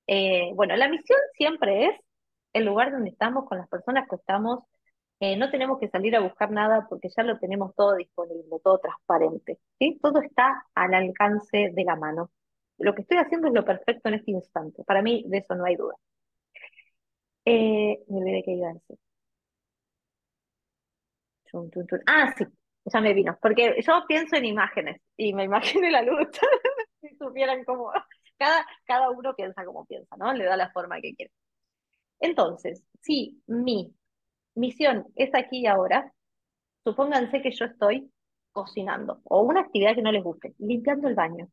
eh, 0.07 0.51
bueno, 0.55 0.75
la 0.75 0.89
misión 0.89 1.19
siempre 1.37 1.87
es 1.87 2.01
el 2.53 2.65
lugar 2.65 2.91
donde 2.91 3.11
estamos 3.11 3.45
con 3.45 3.59
las 3.59 3.69
personas 3.69 4.07
que 4.09 4.15
estamos. 4.17 4.63
Eh, 5.19 5.37
no 5.37 5.51
tenemos 5.51 5.79
que 5.79 5.89
salir 5.89 6.15
a 6.15 6.21
buscar 6.21 6.51
nada 6.51 6.87
porque 6.89 7.09
ya 7.15 7.23
lo 7.23 7.39
tenemos 7.39 7.75
todo 7.75 7.95
disponible, 7.97 8.59
todo 8.63 8.79
transparente. 8.79 9.59
¿sí? 9.79 9.99
Todo 10.01 10.21
está 10.21 10.65
al 10.75 10.93
alcance 10.95 11.71
de 11.73 11.83
la 11.85 11.95
mano. 11.95 12.31
Lo 12.77 12.93
que 12.93 13.01
estoy 13.01 13.17
haciendo 13.17 13.47
es 13.47 13.53
lo 13.53 13.65
perfecto 13.65 14.09
en 14.09 14.15
este 14.15 14.31
instante. 14.31 14.83
Para 14.83 15.01
mí, 15.01 15.23
de 15.27 15.37
eso 15.39 15.55
no 15.55 15.65
hay 15.65 15.75
duda. 15.75 15.95
Eh, 17.45 18.03
me 18.07 18.17
olvidé 18.19 18.43
que 18.43 18.51
iba 18.51 18.69
a 18.69 18.73
decir. 18.73 18.97
Ah, 22.07 22.33
sí, 22.37 22.45
ya 22.85 23.01
me 23.01 23.13
vino. 23.13 23.37
Porque 23.41 23.75
yo 23.81 24.03
pienso 24.07 24.35
en 24.35 24.45
imágenes 24.45 25.01
y 25.17 25.33
me 25.33 25.43
imagino 25.45 25.89
la 25.89 26.01
luz. 26.01 26.27
si 27.01 27.15
supieran 27.17 27.63
cómo. 27.63 27.91
Cada, 28.37 28.65
cada 28.85 29.09
uno 29.11 29.33
piensa 29.35 29.63
como 29.65 29.85
piensa, 29.85 30.15
¿no? 30.17 30.33
Le 30.33 30.45
da 30.45 30.57
la 30.57 30.71
forma 30.71 30.99
que 30.99 31.15
quiere. 31.15 31.31
Entonces, 32.19 32.83
si 33.01 33.41
mi 33.47 33.95
misión 34.55 35.07
es 35.15 35.33
aquí 35.33 35.59
y 35.61 35.67
ahora, 35.67 36.13
supónganse 36.83 37.41
que 37.41 37.51
yo 37.51 37.65
estoy 37.65 38.11
cocinando 38.51 39.21
o 39.25 39.41
una 39.41 39.61
actividad 39.61 39.95
que 39.95 40.01
no 40.01 40.11
les 40.11 40.23
guste, 40.23 40.53
limpiando 40.59 41.07
el 41.07 41.15
baño. 41.15 41.49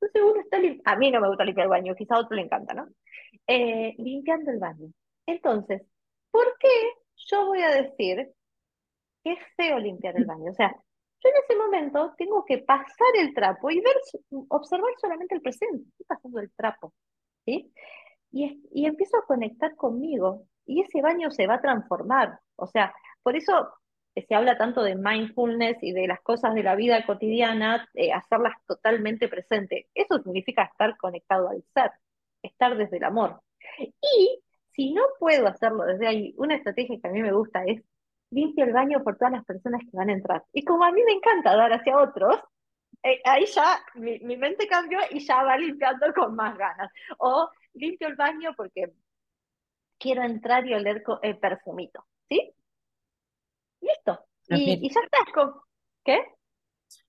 Entonces 0.00 0.22
uno 0.22 0.40
está 0.40 0.58
a 0.92 0.96
mí 0.96 1.10
no 1.10 1.20
me 1.20 1.28
gusta 1.28 1.44
limpiar 1.44 1.64
el 1.66 1.70
baño, 1.70 1.94
quizá 1.94 2.16
a 2.16 2.20
otro 2.20 2.36
le 2.36 2.42
encanta, 2.42 2.74
¿no? 2.74 2.88
Eh, 3.46 3.94
limpiando 3.98 4.50
el 4.50 4.58
baño. 4.58 4.88
Entonces, 5.26 5.82
¿por 6.30 6.46
qué 6.58 6.68
yo 7.28 7.46
voy 7.46 7.62
a 7.62 7.70
decir 7.70 8.32
que 9.24 9.32
es 9.32 9.38
feo 9.56 9.78
limpiar 9.78 10.16
el 10.16 10.26
baño? 10.26 10.50
O 10.50 10.54
sea, 10.54 10.70
yo 10.70 11.30
en 11.30 11.36
ese 11.44 11.56
momento 11.56 12.14
tengo 12.18 12.44
que 12.44 12.58
pasar 12.58 13.08
el 13.18 13.34
trapo 13.34 13.70
y 13.70 13.80
ver, 13.80 13.96
observar 14.48 14.92
solamente 15.00 15.34
el 15.34 15.42
presente, 15.42 15.88
estoy 15.88 16.06
pasando 16.06 16.40
el 16.40 16.52
trapo, 16.52 16.92
¿sí? 17.44 17.72
Y, 18.32 18.62
y 18.72 18.86
empiezo 18.86 19.16
a 19.18 19.26
conectar 19.26 19.74
conmigo 19.76 20.46
y 20.66 20.82
ese 20.82 21.00
baño 21.00 21.30
se 21.30 21.46
va 21.46 21.54
a 21.54 21.60
transformar. 21.60 22.38
O 22.56 22.66
sea, 22.66 22.94
por 23.22 23.36
eso 23.36 23.52
se 24.22 24.34
habla 24.34 24.56
tanto 24.56 24.82
de 24.82 24.94
mindfulness 24.94 25.82
y 25.82 25.92
de 25.92 26.06
las 26.06 26.20
cosas 26.20 26.54
de 26.54 26.62
la 26.62 26.74
vida 26.74 27.04
cotidiana, 27.04 27.88
eh, 27.94 28.12
hacerlas 28.12 28.54
totalmente 28.66 29.28
presente. 29.28 29.88
Eso 29.94 30.18
significa 30.22 30.64
estar 30.64 30.96
conectado 30.96 31.50
al 31.50 31.62
ser, 31.74 31.90
estar 32.42 32.76
desde 32.76 32.96
el 32.96 33.04
amor. 33.04 33.40
Y 34.00 34.40
si 34.72 34.92
no 34.92 35.02
puedo 35.18 35.46
hacerlo 35.48 35.84
desde 35.84 36.06
ahí, 36.06 36.34
una 36.38 36.54
estrategia 36.56 36.98
que 37.00 37.08
a 37.08 37.12
mí 37.12 37.22
me 37.22 37.32
gusta 37.32 37.64
es 37.64 37.82
limpio 38.30 38.64
el 38.64 38.72
baño 38.72 39.02
por 39.02 39.16
todas 39.16 39.32
las 39.32 39.44
personas 39.44 39.82
que 39.82 39.96
van 39.96 40.10
a 40.10 40.14
entrar. 40.14 40.44
Y 40.52 40.64
como 40.64 40.84
a 40.84 40.92
mí 40.92 41.02
me 41.04 41.12
encanta 41.12 41.56
dar 41.56 41.72
hacia 41.72 41.98
otros, 41.98 42.36
eh, 43.02 43.20
ahí 43.24 43.46
ya 43.46 43.78
mi, 43.94 44.18
mente 44.36 44.66
cambió 44.66 44.98
y 45.10 45.20
ya 45.20 45.42
va 45.42 45.56
limpiando 45.56 46.12
con 46.14 46.34
más 46.34 46.56
ganas. 46.56 46.90
O 47.18 47.50
limpio 47.74 48.08
el 48.08 48.16
baño 48.16 48.54
porque 48.56 48.92
quiero 49.98 50.22
entrar 50.22 50.66
y 50.66 50.74
oler 50.74 51.02
eh, 51.22 51.34
perfumito, 51.34 52.04
¿sí? 52.28 52.52
Listo. 53.86 54.26
Y, 54.48 54.88
ya 54.92 55.00
está. 55.00 55.18
¿Qué? 56.04 56.18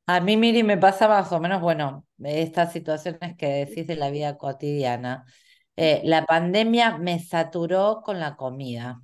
A 0.06 0.20
mí, 0.22 0.38
Miri, 0.38 0.64
me 0.64 0.78
pasa 0.78 1.08
más 1.08 1.32
o 1.32 1.40
menos, 1.40 1.62
bueno, 1.62 2.06
estas 2.24 2.72
situaciones 2.74 3.36
que 3.38 3.66
decís 3.66 3.88
de 3.88 3.96
la 3.96 4.10
vida 4.10 4.38
cotidiana. 4.38 5.26
Eh, 5.76 6.02
la 6.06 6.26
pandemia 6.26 6.98
me 6.98 7.20
saturó 7.20 8.02
con 8.04 8.20
la 8.20 8.36
comida. 8.36 9.02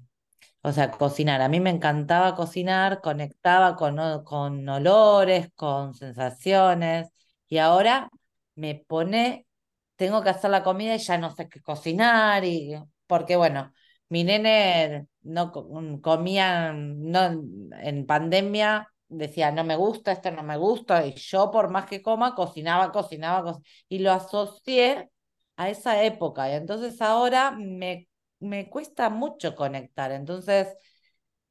O 0.61 0.71
sea, 0.71 0.91
cocinar. 0.91 1.41
A 1.41 1.49
mí 1.49 1.59
me 1.59 1.69
encantaba 1.71 2.35
cocinar, 2.35 3.01
conectaba 3.01 3.75
con, 3.75 3.97
con 4.23 4.67
olores, 4.69 5.49
con 5.55 5.93
sensaciones. 5.93 7.09
Y 7.47 7.57
ahora 7.59 8.09
me 8.55 8.75
pone, 8.87 9.47
tengo 9.95 10.23
que 10.23 10.29
hacer 10.29 10.51
la 10.51 10.63
comida 10.63 10.95
y 10.95 10.99
ya 10.99 11.17
no 11.17 11.31
sé 11.31 11.49
qué 11.49 11.61
cocinar. 11.61 12.45
Y, 12.45 12.75
porque 13.07 13.35
bueno, 13.35 13.73
mi 14.09 14.23
nene 14.23 15.07
no 15.23 15.51
mm, 15.55 15.99
comía, 16.01 16.73
no, 16.73 17.43
en 17.81 18.05
pandemia 18.05 18.87
decía, 19.07 19.51
no 19.51 19.63
me 19.63 19.75
gusta, 19.75 20.11
esto 20.11 20.31
no 20.31 20.43
me 20.43 20.57
gusta, 20.57 21.05
y 21.05 21.13
yo 21.15 21.51
por 21.51 21.69
más 21.69 21.85
que 21.85 22.01
coma, 22.01 22.35
cocinaba, 22.35 22.91
cocinaba, 22.91 23.57
y 23.89 23.99
lo 23.99 24.11
asocié 24.11 25.09
a 25.55 25.69
esa 25.69 26.03
época. 26.03 26.49
Y 26.51 26.53
entonces 26.55 26.99
ahora 27.01 27.51
me, 27.51 28.07
me 28.39 28.69
cuesta 28.69 29.09
mucho 29.09 29.55
conectar. 29.55 30.11
Entonces, 30.11 30.75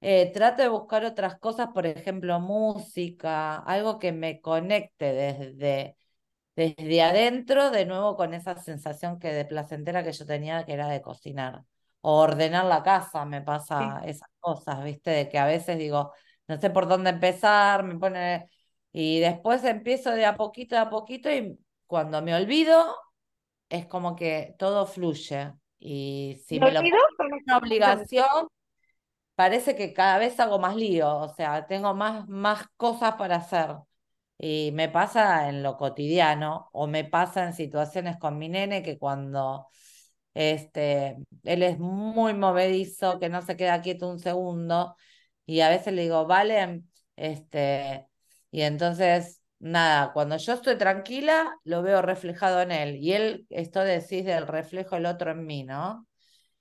eh, 0.00 0.30
trato 0.32 0.62
de 0.62 0.68
buscar 0.68 1.04
otras 1.04 1.38
cosas, 1.38 1.68
por 1.74 1.86
ejemplo, 1.86 2.40
música, 2.40 3.56
algo 3.56 3.98
que 3.98 4.12
me 4.12 4.40
conecte 4.40 5.12
desde, 5.12 5.96
desde 6.56 7.02
adentro, 7.02 7.70
de 7.70 7.86
nuevo 7.86 8.16
con 8.16 8.34
esa 8.34 8.56
sensación 8.58 9.18
que 9.20 9.28
de 9.32 9.44
placentera 9.46 10.04
que 10.04 10.12
yo 10.12 10.26
tenía, 10.26 10.64
que 10.66 10.72
era 10.74 10.88
de 10.88 11.02
cocinar 11.02 11.64
o 12.02 12.20
ordenar 12.20 12.66
la 12.66 12.82
casa, 12.82 13.24
me 13.24 13.42
pasa 13.42 14.02
esas 14.04 14.28
cosas, 14.40 14.84
¿viste? 14.84 15.10
De 15.10 15.28
que 15.28 15.38
a 15.38 15.46
veces 15.46 15.78
digo, 15.78 16.12
no 16.48 16.60
sé 16.60 16.70
por 16.70 16.86
dónde 16.88 17.10
empezar, 17.10 17.84
me 17.84 17.98
pone... 17.98 18.48
Y 18.92 19.20
después 19.20 19.64
empiezo 19.64 20.10
de 20.10 20.26
a 20.26 20.36
poquito, 20.36 20.78
a 20.78 20.90
poquito 20.90 21.30
y 21.30 21.58
cuando 21.86 22.20
me 22.20 22.34
olvido, 22.34 22.94
es 23.70 23.86
como 23.86 24.14
que 24.16 24.54
todo 24.58 24.86
fluye. 24.86 25.52
Y 25.78 26.42
si 26.44 26.60
me, 26.60 26.70
lo 26.70 26.80
pongo 26.80 27.36
una 27.46 27.56
obligación, 27.56 28.48
parece 29.34 29.74
que 29.76 29.94
cada 29.94 30.18
vez 30.18 30.38
hago 30.40 30.58
más 30.58 30.76
lío, 30.76 31.16
o 31.16 31.28
sea, 31.30 31.66
tengo 31.66 31.94
más, 31.94 32.28
más 32.28 32.66
cosas 32.76 33.14
para 33.14 33.36
hacer. 33.36 33.76
Y 34.38 34.70
me 34.74 34.88
pasa 34.88 35.48
en 35.48 35.62
lo 35.62 35.76
cotidiano 35.76 36.68
o 36.72 36.86
me 36.86 37.04
pasa 37.04 37.44
en 37.44 37.54
situaciones 37.54 38.16
con 38.18 38.38
mi 38.38 38.48
nene 38.48 38.82
que 38.82 38.98
cuando 38.98 39.68
este, 40.34 41.16
él 41.44 41.62
es 41.62 41.78
muy 41.78 42.34
movedizo, 42.34 43.18
que 43.18 43.28
no 43.28 43.42
se 43.42 43.56
queda 43.56 43.82
quieto 43.82 44.08
un 44.08 44.18
segundo. 44.18 44.96
Y 45.46 45.60
a 45.60 45.68
veces 45.68 45.92
le 45.94 46.02
digo, 46.02 46.26
vale, 46.26 46.82
este, 47.16 48.06
y 48.50 48.62
entonces, 48.62 49.42
nada, 49.58 50.12
cuando 50.12 50.36
yo 50.36 50.54
estoy 50.54 50.76
tranquila, 50.78 51.54
lo 51.64 51.82
veo 51.82 52.02
reflejado 52.02 52.60
en 52.62 52.72
él. 52.72 52.96
Y 52.96 53.12
él, 53.12 53.46
esto 53.50 53.80
decís 53.80 54.24
del 54.24 54.46
reflejo 54.46 54.96
del 54.96 55.06
otro 55.06 55.32
en 55.32 55.46
mí, 55.46 55.64
¿no? 55.64 56.06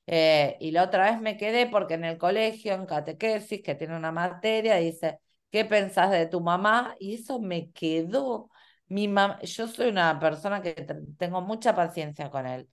Eh, 0.08 0.58
y 0.60 0.72
la 0.72 0.84
otra 0.84 1.12
vez 1.12 1.22
me 1.22 1.38
quedé 1.38 1.68
porque 1.68 1.94
en 1.96 2.06
el 2.06 2.18
colegio, 2.18 2.74
en 2.74 2.86
catequesis, 2.86 3.62
que 3.64 3.76
tiene 3.76 3.96
una 3.96 4.12
materia, 4.12 4.76
dice, 4.78 5.20
¿qué 5.52 5.66
pensás 5.66 6.12
de 6.12 6.28
tu 6.28 6.42
mamá? 6.42 6.96
Y 7.00 7.16
eso 7.16 7.40
me 7.40 7.72
quedó. 7.72 8.50
Mi 8.88 9.08
yo 9.44 9.68
soy 9.68 9.88
una 9.90 10.20
persona 10.20 10.62
que 10.62 10.74
tengo 11.18 11.42
mucha 11.42 11.74
paciencia 11.76 12.30
con 12.30 12.46
él 12.46 12.68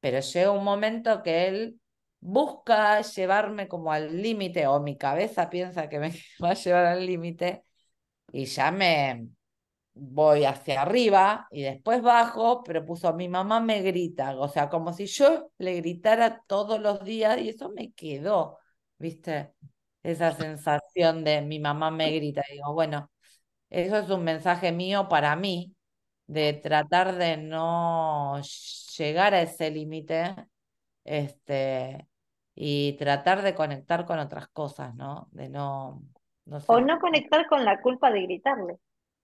pero 0.00 0.20
llega 0.20 0.50
un 0.50 0.64
momento 0.64 1.22
que 1.22 1.48
él 1.48 1.80
busca 2.20 3.00
llevarme 3.02 3.68
como 3.68 3.92
al 3.92 4.20
límite, 4.22 4.66
o 4.66 4.80
mi 4.80 4.96
cabeza 4.96 5.50
piensa 5.50 5.88
que 5.88 5.98
me 5.98 6.10
va 6.42 6.50
a 6.50 6.54
llevar 6.54 6.86
al 6.86 7.06
límite, 7.06 7.64
y 8.32 8.46
ya 8.46 8.70
me 8.70 9.28
voy 9.94 10.44
hacia 10.44 10.82
arriba 10.82 11.48
y 11.50 11.62
después 11.62 12.02
bajo, 12.02 12.62
pero 12.62 12.84
puso 12.84 13.12
mi 13.14 13.28
mamá 13.28 13.60
me 13.60 13.80
grita, 13.82 14.36
o 14.38 14.48
sea, 14.48 14.68
como 14.68 14.92
si 14.92 15.06
yo 15.06 15.50
le 15.58 15.74
gritara 15.76 16.42
todos 16.46 16.80
los 16.80 17.02
días 17.04 17.40
y 17.40 17.48
eso 17.50 17.70
me 17.70 17.92
quedó, 17.92 18.58
¿viste? 18.98 19.52
Esa 20.02 20.32
sensación 20.34 21.24
de 21.24 21.40
mi 21.42 21.58
mamá 21.58 21.90
me 21.90 22.12
grita. 22.12 22.42
digo, 22.50 22.74
bueno, 22.74 23.10
eso 23.70 23.98
es 23.98 24.10
un 24.10 24.24
mensaje 24.24 24.72
mío 24.72 25.08
para 25.08 25.36
mí, 25.36 25.75
de 26.26 26.54
tratar 26.54 27.16
de 27.16 27.36
no 27.36 28.40
llegar 28.96 29.34
a 29.34 29.42
ese 29.42 29.70
límite 29.70 30.34
este, 31.04 32.06
y 32.54 32.94
tratar 32.94 33.42
de 33.42 33.54
conectar 33.54 34.04
con 34.04 34.18
otras 34.18 34.48
cosas, 34.48 34.94
¿no? 34.94 35.28
De 35.32 35.48
no, 35.48 36.02
no 36.46 36.58
O 36.66 36.80
no 36.80 36.98
conectar 36.98 37.46
con 37.46 37.64
la 37.64 37.80
culpa 37.80 38.10
de 38.10 38.22
gritarle. 38.22 38.76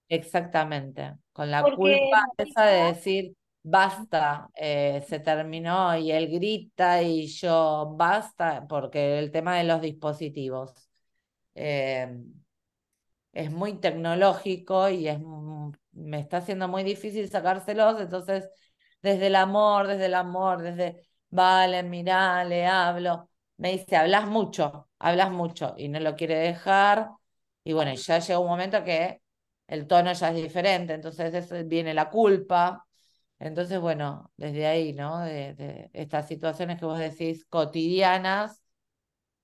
Exactamente, 0.08 1.14
con 1.32 1.50
la 1.50 1.62
culpa 1.62 2.24
esa 2.36 2.66
de 2.66 2.84
decir, 2.84 3.34
basta, 3.62 4.48
eh, 4.54 5.02
se 5.08 5.20
terminó 5.20 5.96
y 5.96 6.12
él 6.12 6.28
grita 6.28 7.02
y 7.02 7.26
yo 7.26 7.94
basta, 7.96 8.66
porque 8.68 9.18
el 9.18 9.30
tema 9.30 9.56
de 9.56 9.64
los 9.64 9.80
dispositivos 9.80 10.74
eh, 11.54 12.14
es 13.32 13.50
muy 13.50 13.74
tecnológico 13.74 14.88
y 14.88 15.08
es, 15.08 15.18
me 15.92 16.20
está 16.20 16.38
haciendo 16.38 16.68
muy 16.68 16.84
difícil 16.84 17.28
sacárselos, 17.30 18.00
entonces 18.00 18.48
desde 19.02 19.26
el 19.28 19.36
amor, 19.36 19.88
desde 19.88 20.06
el 20.06 20.14
amor, 20.14 20.62
desde, 20.62 21.02
vale, 21.30 21.82
mira, 21.82 22.44
le 22.44 22.66
hablo, 22.66 23.30
me 23.58 23.72
dice, 23.72 23.96
hablas 23.96 24.26
mucho, 24.26 24.88
hablas 24.98 25.30
mucho 25.30 25.74
y 25.76 25.88
no 25.88 26.00
lo 26.00 26.16
quiere 26.16 26.36
dejar. 26.36 27.10
Y 27.64 27.72
bueno, 27.74 27.94
ya 27.94 28.18
llega 28.18 28.38
un 28.38 28.48
momento 28.48 28.84
que 28.84 29.22
el 29.66 29.86
tono 29.86 30.12
ya 30.12 30.30
es 30.30 30.36
diferente, 30.36 30.94
entonces 30.94 31.68
viene 31.68 31.94
la 31.94 32.10
culpa. 32.10 32.86
Entonces, 33.38 33.80
bueno, 33.80 34.32
desde 34.36 34.66
ahí, 34.66 34.92
¿no? 34.92 35.20
De, 35.20 35.90
estas 35.92 36.28
situaciones 36.28 36.78
que 36.78 36.86
vos 36.86 36.98
decís 36.98 37.44
cotidianas, 37.46 38.62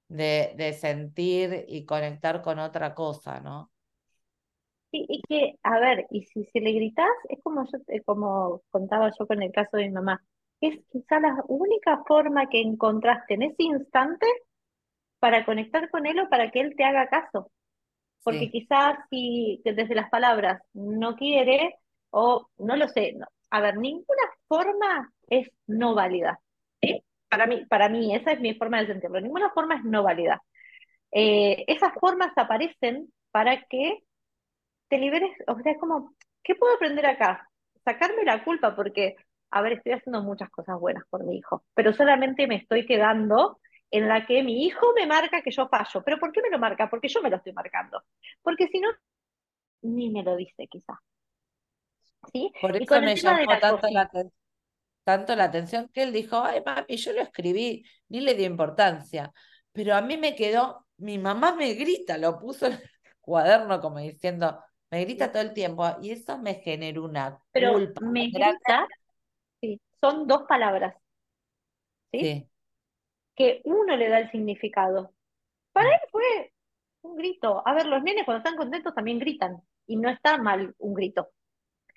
de, 0.08 0.54
de, 0.56 0.72
sentir 0.74 1.64
y 1.68 1.84
conectar 1.84 2.42
con 2.42 2.58
otra 2.58 2.94
cosa, 2.94 3.40
¿no? 3.40 3.70
Sí, 4.90 5.04
y 5.08 5.22
que, 5.28 5.54
a 5.62 5.78
ver, 5.80 6.06
y 6.10 6.24
si 6.24 6.44
se 6.46 6.60
le 6.60 6.72
gritas, 6.72 7.08
es 7.28 7.42
como 7.42 7.64
yo, 7.70 7.78
como 8.06 8.62
contaba 8.70 9.10
yo 9.18 9.26
con 9.26 9.42
el 9.42 9.52
caso 9.52 9.76
de 9.76 9.84
mi 9.84 9.92
mamá, 9.92 10.22
es 10.60 10.78
quizá 10.90 11.20
la 11.20 11.36
única 11.48 12.02
forma 12.06 12.48
que 12.48 12.60
encontraste 12.62 13.34
en 13.34 13.42
ese 13.42 13.64
instante 13.64 14.26
para 15.18 15.44
conectar 15.44 15.90
con 15.90 16.06
él 16.06 16.20
o 16.20 16.28
para 16.28 16.50
que 16.50 16.60
él 16.60 16.74
te 16.76 16.84
haga 16.84 17.08
caso. 17.08 17.50
Porque 18.22 18.50
quizás 18.50 18.98
si 19.10 19.62
desde 19.64 19.94
las 19.94 20.10
palabras 20.10 20.62
no 20.74 21.16
quiere 21.16 21.76
o 22.10 22.48
no 22.58 22.76
lo 22.76 22.88
sé, 22.88 23.16
a 23.50 23.60
ver, 23.60 23.78
ninguna 23.78 24.22
forma 24.48 25.12
es 25.28 25.48
no 25.66 25.94
válida. 25.94 26.40
Para 27.30 27.46
mí, 27.46 27.64
para 27.66 27.88
mí, 27.88 28.14
esa 28.14 28.32
es 28.32 28.40
mi 28.40 28.54
forma 28.54 28.80
de 28.80 28.86
sentirlo. 28.88 29.20
Ninguna 29.20 29.50
forma 29.50 29.76
es 29.76 29.84
no 29.84 30.02
válida. 30.02 30.42
Eh, 31.12 31.64
esas 31.68 31.92
formas 32.00 32.32
aparecen 32.36 33.12
para 33.30 33.62
que 33.64 33.98
te 34.88 34.98
liberes, 34.98 35.30
o 35.46 35.58
sea, 35.60 35.72
es 35.72 35.78
como, 35.78 36.14
¿qué 36.42 36.54
puedo 36.54 36.74
aprender 36.74 37.06
acá? 37.06 37.48
Sacarme 37.84 38.24
la 38.24 38.44
culpa 38.44 38.74
porque, 38.74 39.16
a 39.50 39.62
ver, 39.62 39.74
estoy 39.74 39.92
haciendo 39.92 40.22
muchas 40.22 40.50
cosas 40.50 40.78
buenas 40.78 41.04
por 41.10 41.24
mi 41.24 41.36
hijo, 41.38 41.64
pero 41.74 41.92
solamente 41.92 42.46
me 42.46 42.56
estoy 42.56 42.86
quedando 42.86 43.60
en 43.90 44.08
la 44.08 44.26
que 44.26 44.42
mi 44.42 44.64
hijo 44.64 44.92
me 44.94 45.06
marca 45.06 45.42
que 45.42 45.50
yo 45.50 45.68
fallo. 45.68 46.02
¿Pero 46.04 46.18
por 46.18 46.32
qué 46.32 46.42
me 46.42 46.50
lo 46.50 46.58
marca? 46.58 46.90
Porque 46.90 47.08
yo 47.08 47.22
me 47.22 47.30
lo 47.30 47.36
estoy 47.36 47.52
marcando. 47.52 48.02
Porque 48.42 48.68
si 48.68 48.80
no, 48.80 48.88
ni 49.82 50.10
me 50.10 50.22
lo 50.22 50.36
dice 50.36 50.66
quizá. 50.68 51.00
¿Sí? 52.32 52.52
Por 52.60 52.76
eso 52.76 53.00
me 53.00 53.16
llamó 53.16 53.58
tanto 53.58 53.88
la, 53.90 54.10
tanto 55.04 55.36
la 55.36 55.44
atención 55.44 55.88
que 55.88 56.02
él 56.02 56.12
dijo, 56.12 56.42
ay 56.42 56.62
mami, 56.64 56.96
yo 56.96 57.12
lo 57.12 57.22
escribí, 57.22 57.84
ni 58.08 58.20
le 58.20 58.34
dio 58.34 58.46
importancia. 58.46 59.32
Pero 59.72 59.94
a 59.94 60.02
mí 60.02 60.18
me 60.18 60.34
quedó, 60.34 60.86
mi 60.98 61.18
mamá 61.18 61.54
me 61.54 61.72
grita, 61.74 62.18
lo 62.18 62.38
puso 62.38 62.66
en 62.66 62.72
el 62.74 62.90
cuaderno 63.20 63.80
como 63.80 63.98
diciendo, 63.98 64.62
me 64.90 65.00
grita 65.04 65.32
todo 65.32 65.42
el 65.42 65.52
tiempo 65.54 65.84
y 66.02 66.10
eso 66.12 66.38
me 66.38 66.54
genera 66.56 67.00
una 67.00 67.40
Pero 67.52 67.72
culpa. 67.72 68.00
me 68.00 68.28
grita, 68.30 68.86
sí, 69.60 69.80
son 70.00 70.26
dos 70.28 70.44
palabras. 70.48 70.94
¿sí? 72.12 72.48
Que 73.36 73.60
uno 73.64 73.96
le 73.96 74.08
da 74.08 74.18
el 74.20 74.30
significado. 74.30 75.12
Para 75.72 75.94
él 75.94 76.00
fue 76.12 76.52
un 77.02 77.16
grito. 77.16 77.62
A 77.66 77.74
ver, 77.74 77.86
los 77.86 78.02
nenes 78.02 78.24
cuando 78.24 78.38
están 78.40 78.56
contentos 78.56 78.94
también 78.94 79.18
gritan 79.18 79.62
y 79.86 79.96
no 79.96 80.10
está 80.10 80.38
mal 80.38 80.74
un 80.78 80.94
grito. 80.94 81.28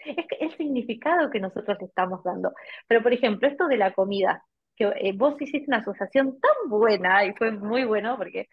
Es 0.05 0.27
que 0.27 0.37
el 0.45 0.57
significado 0.57 1.29
que 1.31 1.39
nosotros 1.39 1.77
le 1.79 1.87
estamos 1.87 2.23
dando. 2.23 2.53
Pero, 2.87 3.03
por 3.03 3.13
ejemplo, 3.13 3.47
esto 3.47 3.67
de 3.67 3.77
la 3.77 3.93
comida, 3.93 4.45
que 4.75 4.85
eh, 4.97 5.13
vos 5.15 5.41
hiciste 5.41 5.65
una 5.69 5.79
asociación 5.79 6.39
tan 6.41 6.69
buena 6.69 7.25
y 7.25 7.33
fue 7.35 7.51
muy 7.51 7.85
bueno 7.85 8.17
porque 8.17 8.47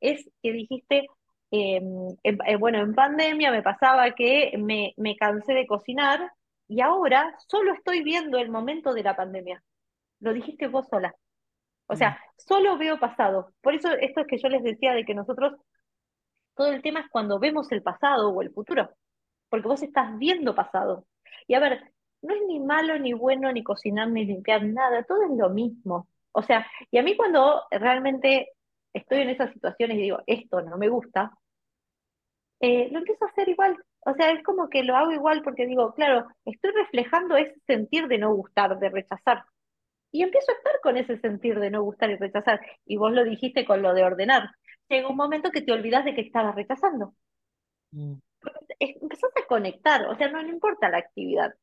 es 0.00 0.30
que 0.42 0.52
dijiste, 0.52 1.06
Em, 1.56 2.16
eh, 2.24 2.56
bueno, 2.56 2.78
en 2.80 2.94
pandemia 2.94 3.52
me 3.52 3.62
pasaba 3.62 4.10
que 4.10 4.54
me, 4.58 4.92
me 4.96 5.14
cansé 5.14 5.54
de 5.54 5.68
cocinar 5.68 6.32
y 6.66 6.80
ahora 6.80 7.32
solo 7.46 7.72
estoy 7.74 8.02
viendo 8.02 8.38
el 8.38 8.50
momento 8.50 8.92
de 8.92 9.04
la 9.04 9.14
pandemia. 9.14 9.62
Lo 10.18 10.32
dijiste 10.32 10.66
vos 10.66 10.88
sola. 10.88 11.14
O 11.86 11.94
sea, 11.94 12.10
mm. 12.10 12.14
solo 12.38 12.76
veo 12.76 12.98
pasado. 12.98 13.52
Por 13.60 13.74
eso 13.74 13.92
esto 13.92 14.22
es 14.22 14.26
que 14.26 14.38
yo 14.38 14.48
les 14.48 14.64
decía 14.64 14.94
de 14.94 15.04
que 15.04 15.14
nosotros, 15.14 15.52
todo 16.56 16.72
el 16.72 16.82
tema 16.82 17.00
es 17.00 17.06
cuando 17.08 17.38
vemos 17.38 17.70
el 17.70 17.82
pasado 17.82 18.30
o 18.30 18.42
el 18.42 18.50
futuro, 18.50 18.90
porque 19.48 19.68
vos 19.68 19.82
estás 19.84 20.18
viendo 20.18 20.56
pasado. 20.56 21.06
Y 21.46 21.54
a 21.54 21.60
ver, 21.60 21.92
no 22.22 22.34
es 22.34 22.42
ni 22.48 22.58
malo, 22.58 22.98
ni 22.98 23.12
bueno, 23.12 23.52
ni 23.52 23.62
cocinar, 23.62 24.10
ni 24.10 24.24
limpiar, 24.24 24.64
nada, 24.64 25.04
todo 25.04 25.22
es 25.22 25.38
lo 25.38 25.50
mismo. 25.50 26.08
O 26.32 26.42
sea, 26.42 26.66
y 26.90 26.98
a 26.98 27.04
mí 27.04 27.16
cuando 27.16 27.62
realmente 27.70 28.50
estoy 28.92 29.20
en 29.20 29.30
esas 29.30 29.52
situaciones 29.52 29.98
y 29.98 30.02
digo, 30.02 30.18
esto 30.26 30.62
no 30.62 30.78
me 30.78 30.88
gusta, 30.88 31.32
eh, 32.64 32.88
lo 32.90 33.00
empiezo 33.00 33.26
a 33.26 33.28
hacer 33.28 33.46
igual. 33.50 33.76
O 34.06 34.14
sea, 34.14 34.30
es 34.30 34.42
como 34.42 34.70
que 34.70 34.82
lo 34.84 34.96
hago 34.96 35.12
igual 35.12 35.42
porque 35.42 35.66
digo, 35.66 35.92
claro, 35.92 36.26
estoy 36.46 36.70
reflejando 36.70 37.36
ese 37.36 37.60
sentir 37.66 38.08
de 38.08 38.16
no 38.16 38.34
gustar, 38.34 38.78
de 38.78 38.88
rechazar. 38.88 39.44
Y 40.10 40.22
empiezo 40.22 40.50
a 40.50 40.54
estar 40.54 40.80
con 40.82 40.96
ese 40.96 41.18
sentir 41.18 41.60
de 41.60 41.70
no 41.70 41.82
gustar 41.82 42.08
y 42.08 42.16
rechazar. 42.16 42.60
Y 42.86 42.96
vos 42.96 43.12
lo 43.12 43.22
dijiste 43.24 43.66
con 43.66 43.82
lo 43.82 43.92
de 43.92 44.04
ordenar. 44.04 44.48
Llega 44.88 45.08
un 45.08 45.16
momento 45.16 45.50
que 45.50 45.60
te 45.60 45.72
olvidas 45.72 46.06
de 46.06 46.14
que 46.14 46.22
estabas 46.22 46.54
rechazando. 46.54 47.14
Mm. 47.90 48.14
Empezás 48.78 49.30
a 49.36 49.46
conectar, 49.46 50.06
o 50.06 50.16
sea, 50.16 50.28
no, 50.28 50.42
no 50.42 50.48
importa 50.48 50.88
la 50.88 50.98
actividad. 50.98 51.54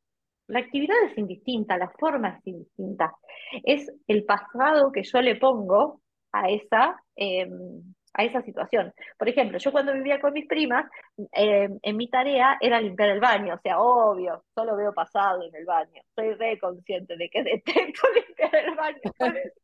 La 0.47 0.59
actividad 0.59 0.97
es 1.09 1.17
indistinta, 1.17 1.77
la 1.77 1.89
forma 1.97 2.37
es 2.37 2.47
indistinta. 2.47 3.15
Es 3.63 3.91
el 4.05 4.23
pasado 4.25 4.91
que 4.91 5.03
yo 5.03 5.21
le 5.21 5.35
pongo 5.35 6.01
a 6.31 6.49
esa, 6.49 7.01
em, 7.15 7.93
a 8.13 8.23
esa 8.23 8.41
situación. 8.41 8.93
Por 9.17 9.29
ejemplo, 9.29 9.57
yo 9.57 9.71
cuando 9.71 9.93
vivía 9.93 10.19
con 10.19 10.33
mis 10.33 10.47
primas, 10.47 10.85
eh, 11.33 11.69
en 11.81 11.97
mi 11.97 12.09
tarea 12.09 12.57
era 12.61 12.81
limpiar 12.81 13.09
el 13.09 13.19
baño, 13.19 13.55
o 13.55 13.59
sea, 13.61 13.79
obvio, 13.79 14.43
solo 14.53 14.75
veo 14.75 14.93
pasado 14.93 15.43
en 15.43 15.55
el 15.55 15.65
baño. 15.65 16.01
Soy 16.15 16.33
re 16.33 16.59
consciente 16.59 17.15
de 17.17 17.29
que 17.29 17.43
detesto 17.43 18.01
limpiar 18.15 18.55
el 18.55 18.75
baño. 18.75 18.99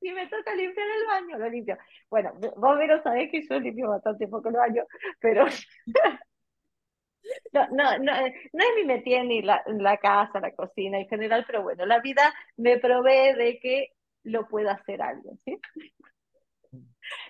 si 0.00 0.12
me 0.12 0.26
toca 0.28 0.54
limpiar 0.54 0.86
el 0.86 1.06
baño, 1.06 1.38
lo 1.38 1.48
limpio. 1.48 1.78
Bueno, 2.10 2.32
vos 2.56 2.76
menos 2.78 3.02
sabés 3.02 3.30
que 3.30 3.42
yo 3.48 3.58
limpio 3.58 3.88
bastante 3.88 4.28
poco 4.28 4.48
el 4.48 4.56
baño, 4.56 4.84
pero 5.20 5.46
no, 7.52 7.68
no, 7.70 7.98
no, 7.98 8.12
no 8.12 8.64
es 8.64 8.74
mi 8.76 8.84
metida 8.84 9.22
ni 9.22 9.42
la, 9.42 9.62
la 9.66 9.96
casa, 9.96 10.40
la 10.40 10.52
cocina 10.52 10.98
en 10.98 11.08
general, 11.08 11.44
pero 11.46 11.62
bueno, 11.62 11.86
la 11.86 12.00
vida 12.00 12.34
me 12.56 12.78
provee 12.78 13.34
de 13.34 13.58
que 13.60 13.88
lo 14.24 14.46
pueda 14.48 14.72
hacer 14.72 15.02
alguien, 15.02 15.38
¿sí? 15.44 15.58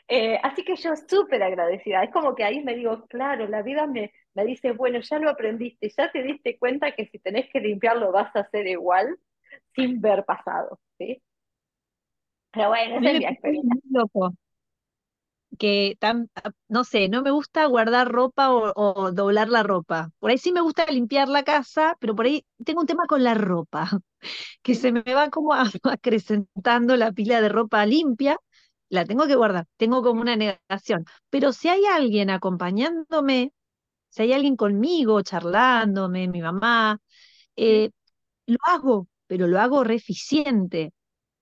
Eh, 0.08 0.38
así 0.42 0.64
que 0.64 0.76
yo 0.76 0.94
súper 1.08 1.42
agradecida. 1.42 2.02
Es 2.04 2.10
como 2.12 2.34
que 2.34 2.44
ahí 2.44 2.62
me 2.62 2.74
digo, 2.74 3.06
claro, 3.06 3.48
la 3.48 3.62
vida 3.62 3.86
me, 3.86 4.12
me 4.34 4.44
dice, 4.44 4.72
bueno, 4.72 5.00
ya 5.00 5.18
lo 5.18 5.30
aprendiste, 5.30 5.90
ya 5.96 6.10
te 6.12 6.22
diste 6.22 6.58
cuenta 6.58 6.92
que 6.92 7.06
si 7.06 7.18
tenés 7.18 7.48
que 7.50 7.60
limpiarlo 7.60 8.12
vas 8.12 8.34
a 8.36 8.40
hacer 8.40 8.66
igual 8.66 9.18
sin 9.74 10.00
ver 10.00 10.24
pasado, 10.24 10.78
¿sí? 10.98 11.22
Pero 12.52 12.68
bueno, 12.68 12.98
esa 12.98 13.10
es 13.10 13.18
mi 13.18 13.24
experiencia. 13.24 13.80
Loco. 13.90 14.34
Que 15.58 15.96
tan, 16.00 16.28
no 16.68 16.82
sé, 16.82 17.08
no 17.08 17.22
me 17.22 17.30
gusta 17.30 17.64
guardar 17.66 18.08
ropa 18.08 18.52
o, 18.52 19.12
doblar 19.12 19.48
la 19.48 19.62
ropa. 19.62 20.10
Por 20.18 20.30
ahí 20.30 20.38
sí 20.38 20.50
me 20.50 20.60
gusta 20.60 20.84
limpiar 20.86 21.28
la 21.28 21.44
casa, 21.44 21.96
pero 22.00 22.16
por 22.16 22.26
ahí 22.26 22.44
tengo 22.64 22.80
un 22.80 22.86
tema 22.88 23.06
con 23.06 23.22
la 23.22 23.34
ropa, 23.34 23.88
que 24.62 24.74
se 24.74 24.90
me 24.90 25.02
va 25.02 25.30
como 25.30 25.54
acrecentando 25.84 26.96
la 26.96 27.12
pila 27.12 27.40
de 27.40 27.48
ropa 27.48 27.86
limpia 27.86 28.36
la 28.94 29.04
tengo 29.04 29.26
que 29.26 29.36
guardar, 29.36 29.66
tengo 29.76 30.02
como 30.02 30.20
una 30.20 30.36
negación. 30.36 31.04
Pero 31.30 31.52
si 31.52 31.68
hay 31.68 31.84
alguien 31.86 32.30
acompañándome, 32.30 33.52
si 34.10 34.22
hay 34.22 34.32
alguien 34.32 34.56
conmigo, 34.56 35.22
charlándome, 35.22 36.28
mi 36.28 36.42
mamá, 36.42 36.98
eh, 37.56 37.90
lo 38.46 38.58
hago, 38.66 39.08
pero 39.26 39.46
lo 39.48 39.60
hago 39.60 39.84
re 39.84 39.96
eficiente. 39.96 40.92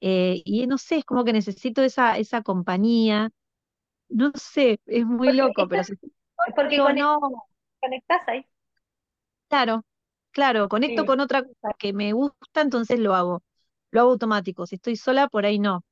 Eh, 0.01 0.43
y 0.45 0.66
no 0.66 0.79
sé, 0.79 0.99
es 0.99 1.05
como 1.05 1.24
que 1.24 1.33
necesito 1.33 1.83
esa, 1.83 2.19
esa 2.19 2.43
compañía. 2.43 3.31
No 4.09 4.33
sé, 4.35 4.81
es 4.87 5.07
muy 5.07 5.33
loco, 5.33 5.69
pero 5.69 5.85
si, 5.85 5.95
porque 6.55 6.79
no, 6.79 7.19
conectás 7.81 8.29
ahí. 8.29 8.47
Claro, 9.49 9.85
claro, 10.31 10.69
conecto 10.69 11.05
con 11.07 11.20
otra 11.20 11.43
cosa 11.43 11.74
que 11.79 11.93
me 11.93 12.12
gusta, 12.12 12.62
entonces 12.62 12.99
lo 12.99 13.15
hago. 13.15 13.43
Lo 13.91 14.01
hago 14.01 14.11
automático. 14.12 14.66
Si 14.66 14.77
estoy 14.77 14.97
sola, 14.97 15.29
por 15.29 15.45
ahí 15.45 15.59
no. 15.59 15.85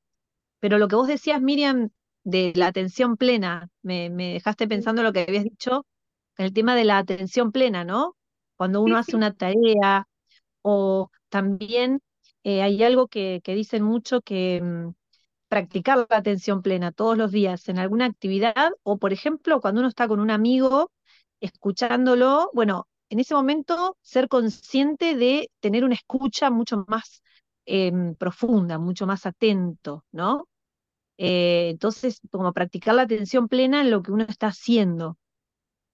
Pero 0.60 0.78
lo 0.78 0.88
que 0.88 0.96
vos 0.96 1.08
decías, 1.08 1.40
Miriam, 1.42 1.90
de 2.24 2.52
la 2.54 2.68
atención 2.68 3.16
plena, 3.16 3.68
me, 3.82 4.10
dejaste 4.10 4.68
pensando 4.68 5.02
lo 5.02 5.12
que 5.12 5.22
habías 5.22 5.44
dicho, 5.44 5.86
el 6.36 6.52
tema 6.52 6.74
de 6.76 6.84
la 6.84 6.98
atención 6.98 7.52
plena, 7.52 7.84
¿no? 7.84 8.16
Cuando 8.56 8.82
uno 8.82 8.98
hace 8.98 9.16
una 9.16 9.34
tarea 9.34 10.06
o 10.62 11.10
también 11.30 12.00
eh, 12.44 12.62
hay 12.62 12.82
algo 12.82 13.08
que, 13.08 13.40
dicen 13.44 13.82
mucho 13.82 14.20
que 14.20 14.60
mm, 14.62 14.92
practicar 15.48 16.06
la 16.10 16.16
atención 16.18 16.62
plena 16.62 16.92
todos 16.92 17.16
los 17.16 17.30
días 17.32 17.68
en 17.68 17.78
alguna 17.78 18.06
actividad 18.06 18.72
o, 18.82 18.98
por 18.98 19.12
ejemplo, 19.12 19.60
cuando 19.60 19.80
uno 19.80 19.88
está 19.88 20.08
con 20.08 20.20
un 20.20 20.30
amigo 20.30 20.90
escuchándolo, 21.40 22.50
bueno, 22.54 22.86
en 23.08 23.20
ese 23.20 23.34
momento 23.34 23.96
ser 24.02 24.28
consciente 24.28 25.16
de 25.16 25.50
tener 25.60 25.84
una 25.84 25.94
escucha 25.94 26.50
mucho 26.50 26.84
más 26.86 27.22
em, 27.66 28.14
profunda, 28.14 28.78
mucho 28.78 29.06
más 29.06 29.26
atento, 29.26 30.04
¿no? 30.12 30.46
Eh, 31.22 31.68
entonces, 31.68 32.22
como 32.30 32.50
practicar 32.54 32.94
la 32.94 33.02
atención 33.02 33.46
plena 33.46 33.82
en 33.82 33.90
lo 33.90 34.02
que 34.02 34.10
uno 34.10 34.24
está 34.26 34.46
haciendo, 34.46 35.18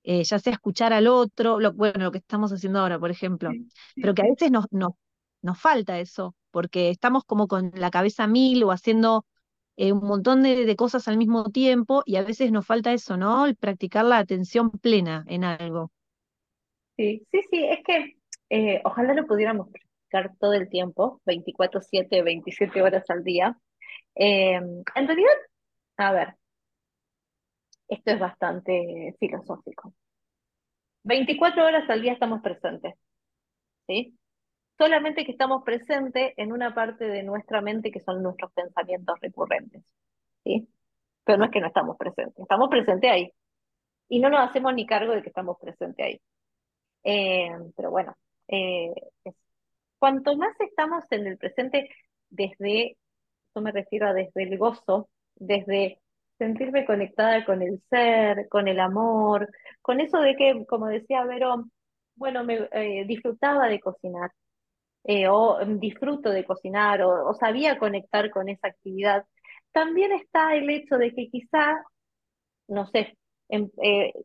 eh, 0.04 0.22
ya 0.22 0.38
sea 0.38 0.52
escuchar 0.52 0.92
al 0.92 1.08
otro, 1.08 1.58
lo, 1.58 1.72
bueno, 1.72 2.04
lo 2.04 2.12
que 2.12 2.18
estamos 2.18 2.52
haciendo 2.52 2.78
ahora, 2.78 2.96
por 3.00 3.10
ejemplo, 3.10 3.50
pero 3.96 4.14
que 4.14 4.22
a 4.22 4.26
veces 4.26 4.52
nos, 4.52 4.66
nos, 4.70 4.92
nos 5.42 5.60
falta 5.60 5.98
eso, 5.98 6.36
porque 6.52 6.90
estamos 6.90 7.24
como 7.24 7.48
con 7.48 7.72
la 7.74 7.90
cabeza 7.90 8.28
mil 8.28 8.62
o 8.62 8.70
haciendo 8.70 9.26
eh, 9.76 9.90
un 9.90 10.06
montón 10.06 10.44
de, 10.44 10.64
de, 10.64 10.76
cosas 10.76 11.08
al 11.08 11.18
mismo 11.18 11.50
tiempo 11.50 12.04
y 12.06 12.14
a 12.16 12.22
veces 12.22 12.52
nos 12.52 12.64
falta 12.64 12.92
eso, 12.92 13.16
¿no? 13.16 13.46
El 13.46 13.56
practicar 13.56 14.04
la 14.04 14.18
atención 14.18 14.70
plena 14.70 15.24
en 15.26 15.42
algo. 15.42 15.90
Sí, 16.96 17.26
sí, 17.32 17.40
sí, 17.50 17.64
es 17.64 17.80
que 17.82 18.80
ojalá 18.84 19.12
lo 19.12 19.26
pudiéramos 19.26 19.70
practicar 19.70 20.36
todo 20.38 20.52
el 20.52 20.68
tiempo, 20.68 21.20
24/7, 21.26 22.22
27 22.22 22.80
horas 22.80 23.10
al 23.10 23.24
día. 23.24 23.58
Eh, 24.16 24.54
en 24.54 25.06
realidad, 25.06 25.30
a 25.98 26.12
ver, 26.12 26.36
esto 27.88 28.10
es 28.12 28.18
bastante 28.18 29.14
filosófico. 29.20 29.92
24 31.04 31.64
horas 31.64 31.88
al 31.88 32.02
día 32.02 32.12
estamos 32.12 32.42
presentes, 32.42 32.94
¿sí? 33.86 34.18
Solamente 34.78 35.24
que 35.24 35.32
estamos 35.32 35.62
presentes 35.64 36.34
en 36.36 36.52
una 36.52 36.74
parte 36.74 37.06
de 37.08 37.22
nuestra 37.22 37.60
mente 37.62 37.92
que 37.92 38.00
son 38.00 38.22
nuestros 38.22 38.52
pensamientos 38.52 39.16
recurrentes, 39.20 39.82
¿sí? 40.44 40.68
Pero 41.24 41.38
no 41.38 41.44
es 41.46 41.50
que 41.52 41.60
no 41.60 41.68
estamos 41.68 41.96
presentes, 41.96 42.38
estamos 42.38 42.68
presentes 42.68 43.10
ahí. 43.10 43.32
Y 44.08 44.20
no 44.20 44.30
nos 44.30 44.48
hacemos 44.48 44.74
ni 44.74 44.86
cargo 44.86 45.12
de 45.12 45.22
que 45.22 45.28
estamos 45.28 45.58
presentes 45.60 46.04
ahí. 46.04 46.20
Eh, 47.04 47.50
pero 47.76 47.90
bueno, 47.90 48.16
eh, 48.48 48.92
cuanto 49.98 50.36
más 50.36 50.58
estamos 50.60 51.04
en 51.10 51.26
el 51.26 51.38
presente 51.38 51.88
desde, 52.30 52.96
yo 53.56 53.62
me 53.62 53.72
refiero 53.72 54.08
a 54.08 54.12
desde 54.12 54.42
el 54.42 54.58
gozo, 54.58 55.08
desde 55.34 56.00
sentirme 56.38 56.84
conectada 56.84 57.44
con 57.46 57.62
el 57.62 57.82
ser, 57.88 58.48
con 58.50 58.68
el 58.68 58.78
amor, 58.80 59.48
con 59.80 60.00
eso 60.00 60.20
de 60.20 60.36
que, 60.36 60.66
como 60.66 60.88
decía 60.88 61.24
Vero, 61.24 61.64
bueno, 62.16 62.44
me 62.44 62.68
eh, 62.72 63.04
disfrutaba 63.06 63.68
de 63.68 63.80
cocinar, 63.80 64.30
o 65.30 65.58
disfruto 65.64 66.30
de 66.30 66.44
cocinar, 66.44 67.02
o, 67.02 67.32
sabía 67.34 67.78
conectar 67.78 68.30
con 68.30 68.48
esa 68.48 68.68
actividad. 68.68 69.24
También 69.72 70.12
está 70.12 70.54
el 70.54 70.68
hecho 70.68 70.96
de 70.98 71.14
que 71.14 71.28
quizá, 71.30 71.82
no 72.68 72.86
sé, 72.88 73.16
em, 73.48 73.70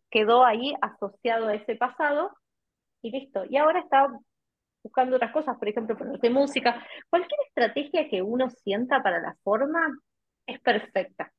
quedó 0.10 0.44
ahí 0.46 0.74
asociado 0.82 1.48
a 1.48 1.56
ese 1.56 1.76
pasado 1.76 2.32
y 3.02 3.12
listo. 3.12 3.46
Y 3.50 3.58
ahora 3.58 3.80
está 3.80 4.08
buscando 4.84 5.16
otras 5.16 5.32
cosas, 5.32 5.58
por 5.58 5.68
ejemplo, 5.68 5.98
ponerse 5.98 6.30
música. 6.30 6.86
Cualquier 7.10 7.40
estrategia 7.48 8.10
que 8.10 8.22
uno 8.22 8.50
sienta 8.50 9.02
para 9.04 9.20
la 9.20 9.36
forma 9.44 9.98
es 10.46 10.60
perfecta, 10.60 11.32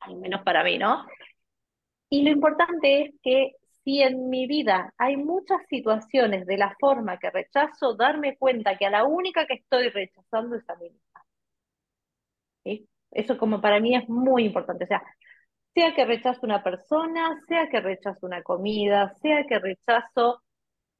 al 0.00 0.16
menos 0.16 0.42
para 0.42 0.64
mí, 0.64 0.78
¿no? 0.78 1.06
Y 2.10 2.22
lo 2.24 2.30
importante 2.30 3.02
es 3.02 3.14
que 3.22 3.52
si 3.84 4.02
en 4.02 4.28
mi 4.28 4.46
vida 4.46 4.92
hay 4.98 5.16
muchas 5.16 5.58
situaciones 5.68 6.46
de 6.46 6.58
la 6.58 6.74
forma 6.78 7.18
que 7.18 7.30
rechazo, 7.30 7.94
darme 7.94 8.36
cuenta 8.36 8.76
que 8.76 8.86
a 8.86 8.90
la 8.90 9.04
única 9.04 9.46
que 9.46 9.54
estoy 9.54 9.88
rechazando 9.88 10.56
es 10.56 10.68
a 10.68 10.76
mí 10.76 10.90
misma. 10.90 11.24
¿Sí? 12.64 12.88
Eso 13.10 13.36
como 13.38 13.60
para 13.60 13.80
mí 13.80 13.96
es 13.96 14.08
muy 14.08 14.44
importante. 14.44 14.84
O 14.84 14.86
sea, 14.86 15.02
sea 15.74 15.94
que 15.94 16.04
rechazo 16.04 16.40
una 16.44 16.62
persona, 16.62 17.40
sea 17.48 17.68
que 17.68 17.80
rechazo 17.80 18.26
una 18.26 18.42
comida, 18.42 19.14
sea 19.22 19.44
que 19.46 19.58
rechazo 19.58 20.42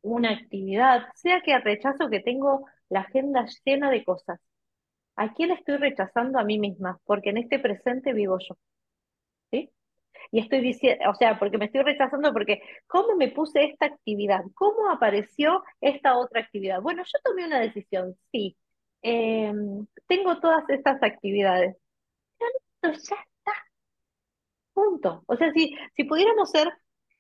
una 0.03 0.31
actividad, 0.31 1.07
sea 1.15 1.41
que 1.43 1.59
rechazo 1.59 2.11
que 2.11 2.21
tengo 2.21 2.67
la 2.89 3.01
agenda 3.01 3.47
llena 3.65 3.91
de 3.91 4.05
cosas. 4.05 4.41
¿A 5.17 5.35
quién 5.35 5.51
estoy 5.53 5.77
rechazando 5.79 6.39
a 6.39 6.45
mí 6.45 6.59
misma? 6.59 7.01
Porque 7.05 7.31
en 7.31 7.39
este 7.39 7.59
presente 7.59 8.13
vivo 8.13 8.39
yo. 8.41 8.57
¿Sí? 9.51 9.71
Y 10.33 10.41
estoy 10.41 10.61
diciendo, 10.61 11.11
o 11.11 11.15
sea, 11.15 11.39
porque 11.39 11.59
me 11.59 11.67
estoy 11.67 11.83
rechazando 11.83 12.33
porque 12.33 12.63
¿cómo 12.87 13.17
me 13.17 13.29
puse 13.31 13.65
esta 13.65 13.87
actividad? 13.87 14.43
¿Cómo 14.55 14.91
apareció 14.91 15.63
esta 15.81 16.19
otra 16.19 16.41
actividad? 16.43 16.81
Bueno, 16.83 17.03
yo 17.05 17.19
tomé 17.25 17.47
una 17.47 17.61
decisión, 17.61 18.17
sí. 18.33 18.57
Em, 19.03 19.87
tengo 20.07 20.41
todas 20.41 20.69
estas 20.71 21.03
actividades. 21.03 21.77
Pero 22.81 22.95
ya 22.95 23.17
está. 23.17 23.53
Punto. 24.75 25.23
O 25.27 25.37
sea, 25.37 25.53
si, 25.53 25.77
si 25.97 26.05
pudiéramos 26.05 26.51
ser 26.51 26.73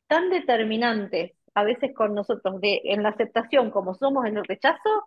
tan 0.06 0.30
determinantes 0.30 1.32
a 1.54 1.64
veces 1.64 1.94
con 1.94 2.14
nosotros 2.14 2.60
de 2.60 2.80
en 2.84 3.02
la 3.02 3.10
aceptación 3.10 3.70
como 3.70 3.94
somos 3.94 4.26
en 4.26 4.38
el 4.38 4.44
rechazo, 4.44 5.04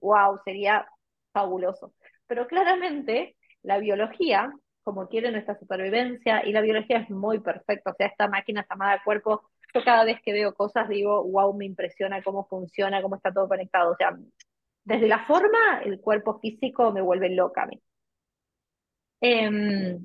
wow, 0.00 0.38
sería 0.44 0.86
fabuloso. 1.32 1.94
Pero 2.26 2.46
claramente 2.46 3.36
la 3.62 3.78
biología, 3.78 4.52
como 4.82 5.08
quiere 5.08 5.30
nuestra 5.30 5.58
supervivencia, 5.58 6.46
y 6.46 6.52
la 6.52 6.60
biología 6.60 6.98
es 6.98 7.10
muy 7.10 7.40
perfecta, 7.40 7.90
o 7.90 7.94
sea, 7.94 8.08
esta 8.08 8.28
máquina 8.28 8.66
llamada 8.68 9.02
cuerpo, 9.04 9.50
yo 9.74 9.84
cada 9.84 10.04
vez 10.04 10.20
que 10.22 10.32
veo 10.32 10.54
cosas 10.54 10.88
digo, 10.88 11.24
wow, 11.24 11.54
me 11.54 11.64
impresiona 11.66 12.22
cómo 12.22 12.46
funciona, 12.46 13.02
cómo 13.02 13.16
está 13.16 13.32
todo 13.32 13.48
conectado, 13.48 13.92
o 13.92 13.96
sea, 13.96 14.16
desde 14.84 15.08
la 15.08 15.24
forma, 15.26 15.82
el 15.84 16.00
cuerpo 16.00 16.40
físico 16.40 16.92
me 16.92 17.00
vuelve 17.02 17.30
loca 17.30 17.62
a 17.62 17.66
mí. 17.66 17.80
Em, 19.20 20.04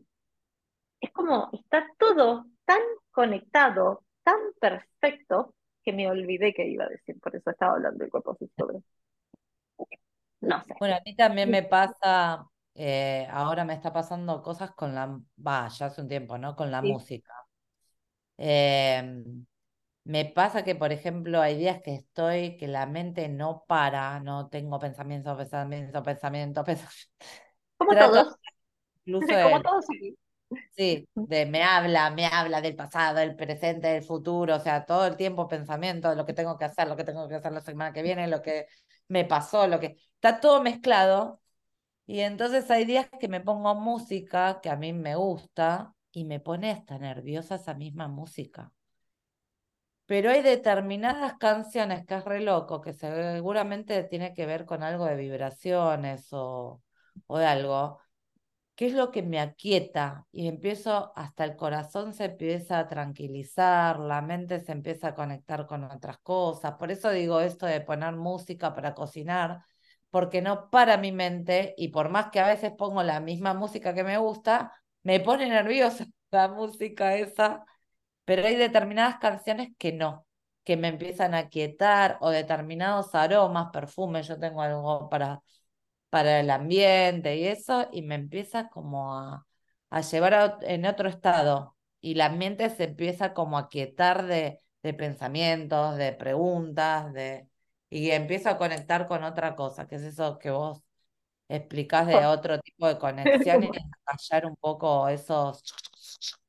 es 1.02 1.12
como, 1.12 1.50
está 1.54 1.88
todo 1.98 2.46
tan 2.66 2.82
conectado, 3.12 4.04
tan 4.24 4.38
perfecto, 4.60 5.56
que 5.88 5.94
me 5.94 6.10
olvidé 6.10 6.54
que 6.54 6.68
iba 6.68 6.84
a 6.84 6.90
decir, 6.90 7.18
por 7.22 7.34
eso 7.34 7.50
estaba 7.50 7.76
hablando 7.76 8.00
del 8.00 8.12
cuerpo 8.12 8.36
físico. 8.36 8.84
No 10.42 10.62
sé. 10.66 10.74
Bueno, 10.78 10.96
a 10.96 11.02
mí 11.06 11.16
también 11.16 11.50
me 11.50 11.64
pasa, 11.64 12.46
eh, 12.76 13.26
ahora 13.32 13.64
me 13.64 13.74
está 13.74 13.94
pasando 13.94 14.44
cosas 14.44 14.72
con 14.72 14.94
la, 14.94 15.18
va, 15.38 15.70
ya 15.70 15.86
hace 15.86 16.02
un 16.02 16.10
tiempo, 16.10 16.38
¿no? 16.38 16.58
Con 16.58 16.72
la 16.72 16.82
música. 16.82 17.34
Em, 18.36 19.46
me 20.04 20.26
pasa 20.26 20.66
que, 20.66 20.76
por 20.76 20.92
ejemplo, 20.92 21.40
hay 21.40 21.58
días 21.58 21.82
que 21.82 21.96
estoy, 21.96 22.58
que 22.58 22.68
la 22.68 22.86
mente 22.86 23.30
no 23.30 23.64
para, 23.66 24.20
no 24.20 24.50
tengo 24.50 24.80
pensamientos, 24.80 25.38
pensamientos, 25.38 26.04
pensamientos, 26.04 26.66
pensamientos. 26.66 27.12
Como 27.78 27.96
todos. 27.96 28.36
Incluso 29.06 29.28
Como 29.42 29.62
todos 29.62 29.86
aquí. 29.90 30.18
Sí, 30.76 31.08
de 31.26 31.46
me 31.46 31.64
habla, 31.64 32.10
me 32.12 32.26
habla 32.26 32.62
del 32.62 32.76
pasado, 32.76 33.18
del 33.20 33.36
presente, 33.36 33.88
del 33.88 34.04
futuro, 34.04 34.56
o 34.56 34.60
sea, 34.60 34.86
todo 34.86 35.06
el 35.06 35.18
tiempo 35.18 35.48
pensamiento 35.48 36.14
lo 36.16 36.26
que 36.26 36.34
tengo 36.34 36.58
que 36.58 36.66
hacer, 36.66 36.88
lo 36.88 36.96
que 36.96 37.04
tengo 37.04 37.28
que 37.28 37.36
hacer 37.36 37.52
la 37.52 37.60
semana 37.62 37.92
que 37.94 38.02
viene, 38.04 38.28
lo 38.28 38.42
que 38.42 38.68
me 39.10 39.26
pasó, 39.26 39.68
lo 39.68 39.80
que 39.80 39.98
está 40.16 40.40
todo 40.40 40.62
mezclado. 40.62 41.42
Y 42.08 42.22
entonces 42.22 42.72
hay 42.72 42.86
días 42.86 43.08
que 43.20 43.28
me 43.30 43.42
pongo 43.42 43.76
música 43.76 44.60
que 44.62 44.70
a 44.72 44.78
mí 44.78 44.94
me 44.94 45.16
gusta 45.16 45.94
y 46.12 46.26
me 46.26 46.40
pone 46.42 46.72
hasta 46.72 46.98
nerviosa 47.00 47.56
esa 47.56 47.74
misma 47.76 48.08
música. 48.10 48.72
Pero 50.06 50.30
hay 50.32 50.42
determinadas 50.42 51.34
canciones 51.38 52.06
que 52.06 52.16
es 52.16 52.24
re 52.26 52.40
loco, 52.42 52.80
que 52.82 52.94
seguramente 52.94 54.04
tiene 54.06 54.34
que 54.34 54.46
ver 54.46 54.66
con 54.66 54.82
algo 54.84 55.06
de 55.06 55.16
vibraciones 55.18 56.28
o, 56.32 56.82
o 57.28 57.38
de 57.38 57.46
algo, 57.46 58.00
¿Qué 58.78 58.88
es 58.88 58.94
lo 58.94 59.12
que 59.12 59.24
me 59.24 59.40
aquieta? 59.42 60.28
Y 60.32 60.48
empiezo, 60.48 61.12
hasta 61.16 61.44
el 61.46 61.58
corazón 61.58 62.14
se 62.14 62.26
empieza 62.26 62.80
a 62.80 62.88
tranquilizar, 62.88 64.00
la 64.00 64.22
mente 64.22 64.60
se 64.60 64.72
empieza 64.72 65.10
a 65.10 65.16
conectar 65.16 65.66
con 65.68 65.84
otras 65.86 66.20
cosas. 66.20 66.76
Por 66.76 66.92
eso 66.92 67.10
digo 67.12 67.42
esto 67.42 67.66
de 67.66 67.82
poner 67.82 68.16
música 68.16 68.76
para 68.76 68.94
cocinar, 68.94 69.64
porque 70.12 70.44
no 70.44 70.70
para 70.70 70.98
mi 70.98 71.12
mente 71.12 71.74
y 71.78 71.90
por 71.90 72.10
más 72.10 72.30
que 72.32 72.40
a 72.40 72.48
veces 72.48 72.72
pongo 72.78 73.02
la 73.04 73.20
misma 73.20 73.56
música 73.56 73.96
que 73.96 74.04
me 74.04 74.20
gusta, 74.20 74.72
me 75.04 75.20
pone 75.22 75.50
nerviosa 75.50 76.06
la 76.32 76.48
música 76.50 77.16
esa, 77.16 77.66
pero 78.26 78.46
hay 78.46 78.56
determinadas 78.56 79.18
canciones 79.20 79.70
que 79.78 79.92
no, 79.94 80.28
que 80.64 80.78
me 80.78 80.90
empiezan 80.90 81.34
a 81.34 81.40
aquietar 81.40 82.18
o 82.22 82.30
determinados 82.30 83.16
aromas, 83.16 83.70
perfumes, 83.72 84.28
yo 84.28 84.40
tengo 84.40 84.62
algo 84.62 85.10
para 85.10 85.42
para 86.10 86.40
el 86.40 86.50
ambiente 86.50 87.38
y 87.38 87.48
eso, 87.48 87.90
y 87.92 88.02
me 88.02 88.16
empieza 88.16 88.70
como 88.70 89.16
a, 89.18 89.46
llevar 90.12 90.60
en 90.64 90.86
otro 90.86 91.10
estado. 91.10 91.76
Y 92.02 92.16
la 92.16 92.30
mente 92.30 92.70
se 92.70 92.86
empieza 92.86 93.34
como 93.34 93.58
a 93.58 93.70
quietar 93.70 94.26
de, 94.28 94.60
de 94.84 94.94
pensamientos, 94.94 95.98
de 95.98 96.14
preguntas, 96.14 97.14
de, 97.14 97.50
y 97.90 98.12
empiezo 98.12 98.50
a 98.50 98.58
conectar 98.58 99.08
con 99.08 99.24
otra 99.24 99.56
cosa, 99.56 99.88
que 99.88 99.96
es 99.96 100.04
eso 100.04 100.38
que 100.40 100.52
vos 100.52 100.84
explicás 101.50 102.08
de 102.08 102.26
otro 102.26 102.60
tipo 102.60 102.88
de 102.88 102.98
conexión 103.00 103.64
y 103.64 103.70
callar 104.04 104.46
un 104.46 104.56
poco 104.58 105.08
esos, 105.10 105.64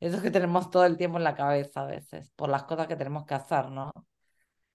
esos 0.00 0.22
que 0.22 0.30
tenemos 0.30 0.70
todo 0.70 0.84
el 0.86 0.96
tiempo 0.96 1.18
en 1.18 1.24
la 1.24 1.34
cabeza 1.34 1.82
a 1.82 1.86
veces, 1.86 2.30
por 2.36 2.48
las 2.48 2.64
cosas 2.64 2.86
que 2.88 2.96
tenemos 2.96 3.26
que 3.26 3.34
hacer, 3.34 3.70
¿no? 3.70 3.92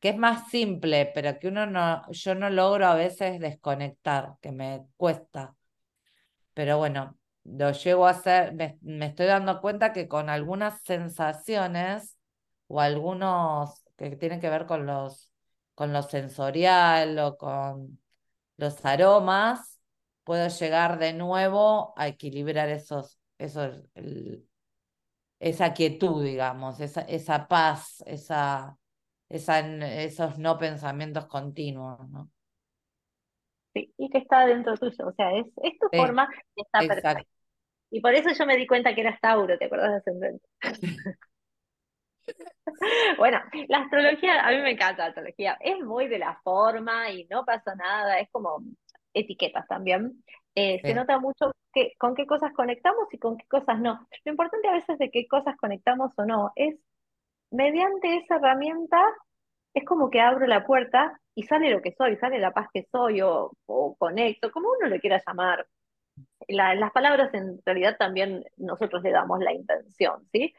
Que 0.03 0.09
es 0.09 0.17
más 0.17 0.49
simple, 0.49 1.09
pero 1.15 1.39
que 1.39 1.47
uno 1.47 1.65
no, 1.65 2.03
yo 2.11 2.35
no 2.35 2.49
logro 2.49 2.87
a 2.87 2.95
veces 2.95 3.39
desconectar, 3.39 4.35
que 4.41 4.51
me 4.51 4.85
cuesta. 4.97 5.55
Pero 6.53 6.77
bueno, 6.77 7.17
lo 7.45 7.71
llego 7.71 8.05
a 8.05 8.09
hacer, 8.09 8.53
me, 8.53 9.05
estoy 9.05 9.27
dando 9.27 9.61
cuenta 9.61 9.93
que 9.93 10.09
con 10.09 10.29
algunas 10.29 10.81
sensaciones 10.83 12.17
o 12.67 12.81
algunos 12.81 13.85
que 13.95 14.17
tienen 14.17 14.41
que 14.41 14.49
ver 14.49 14.65
con 14.65 14.85
los, 14.85 15.31
con 15.73 15.93
lo 15.93 16.03
sensorial 16.03 17.17
o 17.19 17.37
con 17.37 17.97
los 18.57 18.85
aromas, 18.85 19.79
puedo 20.25 20.49
llegar 20.49 20.99
de 20.99 21.13
nuevo 21.13 21.93
a 21.97 22.09
equilibrar 22.09 22.67
esos, 22.67 23.19
esos, 23.37 23.81
esa 25.39 25.73
quietud, 25.73 26.25
digamos, 26.25 26.81
esa, 26.81 27.01
esa 27.03 27.47
paz, 27.47 28.03
esa, 28.05 28.77
esa, 29.33 29.59
esos 29.59 30.37
no 30.37 30.57
pensamientos 30.57 31.25
continuos, 31.25 32.09
¿no? 32.09 32.29
Sí, 33.73 33.91
y 33.97 34.09
que 34.09 34.19
está 34.19 34.45
dentro 34.45 34.75
tuyo, 34.75 35.07
o 35.07 35.13
sea, 35.13 35.31
es, 35.35 35.47
es 35.63 35.79
tu 35.79 35.89
forma 35.97 36.29
y 36.55 36.61
está 36.61 36.79
perfecta. 36.79 37.23
Y 37.89 38.01
por 38.01 38.13
eso 38.13 38.29
yo 38.31 38.45
me 38.45 38.57
di 38.57 38.67
cuenta 38.67 38.93
que 38.93 39.01
eras 39.01 39.19
Tauro, 39.19 39.57
¿te 39.57 39.65
acuerdas 39.65 39.91
de 39.91 39.97
ascendente? 39.97 40.47
Bueno, 43.17 43.39
la 43.67 43.79
astrología, 43.79 44.45
a 44.45 44.51
mí 44.51 44.57
me 44.57 44.71
encanta 44.71 45.03
la 45.03 45.09
astrología, 45.09 45.57
es 45.59 45.79
muy 45.81 46.07
de 46.07 46.19
la 46.19 46.39
forma 46.43 47.09
y 47.09 47.25
no 47.25 47.45
pasa 47.45 47.75
nada, 47.75 48.19
es 48.19 48.29
como 48.31 48.63
etiquetas 49.13 49.67
también. 49.67 50.23
Eh, 50.55 50.79
se 50.81 50.93
nota 50.93 51.19
mucho 51.19 51.51
que, 51.73 51.93
con 51.97 52.15
qué 52.15 52.25
cosas 52.25 52.53
conectamos 52.53 53.07
y 53.11 53.17
con 53.17 53.37
qué 53.37 53.45
cosas 53.47 53.79
no. 53.79 54.07
Lo 54.23 54.31
importante 54.31 54.67
a 54.67 54.73
veces 54.73 54.97
de 54.99 55.11
qué 55.11 55.27
cosas 55.27 55.57
conectamos 55.57 56.17
o 56.17 56.25
no 56.25 56.51
es, 56.55 56.75
mediante 57.53 58.17
esa 58.17 58.37
herramienta, 58.37 58.99
es 59.73 59.85
como 59.85 60.09
que 60.09 60.21
abro 60.21 60.47
la 60.47 60.65
puerta 60.65 61.19
y 61.35 61.43
sale 61.43 61.71
lo 61.71 61.81
que 61.81 61.93
soy, 61.93 62.17
sale 62.17 62.39
la 62.39 62.51
paz 62.51 62.67
que 62.73 62.87
soy 62.91 63.21
o, 63.21 63.51
o 63.67 63.95
conecto, 63.95 64.51
como 64.51 64.69
uno 64.77 64.89
lo 64.89 64.99
quiera 64.99 65.21
llamar. 65.25 65.67
las 66.47 66.91
palabras 66.91 67.33
en 67.33 67.61
realidad 67.65 67.97
también 67.97 68.43
nosotros 68.57 69.03
le 69.03 69.11
damos 69.11 69.39
la 69.39 69.53
intención, 69.53 70.27
¿sí? 70.31 70.53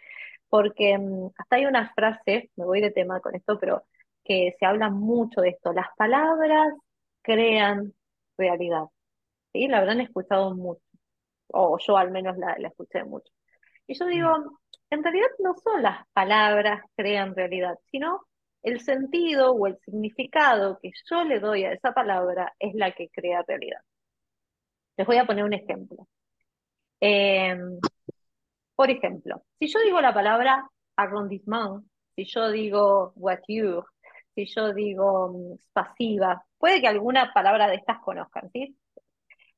Porque 0.48 0.98
mm, 0.98 1.30
hasta 1.38 1.56
hay 1.56 1.66
una 1.66 1.92
frase, 1.94 2.50
me 2.56 2.64
voy 2.64 2.80
de 2.80 2.90
tema 2.92 3.20
con 3.20 3.34
esto, 3.34 3.58
pero 3.60 3.84
que 4.24 4.52
se 4.58 4.66
habla 4.66 4.90
mucho 4.90 5.40
de 5.42 5.50
esto, 5.50 5.72
las 5.72 5.88
palabras 5.96 6.74
crean 7.22 7.94
realidad. 8.38 8.84
¿sí? 9.52 9.68
La 9.68 9.78
habrán 9.78 10.00
escuchado 10.00 10.54
mucho, 10.54 10.82
o 11.48 11.78
yo 11.78 11.96
al 11.96 12.10
menos 12.12 12.38
la, 12.38 12.56
la 12.58 12.68
escuché 12.68 13.04
mucho. 13.04 13.32
Y 13.86 13.94
yo 13.94 14.06
digo, 14.06 14.30
mm. 14.38 14.63
En 14.94 15.02
realidad 15.02 15.28
no 15.40 15.54
son 15.56 15.82
las 15.82 16.06
palabras 16.12 16.82
crean 16.96 17.34
realidad, 17.34 17.78
sino 17.90 18.22
el 18.62 18.80
sentido 18.80 19.52
o 19.52 19.66
el 19.66 19.78
significado 19.84 20.78
que 20.80 20.92
yo 21.10 21.24
le 21.24 21.40
doy 21.40 21.64
a 21.64 21.72
esa 21.72 21.92
palabra 21.92 22.54
es 22.58 22.74
la 22.74 22.92
que 22.92 23.10
crea 23.10 23.44
realidad. 23.46 23.80
Les 24.96 25.06
voy 25.06 25.16
a 25.18 25.26
poner 25.26 25.44
un 25.44 25.52
ejemplo. 25.52 26.08
Em, 27.00 27.78
por 28.76 28.90
ejemplo, 28.90 29.42
si 29.58 29.68
yo 29.68 29.80
digo 29.80 30.00
la 30.00 30.14
palabra 30.14 30.68
arrondissement, 30.96 31.84
si 32.16 32.24
yo 32.24 32.50
digo 32.50 33.12
voiture, 33.16 33.82
si 34.34 34.46
yo 34.46 34.72
digo 34.72 35.28
mm, 35.32 35.58
pasiva, 35.72 36.44
puede 36.58 36.80
que 36.80 36.88
alguna 36.88 37.32
palabra 37.34 37.68
de 37.68 37.76
estas 37.76 37.98
conozcan, 38.00 38.50
¿sí? 38.52 38.76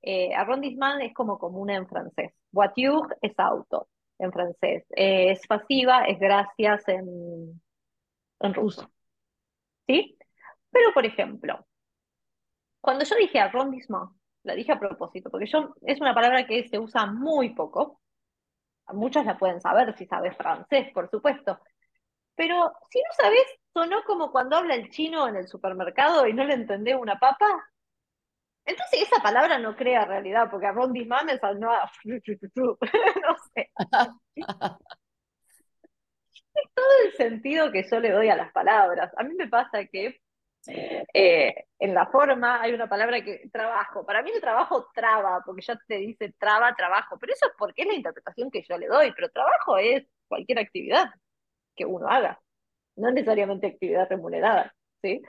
Eh, 0.02 0.34
arrondissement 0.34 1.02
es 1.02 1.14
como 1.14 1.38
común 1.38 1.70
en 1.70 1.86
francés. 1.88 2.32
Voiture 2.52 3.16
es 3.22 3.38
auto 3.38 3.88
en 4.18 4.32
francés. 4.32 4.84
Eh, 4.96 5.32
es 5.32 5.46
pasiva, 5.46 6.04
es 6.04 6.18
gracias 6.18 6.88
en, 6.88 7.60
en 8.40 8.54
ruso. 8.54 8.90
¿Sí? 9.86 10.16
Pero, 10.70 10.92
por 10.94 11.06
ejemplo, 11.06 11.66
cuando 12.80 13.04
yo 13.04 13.16
dije 13.16 13.40
arrondissement, 13.40 14.10
la 14.44 14.54
dije 14.54 14.72
a 14.72 14.78
propósito, 14.78 15.30
porque 15.30 15.46
yo 15.46 15.74
es 15.82 16.00
una 16.00 16.14
palabra 16.14 16.46
que 16.46 16.68
se 16.68 16.78
usa 16.78 17.06
muy 17.06 17.50
poco. 17.54 18.00
Muchos 18.88 19.24
la 19.26 19.38
pueden 19.38 19.60
saber 19.60 19.96
si 19.96 20.06
sabes 20.06 20.36
francés, 20.36 20.90
por 20.94 21.10
supuesto. 21.10 21.60
Pero 22.36 22.72
si 22.90 22.98
no 23.00 23.08
sabes, 23.16 23.44
sonó 23.74 24.04
como 24.04 24.32
cuando 24.32 24.56
habla 24.56 24.74
el 24.76 24.90
chino 24.90 25.28
en 25.28 25.36
el 25.36 25.48
supermercado 25.48 26.26
y 26.26 26.34
no 26.34 26.44
le 26.44 26.54
entendé 26.54 26.94
una 26.94 27.18
papa. 27.18 27.46
Entonces 28.66 29.02
esa 29.02 29.22
palabra 29.22 29.58
no 29.58 29.76
crea 29.76 30.04
realidad, 30.04 30.48
porque 30.50 30.66
arrondissement 30.66 31.24
me 31.24 31.38
sonó 31.38 31.72
a... 31.72 31.90
no 32.04 33.36
sé. 33.54 33.70
es 36.54 36.74
todo 36.74 36.86
el 37.04 37.12
sentido 37.12 37.70
que 37.70 37.84
yo 37.88 38.00
le 38.00 38.10
doy 38.10 38.28
a 38.28 38.36
las 38.36 38.52
palabras. 38.52 39.12
A 39.16 39.24
mí 39.24 39.34
me 39.34 39.48
pasa 39.48 39.84
que 39.86 40.20
eh, 40.68 41.54
en 41.78 41.94
la 41.94 42.06
forma 42.06 42.60
hay 42.60 42.72
una 42.72 42.88
palabra 42.88 43.22
que 43.22 43.48
trabajo. 43.52 44.04
Para 44.04 44.22
mí 44.22 44.30
el 44.34 44.40
trabajo 44.40 44.88
traba, 44.94 45.42
porque 45.44 45.62
ya 45.62 45.78
te 45.86 45.98
dice 45.98 46.34
traba, 46.38 46.74
trabajo, 46.74 47.18
pero 47.18 47.32
eso 47.32 47.46
es 47.46 47.52
porque 47.58 47.82
es 47.82 47.88
la 47.88 47.94
interpretación 47.94 48.50
que 48.50 48.64
yo 48.68 48.76
le 48.78 48.86
doy, 48.86 49.12
pero 49.14 49.30
trabajo 49.30 49.78
es 49.78 50.04
cualquier 50.28 50.58
actividad 50.58 51.10
que 51.76 51.84
uno 51.84 52.08
haga, 52.08 52.40
no 52.96 53.10
necesariamente 53.10 53.68
actividad 53.68 54.08
remunerada. 54.08 54.74
¿sí? 55.02 55.22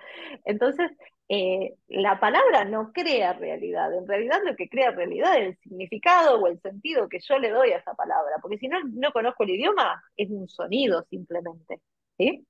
Entonces, 0.45 0.91
eh, 1.29 1.75
la 1.89 2.19
palabra 2.19 2.63
no 2.65 2.93
crea 2.93 3.33
realidad, 3.33 3.93
en 3.93 4.07
realidad 4.07 4.39
lo 4.45 4.55
que 4.55 4.69
crea 4.69 4.91
realidad 4.91 5.37
es 5.37 5.47
el 5.47 5.57
significado 5.57 6.39
o 6.39 6.47
el 6.47 6.61
sentido 6.61 7.09
que 7.09 7.19
yo 7.19 7.37
le 7.37 7.49
doy 7.49 7.71
a 7.71 7.77
esa 7.77 7.93
palabra, 7.95 8.35
porque 8.41 8.57
si 8.57 8.67
no, 8.69 8.77
no 8.93 9.11
conozco 9.11 9.43
el 9.43 9.51
idioma, 9.51 10.01
es 10.15 10.29
un 10.29 10.47
sonido 10.47 11.03
simplemente. 11.09 11.81
¿sí? 12.17 12.47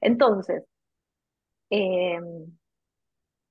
Entonces, 0.00 0.64
eh, 1.70 2.20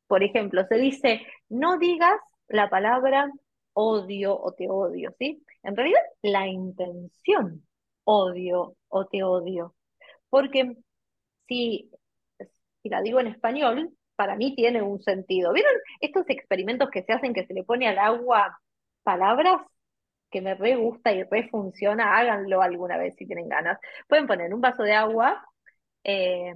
por 0.08 0.24
ejemplo, 0.24 0.66
se 0.68 0.76
dice, 0.76 1.22
no 1.50 1.78
digas 1.78 2.20
la 2.48 2.70
palabra 2.70 3.32
odio 3.74 4.40
o 4.40 4.54
te 4.54 4.70
odio, 4.70 5.14
¿sí? 5.20 5.44
En 5.64 5.76
realidad, 5.76 6.02
la 6.22 6.48
intención 6.48 7.66
odio 8.04 8.76
o 8.90 9.06
te 9.08 9.24
odio, 9.24 9.76
porque 10.30 10.78
si, 11.48 11.90
si 12.82 12.90
la 12.90 13.02
digo 13.02 13.20
en 13.20 13.28
español, 13.28 13.92
para 14.24 14.38
mí 14.38 14.56
tiene 14.56 14.82
un 14.82 15.02
sentido. 15.02 15.52
¿Vieron 15.52 15.74
estos 16.00 16.24
experimentos 16.30 16.90
que 16.90 17.04
se 17.04 17.12
hacen 17.12 17.34
que 17.34 17.46
se 17.46 17.54
le 17.54 17.66
pone 17.66 17.90
al 17.90 18.00
agua 18.00 18.58
palabras? 19.04 19.62
que 20.32 20.42
me 20.42 20.56
re 20.56 20.76
gusta 20.78 21.12
y 21.12 21.24
re 21.24 21.48
funciona, 21.50 22.18
háganlo 22.18 22.62
alguna 22.62 22.98
vez 22.98 23.16
si 23.18 23.28
tienen 23.28 23.50
ganas. 23.50 23.78
Pueden 24.08 24.26
poner 24.28 24.54
un 24.54 24.62
vaso 24.62 24.82
de 24.84 24.94
agua, 24.94 25.46
eh, 26.04 26.54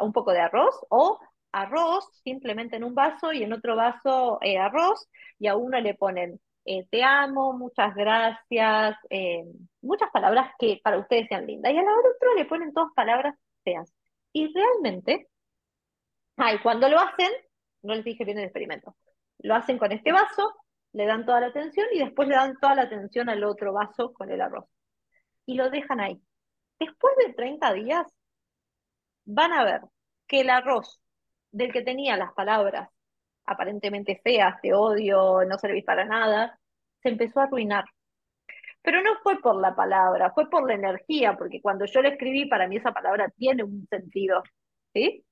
un 0.00 0.12
poco 0.12 0.32
de 0.32 0.40
arroz 0.40 0.74
o 0.90 1.18
arroz 1.52 2.04
simplemente 2.24 2.76
en 2.76 2.84
un 2.84 2.94
vaso 2.94 3.32
y 3.32 3.42
en 3.42 3.52
otro 3.54 3.76
vaso 3.76 4.38
eh, 4.42 4.58
arroz 4.58 5.08
y 5.38 5.46
a 5.46 5.56
uno 5.56 5.80
le 5.80 5.94
ponen 5.94 6.40
eh, 6.66 6.86
te 6.90 7.02
amo, 7.04 7.52
muchas 7.56 7.94
gracias, 7.94 8.96
muchas 9.80 10.10
palabras 10.12 10.50
que 10.58 10.80
para 10.82 10.98
ustedes 10.98 11.28
sean 11.28 11.46
lindas 11.46 11.72
y 11.72 11.78
a 11.78 11.82
la 11.82 11.90
otro 11.92 12.34
le 12.36 12.44
ponen 12.46 12.72
todas 12.74 12.92
palabras 12.94 13.34
feas. 13.64 13.90
Y 14.32 14.52
realmente 14.52 15.28
Ah, 16.36 16.52
cuando 16.62 16.88
lo 16.88 16.98
hacen, 17.00 17.30
no 17.82 17.94
les 17.94 18.04
dije 18.04 18.24
bien 18.24 18.38
el 18.38 18.44
experimento, 18.44 18.96
lo 19.38 19.54
hacen 19.54 19.78
con 19.78 19.92
este 19.92 20.12
vaso, 20.12 20.54
le 20.92 21.06
dan 21.06 21.24
toda 21.26 21.40
la 21.40 21.46
atención 21.48 21.86
y 21.92 21.98
después 22.00 22.28
le 22.28 22.34
dan 22.34 22.58
toda 22.60 22.74
la 22.74 22.82
atención 22.82 23.28
al 23.28 23.44
otro 23.44 23.72
vaso 23.72 24.12
con 24.12 24.30
el 24.30 24.40
arroz. 24.40 24.66
Y 25.46 25.54
lo 25.56 25.70
dejan 25.70 26.00
ahí. 26.00 26.20
Después 26.78 27.14
de 27.26 27.34
30 27.34 27.72
días, 27.74 28.06
van 29.26 29.52
a 29.52 29.64
ver 29.64 29.82
que 30.26 30.40
el 30.40 30.50
arroz 30.50 31.00
del 31.50 31.72
que 31.72 31.82
tenía 31.82 32.16
las 32.16 32.32
palabras 32.32 32.88
aparentemente 33.46 34.20
feas, 34.24 34.60
te 34.60 34.74
odio, 34.74 35.44
no 35.44 35.58
servís 35.58 35.84
para 35.84 36.04
nada, 36.04 36.58
se 37.02 37.10
empezó 37.10 37.40
a 37.40 37.44
arruinar. 37.44 37.84
Pero 38.82 39.02
no 39.02 39.18
fue 39.22 39.40
por 39.40 39.60
la 39.60 39.74
palabra, 39.76 40.32
fue 40.32 40.48
por 40.50 40.66
la 40.68 40.74
energía, 40.74 41.36
porque 41.36 41.60
cuando 41.60 41.86
yo 41.86 42.02
le 42.02 42.10
escribí, 42.10 42.48
para 42.48 42.68
mí 42.68 42.76
esa 42.76 42.92
palabra 42.92 43.28
tiene 43.36 43.64
un 43.64 43.86
sentido, 43.90 44.42
¿sí? 44.94 45.25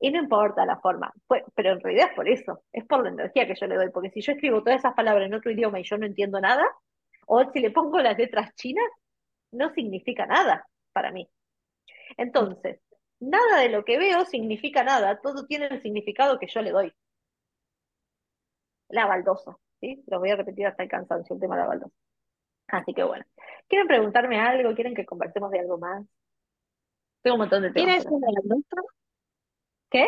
Y 0.00 0.10
no 0.10 0.18
importa 0.18 0.64
la 0.64 0.78
forma, 0.78 1.12
pero 1.54 1.72
en 1.72 1.80
realidad 1.80 2.08
es 2.10 2.14
por 2.14 2.28
eso, 2.28 2.62
es 2.72 2.84
por 2.84 3.02
la 3.02 3.10
energía 3.10 3.46
que 3.46 3.54
yo 3.54 3.66
le 3.66 3.76
doy, 3.76 3.90
porque 3.90 4.10
si 4.10 4.20
yo 4.20 4.32
escribo 4.32 4.62
todas 4.62 4.78
esas 4.78 4.94
palabras 4.94 5.26
en 5.26 5.34
otro 5.34 5.50
idioma 5.50 5.80
y 5.80 5.84
yo 5.84 5.98
no 5.98 6.06
entiendo 6.06 6.40
nada, 6.40 6.64
o 7.26 7.50
si 7.50 7.58
le 7.60 7.70
pongo 7.70 7.98
las 8.00 8.16
letras 8.16 8.54
chinas, 8.54 8.86
no 9.50 9.72
significa 9.74 10.26
nada 10.26 10.66
para 10.92 11.10
mí. 11.10 11.28
Entonces, 12.16 12.80
nada 13.20 13.60
de 13.60 13.70
lo 13.70 13.84
que 13.84 13.98
veo 13.98 14.24
significa 14.24 14.84
nada, 14.84 15.20
todo 15.20 15.46
tiene 15.46 15.66
el 15.66 15.82
significado 15.82 16.38
que 16.38 16.46
yo 16.46 16.62
le 16.62 16.70
doy. 16.70 16.92
La 18.88 19.06
baldosa, 19.06 19.56
¿sí? 19.80 20.02
Lo 20.06 20.20
voy 20.20 20.30
a 20.30 20.36
repetir 20.36 20.66
hasta 20.66 20.82
el 20.84 20.88
cansancio, 20.88 21.34
el 21.34 21.40
tema 21.40 21.56
de 21.56 21.62
la 21.62 21.68
baldosa. 21.68 21.94
Así 22.68 22.94
que 22.94 23.02
bueno, 23.02 23.24
¿quieren 23.66 23.88
preguntarme 23.88 24.38
algo? 24.40 24.74
¿Quieren 24.74 24.94
que 24.94 25.04
conversemos 25.04 25.50
de 25.50 25.60
algo 25.60 25.78
más? 25.78 26.06
Tengo 27.22 27.34
un 27.34 27.40
montón 27.40 27.62
de 27.62 27.72
temas. 27.72 28.06
¿Qué? 29.90 30.06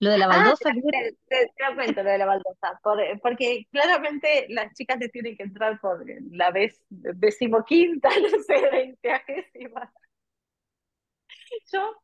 Lo 0.00 0.10
de 0.10 0.18
la 0.18 0.24
ah, 0.24 0.28
baldosa. 0.28 0.70
te, 0.72 1.16
te, 1.28 1.74
cuento 1.74 2.02
lo 2.02 2.10
de 2.10 2.18
la 2.18 2.24
baldosa, 2.24 2.80
porque 3.22 3.66
claramente 3.70 4.46
las 4.48 4.72
chicas 4.72 4.98
te 4.98 5.10
tienen 5.10 5.36
que 5.36 5.42
entrar 5.42 5.78
por 5.78 6.02
la 6.30 6.50
vez 6.50 6.82
decimoquinta, 6.88 8.08
no 8.32 8.42
sé, 8.42 8.70
veinteagésima. 8.70 9.92
Yo 11.70 12.02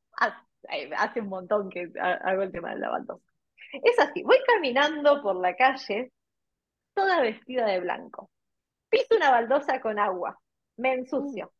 hace 0.99 1.21
un 1.23 1.29
montón 1.29 1.71
que 1.71 1.91
hago 1.99 2.43
el 2.43 2.53
tema 2.53 2.75
de 2.75 2.81
la 2.81 2.91
baldosa. 2.91 3.25
Es 3.83 3.99
así, 3.99 4.23
voy 4.23 4.39
caminando 4.47 5.23
por 5.23 5.37
la 5.37 5.57
calle, 5.57 6.13
toda 6.93 7.23
vestida 7.23 7.67
de 7.67 7.81
blanco. 7.81 8.31
Piso 8.91 9.17
una 9.17 9.31
baldosa 9.31 9.81
con 9.81 9.99
agua, 9.99 10.39
me 10.77 10.93
ensucio. 10.93 11.51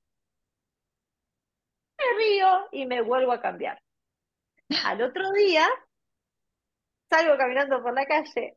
Me 1.99 2.05
río 2.19 2.69
y 2.73 2.85
me 2.85 3.01
vuelvo 3.01 3.33
a 3.33 3.41
cambiar 3.41 3.81
Al 4.85 5.03
otro 5.03 5.33
día, 5.33 5.67
salgo 7.11 7.37
caminando 7.37 7.83
por 7.83 7.95
la 7.95 8.07
calle, 8.07 8.57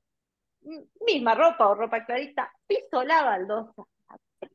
misma 1.06 1.36
ropa 1.36 1.68
o 1.70 1.76
ropa 1.76 2.06
clarita, 2.06 2.52
piso 2.68 3.04
la 3.04 3.24
baldosa. 3.24 3.84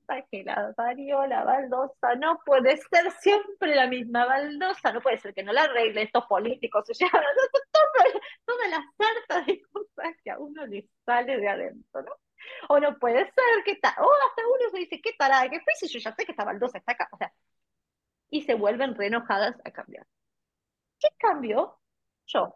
La 0.08 0.22
que 0.22 0.42
la 0.44 0.72
parió 0.74 1.26
la 1.26 1.44
baldosa, 1.44 2.14
no 2.16 2.40
puede 2.44 2.76
ser 2.78 3.10
siempre 3.20 3.74
la 3.74 3.86
misma 3.86 4.24
baldosa, 4.26 4.92
no 4.92 5.00
puede 5.00 5.18
ser 5.18 5.34
que 5.34 5.42
no 5.42 5.52
la 5.52 5.62
arregle, 5.64 6.02
estos 6.02 6.24
políticos 6.26 6.84
se 6.88 6.94
llevan 6.94 7.22
toda, 7.72 8.22
toda 8.46 8.68
la 8.68 8.84
sarta 8.96 9.44
de 9.46 9.62
cosas 9.62 10.14
que 10.22 10.30
a 10.30 10.38
uno 10.38 10.66
le 10.66 10.88
sale 11.04 11.38
de 11.38 11.48
adentro, 11.48 12.02
¿no? 12.02 12.12
O 12.68 12.80
no 12.80 12.98
puede 12.98 13.24
ser 13.24 13.64
que 13.64 13.76
tal, 13.76 13.94
o 13.98 14.10
hasta 14.28 14.42
uno 14.46 14.70
se 14.70 14.78
dice, 14.78 15.00
qué 15.02 15.12
tarada, 15.18 15.48
que 15.50 15.60
fue 15.60 15.74
si 15.76 15.88
yo 15.88 15.98
ya 15.98 16.14
sé 16.14 16.24
que 16.24 16.32
esta 16.32 16.44
baldosa 16.44 16.78
está 16.78 16.92
acá, 16.92 17.08
o 17.12 17.16
sea, 17.18 17.32
y 18.30 18.42
se 18.42 18.54
vuelven 18.54 18.94
re 18.94 19.06
enojadas 19.06 19.56
a 19.64 19.70
cambiar. 19.70 20.06
¿Qué 21.04 21.10
cambió? 21.18 21.78
Yo. 22.26 22.54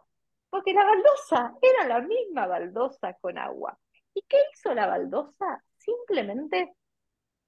Porque 0.49 0.73
la 0.73 0.83
baldosa 0.83 1.53
era 1.61 1.87
la 1.87 2.01
misma 2.01 2.47
baldosa 2.47 3.13
con 3.21 3.37
agua. 3.37 3.77
¿Y 4.15 4.23
qué 4.27 4.37
hizo 4.51 4.73
la 4.73 4.87
baldosa? 4.87 5.63
Simplemente 5.77 6.73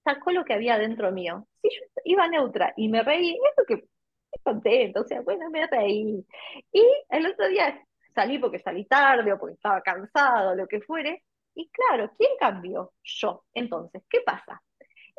sacó 0.04 0.32
lo 0.32 0.46
que 0.46 0.54
había 0.54 0.78
dentro 0.78 1.12
mío. 1.12 1.48
Si 1.62 1.70
yo 1.70 1.82
iba 2.06 2.28
neutra 2.28 2.74
y 2.78 2.88
me 2.90 3.02
reí, 3.02 3.32
es 3.32 3.52
porque 3.56 3.74
estoy 3.74 4.44
contento, 4.44 5.02
o 5.02 5.04
sea, 5.06 5.22
bueno, 5.22 5.50
me 5.50 5.66
reí. 5.66 6.24
Y 6.72 6.84
el 7.10 7.26
otro 7.26 7.48
día 7.48 7.84
salí 8.14 8.38
porque 8.38 8.60
salí 8.60 8.86
tarde 8.86 9.34
o 9.34 9.40
porque 9.40 9.56
estaba 9.56 9.82
cansado, 9.82 10.54
lo 10.56 10.68
que 10.68 10.82
fuere. 10.82 11.24
Y 11.56 11.68
claro, 11.70 12.12
¿quién 12.16 12.32
cambió? 12.40 12.94
Yo. 13.04 13.44
Entonces, 13.54 14.04
¿qué 14.08 14.22
pasa? 14.22 14.62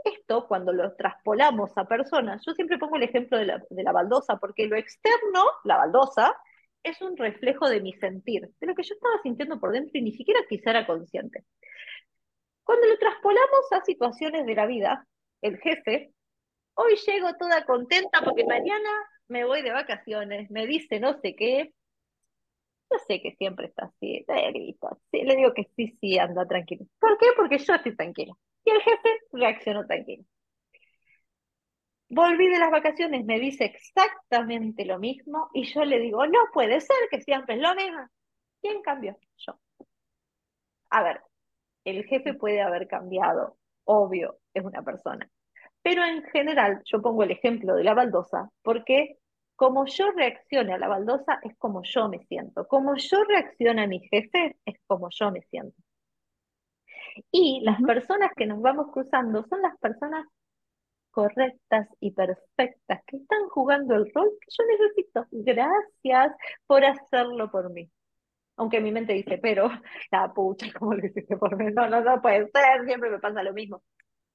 Esto, 0.05 0.47
cuando 0.49 0.73
lo 0.73 0.95
traspolamos 0.97 1.71
a 1.77 1.85
personas, 1.85 2.43
yo 2.47 2.55
siempre 2.55 2.79
pongo 2.79 2.97
el 2.97 3.05
ejemplo 3.05 3.39
de 3.39 3.47
la, 3.47 3.63
de 3.71 3.83
la 3.83 3.93
baldosa, 3.93 4.37
porque 4.37 4.67
lo 4.67 4.77
externo, 4.77 5.45
la 5.65 5.77
baldosa, 5.77 6.35
es 6.83 7.01
un 7.01 7.17
reflejo 7.17 7.69
de 7.69 7.81
mi 7.81 7.93
sentir, 7.95 8.51
de 8.61 8.67
lo 8.67 8.75
que 8.75 8.83
yo 8.83 8.95
estaba 8.95 9.15
sintiendo 9.23 9.61
por 9.61 9.73
dentro 9.73 9.93
y 9.95 10.03
ni 10.03 10.13
siquiera 10.13 10.41
quizá 10.49 10.71
era 10.71 10.87
consciente. 10.87 11.45
Cuando 12.65 12.87
lo 12.87 12.99
traspolamos 12.99 13.73
a 13.73 13.85
situaciones 13.85 14.47
de 14.47 14.55
la 14.55 14.67
vida, 14.67 15.07
el 15.41 15.59
jefe, 15.59 16.13
hoy 16.75 16.97
llego 17.07 17.35
toda 17.39 17.65
contenta 17.65 18.21
porque 18.23 18.45
mañana 18.45 18.91
me 19.29 19.45
voy 19.45 19.63
de 19.63 19.73
vacaciones, 19.73 20.51
me 20.51 20.67
dice 20.67 21.01
no 21.01 21.21
sé 21.21 21.35
qué, 21.37 21.73
yo 22.91 22.99
sé 23.07 23.21
que 23.23 23.35
siempre 23.37 23.67
está 23.67 23.87
así, 23.87 24.25
le 25.13 25.37
digo 25.37 25.55
que 25.55 25.69
sí, 25.77 25.97
sí, 26.01 26.19
anda 26.19 26.47
tranquilo. 26.47 26.85
¿Por 26.99 27.17
qué? 27.19 27.27
Porque 27.37 27.59
yo 27.59 27.75
estoy 27.75 27.97
tranquila. 27.97 28.35
Y 28.65 28.71
el 28.71 28.81
jefe 28.81 29.09
reaccionó 29.33 29.87
tranquilo. 29.87 30.25
Volví 32.09 32.47
de 32.49 32.59
las 32.59 32.71
vacaciones, 32.71 33.25
me 33.25 33.41
dice 33.41 33.65
exactamente 33.65 34.85
lo 34.85 34.99
mismo 34.99 35.49
y 35.55 35.65
yo 35.65 35.85
le 35.85 35.99
digo, 35.99 36.27
no 36.27 36.41
puede 36.53 36.81
ser 36.81 36.97
que 37.11 37.23
siempre 37.23 37.55
es 37.55 37.61
lo 37.63 37.75
mismo. 37.75 38.07
¿Quién 38.61 38.83
cambió? 38.83 39.17
Yo. 39.39 39.59
A 40.91 41.03
ver, 41.03 41.23
el 41.85 42.05
jefe 42.05 42.35
puede 42.35 42.61
haber 42.61 42.87
cambiado, 42.87 43.57
obvio, 43.85 44.39
es 44.55 44.65
una 44.65 44.83
persona. 44.83 45.29
Pero 45.83 46.05
en 46.05 46.23
general, 46.25 46.83
yo 46.85 47.01
pongo 47.03 47.25
el 47.25 47.33
ejemplo 47.33 47.75
de 47.75 47.85
la 47.85 47.95
baldosa, 47.95 48.51
porque 48.63 49.19
como 49.57 49.87
yo 49.87 50.11
reaccione 50.13 50.75
a 50.75 50.79
la 50.79 50.89
baldosa 50.89 51.41
es 51.43 51.57
como 51.57 51.83
yo 51.83 52.09
me 52.09 52.25
siento. 52.27 52.67
Como 52.69 52.95
yo 52.97 53.25
reacciono 53.25 53.83
a 53.83 53.87
mi 53.87 54.01
jefe 54.01 54.57
es 54.65 54.77
como 54.87 55.09
yo 55.11 55.31
me 55.33 55.43
siento. 55.43 55.77
Y 57.31 57.61
las 57.63 57.81
personas 57.83 58.31
que 58.37 58.47
nos 58.47 58.61
vamos 58.61 58.87
cruzando 58.93 59.45
son 59.49 59.63
las 59.63 59.77
personas 59.79 60.27
correctas 61.11 61.89
y 62.01 62.13
perfectas 62.13 63.03
que 63.07 63.19
están 63.19 63.49
jugando 63.51 63.95
el 63.95 64.11
rol 64.15 64.31
que 64.41 64.49
yo 64.49 64.65
necesito. 64.67 65.27
Gracias 65.31 66.33
por 66.67 66.85
hacerlo 66.85 67.51
por 67.51 67.71
mí. 67.71 67.91
Aunque 68.57 68.81
mi 68.81 68.93
mente 68.93 69.13
dice, 69.15 69.39
pero 69.39 69.71
la 70.11 70.33
pucha, 70.33 70.67
¿cómo 70.79 70.95
lo 70.95 71.07
hiciste 71.07 71.37
por 71.37 71.57
mí? 71.57 71.73
No, 71.73 71.89
no, 71.89 72.01
no 72.03 72.21
puede 72.21 72.51
ser, 72.51 72.85
siempre 72.87 73.11
me 73.11 73.19
pasa 73.19 73.43
lo 73.43 73.53
mismo. 73.53 73.83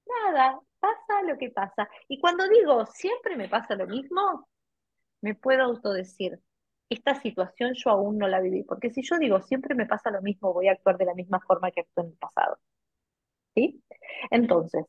Nada, 0.06 0.60
pasa 0.80 1.22
lo 1.26 1.36
que 1.38 1.50
pasa. 1.50 1.88
Y 2.08 2.20
cuando 2.20 2.48
digo 2.48 2.86
siempre 2.86 3.36
me 3.36 3.48
pasa 3.48 3.74
lo 3.76 3.86
mismo, 3.86 4.48
me 5.20 5.34
puedo 5.34 5.62
autodecir, 5.64 6.40
esta 6.88 7.14
situación 7.20 7.72
yo 7.74 7.90
aún 7.90 8.18
no 8.18 8.28
la 8.28 8.40
viví, 8.40 8.62
porque 8.64 8.90
si 8.90 9.02
yo 9.02 9.18
digo 9.18 9.40
siempre 9.42 9.74
me 9.74 9.86
pasa 9.86 10.10
lo 10.10 10.22
mismo, 10.22 10.52
voy 10.54 10.68
a 10.68 10.72
actuar 10.72 10.96
de 10.98 11.04
la 11.04 11.14
misma 11.14 11.40
forma 11.40 11.70
que 11.70 11.80
actué 11.82 12.04
en 12.04 12.10
el 12.10 12.16
pasado. 12.18 12.58
Entonces, 14.30 14.84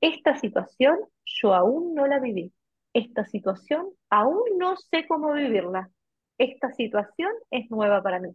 esta 0.00 0.36
situación 0.36 0.98
yo 1.24 1.54
aún 1.54 1.94
no 1.94 2.06
la 2.06 2.18
viví. 2.18 2.52
Esta 2.92 3.24
situación 3.26 3.88
aún 4.08 4.42
no 4.58 4.76
sé 4.76 5.06
cómo 5.06 5.32
vivirla. 5.32 5.90
Esta 6.38 6.72
situación 6.72 7.32
es 7.50 7.70
nueva 7.70 8.02
para 8.02 8.18
mí. 8.18 8.30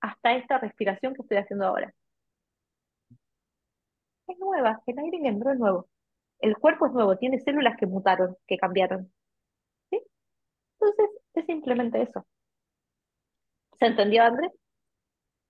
Hasta 0.00 0.34
esta 0.34 0.58
respiración 0.58 1.14
que 1.14 1.22
estoy 1.22 1.38
haciendo 1.38 1.66
ahora. 1.66 1.94
Es 4.26 4.38
nueva, 4.38 4.80
el 4.86 4.98
aire 4.98 5.20
que 5.22 5.28
entró 5.28 5.52
es 5.52 5.58
nuevo. 5.58 5.88
El 6.40 6.56
cuerpo 6.58 6.86
es 6.86 6.92
nuevo, 6.92 7.16
tiene 7.16 7.40
células 7.40 7.76
que 7.78 7.86
mutaron, 7.86 8.36
que 8.46 8.58
cambiaron. 8.58 9.12
¿Sí? 9.90 10.00
Entonces, 10.80 11.10
es 11.34 11.46
simplemente 11.46 12.02
eso. 12.02 12.26
¿Se 13.78 13.86
entendió, 13.86 14.24
Andrés? 14.24 14.52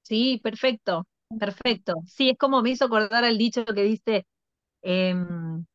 Sí, 0.03 0.41
perfecto, 0.43 1.07
perfecto. 1.39 1.95
Sí, 2.07 2.31
es 2.31 2.39
como 2.39 2.63
me 2.63 2.71
hizo 2.71 2.87
acordar 2.87 3.25
el 3.25 3.39
dicho 3.39 3.65
que 3.65 3.83
dice, 3.83 4.27
em, 4.83 5.67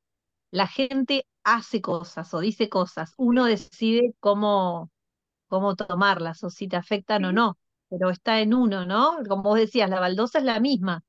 la 0.51 0.67
gente 0.67 1.27
hace 1.43 1.81
cosas 1.81 2.33
o 2.33 2.39
dice 2.41 2.69
cosas, 2.69 3.13
uno 3.17 3.45
decide 3.45 4.13
cómo, 4.19 4.91
cómo 5.47 5.75
tomarlas 5.75 6.43
o 6.45 6.49
si 6.51 6.67
te 6.67 6.77
afectan 6.77 7.25
o 7.25 7.33
no, 7.33 7.57
pero 7.89 8.09
está 8.11 8.41
en 8.41 8.53
uno, 8.53 8.85
¿no? 8.85 9.17
Como 9.29 9.43
vos 9.43 9.59
decías, 9.59 9.89
la 9.91 9.99
baldosa 9.99 10.39
es 10.39 10.45
la 10.45 10.59
misma. 10.59 11.03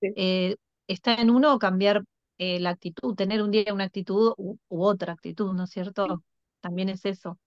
sí, 0.00 0.08
eh, 0.16 0.56
está 0.88 1.14
en 1.16 1.30
uno 1.30 1.58
cambiar 1.58 2.04
eh, 2.38 2.60
la 2.60 2.70
actitud, 2.70 3.14
tener 3.16 3.42
un 3.42 3.50
día 3.52 3.74
una 3.74 3.84
actitud 3.84 4.34
u, 4.38 4.58
u 4.68 4.84
otra 4.84 5.12
actitud, 5.14 5.54
¿no 5.54 5.64
es 5.64 5.70
sí, 6.06 6.12
cierto? 6.12 6.22
También 6.60 6.88
es 6.90 7.04
eso, 7.04 7.38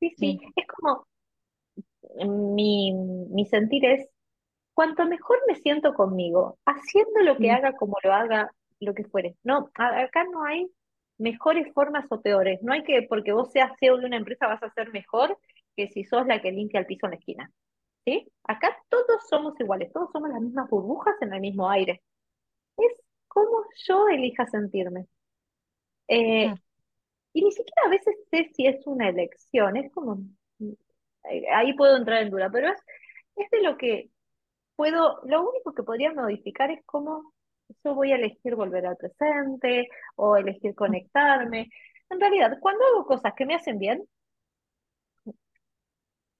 sí, 0.00 0.10
sí. 0.18 0.38
sí. 0.40 0.40
Es 0.56 0.66
como 0.66 1.06
mi, 2.54 2.92
mi 3.30 3.44
sentir 3.46 3.84
es, 3.84 4.08
cuanto 4.74 5.06
mejor 5.06 5.38
me 5.48 5.56
siento 5.56 5.94
conmigo, 5.94 6.58
haciendo 6.66 7.20
lo 7.22 7.38
que 7.40 7.50
Mm, 7.50 7.54
haga 7.56 7.74
como 7.76 7.96
lo 8.02 8.12
haga, 8.12 8.50
lo 8.80 8.94
que 8.94 9.04
fuere. 9.04 9.36
No, 9.44 9.70
a- 9.76 10.00
acá 10.02 10.24
no 10.24 10.44
hay 10.44 10.70
mejores 11.18 11.72
formas 11.74 12.06
o 12.10 12.20
peores. 12.22 12.62
No 12.62 12.72
hay 12.72 12.82
que, 12.84 13.02
porque 13.08 13.32
vos 13.32 13.50
seas 13.52 13.72
CEO 13.80 13.98
de 13.98 14.06
una 14.06 14.16
empresa, 14.16 14.46
vas 14.46 14.62
a 14.62 14.70
ser 14.72 14.90
mejor 14.92 15.38
que 15.76 15.88
si 15.88 16.04
sos 16.04 16.26
la 16.26 16.40
que 16.42 16.52
limpia 16.52 16.80
el 16.80 16.86
piso 16.86 17.06
en 17.06 17.12
la 17.12 17.18
esquina. 17.18 17.50
¿Sí? 18.04 18.28
Acá 18.44 18.76
todos 18.88 19.28
somos 19.28 19.58
iguales, 19.60 19.92
todos 19.92 20.10
somos 20.12 20.30
las 20.30 20.40
mismas 20.42 20.68
burbujas 20.70 21.14
en 21.22 21.34
el 21.34 21.40
mismo 21.40 21.70
aire. 21.70 22.02
Es 22.78 22.92
como 23.28 23.64
yo 23.86 24.08
elija 24.08 24.46
sentirme. 24.48 25.06
Eh, 26.08 26.54
y 27.34 27.44
ni 27.44 27.52
siquiera 27.52 27.82
a 27.86 27.90
veces 27.90 28.16
sé 28.30 28.50
si 28.54 28.66
es 28.66 28.86
una 28.86 29.08
elección, 29.10 29.76
es 29.78 29.92
como, 29.92 30.20
eh, 31.30 31.44
ahí 31.54 31.74
puedo 31.74 31.96
entrar 31.96 32.22
en 32.22 32.30
duda, 32.30 32.50
pero 32.52 32.68
es, 32.68 32.78
es 33.36 33.50
de 33.50 33.62
lo 33.62 33.76
que 33.78 34.10
puedo, 34.80 35.20
lo 35.24 35.46
único 35.46 35.74
que 35.74 35.82
podría 35.82 36.10
modificar 36.14 36.70
es 36.70 36.80
cómo 36.86 37.34
yo 37.84 37.94
voy 37.94 38.12
a 38.12 38.16
elegir 38.16 38.54
volver 38.54 38.86
al 38.86 38.96
presente 38.96 39.88
o 40.16 40.38
elegir 40.38 40.74
conectarme. 40.74 41.68
En 42.08 42.18
realidad, 42.18 42.56
cuando 42.62 42.82
hago 42.86 43.04
cosas 43.04 43.34
que 43.36 43.44
me 43.44 43.54
hacen 43.54 43.78
bien, 43.78 44.02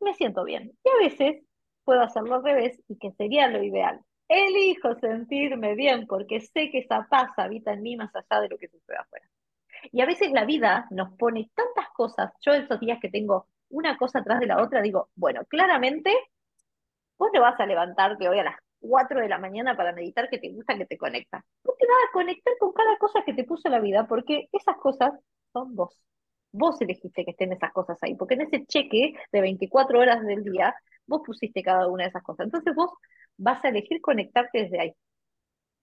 me 0.00 0.14
siento 0.14 0.42
bien. 0.44 0.72
Y 0.82 0.88
a 0.88 1.08
veces 1.08 1.44
puedo 1.84 2.00
hacerlo 2.00 2.36
al 2.36 2.44
revés 2.44 2.80
y 2.88 2.96
que 2.96 3.12
sería 3.12 3.46
lo 3.48 3.62
ideal. 3.62 4.00
Elijo 4.26 4.94
sentirme 4.94 5.74
bien 5.74 6.06
porque 6.06 6.40
sé 6.40 6.70
que 6.70 6.78
esa 6.78 7.06
paz 7.10 7.32
habita 7.36 7.74
en 7.74 7.82
mí 7.82 7.96
más 7.96 8.10
allá 8.16 8.40
de 8.40 8.48
lo 8.48 8.56
que 8.56 8.68
sucede 8.68 8.96
afuera. 8.96 9.28
Y 9.92 10.00
a 10.00 10.06
veces 10.06 10.32
la 10.32 10.46
vida 10.46 10.86
nos 10.90 11.14
pone 11.18 11.50
tantas 11.54 11.90
cosas. 11.90 12.32
Yo 12.40 12.54
esos 12.54 12.80
días 12.80 13.00
que 13.02 13.10
tengo 13.10 13.48
una 13.68 13.98
cosa 13.98 14.20
atrás 14.20 14.40
de 14.40 14.46
la 14.46 14.62
otra, 14.62 14.80
digo, 14.80 15.10
bueno, 15.14 15.44
claramente 15.44 16.16
vos 17.20 17.30
no 17.34 17.42
vas 17.42 17.60
a 17.60 17.66
levantarte 17.66 18.28
hoy 18.28 18.38
a 18.38 18.44
las 18.44 18.56
4 18.80 19.20
de 19.20 19.28
la 19.28 19.38
mañana 19.38 19.76
para 19.76 19.92
meditar 19.92 20.30
que 20.30 20.38
te 20.38 20.50
gusta, 20.52 20.76
que 20.78 20.86
te 20.86 20.96
conecta. 20.96 21.44
Vos 21.62 21.76
te 21.78 21.86
vas 21.86 21.96
a 22.08 22.12
conectar 22.14 22.54
con 22.58 22.72
cada 22.72 22.96
cosa 22.96 23.22
que 23.26 23.34
te 23.34 23.44
puso 23.44 23.68
la 23.68 23.78
vida, 23.78 24.06
porque 24.08 24.48
esas 24.52 24.76
cosas 24.78 25.12
son 25.52 25.74
vos. 25.76 26.02
Vos 26.52 26.80
elegiste 26.80 27.24
que 27.24 27.32
estén 27.32 27.52
esas 27.52 27.72
cosas 27.72 27.98
ahí, 28.02 28.14
porque 28.16 28.34
en 28.34 28.42
ese 28.42 28.64
cheque 28.66 29.14
de 29.32 29.40
24 29.42 30.00
horas 30.00 30.24
del 30.24 30.42
día, 30.44 30.74
vos 31.06 31.20
pusiste 31.24 31.62
cada 31.62 31.88
una 31.88 32.04
de 32.04 32.08
esas 32.08 32.22
cosas. 32.22 32.46
Entonces 32.46 32.74
vos 32.74 32.90
vas 33.36 33.62
a 33.64 33.68
elegir 33.68 34.00
conectarte 34.00 34.62
desde 34.62 34.80
ahí. 34.80 34.92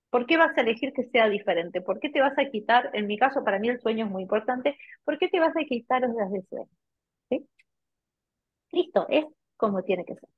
¿Por 0.10 0.26
qué 0.26 0.38
vas 0.38 0.58
a 0.58 0.62
elegir 0.62 0.92
que 0.94 1.04
sea 1.06 1.30
diferente? 1.30 1.82
¿Por 1.82 2.00
qué 2.00 2.10
te 2.10 2.20
vas 2.22 2.38
a 2.38 2.46
quitar, 2.50 2.90
en 2.94 3.08
mi 3.08 3.18
caso 3.18 3.44
para 3.44 3.60
mí 3.60 3.70
el 3.70 3.80
sueño 3.80 4.06
es 4.06 4.12
muy 4.12 4.24
importante, 4.24 4.76
¿por 5.06 5.20
qué 5.20 5.28
te 5.30 5.40
vas 5.40 5.56
a 5.56 5.64
quitar 5.66 6.04
horas 6.04 6.32
de 6.32 6.42
sueño? 6.50 6.70
Listo, 8.72 9.06
es 9.10 9.26
como 9.58 9.84
tiene 9.84 10.06
que 10.06 10.16
ser. 10.16 10.30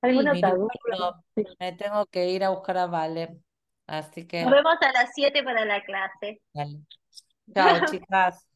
Sí, 0.00 0.08
¿Alguna 0.08 0.32
otra 0.32 0.54
duda? 0.54 1.24
Sí. 1.34 1.44
me 1.58 1.72
tengo 1.72 2.06
que 2.06 2.30
ir 2.30 2.44
a 2.44 2.50
buscar 2.50 2.78
a 2.78 2.86
Vale, 2.86 3.40
así 3.86 4.20
Nos 4.20 4.28
que 4.28 4.44
vemos 4.44 4.76
a 4.80 4.92
las 4.92 5.10
7 5.14 5.42
para 5.42 5.64
la 5.64 5.82
clase. 5.82 6.40
dale. 6.54 6.78
Chao, 7.54 7.86
chicas. 7.86 8.46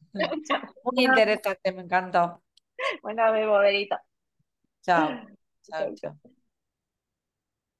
Chao. 0.47 0.61
Muy 0.83 1.05
interesante, 1.05 1.71
me 1.71 1.81
encantó. 1.81 2.41
Bueno, 3.01 3.31
bebo, 3.31 3.59
Berito. 3.59 3.97
Chao. 4.81 5.09
Chao, 5.63 5.93
chao. 5.95 6.15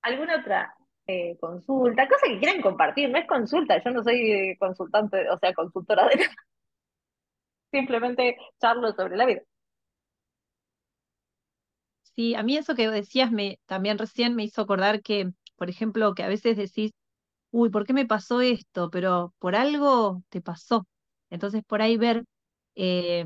¿Alguna 0.02 0.38
otra 0.38 0.76
eh, 1.08 1.38
consulta? 1.40 2.08
Cosa 2.08 2.28
que 2.28 2.40
quieran 2.40 2.62
compartir, 2.62 3.10
no 3.10 3.18
es 3.18 3.28
consulta, 3.28 3.82
yo 3.84 3.92
no 3.92 4.04
soy 4.04 4.32
eh, 4.32 4.58
consultante, 4.60 5.30
o 5.30 5.38
sea, 5.38 5.54
consultora 5.54 6.08
de 6.08 6.16
nada. 6.16 6.36
Simplemente 7.72 8.38
charlo 8.60 8.94
sobre 8.94 9.18
la 9.18 9.26
vida. 9.26 9.42
Sí, 12.16 12.36
a 12.36 12.44
mí 12.44 12.58
eso 12.58 12.76
que 12.76 12.90
decías 12.90 13.32
me, 13.32 13.60
también 13.66 13.98
recién 13.98 14.36
me 14.36 14.44
hizo 14.44 14.62
acordar 14.62 15.02
que, 15.02 15.32
por 15.56 15.70
ejemplo, 15.70 16.14
que 16.14 16.24
a 16.24 16.28
veces 16.28 16.58
decís, 16.58 16.92
uy, 17.52 17.70
¿por 17.72 17.86
qué 17.86 17.94
me 17.94 18.06
pasó 18.08 18.42
esto? 18.42 18.90
Pero 18.92 19.34
por 19.40 19.56
algo 19.56 20.24
te 20.30 20.42
pasó. 20.42 20.88
Entonces, 21.32 21.64
por 21.66 21.82
ahí 21.82 21.98
ver, 21.98 22.26
eh, 22.76 23.26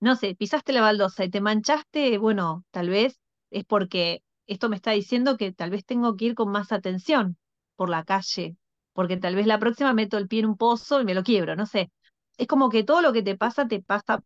no 0.00 0.16
sé, 0.16 0.34
pisaste 0.36 0.72
la 0.72 0.82
baldosa 0.82 1.24
y 1.24 1.30
te 1.30 1.40
manchaste, 1.42 2.18
bueno, 2.18 2.64
tal 2.70 2.90
vez 2.90 3.20
es 3.50 3.64
porque 3.64 4.22
esto 4.46 4.68
me 4.70 4.76
está 4.76 4.92
diciendo 4.92 5.36
que 5.36 5.52
tal 5.52 5.70
vez 5.70 5.84
tengo 5.84 6.16
que 6.16 6.26
ir 6.26 6.34
con 6.34 6.50
más 6.52 6.72
atención 6.72 7.38
por 7.76 7.90
la 7.90 8.04
calle, 8.04 8.56
porque 8.94 9.16
tal 9.18 9.34
vez 9.36 9.46
la 9.46 9.58
próxima 9.58 9.92
meto 9.94 10.18
el 10.18 10.28
pie 10.28 10.40
en 10.40 10.46
un 10.46 10.56
pozo 10.56 11.00
y 11.00 11.04
me 11.04 11.14
lo 11.14 11.22
quiebro, 11.24 11.56
no 11.56 11.66
sé. 11.66 11.90
Es 12.38 12.46
como 12.48 12.68
que 12.70 12.84
todo 12.84 13.02
lo 13.02 13.12
que 13.12 13.22
te 13.22 13.36
pasa 13.36 13.68
te 13.68 13.82
pasa 13.82 14.22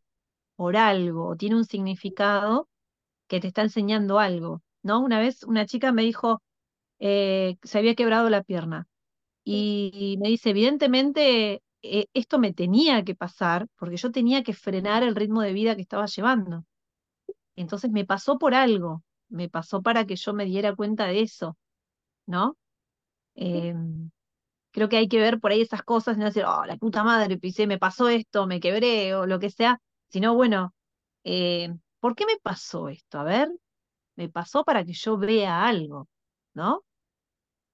por 0.56 0.76
algo, 0.76 1.36
tiene 1.36 1.56
un 1.56 1.64
significado 1.64 2.68
que 3.32 3.40
te 3.40 3.48
está 3.48 3.62
enseñando 3.62 4.18
algo, 4.18 4.62
¿no? 4.82 5.00
Una 5.00 5.18
vez 5.18 5.42
una 5.44 5.64
chica 5.66 5.90
me 5.92 6.02
dijo, 6.02 6.42
eh, 7.00 7.56
se 7.62 7.78
había 7.78 7.94
quebrado 7.96 8.30
la 8.30 8.42
pierna 8.44 8.86
y 9.44 10.18
me 10.20 10.28
dice, 10.30 10.50
evidentemente 10.50 11.62
eh, 11.82 12.06
esto 12.14 12.38
me 12.38 12.52
tenía 12.54 13.04
que 13.04 13.14
pasar 13.16 13.68
porque 13.78 13.96
yo 13.98 14.12
tenía 14.12 14.42
que 14.44 14.54
frenar 14.54 15.02
el 15.04 15.16
ritmo 15.16 15.42
de 15.42 15.52
vida 15.54 15.76
que 15.76 15.82
estaba 15.82 16.06
llevando. 16.06 16.64
Entonces 17.56 17.90
me 17.90 18.04
pasó 18.04 18.38
por 18.38 18.54
algo, 18.54 19.02
me 19.28 19.48
pasó 19.48 19.82
para 19.82 20.06
que 20.06 20.16
yo 20.16 20.34
me 20.34 20.44
diera 20.46 20.74
cuenta 20.76 21.06
de 21.06 21.22
eso, 21.22 21.56
¿no? 22.26 22.56
Em, 23.34 24.10
creo 24.72 24.88
que 24.88 24.98
hay 24.98 25.08
que 25.08 25.20
ver 25.20 25.40
por 25.40 25.52
ahí 25.52 25.62
esas 25.62 25.82
cosas 25.84 26.16
y 26.16 26.20
no 26.20 26.26
decir, 26.26 26.44
oh, 26.46 26.64
la 26.66 26.76
puta 26.76 27.04
madre, 27.04 27.38
pisé, 27.38 27.66
me 27.66 27.78
pasó 27.78 28.08
esto, 28.08 28.46
me 28.46 28.60
quebré 28.60 29.14
o 29.16 29.26
lo 29.26 29.38
que 29.40 29.50
sea, 29.50 29.80
sino 30.10 30.34
bueno, 30.34 30.74
eh, 31.24 31.74
¿por 32.02 32.16
qué 32.16 32.26
me 32.26 32.36
pasó 32.42 32.88
esto? 32.88 33.20
A 33.20 33.22
ver, 33.22 33.48
me 34.16 34.28
pasó 34.28 34.64
para 34.64 34.84
que 34.84 34.92
yo 34.92 35.16
vea 35.16 35.64
algo, 35.64 36.08
¿no? 36.52 36.82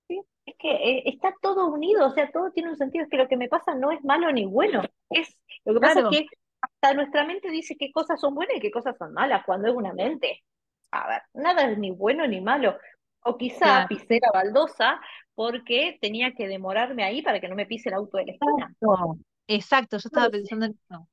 Sí, 0.07 0.21
Es 0.45 0.55
que 0.59 0.71
eh, 0.71 1.03
está 1.07 1.35
todo 1.41 1.69
unido, 1.69 2.07
o 2.07 2.11
sea, 2.11 2.31
todo 2.31 2.53
tiene 2.53 2.69
un 2.69 2.77
sentido, 2.77 3.05
es 3.05 3.11
que 3.11 3.17
lo 3.17 3.27
que 3.27 3.39
me 3.39 3.49
pasa 3.49 3.75
no 3.75 3.91
es 3.91 4.05
malo 4.05 4.31
ni 4.31 4.45
bueno, 4.45 4.83
es, 5.11 5.35
lo 5.65 5.73
que 5.73 5.81
pasa 5.81 6.01
es 6.01 6.09
que 6.11 6.27
hasta 6.61 6.95
nuestra 6.95 7.25
mente 7.25 7.51
dice 7.51 7.75
qué 7.79 7.91
cosas 7.91 8.21
son 8.21 8.35
buenas 8.35 8.59
y 8.59 8.61
qué 8.61 8.71
cosas 8.71 8.97
son 8.99 9.15
malas, 9.15 9.45
cuando 9.47 9.69
es 9.69 9.75
una 9.75 9.95
mente. 9.95 10.45
A 10.91 11.09
ver, 11.09 11.23
nada 11.33 11.71
es 11.71 11.79
ni 11.79 11.91
bueno 11.91 12.27
ni 12.27 12.41
malo. 12.43 12.77
O 13.25 13.37
quizá 13.37 13.59
claro. 13.59 13.89
pisé 13.89 14.21
la 14.21 14.31
baldosa 14.33 15.01
porque 15.35 15.99
tenía 16.03 16.35
que 16.35 16.49
demorarme 16.49 17.03
ahí 17.03 17.23
para 17.23 17.41
que 17.41 17.49
no 17.49 17.55
me 17.55 17.67
pise 17.67 17.89
el 17.89 17.95
auto 17.95 18.19
de 18.19 18.27
la 18.27 18.33
esquina. 18.33 18.69
Exacto, 18.79 19.19
exacto, 19.47 19.97
yo 19.99 20.09
estaba 20.09 20.31
pensando 20.31 20.67
en 20.67 20.73
eso. 20.73 21.09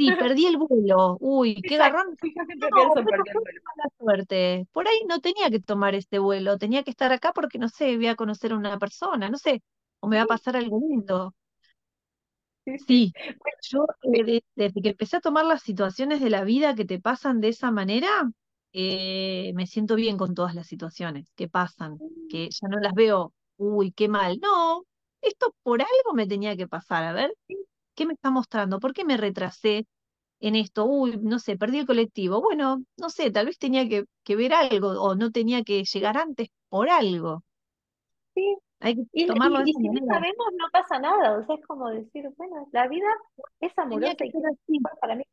Sí, 0.00 0.12
perdí 0.16 0.46
el 0.46 0.56
vuelo, 0.56 1.18
uy, 1.20 1.62
qué 1.64 1.76
garrón. 1.76 2.16
sí, 2.20 2.32
yo 2.36 2.44
siempre 2.44 2.72
No, 2.72 2.72
pienso 2.72 2.98
en 3.00 3.08
pero 3.08 3.24
perder 3.24 3.32
fue 3.32 3.42
el 3.42 3.48
vuelo. 3.52 3.60
mala 3.76 3.90
suerte. 3.98 4.66
Por 4.72 4.88
ahí 4.88 5.00
no 5.08 5.20
tenía 5.20 5.50
que 5.50 5.60
tomar 5.60 5.94
este 5.94 6.18
vuelo, 6.18 6.58
tenía 6.58 6.82
que 6.82 6.90
estar 6.90 7.12
acá 7.12 7.32
porque, 7.32 7.58
no 7.58 7.68
sé, 7.68 7.96
voy 7.96 8.06
a 8.08 8.16
conocer 8.16 8.52
a 8.52 8.56
una 8.56 8.78
persona, 8.78 9.28
no 9.30 9.38
sé, 9.38 9.62
o 10.00 10.08
me 10.08 10.16
va 10.16 10.22
a 10.22 10.26
pasar 10.26 10.56
algo 10.56 10.78
lindo. 10.80 11.34
sí, 12.64 12.78
sí. 12.78 12.86
Sí, 12.86 13.14
Bueno, 13.38 13.56
yo 13.62 13.86
eh, 14.12 14.24
de- 14.24 14.44
desde 14.56 14.82
que 14.82 14.88
empecé 14.90 15.16
a 15.18 15.20
tomar 15.20 15.44
las 15.44 15.62
situaciones 15.62 16.20
de 16.20 16.30
la 16.30 16.44
vida 16.44 16.74
que 16.74 16.84
te 16.84 17.00
pasan 17.00 17.40
de 17.40 17.48
esa 17.48 17.70
manera, 17.70 18.08
eh, 18.72 19.52
me 19.54 19.66
siento 19.66 19.94
bien 19.96 20.16
con 20.16 20.34
todas 20.34 20.54
las 20.54 20.66
situaciones 20.66 21.30
que 21.36 21.48
pasan, 21.48 22.02
que 22.28 22.48
ya 22.50 22.68
no 22.68 22.78
las 22.80 22.94
veo, 22.94 23.32
uy, 23.56 23.92
qué 23.92 24.08
mal. 24.08 24.38
No, 24.40 24.84
esto 25.20 25.54
por 25.62 25.80
algo 25.82 26.14
me 26.14 26.26
tenía 26.26 26.56
que 26.56 26.66
pasar. 26.68 27.04
A 27.04 27.12
ver, 27.12 27.34
sí, 27.48 27.56
¿qué 28.00 28.06
me 28.06 28.14
está 28.14 28.30
mostrando? 28.30 28.80
¿Por 28.80 28.94
qué 28.94 29.04
me 29.04 29.16
retrasé 29.18 29.86
en 30.40 30.56
esto? 30.56 30.86
Uy, 30.86 31.18
no 31.22 31.38
sé, 31.40 31.56
perdí 31.58 31.78
el 31.80 31.86
colectivo. 31.86 32.40
Bueno, 32.42 32.84
no 32.98 33.10
sé, 33.10 33.30
tal 33.32 33.46
vez 33.48 33.58
tenía 33.58 33.88
que, 33.88 34.04
que 34.24 34.36
ver 34.36 34.54
algo 34.54 34.90
o 35.02 35.14
no 35.16 35.30
tenía 35.32 35.62
que 35.64 35.84
llegar 35.84 36.18
antes 36.18 36.48
por 36.70 36.90
algo. 36.90 37.44
sí. 38.34 38.56
Hay 38.80 38.96
que 38.96 39.04
Y, 39.12 39.24
tomarlo 39.26 39.60
y, 39.62 39.62
de 39.62 39.70
y 39.72 39.74
si 39.74 39.88
no 39.90 40.00
sabemos, 40.08 40.46
no 40.58 40.66
pasa 40.72 40.98
nada. 41.00 41.38
O 41.38 41.44
sea, 41.46 41.56
es 41.56 41.66
como 41.66 41.90
decir, 41.90 42.28
bueno, 42.36 42.68
la 42.72 42.88
vida 42.88 43.06
es 43.60 43.76
amorosa 43.78 44.16
que 44.16 44.24
y 44.26 44.32
así. 44.46 44.80
para 45.00 45.16
mí. 45.16 45.24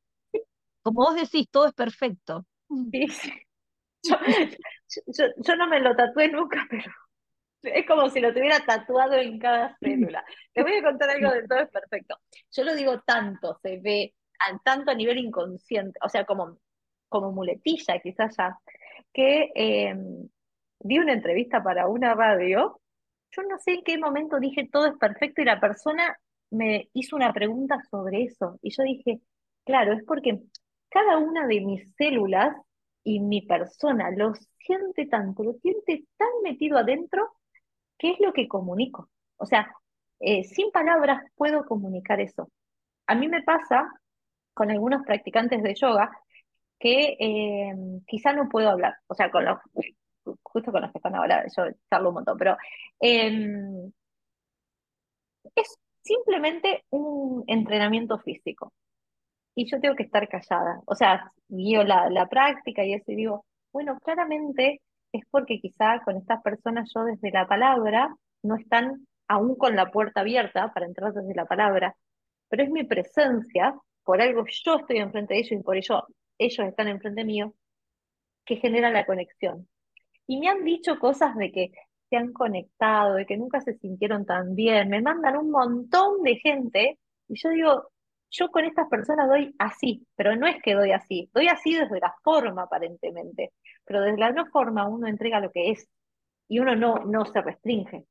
Como 0.84 1.04
vos 1.04 1.16
decís, 1.16 1.48
todo 1.52 1.68
es 1.68 1.74
perfecto. 1.74 2.46
Sí, 2.92 3.08
sí. 3.10 3.32
Yo, 4.90 5.02
yo, 5.08 5.26
yo 5.38 5.56
no 5.58 5.68
me 5.68 5.80
lo 5.82 5.96
tatué 5.96 6.30
nunca, 6.32 6.66
pero 6.70 6.92
es 7.64 7.86
como 7.88 8.10
si 8.10 8.20
lo 8.22 8.34
tuviera 8.34 8.60
tatuado 8.66 9.16
en 9.16 9.40
cada 9.40 9.78
célula. 9.82 10.24
Les 10.56 10.64
voy 10.66 10.76
a 10.76 10.84
contar 10.84 11.10
algo 11.10 11.32
de 11.32 11.48
todo 11.48 11.60
es 11.60 11.70
perfecto. 11.70 12.18
Yo 12.52 12.64
lo 12.64 12.76
digo 12.76 13.02
tanto, 13.02 13.58
se 13.62 13.80
ve 13.80 14.16
a- 14.40 14.58
tanto 14.60 14.92
a 14.92 14.96
nivel 14.96 15.18
inconsciente, 15.18 16.00
o 16.04 16.10
sea, 16.10 16.26
como, 16.26 16.58
como 17.10 17.32
muletilla 17.32 18.00
quizás 18.00 18.36
ya, 18.38 18.58
que 19.14 19.52
eh, 19.56 19.96
di 20.80 21.00
una 21.00 21.14
entrevista 21.14 21.64
para 21.64 21.88
una 21.88 22.14
radio. 22.14 22.82
Yo 23.32 23.44
no 23.44 23.58
sé 23.60 23.74
en 23.76 23.84
qué 23.84 23.98
momento 23.98 24.40
dije 24.40 24.70
todo 24.72 24.88
es 24.88 24.98
perfecto 24.98 25.42
y 25.42 25.46
la 25.46 25.60
persona 25.60 26.18
me 26.50 26.90
hizo 26.94 27.16
una 27.16 27.34
pregunta 27.34 27.78
sobre 27.92 28.24
eso. 28.24 28.58
Y 28.62 28.72
yo 28.72 28.84
dije, 28.84 29.20
claro, 29.66 29.94
es 29.94 30.04
porque 30.06 30.40
cada 30.90 31.18
una 31.18 31.46
de 31.48 31.62
mis 31.62 31.94
células 31.96 32.56
y 33.04 33.20
mi 33.20 33.42
persona 33.42 34.12
lo 34.12 34.34
siente 34.60 35.06
tanto, 35.08 35.44
lo 35.44 35.54
siente 35.56 36.06
tan 36.18 36.28
metido 36.44 36.78
adentro, 36.78 37.34
que 37.98 38.12
es 38.12 38.20
lo 38.20 38.34
que 38.34 38.48
comunico. 38.48 39.10
O 39.38 39.46
sea, 39.46 39.72
eh, 40.20 40.44
sin 40.44 40.72
palabras 40.72 41.22
puedo 41.36 41.66
comunicar 41.66 42.20
eso. 42.20 42.50
A 43.08 43.16
mí 43.16 43.28
me 43.28 43.44
pasa 43.44 43.90
con 44.54 44.72
algunos 44.72 45.04
practicantes 45.06 45.64
de 45.64 45.76
yoga 45.76 46.12
que 46.80 47.18
eh, 47.20 47.76
quizá 48.08 48.34
no 48.34 48.50
puedo 48.50 48.70
hablar, 48.70 48.96
o 49.08 49.16
sea, 49.16 49.32
con 49.32 49.46
los, 49.46 49.60
justo 50.44 50.72
con 50.72 50.82
los 50.82 50.92
que 50.92 51.00
están 51.00 51.16
ahora, 51.16 51.46
yo 51.56 51.64
charlo 51.90 52.10
un 52.10 52.16
montón, 52.16 52.38
pero 52.38 52.58
eh, 53.00 53.32
es 55.56 55.78
simplemente 56.02 56.86
un 56.90 57.44
entrenamiento 57.48 58.20
físico 58.20 58.74
y 59.56 59.70
yo 59.70 59.80
tengo 59.80 59.96
que 59.96 60.04
estar 60.04 60.28
callada, 60.30 60.82
o 60.86 60.96
sea, 60.96 61.32
guío 61.48 61.84
la, 61.84 62.10
la 62.10 62.28
práctica 62.28 62.84
y 62.86 62.94
eso 62.94 63.12
y 63.12 63.16
digo, 63.16 63.46
bueno, 63.72 64.00
claramente 64.00 64.82
es 65.18 65.26
porque 65.30 65.60
quizá 65.60 66.02
con 66.04 66.18
estas 66.18 66.42
personas 66.42 66.92
yo 66.94 67.04
desde 67.04 67.32
la 67.32 67.48
palabra 67.48 68.16
no 68.44 68.56
están 68.56 69.08
aún 69.28 69.56
con 69.56 69.76
la 69.76 69.92
puerta 69.92 70.22
abierta 70.22 70.72
para 70.74 70.86
entrar 70.86 71.14
desde 71.14 71.36
la 71.36 71.46
palabra, 71.46 71.96
pero 72.50 72.64
es 72.64 72.70
mi 72.70 72.84
presencia, 72.84 73.76
por 74.04 74.22
algo 74.22 74.46
yo 74.48 74.76
estoy 74.78 74.98
enfrente 74.98 75.34
de 75.34 75.42
ellos 75.42 75.60
y 75.60 75.64
por 75.64 75.76
ello 75.76 76.04
ellos 76.38 76.68
están 76.68 76.88
enfrente 76.88 77.26
mío, 77.26 77.54
que 78.46 78.58
genera 78.58 78.90
la 78.90 79.06
conexión. 79.06 79.68
Y 80.28 80.40
me 80.40 80.50
han 80.50 80.64
dicho 80.64 81.00
cosas 81.00 81.36
de 81.36 81.52
que 81.52 81.72
se 82.10 82.16
han 82.16 82.32
conectado, 82.34 83.16
de 83.16 83.26
que 83.26 83.38
nunca 83.38 83.62
se 83.62 83.74
sintieron 83.78 84.26
tan 84.26 84.56
bien. 84.56 84.90
Me 84.90 85.02
mandan 85.02 85.38
un 85.38 85.52
montón 85.52 86.24
de 86.24 86.36
gente 86.38 87.00
y 87.28 87.36
yo 87.42 87.50
digo, 87.50 87.90
yo 88.32 88.50
con 88.50 88.66
estas 88.66 88.88
personas 88.90 89.28
doy 89.30 89.56
así, 89.60 90.06
pero 90.16 90.36
no 90.36 90.48
es 90.48 90.62
que 90.62 90.74
doy 90.76 90.92
así, 90.92 91.30
doy 91.34 91.48
así 91.48 91.74
desde 91.76 92.00
la 92.00 92.14
forma 92.24 92.64
aparentemente, 92.64 93.54
pero 93.86 94.02
desde 94.02 94.18
la 94.20 94.32
no 94.32 94.46
forma 94.48 94.88
uno 94.88 95.08
entrega 95.08 95.40
lo 95.40 95.52
que 95.52 95.72
es 95.72 95.90
y 96.48 96.60
uno 96.60 96.76
no, 96.76 97.06
no 97.06 97.26
se 97.26 97.42
restringe. 97.42 98.06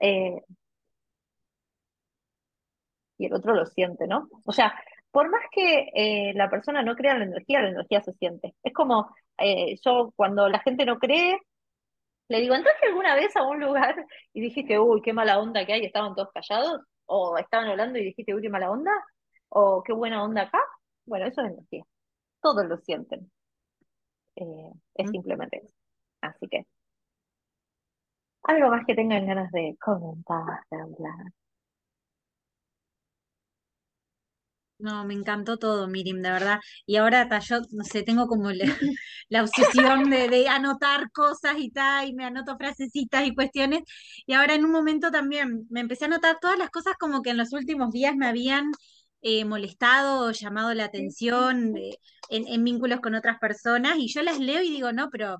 Eh, 0.00 0.44
y 3.18 3.26
el 3.26 3.34
otro 3.34 3.54
lo 3.54 3.66
siente, 3.66 4.06
¿no? 4.06 4.28
O 4.44 4.52
sea, 4.52 4.74
por 5.10 5.30
más 5.30 5.42
que 5.52 5.90
eh, 5.94 6.32
la 6.34 6.50
persona 6.50 6.82
no 6.82 6.96
crea 6.96 7.12
en 7.12 7.18
la 7.20 7.24
energía, 7.26 7.62
la 7.62 7.68
energía 7.70 8.02
se 8.02 8.12
siente. 8.14 8.54
Es 8.62 8.72
como 8.72 9.14
eh, 9.38 9.76
yo 9.84 10.12
cuando 10.16 10.48
la 10.48 10.60
gente 10.60 10.84
no 10.86 10.98
cree, 10.98 11.38
Le 12.28 12.40
digo, 12.40 12.54
¿entraste 12.54 12.86
alguna 12.86 13.14
vez 13.16 13.34
a 13.36 13.44
un 13.44 13.60
lugar 13.60 13.96
y 14.34 14.40
dijiste, 14.42 14.78
uy, 14.78 15.00
qué 15.02 15.12
mala 15.14 15.38
onda 15.38 15.64
que 15.66 15.72
hay, 15.74 15.84
estaban 15.86 16.14
todos 16.14 16.30
callados? 16.34 16.82
¿O 17.06 17.36
estaban 17.38 17.68
hablando 17.68 17.98
y 17.98 18.04
dijiste, 18.04 18.34
uy, 18.34 18.48
mala 18.48 18.70
onda? 18.70 18.92
¿O 19.48 19.82
qué 19.82 19.92
buena 19.92 20.22
onda 20.24 20.42
acá? 20.42 20.60
Bueno, 21.06 21.26
eso 21.26 21.42
es 21.42 21.52
energía. 21.52 21.84
Todos 22.42 22.66
lo 22.66 22.78
sienten. 22.78 23.30
Eh, 24.36 24.72
es 24.94 25.06
Mm. 25.08 25.10
simplemente 25.12 25.58
eso. 25.58 25.74
Así 26.20 26.48
que, 26.48 26.66
algo 28.44 28.68
más 28.70 28.86
que 28.86 28.94
tengan 28.94 29.26
ganas 29.26 29.50
de 29.52 29.76
comentar, 29.80 30.60
de 30.70 30.80
hablar. 30.80 31.32
No, 34.78 35.04
me 35.06 35.14
encantó 35.14 35.56
todo, 35.56 35.86
Mirim, 35.88 36.20
de 36.20 36.30
verdad. 36.30 36.58
Y 36.84 36.96
ahora 36.96 37.28
ta, 37.28 37.38
yo, 37.38 37.60
no 37.70 37.84
sé, 37.84 38.02
tengo 38.02 38.26
como 38.26 38.50
la, 38.50 38.64
la 39.28 39.42
obsesión 39.42 40.10
de, 40.10 40.28
de 40.28 40.48
anotar 40.48 41.10
cosas 41.12 41.54
y 41.58 41.70
tal, 41.70 42.08
y 42.08 42.12
me 42.14 42.24
anoto 42.24 42.56
frasecitas 42.58 43.24
y 43.26 43.34
cuestiones. 43.34 43.82
Y 44.26 44.34
ahora 44.34 44.54
en 44.54 44.64
un 44.64 44.72
momento 44.72 45.10
también 45.10 45.66
me 45.70 45.80
empecé 45.80 46.04
a 46.04 46.08
anotar 46.08 46.38
todas 46.40 46.58
las 46.58 46.70
cosas 46.70 46.94
como 46.98 47.22
que 47.22 47.30
en 47.30 47.36
los 47.38 47.52
últimos 47.52 47.92
días 47.92 48.16
me 48.16 48.26
habían 48.26 48.72
eh, 49.22 49.44
molestado 49.44 50.26
o 50.28 50.30
llamado 50.32 50.74
la 50.74 50.84
atención 50.86 51.76
eh, 51.76 51.96
en, 52.28 52.46
en 52.48 52.64
vínculos 52.64 53.00
con 53.00 53.14
otras 53.14 53.38
personas 53.38 53.96
y 53.98 54.08
yo 54.12 54.22
las 54.22 54.38
leo 54.40 54.60
y 54.62 54.70
digo, 54.70 54.92
no, 54.92 55.08
pero 55.10 55.38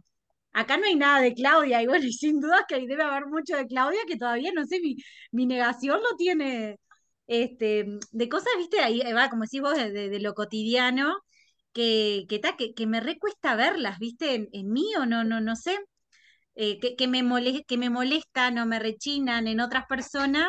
acá 0.52 0.76
no 0.76 0.86
hay 0.86 0.94
nada 0.96 1.20
de 1.20 1.34
Claudia 1.34 1.82
y 1.82 1.86
bueno, 1.86 2.04
y 2.06 2.12
sin 2.12 2.40
duda 2.40 2.64
que 2.68 2.76
debe 2.86 3.02
haber 3.02 3.26
mucho 3.26 3.56
de 3.56 3.66
Claudia 3.66 4.00
que 4.06 4.16
todavía, 4.16 4.52
no 4.54 4.64
sé, 4.66 4.80
mi, 4.80 4.96
mi 5.32 5.46
negación 5.46 6.00
lo 6.02 6.16
tiene, 6.16 6.78
este, 7.26 7.86
de 8.12 8.28
cosas, 8.28 8.52
viste, 8.58 8.80
ahí 8.80 9.00
va, 9.12 9.30
como 9.30 9.44
decís 9.44 9.60
vos, 9.60 9.74
de, 9.76 10.20
lo 10.20 10.34
cotidiano, 10.34 11.16
que, 11.72 12.26
que, 12.28 12.38
ta, 12.38 12.56
que, 12.56 12.74
que 12.74 12.86
me 12.86 13.00
recuesta 13.00 13.56
verlas, 13.56 13.98
viste, 13.98 14.34
en, 14.34 14.48
en 14.52 14.72
mí 14.72 14.94
o 14.96 15.06
no, 15.06 15.24
no, 15.24 15.40
no 15.40 15.56
sé 15.56 15.78
eh, 16.54 16.78
que, 16.80 16.96
que 16.96 17.08
me 17.08 17.22
que 17.66 17.78
me 17.78 17.90
molestan 17.90 18.58
o 18.58 18.66
me 18.66 18.78
rechinan 18.78 19.46
en 19.48 19.60
otras 19.60 19.86
personas 19.86 20.48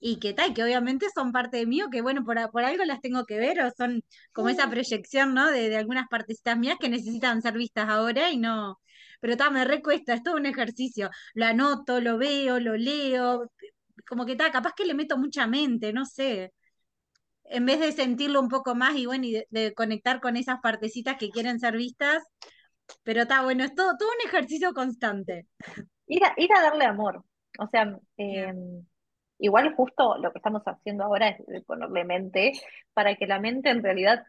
y 0.00 0.18
que 0.20 0.34
tal, 0.34 0.54
que 0.54 0.64
obviamente 0.64 1.06
son 1.14 1.32
parte 1.32 1.58
de 1.58 1.66
mí 1.66 1.82
o 1.82 1.90
que 1.90 2.02
bueno, 2.02 2.24
por, 2.24 2.38
por 2.50 2.64
algo 2.64 2.84
las 2.84 3.00
tengo 3.00 3.24
que 3.24 3.38
ver 3.38 3.60
o 3.62 3.70
son 3.76 4.02
como 4.32 4.48
esa 4.50 4.68
proyección, 4.70 5.34
¿no? 5.34 5.50
De, 5.50 5.68
de 5.70 5.76
algunas 5.76 6.08
partecitas 6.08 6.58
mías 6.58 6.76
que 6.80 6.88
necesitan 6.88 7.42
ser 7.42 7.54
vistas 7.54 7.88
ahora 7.88 8.30
y 8.30 8.38
no, 8.38 8.80
pero 9.20 9.34
está, 9.34 9.50
me 9.50 9.64
recuesta, 9.64 10.14
es 10.14 10.22
todo 10.22 10.36
un 10.36 10.46
ejercicio, 10.46 11.10
lo 11.34 11.46
anoto, 11.46 12.00
lo 12.00 12.18
veo, 12.18 12.58
lo 12.60 12.76
leo, 12.76 13.50
como 14.08 14.26
que 14.26 14.32
está, 14.32 14.50
capaz 14.50 14.72
que 14.76 14.84
le 14.84 14.94
meto 14.94 15.18
mucha 15.18 15.46
mente, 15.46 15.92
no 15.92 16.04
sé. 16.04 16.52
En 17.44 17.66
vez 17.66 17.80
de 17.80 17.92
sentirlo 17.92 18.40
un 18.40 18.48
poco 18.48 18.74
más 18.74 18.96
y 18.96 19.06
bueno, 19.06 19.24
y 19.24 19.32
de, 19.32 19.46
de 19.50 19.74
conectar 19.74 20.20
con 20.20 20.36
esas 20.36 20.60
partecitas 20.60 21.16
que 21.18 21.30
quieren 21.30 21.60
ser 21.60 21.76
vistas, 21.76 22.22
pero 23.02 23.22
está 23.22 23.42
bueno, 23.42 23.64
es 23.64 23.74
todo, 23.74 23.96
todo 23.98 24.08
un 24.08 24.28
ejercicio 24.28 24.72
constante. 24.72 25.46
Ir 26.06 26.24
a, 26.24 26.34
ir 26.36 26.50
a 26.52 26.62
darle 26.62 26.84
amor. 26.84 27.24
O 27.58 27.66
sea, 27.68 27.98
eh, 28.16 28.52
igual 29.38 29.74
justo 29.74 30.16
lo 30.18 30.32
que 30.32 30.38
estamos 30.38 30.62
haciendo 30.64 31.04
ahora 31.04 31.28
es 31.28 31.64
ponerle 31.64 32.04
mente 32.04 32.52
para 32.92 33.14
que 33.16 33.26
la 33.26 33.40
mente 33.40 33.70
en 33.70 33.82
realidad 33.82 34.24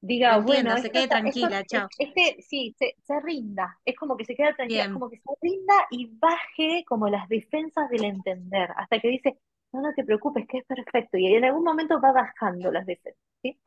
Diga, 0.00 0.38
bueno, 0.38 0.76
se 0.78 0.90
quede 0.90 1.08
tranquila, 1.08 1.64
chao. 1.64 1.88
este, 1.98 2.42
sí, 2.42 2.74
se, 2.78 2.94
se 3.02 3.20
rinda. 3.20 3.78
Es 3.84 3.96
como 3.96 4.16
que 4.16 4.24
se 4.24 4.36
queda 4.36 4.54
tranquila, 4.54 4.82
es 4.82 4.86
Bien, 4.86 4.94
como 4.94 5.10
que 5.10 5.18
se 5.18 5.30
rinda 5.40 5.74
y 5.90 6.06
baje 6.18 6.84
como 6.86 7.08
las 7.08 7.28
defensas 7.28 7.88
del 7.90 8.04
entender, 8.04 8.70
hasta 8.76 9.00
que 9.00 9.08
dice, 9.08 9.38
no, 9.72 9.80
no 9.80 9.92
te 9.94 10.04
preocupes, 10.04 10.46
que 10.48 10.58
es 10.58 10.64
perfecto. 10.64 11.18
Y 11.18 11.34
en 11.34 11.44
algún 11.44 11.64
momento 11.64 12.00
va 12.00 12.12
bajando 12.12 12.70
las 12.70 12.86
defensas, 12.86 13.22
¿sí? 13.42 13.58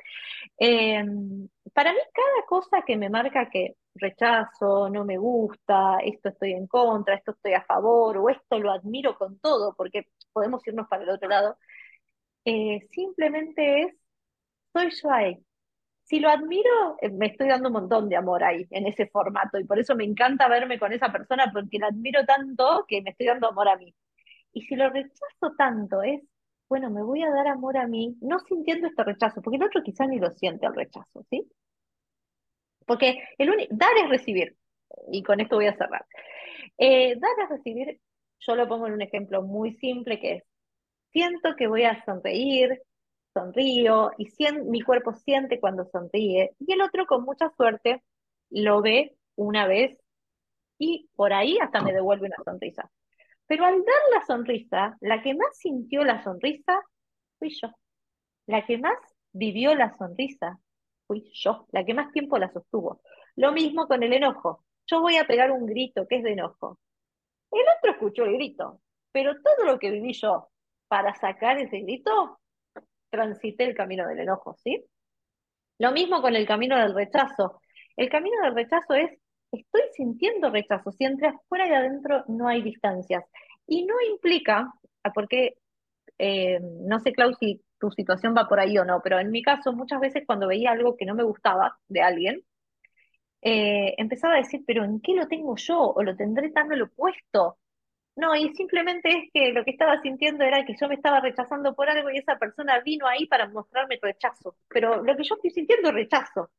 Eh, 0.58 1.04
para 1.74 1.92
mí, 1.94 2.00
cada 2.14 2.46
cosa 2.48 2.84
que 2.86 2.98
me 2.98 3.10
marca 3.10 3.50
que 3.50 3.76
rechazo, 3.96 4.90
no 4.90 5.06
me 5.06 5.18
gusta, 5.18 5.98
esto 6.04 6.30
estoy 6.30 6.54
en 6.54 6.68
contra, 6.68 7.16
esto 7.16 7.32
estoy 7.32 7.54
a 7.54 7.64
favor, 7.64 8.18
o 8.18 8.30
esto 8.30 8.60
lo 8.60 8.72
admiro 8.72 9.18
con 9.18 9.40
todo, 9.40 9.74
porque 9.76 10.08
podemos 10.34 10.66
irnos 10.68 10.88
para 10.88 11.04
el 11.04 11.10
otro 11.10 11.30
lado, 11.30 11.58
eh, 12.46 12.88
simplemente 12.92 13.84
es, 13.84 13.96
soy 14.74 14.92
yo 14.92 15.12
ahí. 15.12 15.46
Si 16.10 16.20
lo 16.20 16.30
admiro, 16.30 16.98
eh, 17.02 17.10
me 17.10 17.28
estoy 17.28 17.50
dando 17.50 17.70
un 17.70 17.74
montón 17.74 18.10
de 18.10 18.16
amor 18.16 18.44
ahí, 18.44 18.66
en 18.72 18.88
ese 18.88 19.08
formato, 19.08 19.60
y 19.60 19.66
por 19.66 19.78
eso 19.78 19.96
me 19.96 20.06
encanta 20.06 20.48
verme 20.48 20.80
con 20.80 20.92
esa 20.92 21.12
persona, 21.12 21.52
porque 21.54 21.78
la 21.78 21.88
admiro 21.88 22.26
tanto 22.26 22.86
que 22.88 23.04
me 23.04 23.12
estoy 23.12 23.28
dando 23.28 23.48
amor 23.48 23.70
a 23.70 23.78
mí. 23.78 23.94
Y 24.54 24.64
si 24.64 24.76
lo 24.76 24.90
rechazo 24.90 25.54
tanto, 25.56 26.02
es, 26.02 26.22
bueno, 26.68 26.90
me 26.90 27.04
voy 27.04 27.22
a 27.22 27.30
dar 27.30 27.48
amor 27.48 27.78
a 27.78 27.88
mí, 27.88 28.18
no 28.22 28.40
sintiendo 28.40 28.88
este 28.88 29.04
rechazo, 29.04 29.42
porque 29.44 29.58
el 29.58 29.64
otro 29.64 29.84
quizá 29.84 30.08
ni 30.08 30.18
lo 30.18 30.32
siente 30.32 30.66
el 30.66 30.74
rechazo, 30.74 31.26
¿sí? 31.30 31.48
Porque 32.88 33.24
el 33.38 33.68
dar 33.70 33.96
es 34.04 34.10
recibir, 34.10 34.56
y 35.12 35.22
con 35.22 35.40
esto 35.40 35.58
voy 35.58 35.68
a 35.68 35.78
cerrar. 35.78 36.08
Eh, 36.80 37.18
dar 37.20 37.32
es 37.44 37.50
recibir, 37.50 38.00
yo 38.40 38.56
lo 38.56 38.68
pongo 38.68 38.88
en 38.88 38.94
un 38.94 39.04
ejemplo 39.04 39.44
muy 39.44 39.76
simple 39.76 40.20
que 40.20 40.34
es, 40.38 40.44
siento 41.12 41.56
que 41.56 41.68
voy 41.68 41.84
a 41.84 42.04
sonreír, 42.04 42.82
sonrío, 43.40 44.12
y 44.18 44.28
mi 44.66 44.82
cuerpo 44.82 45.14
siente 45.14 45.60
cuando 45.60 45.86
sonríe, 45.86 46.56
y 46.60 46.74
el 46.74 46.82
otro 46.82 47.06
con 47.06 47.24
mucha 47.24 47.50
suerte 47.56 48.04
lo 48.50 48.82
ve 48.82 49.16
una 49.36 49.68
vez 49.68 49.98
y 50.78 51.10
por 51.16 51.34
ahí 51.34 51.58
hasta 51.62 51.82
me 51.82 51.94
devuelve 51.94 52.28
una 52.28 52.44
sonrisa. 52.44 52.90
Pero 53.48 53.66
al 53.66 53.84
dar 53.84 54.02
la 54.14 54.26
sonrisa, 54.26 54.98
la 55.02 55.22
que 55.22 55.34
más 55.34 55.58
sintió 55.58 56.04
la 56.04 56.24
sonrisa 56.24 56.82
fui 57.38 57.50
yo. 57.50 57.70
La 58.48 58.66
que 58.66 58.78
más 58.78 58.98
vivió 59.34 59.76
la 59.76 59.96
sonrisa 59.98 60.60
fui 61.08 61.32
yo, 61.34 61.68
la 61.72 61.84
que 61.84 61.94
más 61.94 62.12
tiempo 62.12 62.38
la 62.38 62.52
sostuvo. 62.52 63.02
Lo 63.36 63.52
mismo 63.52 63.88
con 63.88 64.04
el 64.04 64.14
enojo. 64.14 64.64
Yo 64.88 65.02
voy 65.02 65.18
a 65.18 65.26
pegar 65.26 65.52
un 65.52 65.66
grito 65.66 66.08
que 66.08 66.18
es 66.18 66.24
de 66.24 66.34
enojo. 66.34 66.80
El 67.52 67.64
otro 67.78 67.92
escuchó 67.92 68.26
el 68.26 68.34
grito, 68.34 68.82
pero 69.12 69.34
todo 69.42 69.66
lo 69.66 69.80
que 69.80 69.92
viví 69.92 70.14
yo 70.14 70.50
para 70.88 71.14
sacar 71.16 71.60
ese 71.60 71.80
grito, 71.82 72.39
transité 73.10 73.66
el 73.66 73.76
camino 73.76 74.08
del 74.08 74.20
enojo, 74.20 74.56
¿sí? 74.64 74.86
Lo 75.80 75.92
mismo 75.92 76.22
con 76.22 76.36
el 76.36 76.46
camino 76.48 76.78
del 76.78 76.94
rechazo. 76.94 77.62
El 77.96 78.10
camino 78.10 78.42
del 78.44 78.56
rechazo 78.56 78.94
es, 78.94 79.12
estoy 79.52 79.82
sintiendo 79.96 80.50
rechazo, 80.52 80.92
si 80.92 81.06
entre 81.06 81.30
afuera 81.30 81.68
y 81.68 81.74
adentro 81.74 82.24
no 82.28 82.48
hay 82.48 82.62
distancias. 82.62 83.24
Y 83.68 83.86
no 83.86 83.96
implica, 84.02 84.72
ah, 85.04 85.14
porque 85.14 85.56
eh, 86.20 86.60
no 86.62 87.00
sé, 87.00 87.14
Clau, 87.14 87.34
si 87.36 87.64
tu 87.80 87.92
situación 87.92 88.36
va 88.38 88.48
por 88.48 88.60
ahí 88.60 88.78
o 88.78 88.86
no, 88.86 89.02
pero 89.04 89.20
en 89.20 89.32
mi 89.32 89.42
caso, 89.42 89.74
muchas 89.74 90.00
veces 90.02 90.24
cuando 90.28 90.48
veía 90.48 90.72
algo 90.72 90.98
que 90.98 91.06
no 91.06 91.16
me 91.16 91.24
gustaba 91.24 91.78
de 91.88 92.02
alguien, 92.02 92.44
eh, 93.42 93.96
empezaba 93.98 94.36
a 94.36 94.38
decir, 94.38 94.64
pero 94.68 94.84
¿en 94.84 95.00
qué 95.02 95.14
lo 95.16 95.28
tengo 95.28 95.56
yo? 95.58 95.80
¿O 95.80 96.04
lo 96.04 96.16
tendré 96.16 96.52
tan 96.52 96.72
al 96.72 96.82
opuesto? 96.84 97.58
No, 98.20 98.36
y 98.36 98.54
simplemente 98.54 99.10
es 99.10 99.32
que 99.34 99.54
lo 99.54 99.64
que 99.64 99.72
estaba 99.72 100.02
sintiendo 100.02 100.44
era 100.44 100.66
que 100.66 100.76
yo 100.80 100.90
me 100.90 100.96
estaba 100.96 101.22
rechazando 101.22 101.74
por 101.74 101.90
algo 101.90 102.10
y 102.12 102.18
esa 102.18 102.38
persona 102.38 102.82
vino 102.82 103.08
ahí 103.08 103.26
para 103.28 103.48
mostrarme 103.48 103.98
rechazo. 104.02 104.58
Pero 104.68 105.02
lo 105.04 105.16
que 105.16 105.24
yo 105.24 105.36
estoy 105.36 105.52
sintiendo 105.52 105.88
es 105.90 105.96
rechazo, 105.96 106.52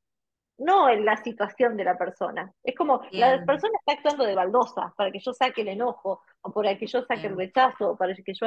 no 0.59 0.89
en 0.89 1.05
la 1.05 1.17
situación 1.19 1.77
de 1.77 1.85
la 1.85 1.99
persona. 1.99 2.51
Es 2.63 2.75
como 2.77 3.03
la 3.13 3.45
persona 3.45 3.75
está 3.81 3.93
actuando 3.93 4.25
de 4.25 4.35
baldosa 4.35 4.95
para 4.97 5.11
que 5.13 5.21
yo 5.21 5.35
saque 5.35 5.61
el 5.63 5.69
enojo, 5.69 6.23
o 6.43 6.53
para 6.53 6.79
que 6.79 6.87
yo 6.87 7.03
saque 7.05 7.27
el 7.27 7.37
rechazo, 7.37 7.91
o 7.91 7.97
para 7.97 8.15
que 8.15 8.33
yo... 8.35 8.47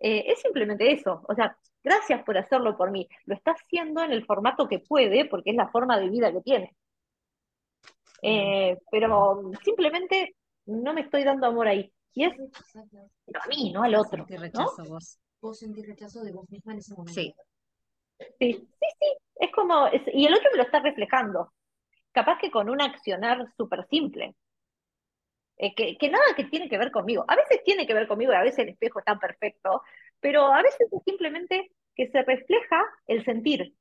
eh, 0.00 0.24
es 0.28 0.40
simplemente 0.40 0.92
eso. 0.92 1.22
O 1.28 1.34
sea, 1.34 1.56
gracias 1.82 2.22
por 2.24 2.38
hacerlo 2.38 2.76
por 2.76 2.90
mí. 2.92 3.08
Lo 3.26 3.34
está 3.34 3.52
haciendo 3.52 4.02
en 4.04 4.12
el 4.12 4.24
formato 4.26 4.68
que 4.68 4.78
puede, 4.80 5.24
porque 5.26 5.50
es 5.50 5.56
la 5.56 5.68
forma 5.70 5.98
de 5.98 6.08
vida 6.10 6.32
que 6.32 6.40
tiene. 6.42 6.76
Eh, 8.22 8.78
pero 8.90 9.50
simplemente 9.64 10.36
no 10.66 10.94
me 10.94 11.02
estoy 11.02 11.24
dando 11.24 11.46
amor 11.48 11.68
ahí. 11.68 11.93
Y 12.14 12.24
es 12.24 12.32
pero 13.26 13.40
a 13.42 13.46
mí, 13.48 13.72
no 13.72 13.82
al 13.82 13.94
otro, 13.94 14.24
Sentí 14.24 14.34
¿no? 14.34 14.40
rechazo 14.40 14.84
vos. 14.84 15.18
Vos 15.40 15.58
sentís 15.58 15.86
rechazo 15.86 16.22
de 16.22 16.32
vos 16.32 16.48
misma 16.50 16.72
en 16.72 16.78
ese 16.78 16.94
momento. 16.94 17.12
Sí, 17.14 17.34
Sí, 18.38 18.52
sí, 18.52 18.86
sí. 19.00 19.16
Es 19.36 19.50
como, 19.52 19.88
es- 19.88 20.02
y 20.12 20.26
el 20.26 20.34
otro 20.34 20.48
me 20.52 20.58
lo 20.58 20.62
está 20.62 20.80
reflejando. 20.80 21.52
Capaz 22.12 22.38
que 22.38 22.50
con 22.50 22.70
un 22.70 22.80
accionar 22.80 23.46
súper 23.56 23.86
simple. 23.88 24.34
eh, 25.56 25.74
que, 25.74 25.96
que 25.98 26.08
nada 26.10 26.24
que 26.36 26.44
tiene 26.44 26.68
que 26.68 26.78
ver 26.78 26.90
conmigo. 26.90 27.24
A 27.28 27.36
veces 27.36 27.62
tiene 27.64 27.86
que 27.86 27.94
ver 27.94 28.08
conmigo 28.08 28.32
y 28.32 28.36
a 28.36 28.42
veces 28.42 28.60
el 28.60 28.70
espejo 28.70 28.98
está 28.98 29.18
perfecto, 29.18 29.82
pero 30.20 30.46
a 30.52 30.62
veces 30.62 30.88
es 30.92 31.02
simplemente 31.04 31.70
que 31.94 32.08
se 32.10 32.22
refleja 32.22 32.82
el 33.06 33.24
sentir, 33.24 33.74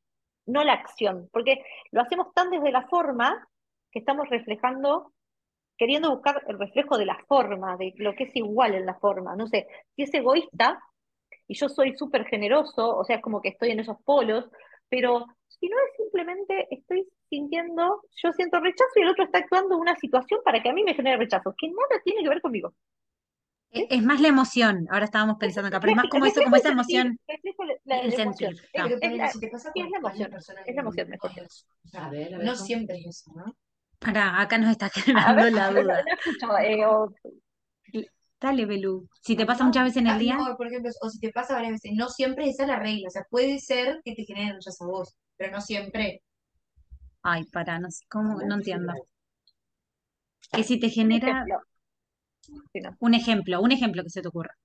no 0.45 0.63
la 0.63 0.73
acción, 0.73 1.29
porque 1.31 1.63
lo 1.91 2.01
hacemos 2.01 2.33
tan 2.33 2.51
desde 2.51 2.71
la 2.71 2.87
forma 2.87 3.47
que 3.91 3.99
estamos 3.99 4.29
reflejando, 4.29 5.13
queriendo 5.77 6.11
buscar 6.11 6.41
el 6.47 6.59
reflejo 6.59 6.97
de 6.97 7.05
la 7.05 7.17
forma, 7.27 7.77
de 7.77 7.93
lo 7.97 8.13
que 8.15 8.25
es 8.25 8.35
igual 8.35 8.75
en 8.75 8.85
la 8.85 8.95
forma. 8.95 9.35
No 9.35 9.47
sé, 9.47 9.67
si 9.95 10.03
es 10.03 10.13
egoísta 10.13 10.79
y 11.47 11.55
yo 11.55 11.69
soy 11.69 11.95
súper 11.95 12.25
generoso, 12.25 12.97
o 12.97 13.03
sea, 13.03 13.17
es 13.17 13.21
como 13.21 13.41
que 13.41 13.49
estoy 13.49 13.71
en 13.71 13.79
esos 13.79 13.97
polos, 14.03 14.49
pero 14.89 15.25
si 15.47 15.67
no 15.67 15.77
es 15.77 15.97
simplemente 15.97 16.67
estoy 16.71 17.07
sintiendo, 17.29 18.01
yo 18.21 18.31
siento 18.33 18.59
rechazo 18.59 18.91
y 18.95 19.01
el 19.01 19.09
otro 19.09 19.25
está 19.25 19.39
actuando 19.39 19.75
en 19.75 19.81
una 19.81 19.95
situación 19.95 20.41
para 20.43 20.61
que 20.61 20.69
a 20.69 20.73
mí 20.73 20.83
me 20.83 20.93
genere 20.93 21.17
rechazo, 21.17 21.53
que 21.57 21.67
nada 21.67 22.01
tiene 22.03 22.23
que 22.23 22.29
ver 22.29 22.41
conmigo. 22.41 22.73
E- 23.71 23.79
¿sí? 23.79 23.87
es 23.89 24.03
más 24.03 24.21
la 24.21 24.27
emoción, 24.27 24.87
ahora 24.91 25.05
estábamos 25.05 25.37
pensando 25.39 25.67
acá, 25.67 25.79
pero 25.79 25.91
es 25.91 25.97
más 25.97 26.09
como 26.09 26.25
eso, 26.25 26.43
como 26.43 26.55
esa 26.55 26.69
emoción, 26.69 27.19
el 27.87 28.13
sentir. 28.13 28.49
está. 28.49 28.83
Pero 28.83 28.97
Es 29.01 29.17
la, 29.17 29.97
emoción, 29.97 30.31
es 30.65 30.75
la 30.75 30.81
emoción, 30.81 31.09
mejor 31.09 31.31
A 31.93 32.09
ver, 32.09 32.35
a 32.35 32.37
ver, 32.37 32.47
no 32.47 32.55
siempre 32.55 32.99
es 32.99 33.07
eso, 33.07 33.31
¿no? 33.35 33.55
Pará, 34.03 34.25
acá 34.41 34.55
nos 34.57 34.71
está 34.71 34.87
generando 34.97 35.33
ver, 35.35 35.53
la 35.57 35.65
no, 35.73 35.81
duda. 35.81 35.99
no 36.05 36.13
escucho, 36.15 36.57
eh, 36.59 36.85
o- 36.85 37.13
Dale, 38.39 38.67
Belú. 38.67 39.09
Si 39.21 39.35
te 39.35 39.45
pasa 39.47 39.63
muchas 39.63 39.85
veces 39.85 39.97
en 39.97 40.07
el 40.07 40.17
ah, 40.17 40.19
día, 40.19 40.37
no, 40.37 40.55
por 40.57 40.67
ejemplo, 40.67 40.91
o 41.01 41.09
si 41.09 41.19
te 41.19 41.31
pasa 41.31 41.53
varias 41.55 41.73
veces, 41.73 41.91
no 41.95 42.09
siempre 42.09 42.47
esa 42.49 42.63
es 42.63 42.69
la 42.69 42.79
regla, 42.79 43.07
o 43.07 43.11
sea, 43.11 43.23
puede 43.29 43.59
ser 43.59 44.01
que 44.03 44.15
te 44.15 44.23
genere 44.25 44.53
rechazo 44.53 44.85
a 44.85 44.87
vos, 44.87 45.15
pero 45.37 45.51
no 45.51 45.61
siempre. 45.61 46.21
ay, 47.23 47.43
pará, 47.45 47.79
no 47.79 47.89
sé, 47.91 48.05
¿cómo? 48.09 48.41
No 48.43 48.55
entiendo. 48.55 48.93
Que 50.53 50.63
si 50.63 50.79
te 50.79 50.89
un 51.09 51.15
genera 51.15 51.33
ejemplo. 51.33 51.61
Sí, 52.73 52.79
no. 52.81 52.97
un 52.97 53.13
ejemplo, 53.13 53.61
un 53.61 53.71
ejemplo 53.71 54.01
que 54.03 54.09
se 54.09 54.23
te 54.23 54.29
ocurra. 54.29 54.55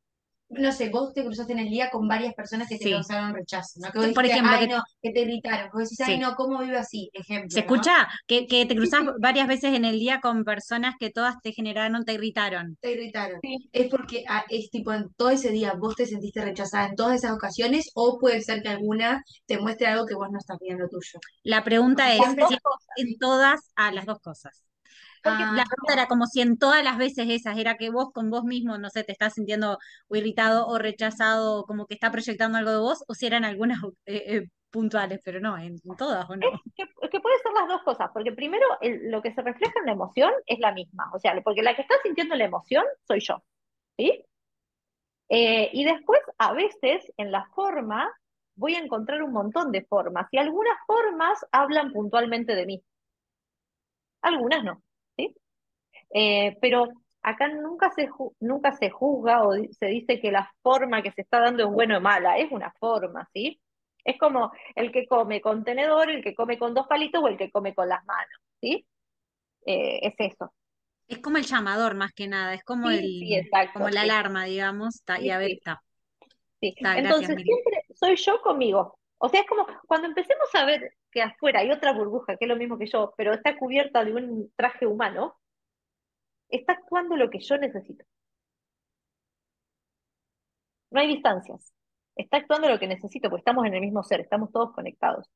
No 0.51 0.73
sé, 0.73 0.89
vos 0.89 1.13
te 1.13 1.25
cruzaste 1.25 1.53
en 1.53 1.59
el 1.61 1.69
día 1.71 1.91
con 1.91 2.09
varias 2.09 2.35
personas 2.35 2.69
que 2.69 2.79
te 2.79 2.85
Sí. 2.85 2.91
causaron 2.93 3.35
rechazo, 3.35 3.81
¿no? 3.81 3.91
Que 3.93 3.99
vos 3.99 4.09
Por 4.15 4.25
dijiste, 4.25 4.31
ejemplo, 4.33 4.57
ay, 4.57 4.67
que- 4.67 4.75
no, 4.75 4.83
que 5.03 5.11
te 5.13 5.21
irritaron, 5.21 5.67
que 5.71 5.73
vos 5.79 5.83
decís, 5.85 6.01
ay, 6.01 6.15
Sí. 6.15 6.21
no, 6.21 6.35
¿cómo 6.37 6.59
vive 6.61 6.79
así? 6.79 7.11
Ejemplo, 7.13 7.51
¿Se 7.51 7.61
¿no? 7.61 7.67
escucha? 7.67 8.09
Que, 8.27 8.47
que 8.47 8.65
te 8.67 8.75
sí. 8.81 8.91
varias 9.21 9.47
veces 9.49 9.75
en 9.75 9.85
el 9.85 9.99
día 9.99 10.21
con 10.21 10.45
personas 10.45 10.95
que 10.99 11.11
todas 11.11 11.37
te 11.43 11.53
generaron, 11.53 12.05
te 12.05 12.15
irritaron. 12.15 12.77
Te 12.81 12.93
irritaron. 12.93 13.41
Sí. 13.43 13.69
¿Es 13.73 13.89
porque 13.89 14.25
ah, 14.29 14.45
es 14.49 14.71
tipo 14.71 14.93
en 14.93 15.13
todo 15.15 15.31
ese 15.31 15.51
día 15.51 15.75
vos 15.75 15.95
te 15.97 16.07
sentiste 16.07 16.43
rechazada 16.43 16.87
en 16.89 16.97
todas 16.97 17.17
esas 17.17 17.33
ocasiones 17.33 17.91
o 17.95 18.19
puede 18.19 18.41
ser 18.41 18.63
que 18.63 18.69
alguna 18.69 19.23
te 19.47 19.59
muestre 19.59 19.87
algo 19.89 20.07
que 20.07 20.15
vos 20.15 20.29
no 20.31 20.39
estás 20.39 20.59
viendo 20.61 20.89
tuyo? 20.89 21.19
La 21.43 21.63
pregunta 21.63 22.15
es 22.15 22.23
si 22.49 22.57
en 23.03 23.19
todas, 23.19 23.61
a 23.77 23.93
las 23.93 24.07
dos 24.07 24.19
cosas. 24.21 24.63
Porque 25.23 25.45
Ah, 25.45 25.53
La 25.53 25.65
pregunta 25.65 25.93
era 25.95 26.07
como 26.09 26.27
si 26.27 26.41
en 26.41 26.59
todas 26.59 26.83
las 26.85 26.99
veces 26.99 27.27
esas, 27.29 27.59
era 27.59 27.77
que 27.77 27.91
vos 27.91 28.11
con 28.13 28.31
vos 28.31 28.45
mismo, 28.45 28.79
no 28.79 28.91
sé, 28.91 29.05
te 29.05 29.13
estás 29.13 29.35
sintiendo 29.35 29.79
o 30.09 30.17
irritado 30.17 30.67
o 30.67 30.79
rechazado, 30.79 31.65
como 31.65 31.87
que 31.87 31.95
está 31.95 32.11
proyectando 32.11 32.59
algo 32.59 32.71
de 32.73 32.79
vos, 32.79 33.05
o 33.09 33.15
si 33.15 33.27
eran 33.27 33.45
algunas 33.45 33.79
eh, 34.07 34.25
eh, 34.37 34.49
puntuales, 34.71 35.21
pero 35.25 35.41
no, 35.41 35.57
en, 35.59 35.77
en 35.85 35.97
todas 35.97 36.29
o 36.31 36.37
no. 36.37 36.51
Es 36.53 36.61
que, 36.77 36.85
que 37.11 37.21
puede 37.21 37.39
ser 37.39 37.53
las 37.53 37.69
dos 37.69 37.83
cosas, 37.83 38.11
porque 38.13 38.33
primero 38.33 38.65
el- 38.81 39.11
lo 39.11 39.23
que 39.23 39.33
se 39.35 39.43
refleja 39.43 39.73
en 39.81 39.87
la 39.87 39.93
emoción 39.93 40.33
es 40.47 40.59
la 40.61 40.73
misma, 40.73 41.11
o 41.15 41.19
sea, 41.19 41.41
porque 41.43 41.63
la 41.63 41.75
que 41.75 41.83
está 41.83 41.95
sintiendo 42.03 42.35
la 42.37 42.45
emoción 42.45 42.85
soy 43.07 43.21
yo, 43.21 43.43
¿sí? 43.99 44.25
Eh, 45.31 45.71
y 45.73 45.85
después, 45.85 46.21
a 46.39 46.53
veces, 46.53 47.11
en 47.17 47.33
la 47.33 47.47
forma, 47.55 48.11
voy 48.57 48.75
a 48.75 48.81
encontrar 48.81 49.23
un 49.23 49.33
montón 49.33 49.73
de 49.73 49.85
formas, 49.87 50.27
y 50.33 50.39
algunas 50.39 50.77
formas 50.87 51.39
hablan 51.53 51.93
puntualmente 51.93 52.55
de 52.55 52.67
mí, 52.67 52.83
algunas 54.23 54.63
no. 54.65 54.83
Eh, 56.11 56.57
pero 56.61 56.89
acá 57.23 57.49
nunca 57.49 57.91
se, 57.93 58.09
nunca 58.41 58.73
se 58.73 58.91
juzga 58.91 59.43
o 59.47 59.53
se 59.79 59.87
dice 59.87 60.21
que 60.21 60.33
la 60.33 60.51
forma 60.63 61.03
que 61.03 61.13
se 61.13 61.23
está 61.23 61.41
dando 61.41 61.65
es 61.65 61.71
buena 61.71 61.99
o 61.99 62.01
mala, 62.01 62.39
es 62.39 62.51
una 62.53 62.73
forma, 62.79 63.29
¿sí? 63.35 63.61
Es 64.05 64.19
como 64.19 64.53
el 64.75 64.93
que 64.93 65.07
come 65.07 65.41
con 65.41 65.65
tenedor, 65.65 66.11
el 66.11 66.23
que 66.23 66.35
come 66.35 66.59
con 66.59 66.75
dos 66.75 66.87
palitos 66.87 67.23
o 67.23 67.29
el 67.29 67.37
que 67.37 67.51
come 67.51 67.75
con 67.75 67.89
las 67.89 68.05
manos, 68.07 68.41
¿sí? 68.61 68.87
Eh, 69.67 70.01
es 70.03 70.15
eso. 70.19 70.53
Es 71.09 71.19
como 71.21 71.39
el 71.39 71.45
llamador 71.45 71.95
más 71.95 72.13
que 72.13 72.29
nada, 72.29 72.55
es 72.55 72.63
como 72.65 72.91
Sí, 72.91 72.99
el, 72.99 73.19
sí, 73.19 73.35
exacto, 73.35 73.79
como 73.79 73.89
la 73.91 74.01
sí, 74.03 74.07
alarma, 74.07 74.45
digamos, 74.45 75.03
y 75.21 75.31
a 75.31 75.39
ver, 75.39 75.53
está, 75.53 75.83
sí. 76.61 76.75
está, 76.77 76.99
Entonces, 76.99 77.29
siempre 77.43 77.85
soy 77.95 78.17
yo 78.17 78.41
conmigo. 78.43 78.99
O 79.19 79.29
sea, 79.29 79.41
es 79.41 79.47
como 79.47 79.67
cuando 79.87 80.07
empecemos 80.09 80.49
a 80.55 80.65
ver 80.65 80.93
que 81.11 81.23
afuera 81.23 81.61
hay 81.61 81.71
otra 81.71 81.93
burbuja, 81.93 82.37
que 82.37 82.45
es 82.45 82.49
lo 82.49 82.57
mismo 82.57 82.79
que 82.79 82.87
yo, 82.87 83.13
pero 83.17 83.33
está 83.33 83.57
cubierta 83.59 84.05
de 84.05 84.13
un 84.13 84.53
traje 84.57 84.87
humano, 84.87 85.37
está 86.49 86.73
actuando 86.75 87.17
lo 87.17 87.31
que 87.31 87.41
yo 87.41 87.57
necesito. 87.59 88.05
No 90.91 91.01
hay 91.01 91.09
distancias. 91.09 91.73
Está 92.17 92.39
actuando 92.39 92.69
lo 92.69 92.79
que 92.79 92.87
necesito, 92.87 93.31
porque 93.31 93.41
estamos 93.41 93.67
en 93.67 93.75
el 93.75 93.81
mismo 93.81 94.03
ser, 94.03 94.21
estamos 94.21 94.51
todos 94.53 94.73
conectados 94.73 95.29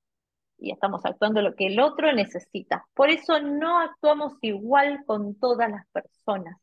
y 0.58 0.70
estamos 0.72 1.04
actuando 1.04 1.42
lo 1.42 1.54
que 1.54 1.66
el 1.66 1.80
otro 1.80 2.12
necesita. 2.12 2.86
Por 2.94 3.10
eso 3.10 3.40
no 3.40 3.80
actuamos 3.80 4.34
igual 4.42 5.04
con 5.06 5.38
todas 5.38 5.70
las 5.70 5.86
personas. 5.88 6.56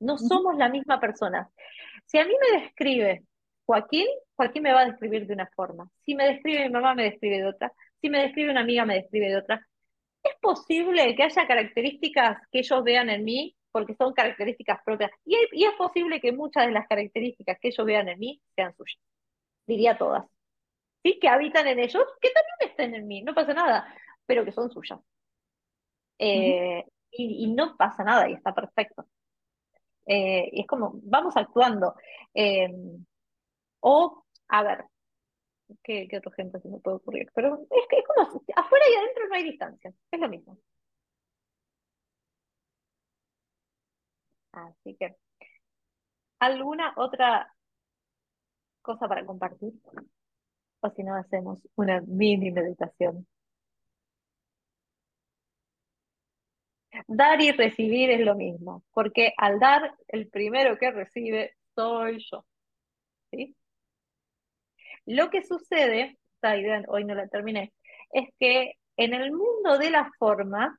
No 0.00 0.18
somos 0.18 0.56
la 0.56 0.68
misma 0.68 0.98
persona. 0.98 1.48
Si 2.06 2.18
a 2.18 2.24
mí 2.24 2.32
me 2.40 2.60
describe 2.60 3.24
Joaquín, 3.66 4.06
Joaquín 4.36 4.62
me 4.62 4.72
va 4.72 4.80
a 4.80 4.86
describir 4.86 5.26
de 5.26 5.34
una 5.34 5.46
forma. 5.54 5.88
Si 6.04 6.14
me 6.14 6.24
describe 6.24 6.64
mi 6.66 6.70
mamá, 6.70 6.94
me 6.94 7.04
describe 7.04 7.38
de 7.38 7.46
otra. 7.46 7.72
Si 8.00 8.10
me 8.10 8.22
describe 8.22 8.50
una 8.50 8.62
amiga, 8.62 8.84
me 8.84 8.96
describe 8.96 9.28
de 9.28 9.36
otra. 9.36 9.66
Es 10.22 10.34
posible 10.40 11.14
que 11.14 11.22
haya 11.22 11.46
características 11.46 12.38
que 12.50 12.60
ellos 12.60 12.82
vean 12.84 13.10
en 13.10 13.24
mí, 13.24 13.56
porque 13.72 13.94
son 13.96 14.12
características 14.14 14.80
propias. 14.84 15.10
Y, 15.24 15.34
hay- 15.36 15.48
y 15.52 15.64
es 15.64 15.74
posible 15.74 16.20
que 16.20 16.32
muchas 16.32 16.66
de 16.66 16.72
las 16.72 16.86
características 16.88 17.58
que 17.60 17.68
ellos 17.68 17.86
vean 17.86 18.08
en 18.08 18.18
mí 18.18 18.42
sean 18.56 18.74
suyas. 18.76 19.00
Diría 19.66 19.98
todas. 19.98 20.26
Sí, 21.04 21.18
que 21.20 21.28
habitan 21.28 21.66
en 21.68 21.78
ellos, 21.80 22.04
que 22.20 22.30
también 22.30 22.70
estén 22.70 22.94
en 22.94 23.08
mí, 23.08 23.22
no 23.22 23.34
pasa 23.34 23.54
nada, 23.54 23.94
pero 24.26 24.44
que 24.44 24.52
son 24.52 24.70
suyas. 24.70 25.00
Eh, 26.18 26.84
y, 27.10 27.46
no 27.54 27.76
pasa 27.76 28.04
nada 28.04 28.28
y 28.28 28.34
está 28.34 28.54
perfecto. 28.54 29.06
Eh, 30.06 30.48
y 30.52 30.60
es 30.62 30.66
como, 30.66 30.92
vamos 31.04 31.36
actuando. 31.36 31.94
Eh, 32.34 32.68
o, 33.80 34.24
a 34.48 34.62
ver, 34.62 34.84
¿qué, 35.82 36.06
qué 36.08 36.18
otro 36.18 36.32
ejemplo 36.32 36.60
se 36.60 36.68
me 36.68 36.78
puede 36.80 36.96
ocurrir? 36.98 37.30
Pero 37.34 37.66
es 37.70 37.86
que 37.88 37.98
es 37.98 38.04
como, 38.06 38.22
afuera 38.56 38.84
y 38.90 38.96
adentro 38.96 39.28
no 39.28 39.34
hay 39.34 39.44
distancia, 39.44 39.92
es 40.10 40.20
lo 40.20 40.28
mismo. 40.28 40.58
Así 44.52 44.96
que, 44.96 45.16
¿alguna 46.40 46.92
otra 46.96 47.54
cosa 48.82 49.08
para 49.08 49.24
compartir? 49.24 49.72
O 50.80 50.90
si 50.90 51.02
no, 51.02 51.14
hacemos 51.16 51.58
una 51.76 52.00
mini 52.02 52.50
meditación. 52.50 53.26
Dar 57.06 57.40
y 57.40 57.52
recibir 57.52 58.10
es 58.10 58.20
lo 58.20 58.34
mismo, 58.34 58.82
porque 58.92 59.32
al 59.38 59.58
dar, 59.58 59.94
el 60.08 60.28
primero 60.28 60.78
que 60.78 60.90
recibe 60.90 61.54
soy 61.74 62.18
yo, 62.30 62.44
¿sí? 63.30 63.56
Lo 65.06 65.30
que 65.30 65.42
sucede, 65.42 66.18
esta 66.34 66.54
hoy 66.88 67.04
no 67.04 67.14
la 67.14 67.28
terminé, 67.28 67.72
es 68.12 68.28
que 68.38 68.74
en 68.96 69.14
el 69.14 69.32
mundo 69.32 69.78
de 69.78 69.90
la 69.90 70.10
forma 70.18 70.78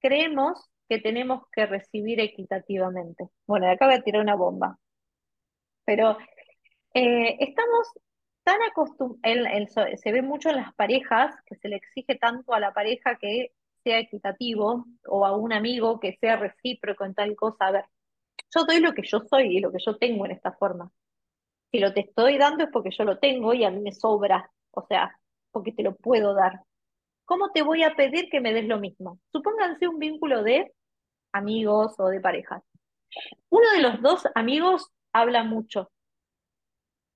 creemos 0.00 0.70
que 0.88 0.98
tenemos 1.00 1.42
que 1.52 1.66
recibir 1.66 2.20
equitativamente. 2.20 3.28
Bueno, 3.46 3.66
de 3.66 3.72
acá 3.72 3.86
voy 3.86 3.96
a 3.96 4.02
tirar 4.02 4.22
una 4.22 4.36
bomba, 4.36 4.78
pero 5.84 6.18
eh, 6.94 7.36
estamos 7.40 7.88
tan 8.44 8.62
acostumbrados, 8.62 10.00
se 10.00 10.12
ve 10.12 10.22
mucho 10.22 10.50
en 10.50 10.56
las 10.56 10.74
parejas 10.74 11.34
que 11.46 11.56
se 11.56 11.68
le 11.68 11.76
exige 11.76 12.16
tanto 12.16 12.54
a 12.54 12.60
la 12.60 12.72
pareja 12.72 13.16
que 13.18 13.52
sea 13.84 13.98
equitativo 14.00 14.86
o 15.06 15.26
a 15.26 15.36
un 15.36 15.52
amigo 15.52 16.00
que 16.00 16.16
sea 16.20 16.36
recíproco 16.36 17.04
en 17.04 17.14
tal 17.14 17.36
cosa. 17.36 17.66
A 17.66 17.72
ver, 17.72 17.84
yo 18.54 18.64
doy 18.64 18.80
lo 18.80 18.92
que 18.94 19.02
yo 19.02 19.20
soy 19.20 19.56
y 19.56 19.60
lo 19.60 19.72
que 19.72 19.78
yo 19.84 19.96
tengo 19.98 20.26
en 20.26 20.32
esta 20.32 20.52
forma. 20.52 20.90
Si 21.70 21.78
lo 21.78 21.92
te 21.92 22.00
estoy 22.00 22.38
dando 22.38 22.64
es 22.64 22.70
porque 22.72 22.90
yo 22.90 23.04
lo 23.04 23.18
tengo 23.18 23.54
y 23.54 23.64
a 23.64 23.70
mí 23.70 23.80
me 23.80 23.92
sobra, 23.92 24.50
o 24.72 24.86
sea, 24.86 25.18
porque 25.50 25.72
te 25.72 25.82
lo 25.82 25.94
puedo 25.96 26.34
dar. 26.34 26.62
¿Cómo 27.28 27.50
te 27.52 27.60
voy 27.60 27.82
a 27.82 27.94
pedir 27.94 28.30
que 28.30 28.40
me 28.40 28.54
des 28.54 28.64
lo 28.64 28.80
mismo? 28.80 29.20
Supónganse 29.32 29.86
un 29.86 29.98
vínculo 29.98 30.42
de 30.42 30.72
amigos 31.30 31.94
o 31.98 32.08
de 32.08 32.22
parejas. 32.22 32.62
Uno 33.50 33.70
de 33.72 33.82
los 33.82 34.00
dos 34.00 34.26
amigos 34.34 34.90
habla 35.12 35.44
mucho 35.44 35.90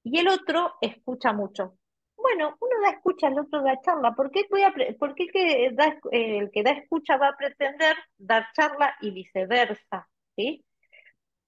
y 0.02 0.18
el 0.18 0.28
otro 0.28 0.74
escucha 0.82 1.32
mucho. 1.32 1.78
Bueno, 2.14 2.58
uno 2.60 2.72
da 2.82 2.90
escucha, 2.90 3.28
el 3.28 3.38
otro 3.38 3.62
da 3.62 3.80
charla. 3.80 4.12
¿Por 4.14 4.30
qué, 4.30 4.44
voy 4.50 4.62
a 4.64 4.74
por 4.98 5.14
qué 5.14 5.24
el 5.24 5.32
que 5.32 5.70
da, 5.72 5.98
el 6.10 6.50
que 6.50 6.62
da 6.62 6.72
escucha 6.72 7.16
va 7.16 7.28
a 7.28 7.36
pretender 7.38 7.96
dar 8.18 8.52
charla 8.52 8.94
y 9.00 9.12
viceversa? 9.12 10.10
¿Sí? 10.36 10.62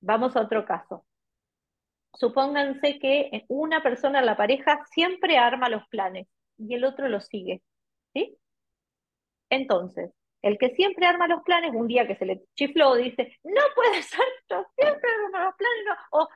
Vamos 0.00 0.36
a 0.36 0.40
otro 0.40 0.64
caso. 0.64 1.04
Supónganse 2.14 2.98
que 2.98 3.44
una 3.48 3.82
persona 3.82 4.20
en 4.20 4.26
la 4.26 4.38
pareja 4.38 4.86
siempre 4.90 5.36
arma 5.36 5.68
los 5.68 5.86
planes 5.88 6.28
y 6.56 6.72
el 6.76 6.84
otro 6.86 7.08
los 7.08 7.26
sigue. 7.26 7.62
¿Sí? 8.14 8.38
Entonces, 9.54 10.10
el 10.42 10.58
que 10.58 10.70
siempre 10.74 11.06
arma 11.06 11.28
los 11.28 11.42
planes, 11.42 11.72
un 11.74 11.86
día 11.86 12.06
que 12.06 12.16
se 12.16 12.26
le 12.26 12.44
chifló, 12.54 12.96
dice, 12.96 13.38
no 13.44 13.62
puede 13.74 14.02
ser, 14.02 14.26
yo 14.50 14.66
siempre 14.76 15.10
armo 15.10 15.38
los 15.38 15.54
planes, 15.54 15.84
no, 15.86 16.18
o 16.18 16.28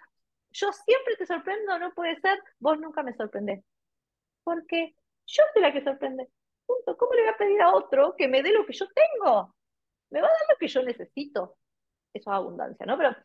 yo 0.50 0.72
siempre 0.72 1.16
te 1.16 1.26
sorprendo, 1.26 1.78
no 1.78 1.92
puede 1.94 2.18
ser, 2.20 2.38
vos 2.58 2.78
nunca 2.78 3.02
me 3.02 3.14
sorprendés. 3.14 3.64
Porque 4.44 4.94
yo 5.26 5.42
soy 5.52 5.62
la 5.62 5.72
que 5.72 5.84
sorprende. 5.84 6.28
Punto. 6.64 6.96
¿Cómo 6.96 7.12
le 7.14 7.22
voy 7.22 7.30
a 7.30 7.36
pedir 7.36 7.60
a 7.60 7.74
otro 7.74 8.14
que 8.16 8.28
me 8.28 8.42
dé 8.42 8.52
lo 8.52 8.64
que 8.66 8.72
yo 8.72 8.86
tengo? 8.88 9.54
Me 10.10 10.20
va 10.20 10.28
a 10.28 10.30
dar 10.30 10.40
lo 10.50 10.56
que 10.58 10.68
yo 10.68 10.82
necesito. 10.82 11.56
Eso 12.14 12.30
es 12.30 12.36
abundancia, 12.36 12.86
¿no? 12.86 12.96
Pero, 12.96 13.16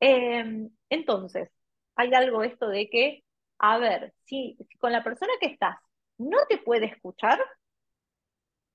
eh, 0.00 0.68
entonces, 0.88 1.50
hay 1.96 2.14
algo 2.14 2.42
esto 2.42 2.68
de 2.68 2.88
que, 2.88 3.24
a 3.58 3.78
ver, 3.78 4.14
si 4.24 4.56
con 4.80 4.92
la 4.92 5.04
persona 5.04 5.32
que 5.40 5.48
estás 5.48 5.76
no 6.18 6.38
te 6.48 6.58
puede 6.58 6.86
escuchar, 6.86 7.38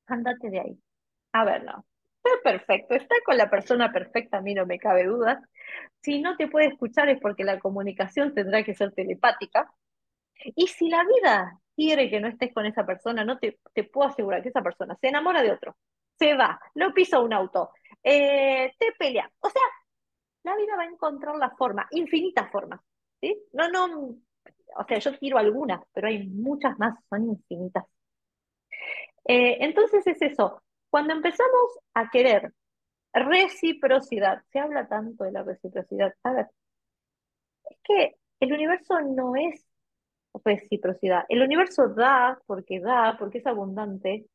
andate 0.07 0.49
de 0.49 0.59
ahí. 0.59 0.79
A 1.33 1.45
ver, 1.45 1.63
no. 1.63 1.85
Está 2.23 2.41
perfecto, 2.43 2.95
está 2.95 3.15
con 3.25 3.37
la 3.37 3.49
persona 3.49 3.91
perfecta, 3.91 4.37
a 4.37 4.41
mí 4.41 4.53
no 4.53 4.65
me 4.65 4.79
cabe 4.79 5.05
duda. 5.05 5.41
Si 6.01 6.21
no 6.21 6.35
te 6.35 6.47
puede 6.47 6.67
escuchar 6.67 7.09
es 7.09 7.19
porque 7.21 7.43
la 7.43 7.59
comunicación 7.59 8.33
tendrá 8.33 8.63
que 8.63 8.75
ser 8.75 8.93
telepática. 8.93 9.71
Y 10.55 10.67
si 10.67 10.89
la 10.89 11.03
vida 11.03 11.59
quiere 11.75 12.09
que 12.09 12.19
no 12.19 12.27
estés 12.27 12.53
con 12.53 12.65
esa 12.65 12.85
persona, 12.85 13.23
no 13.23 13.37
te, 13.39 13.59
te 13.73 13.83
puedo 13.83 14.09
asegurar 14.09 14.41
que 14.41 14.49
esa 14.49 14.61
persona 14.61 14.97
se 14.99 15.07
enamora 15.07 15.41
de 15.41 15.51
otro, 15.51 15.77
se 16.17 16.35
va, 16.35 16.59
lo 16.75 16.93
pisa 16.93 17.19
un 17.19 17.33
auto, 17.33 17.71
eh, 18.03 18.73
te 18.77 18.93
pelea. 18.97 19.31
O 19.39 19.49
sea, 19.49 19.61
la 20.43 20.55
vida 20.55 20.75
va 20.75 20.83
a 20.83 20.87
encontrar 20.87 21.35
la 21.37 21.51
forma, 21.51 21.87
infinitas 21.91 22.49
formas. 22.51 22.79
¿sí? 23.21 23.37
No, 23.53 23.69
no, 23.69 24.15
o 24.75 24.85
sea, 24.87 24.99
yo 24.99 25.17
tiro 25.17 25.37
algunas, 25.37 25.81
pero 25.93 26.07
hay 26.07 26.27
muchas 26.27 26.77
más, 26.79 26.95
son 27.09 27.29
infinitas. 27.29 27.85
Eh, 29.27 29.57
entonces 29.61 30.05
es 30.07 30.21
eso, 30.21 30.61
cuando 30.89 31.13
empezamos 31.13 31.79
a 31.93 32.09
querer 32.09 32.53
reciprocidad, 33.13 34.43
se 34.51 34.59
habla 34.59 34.87
tanto 34.87 35.25
de 35.25 35.31
la 35.33 35.43
reciprocidad, 35.43 36.13
a 36.23 36.33
ver, 36.33 36.47
es 37.69 37.77
que 37.83 38.15
el 38.39 38.53
universo 38.53 38.99
no 39.01 39.35
es 39.35 39.65
reciprocidad. 40.45 41.25
El 41.29 41.41
universo 41.43 41.89
da 41.89 42.39
porque 42.47 42.79
da, 42.79 43.17
porque 43.19 43.39
es 43.39 43.47
abundante. 43.47 44.27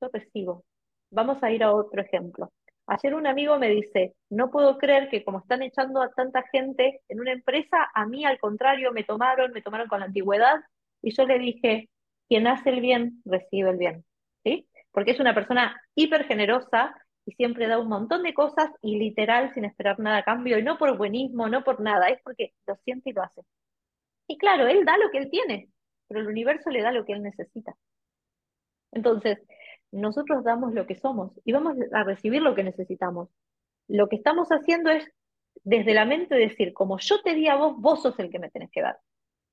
Yo 0.00 0.08
recibo. 0.12 0.64
Vamos 1.10 1.42
a 1.42 1.50
ir 1.52 1.64
a 1.64 1.74
otro 1.74 2.02
ejemplo. 2.02 2.52
Ayer 2.86 3.14
un 3.14 3.26
amigo 3.26 3.58
me 3.58 3.70
dice, 3.70 4.14
no 4.30 4.50
puedo 4.50 4.78
creer 4.78 5.08
que 5.10 5.24
como 5.24 5.40
están 5.40 5.62
echando 5.62 6.02
a 6.02 6.10
tanta 6.12 6.42
gente 6.52 7.00
en 7.08 7.20
una 7.20 7.32
empresa, 7.32 7.90
a 7.94 8.06
mí 8.06 8.24
al 8.24 8.40
contrario 8.40 8.92
me 8.92 9.04
tomaron, 9.04 9.52
me 9.52 9.62
tomaron 9.62 9.88
con 9.88 10.00
la 10.00 10.06
antigüedad 10.06 10.60
y 11.02 11.14
yo 11.14 11.26
le 11.26 11.38
dije, 11.38 11.90
quien 12.28 12.46
hace 12.48 12.70
el 12.70 12.80
bien, 12.80 13.22
recibe 13.24 13.70
el 13.70 13.78
bien. 13.78 14.04
Porque 14.92 15.12
es 15.12 15.20
una 15.20 15.34
persona 15.34 15.80
hiper 15.94 16.24
generosa 16.24 16.94
y 17.24 17.32
siempre 17.32 17.66
da 17.66 17.78
un 17.78 17.88
montón 17.88 18.22
de 18.22 18.34
cosas 18.34 18.70
y 18.80 18.98
literal 18.98 19.52
sin 19.54 19.64
esperar 19.64 19.98
nada 19.98 20.18
a 20.18 20.22
cambio, 20.24 20.58
y 20.58 20.62
no 20.62 20.78
por 20.78 20.96
buenismo, 20.96 21.48
no 21.48 21.64
por 21.64 21.80
nada, 21.80 22.08
es 22.08 22.20
porque 22.22 22.52
lo 22.66 22.76
siente 22.76 23.10
y 23.10 23.12
lo 23.12 23.22
hace. 23.22 23.42
Y 24.26 24.38
claro, 24.38 24.66
él 24.66 24.84
da 24.84 24.96
lo 24.98 25.10
que 25.10 25.18
él 25.18 25.30
tiene, 25.30 25.68
pero 26.08 26.20
el 26.20 26.26
universo 26.28 26.70
le 26.70 26.82
da 26.82 26.92
lo 26.92 27.04
que 27.04 27.12
él 27.12 27.22
necesita. 27.22 27.74
Entonces, 28.92 29.38
nosotros 29.90 30.44
damos 30.44 30.74
lo 30.74 30.86
que 30.86 30.96
somos 30.96 31.32
y 31.44 31.52
vamos 31.52 31.76
a 31.92 32.04
recibir 32.04 32.42
lo 32.42 32.54
que 32.54 32.64
necesitamos. 32.64 33.28
Lo 33.88 34.08
que 34.08 34.16
estamos 34.16 34.48
haciendo 34.48 34.90
es 34.90 35.10
desde 35.64 35.94
la 35.94 36.04
mente 36.04 36.34
decir, 36.34 36.72
como 36.72 36.98
yo 36.98 37.20
te 37.22 37.34
di 37.34 37.48
a 37.48 37.56
vos, 37.56 37.76
vos 37.78 38.02
sos 38.02 38.18
el 38.18 38.30
que 38.30 38.38
me 38.38 38.50
tenés 38.50 38.70
que 38.70 38.82
dar. 38.82 38.98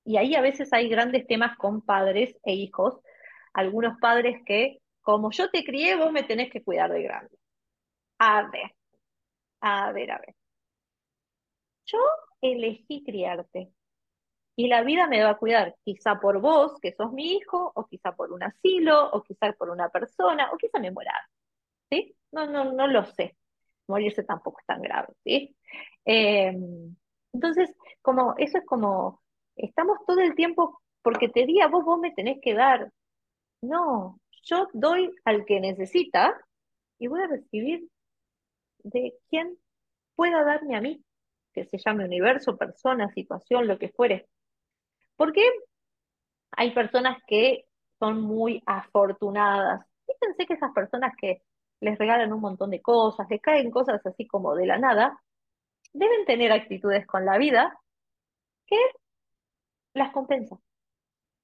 Y 0.05 0.17
ahí 0.17 0.35
a 0.35 0.41
veces 0.41 0.71
hay 0.73 0.89
grandes 0.89 1.27
temas 1.27 1.57
con 1.57 1.81
padres 1.81 2.37
e 2.43 2.53
hijos. 2.53 2.99
Algunos 3.53 3.99
padres 3.99 4.41
que, 4.45 4.79
como 5.09 5.31
yo 5.31 5.49
te 5.49 5.63
crié, 5.63 5.95
vos 5.95 6.11
me 6.11 6.21
tenés 6.21 6.51
que 6.51 6.63
cuidar 6.63 6.91
de 6.91 7.01
grande. 7.01 7.35
A 8.19 8.43
ver, 8.43 8.75
a 9.61 9.91
ver, 9.91 10.11
a 10.11 10.19
ver. 10.19 10.35
Yo 11.85 11.97
elegí 12.41 13.03
criarte 13.03 13.71
y 14.55 14.67
la 14.67 14.83
vida 14.83 15.07
me 15.07 15.23
va 15.23 15.31
a 15.31 15.37
cuidar, 15.37 15.75
quizá 15.83 16.19
por 16.19 16.39
vos, 16.41 16.79
que 16.81 16.93
sos 16.93 17.11
mi 17.13 17.33
hijo, 17.33 17.71
o 17.75 17.87
quizá 17.87 18.15
por 18.15 18.31
un 18.31 18.43
asilo, 18.43 19.09
o 19.11 19.23
quizá 19.23 19.51
por 19.53 19.71
una 19.71 19.89
persona, 19.89 20.51
o 20.53 20.57
quizá 20.57 20.79
me 20.79 20.91
muera. 20.91 21.13
¿Sí? 21.89 22.15
No, 22.31 22.45
no, 22.47 22.73
no 22.73 22.87
lo 22.87 23.05
sé. 23.05 23.35
Morirse 23.87 24.23
tampoco 24.23 24.59
es 24.59 24.67
tan 24.67 24.81
grave, 24.81 25.13
¿sí? 25.23 25.55
Em, 26.05 26.95
entonces, 27.33 27.75
como, 28.03 28.35
eso 28.37 28.59
es 28.59 28.65
como, 28.65 29.23
estamos 29.55 29.99
todo 30.05 30.19
el 30.21 30.35
tiempo, 30.35 30.81
porque 31.01 31.29
te 31.29 31.45
di 31.47 31.61
a 31.61 31.67
vos, 31.67 31.83
vos 31.85 31.99
me 31.99 32.11
tenés 32.11 32.39
que 32.41 32.53
dar. 32.53 32.91
No, 33.61 34.19
yo 34.43 34.67
doy 34.73 35.13
al 35.25 35.45
que 35.45 35.59
necesita 35.59 36.39
y 36.97 37.07
voy 37.07 37.21
a 37.21 37.27
recibir 37.27 37.87
de 38.79 39.13
quien 39.29 39.57
pueda 40.15 40.43
darme 40.43 40.75
a 40.75 40.81
mí, 40.81 41.03
que 41.53 41.65
se 41.65 41.77
llame 41.77 42.05
universo, 42.05 42.57
persona, 42.57 43.09
situación, 43.13 43.67
lo 43.67 43.77
que 43.77 43.89
fuere. 43.89 44.27
Porque 45.15 45.43
hay 46.51 46.71
personas 46.73 47.17
que 47.27 47.65
son 47.99 48.21
muy 48.21 48.61
afortunadas. 48.65 49.85
Fíjense 50.05 50.45
que 50.45 50.53
esas 50.53 50.73
personas 50.73 51.13
que 51.19 51.41
les 51.81 51.97
regalan 51.97 52.33
un 52.33 52.41
montón 52.41 52.71
de 52.71 52.81
cosas, 52.81 53.27
les 53.29 53.41
caen 53.41 53.71
cosas 53.71 54.05
así 54.05 54.27
como 54.27 54.55
de 54.55 54.65
la 54.65 54.77
nada, 54.77 55.21
deben 55.93 56.25
tener 56.25 56.51
actitudes 56.51 57.05
con 57.07 57.25
la 57.25 57.37
vida 57.37 57.79
que 58.65 58.77
las 59.93 60.11
compensan. 60.11 60.59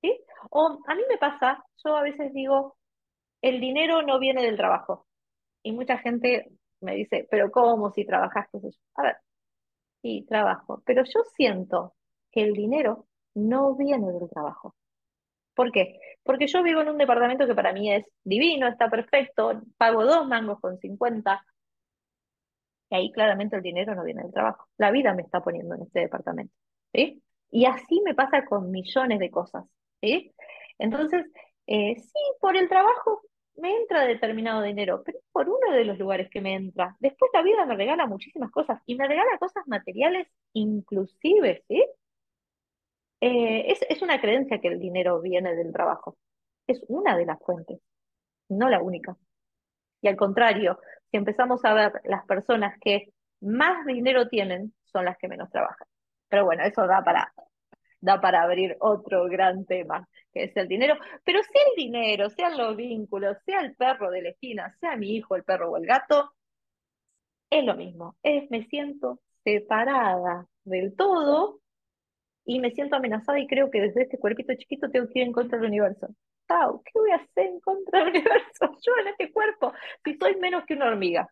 ¿sí? 0.02 0.20
O 0.52 0.80
a 0.88 0.96
mí 0.96 1.02
me 1.10 1.18
pasa, 1.18 1.64
yo 1.84 1.96
a 1.96 2.04
veces 2.04 2.34
digo, 2.34 2.78
el 3.46 3.62
dinero 3.62 4.02
no 4.02 4.18
viene 4.18 4.42
del 4.42 4.58
trabajo. 4.58 5.06
Y 5.62 5.72
mucha 5.72 6.00
gente 6.00 6.50
me 6.82 6.96
dice, 6.96 7.28
pero 7.30 7.52
¿cómo 7.52 7.92
si 7.92 8.04
trabajaste? 8.04 8.60
A 8.96 9.04
ver, 9.04 9.18
sí, 10.02 10.26
trabajo, 10.28 10.82
pero 10.84 11.04
yo 11.04 11.22
siento 11.36 11.94
que 12.32 12.42
el 12.42 12.54
dinero 12.54 13.08
no 13.36 13.76
viene 13.76 14.12
del 14.12 14.30
trabajo. 14.32 14.76
¿Por 15.54 15.72
qué? 15.72 16.00
Porque 16.24 16.48
yo 16.48 16.64
vivo 16.64 16.82
en 16.82 16.90
un 16.90 16.98
departamento 16.98 17.46
que 17.46 17.54
para 17.54 17.72
mí 17.72 17.94
es 17.94 18.06
divino, 18.24 18.68
está 18.68 18.90
perfecto, 18.90 19.62
pago 19.78 20.04
dos 20.06 20.28
mangos 20.28 20.60
con 20.60 20.80
50, 20.80 21.46
y 22.90 22.96
ahí 22.96 23.12
claramente 23.12 23.56
el 23.58 23.62
dinero 23.62 23.94
no 23.94 24.04
viene 24.04 24.24
del 24.24 24.34
trabajo. 24.34 24.68
La 24.78 24.90
vida 24.90 25.14
me 25.14 25.22
está 25.22 25.42
poniendo 25.42 25.76
en 25.76 25.84
este 25.84 26.00
departamento. 26.00 26.54
¿sí? 26.92 27.22
Y 27.52 27.66
así 27.66 28.02
me 28.04 28.16
pasa 28.16 28.44
con 28.46 28.72
millones 28.72 29.20
de 29.20 29.30
cosas. 29.30 29.66
¿sí? 30.02 30.34
Entonces, 30.80 31.26
eh, 31.68 31.96
sí, 31.96 32.20
por 32.40 32.58
el 32.58 32.68
trabajo 32.70 33.22
me 33.58 33.76
entra 33.76 34.06
determinado 34.06 34.62
dinero, 34.62 35.04
pero 35.06 35.20
por 35.32 35.50
uno 35.50 35.72
de 35.72 35.86
los 35.86 35.98
lugares 35.98 36.30
que 36.30 36.42
me 36.42 36.56
entra. 36.56 36.96
Después 37.00 37.32
la 37.34 37.42
vida 37.42 37.66
me 37.66 37.76
regala 37.76 38.06
muchísimas 38.08 38.52
cosas 38.52 38.82
y 38.86 38.96
me 38.96 39.08
regala 39.08 39.38
cosas 39.40 39.68
materiales 39.68 40.28
inclusive, 40.54 41.64
¿sí? 41.68 41.84
Eh, 43.22 43.72
es, 43.72 43.80
es 43.90 44.02
una 44.02 44.20
creencia 44.22 44.60
que 44.60 44.68
el 44.68 44.80
dinero 44.80 45.22
viene 45.22 45.56
del 45.56 45.72
trabajo. 45.74 46.18
Es 46.68 46.84
una 46.88 47.18
de 47.18 47.26
las 47.26 47.40
fuentes, 47.40 47.80
no 48.50 48.70
la 48.70 48.82
única. 48.82 49.18
Y 50.02 50.08
al 50.08 50.18
contrario, 50.18 50.80
si 51.12 51.18
empezamos 51.18 51.64
a 51.66 51.74
ver 51.74 51.94
las 52.04 52.26
personas 52.26 52.78
que 52.80 53.14
más 53.42 53.86
dinero 53.86 54.28
tienen, 54.28 54.74
son 54.84 55.06
las 55.06 55.18
que 55.18 55.28
menos 55.28 55.50
trabajan. 55.50 55.88
Pero 56.30 56.46
bueno, 56.46 56.64
eso 56.64 56.86
da 56.88 57.04
para, 57.04 57.34
da 58.06 58.22
para 58.22 58.44
abrir 58.44 58.78
otro 58.80 59.26
gran 59.26 59.66
tema, 59.66 60.08
que 60.32 60.44
es 60.46 60.58
el 60.58 60.68
dinero. 60.68 60.96
Pero 61.24 61.42
sea 61.44 61.62
el 61.72 61.76
dinero, 61.76 62.30
sean 62.30 62.58
los 62.58 62.76
vínculos, 62.76 63.38
sea 63.46 63.62
el 63.62 63.76
perro 63.76 64.12
de 64.12 64.22
la 64.22 64.30
esquina, 64.30 64.76
sea 64.80 64.96
mi 64.96 65.16
hijo, 65.16 65.36
el 65.36 65.44
perro 65.44 65.72
o 65.72 65.78
el 65.78 65.86
gato, 65.86 66.34
es 67.50 67.64
lo 67.66 67.76
mismo. 67.76 68.16
Es 68.24 68.50
me 68.52 68.66
siento 68.68 69.20
separada 69.44 70.48
del 70.64 70.96
todo 70.96 71.60
y 72.46 72.60
me 72.60 72.72
siento 72.72 72.96
amenazada 72.96 73.40
y 73.40 73.48
creo 73.48 73.72
que 73.72 73.82
desde 73.82 74.04
este 74.04 74.20
cuerpito 74.20 74.54
chiquito 74.56 74.90
tengo 74.90 75.08
que 75.08 75.20
ir 75.20 75.26
en 75.28 75.34
contra 75.34 75.58
del 75.58 75.68
universo. 75.70 76.08
Tau, 76.48 76.82
¿qué 76.84 76.92
voy 76.94 77.12
a 77.12 77.16
hacer 77.16 77.48
en 77.48 77.60
contra 77.60 78.00
del 78.00 78.10
universo? 78.10 78.60
Yo 78.86 78.94
en 79.02 79.08
este 79.10 79.32
cuerpo, 79.32 79.74
si 80.04 80.16
soy 80.18 80.36
menos 80.38 80.64
que 80.66 80.76
una 80.76 80.88
hormiga. 80.88 81.28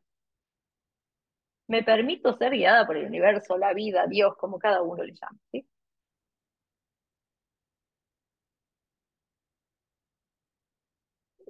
Me 1.68 1.84
permito 1.84 2.38
ser 2.38 2.52
guiada 2.52 2.86
por 2.86 2.98
el 2.98 3.06
universo, 3.06 3.58
la 3.58 3.74
vida, 3.74 4.06
Dios, 4.08 4.36
como 4.38 4.60
cada 4.60 4.82
uno 4.82 5.04
le 5.04 5.14
llama. 5.14 5.38
¿sí? 5.52 5.66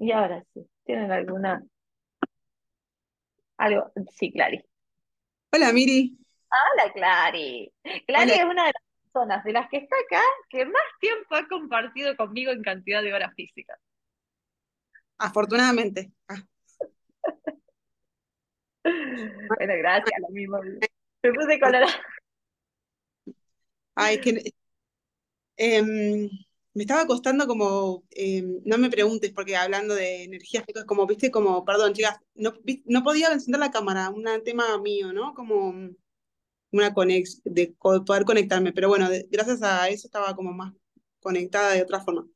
Y 0.04 0.12
ahora 0.12 0.44
sí, 0.54 0.68
¿tienen 0.84 1.10
alguna? 1.14 1.64
Algo, 3.58 3.90
sí, 4.12 4.34
Clary. 4.34 4.62
Hola, 5.54 5.72
Miri. 5.72 6.18
Hola, 6.52 6.92
Clary. 6.92 7.72
Clary 8.06 8.32
Hola. 8.32 8.36
es 8.36 8.44
una 8.44 8.66
de 8.66 8.74
las 8.74 8.84
personas 9.04 9.44
de 9.46 9.54
las 9.54 9.70
que 9.70 9.78
está 9.78 9.96
acá 9.96 10.22
que 10.50 10.66
más 10.66 10.84
tiempo 11.00 11.36
ha 11.36 11.48
compartido 11.48 12.18
conmigo 12.18 12.52
en 12.52 12.64
cantidad 12.64 13.02
de 13.02 13.14
horas 13.14 13.34
físicas. 13.34 13.80
Afortunadamente. 15.18 16.12
Ah, 16.28 16.44
Bueno, 18.84 19.74
gracias, 19.78 20.20
lo 20.20 20.28
mismo. 20.34 20.60
Me 20.62 21.32
puse 21.34 21.60
colorada. 21.62 21.88
ay, 23.96 24.20
que 24.20 24.52
em, 25.56 26.30
me 26.74 26.84
estaba 26.84 27.06
costando 27.08 27.48
como, 27.48 28.04
em, 28.12 28.62
no 28.66 28.78
me 28.78 28.90
preguntes, 28.90 29.32
porque 29.34 29.56
hablando 29.56 29.94
de 29.95 30.24
energías, 30.24 30.64
es 30.68 30.84
como, 30.86 31.06
viste, 31.08 31.32
como, 31.32 31.66
perdón, 31.66 31.94
chicas, 31.94 32.18
no, 32.36 32.54
no 32.86 33.04
podía 33.04 33.32
encender 33.32 33.60
la 33.60 33.72
cámara, 33.72 34.10
un 34.10 34.26
tema 34.44 34.78
mío, 34.80 35.14
¿no? 35.14 35.34
Como 35.36 35.74
una 36.72 36.94
conex, 36.94 37.41
de 37.45 37.76
poder 37.80 38.26
conectarme, 38.26 38.74
pero 38.74 38.90
bueno, 38.90 39.10
de- 39.10 39.28
gracias 39.32 39.62
a 39.64 39.90
eso 39.90 40.08
estaba 40.08 40.36
como 40.36 40.54
más 40.54 40.74
conectada 41.20 41.74
de 41.74 41.84
otra 41.84 42.00
forma. 42.02 42.28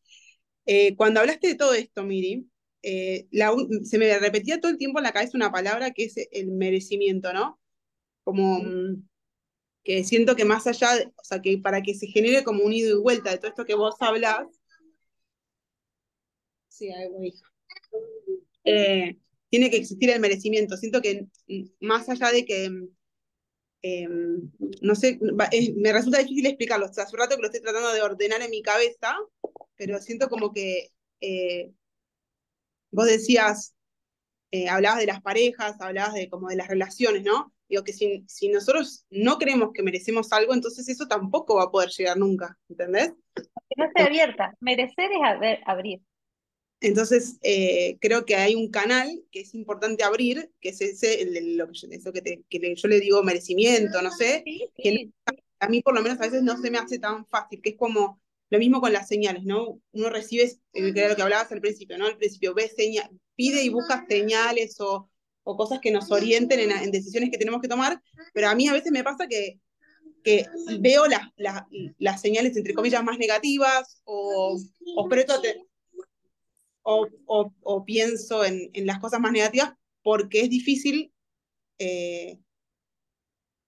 Eh, 0.65 0.95
cuando 0.97 1.19
hablaste 1.21 1.47
de 1.49 1.55
todo 1.55 1.73
esto, 1.73 2.03
Miri, 2.03 2.49
eh, 2.83 3.27
la 3.31 3.53
se 3.83 3.97
me 3.99 4.17
repetía 4.19 4.59
todo 4.61 4.71
el 4.71 4.77
tiempo 4.77 4.99
en 4.99 5.03
la 5.05 5.13
cabeza 5.13 5.37
una 5.37 5.51
palabra 5.51 5.91
que 5.91 6.05
es 6.05 6.15
el 6.31 6.47
merecimiento, 6.51 7.33
¿no? 7.33 7.59
Como 8.23 8.59
mm, 8.61 9.07
que 9.87 10.03
siento 10.05 10.35
que 10.37 10.45
más 10.45 10.67
allá, 10.67 10.95
de- 10.97 11.07
o 11.07 11.23
sea, 11.25 11.41
que 11.41 11.57
para 11.59 11.81
que 11.83 11.95
se 11.95 12.07
genere 12.07 12.43
como 12.45 12.63
un 12.65 12.73
ida 12.73 12.91
y 12.91 12.95
vuelta 12.95 13.31
de 13.31 13.39
todo 13.39 13.49
esto 13.49 13.65
que 13.65 13.75
vos 13.75 13.95
hablás, 14.01 14.47
sí. 16.69 16.87
Eh, 18.63 19.17
tiene 19.49 19.69
que 19.69 19.77
existir 19.77 20.09
el 20.09 20.19
merecimiento. 20.19 20.77
Siento 20.77 21.01
que 21.01 21.27
más 21.79 22.09
allá 22.09 22.31
de 22.31 22.45
que, 22.45 22.69
eh, 23.81 24.07
no 24.81 24.95
sé, 24.95 25.19
es- 25.51 25.75
me 25.75 25.93
resulta 25.93 26.19
difícil 26.19 26.45
explicarlo. 26.47 26.87
O 26.87 26.93
sea, 26.93 27.03
hace 27.05 27.15
un 27.15 27.19
rato 27.21 27.35
que 27.35 27.41
lo 27.41 27.47
estoy 27.47 27.61
tratando 27.61 27.93
de 27.93 28.01
ordenar 28.01 28.41
en 28.41 28.51
mi 28.51 28.61
cabeza, 28.61 29.15
pero 29.75 29.99
siento 29.99 30.29
como 30.29 30.53
que 30.53 30.89
eh, 31.21 31.71
vos 32.91 33.05
decías, 33.07 33.75
eh, 34.51 34.69
hablabas 34.69 34.99
de 34.99 35.07
las 35.07 35.21
parejas, 35.23 35.77
hablabas 35.81 36.13
de 36.15 36.29
como 36.29 36.49
de 36.49 36.57
las 36.57 36.67
relaciones, 36.69 37.23
¿no? 37.23 37.53
Digo 37.69 37.83
que 37.83 37.93
si, 37.93 38.23
si 38.27 38.49
nosotros 38.49 39.05
no 39.09 39.37
creemos 39.37 39.71
que 39.73 39.83
merecemos 39.83 40.31
algo, 40.31 40.53
entonces 40.53 40.87
eso 40.87 41.07
tampoco 41.07 41.55
va 41.55 41.63
a 41.63 41.71
poder 41.71 41.89
llegar 41.89 42.17
nunca, 42.17 42.57
¿entendés? 42.69 43.13
Que 43.35 43.75
no 43.77 43.85
esté 43.85 44.03
abierta. 44.03 44.53
Merecer 44.59 45.11
es 45.11 45.19
haber- 45.23 45.59
abrir. 45.65 46.01
Entonces, 46.79 47.39
eh, 47.41 47.97
creo 47.99 48.25
que 48.25 48.35
hay 48.35 48.53
un 48.53 48.69
canal 48.69 49.23
que 49.31 49.41
es 49.41 49.55
importante 49.55 50.03
abrir, 50.03 50.51
que 50.61 50.69
es 50.69 50.79
ese, 50.81 51.21
el, 51.23 51.33
de 51.33 51.41
lo 51.55 51.67
que 51.67 51.73
yo, 51.73 51.87
eso 51.89 52.13
que, 52.13 52.21
te- 52.21 52.43
que 52.49 52.59
le- 52.59 52.75
yo 52.75 52.87
le 52.87 52.99
digo 52.99 53.23
merecimiento, 53.23 54.01
no 54.01 54.11
sé, 54.11 54.43
Sí, 54.45 54.69
que 54.75 54.91
sí. 54.91 55.13
a 55.59 55.67
mí 55.69 55.81
por 55.81 55.95
lo 55.95 56.01
menos 56.03 56.19
a 56.19 56.21
veces 56.23 56.43
no 56.43 56.55
se 56.61 56.69
me 56.69 56.77
hace 56.77 56.99
tan 56.99 57.25
fácil, 57.27 57.61
que 57.63 57.71
es 57.71 57.77
como 57.77 58.21
lo 58.51 58.59
mismo 58.59 58.79
con 58.79 58.93
las 58.93 59.07
señales, 59.07 59.43
¿no? 59.43 59.81
Uno 59.91 60.09
recibe, 60.09 60.43
eh, 60.73 60.93
que 60.93 60.99
era 60.99 61.09
lo 61.09 61.15
que 61.15 61.21
hablabas 61.23 61.51
al 61.51 61.61
principio, 61.61 61.97
¿no? 61.97 62.05
Al 62.05 62.17
principio 62.17 62.53
ve 62.53 62.69
señal, 62.69 63.09
pide 63.35 63.63
y 63.63 63.69
busca 63.69 64.05
señales 64.07 64.79
o, 64.79 65.09
o 65.49 65.55
cosas 65.55 65.79
que 65.79 65.91
nos 65.91 66.11
orienten 66.11 66.59
en, 66.59 66.71
en, 66.71 66.91
decisiones 66.91 67.31
que 67.31 67.37
tenemos 67.37 67.61
que 67.61 67.69
tomar, 67.69 68.01
pero 68.33 68.49
a 68.49 68.55
mí 68.55 68.67
a 68.67 68.73
veces 68.73 68.91
me 68.91 69.01
pasa 69.01 69.27
que, 69.27 69.61
que 70.21 70.45
veo 70.81 71.07
las, 71.07 71.21
las, 71.37 71.63
las 71.99 72.19
señales, 72.19 72.57
entre 72.57 72.73
comillas, 72.73 73.01
más 73.01 73.17
negativas 73.17 74.01
o, 74.03 74.59
o, 74.97 75.09
o, 76.83 77.07
o, 77.25 77.53
o 77.61 77.85
pienso 77.85 78.43
en, 78.43 78.69
en, 78.73 78.85
las 78.85 78.99
cosas 78.99 79.21
más 79.21 79.31
negativas 79.31 79.71
porque 80.03 80.41
es 80.41 80.49
difícil 80.49 81.13
eh, 81.79 82.37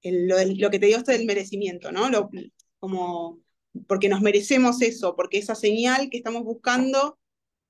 el, 0.01 0.27
lo, 0.27 0.35
lo, 0.37 0.69
que 0.69 0.79
te 0.79 0.87
digo 0.87 0.97
esto 0.97 1.13
del 1.13 1.25
merecimiento, 1.25 1.93
¿no? 1.93 2.09
Lo, 2.09 2.29
como 2.79 3.39
porque 3.87 4.09
nos 4.09 4.19
merecemos 4.19 4.81
eso, 4.81 5.15
porque 5.15 5.37
esa 5.37 5.55
señal 5.55 6.09
que 6.09 6.17
estamos 6.17 6.43
buscando 6.43 7.17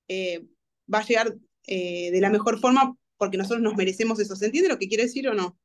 eh, 0.07 0.48
va 0.91 0.99
a 0.99 1.06
llegar 1.06 1.36
eh, 1.68 2.10
de 2.10 2.22
la 2.22 2.31
mejor 2.31 2.60
forma 2.60 2.95
porque 3.20 3.38
nosotros 3.38 3.62
nos 3.64 3.76
merecemos 3.78 4.20
eso. 4.22 4.38
¿Se 4.38 4.48
entiende 4.48 4.70
lo 4.72 4.80
que 4.80 4.90
quiere 4.90 5.06
decir 5.06 5.30
o 5.30 5.36
no? 5.36 5.60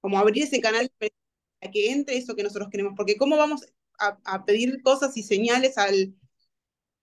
Como 0.00 0.18
abrir 0.18 0.44
ese 0.44 0.60
canal 0.60 0.90
para 0.98 1.72
que 1.72 1.92
entre 1.92 2.16
eso 2.18 2.36
que 2.36 2.42
nosotros 2.44 2.70
queremos, 2.70 2.94
porque 2.96 3.16
¿cómo 3.16 3.36
vamos 3.38 3.62
a, 4.00 4.18
a 4.24 4.44
pedir 4.46 4.82
cosas 4.82 5.16
y 5.16 5.22
señales 5.24 5.78
al, 5.78 6.14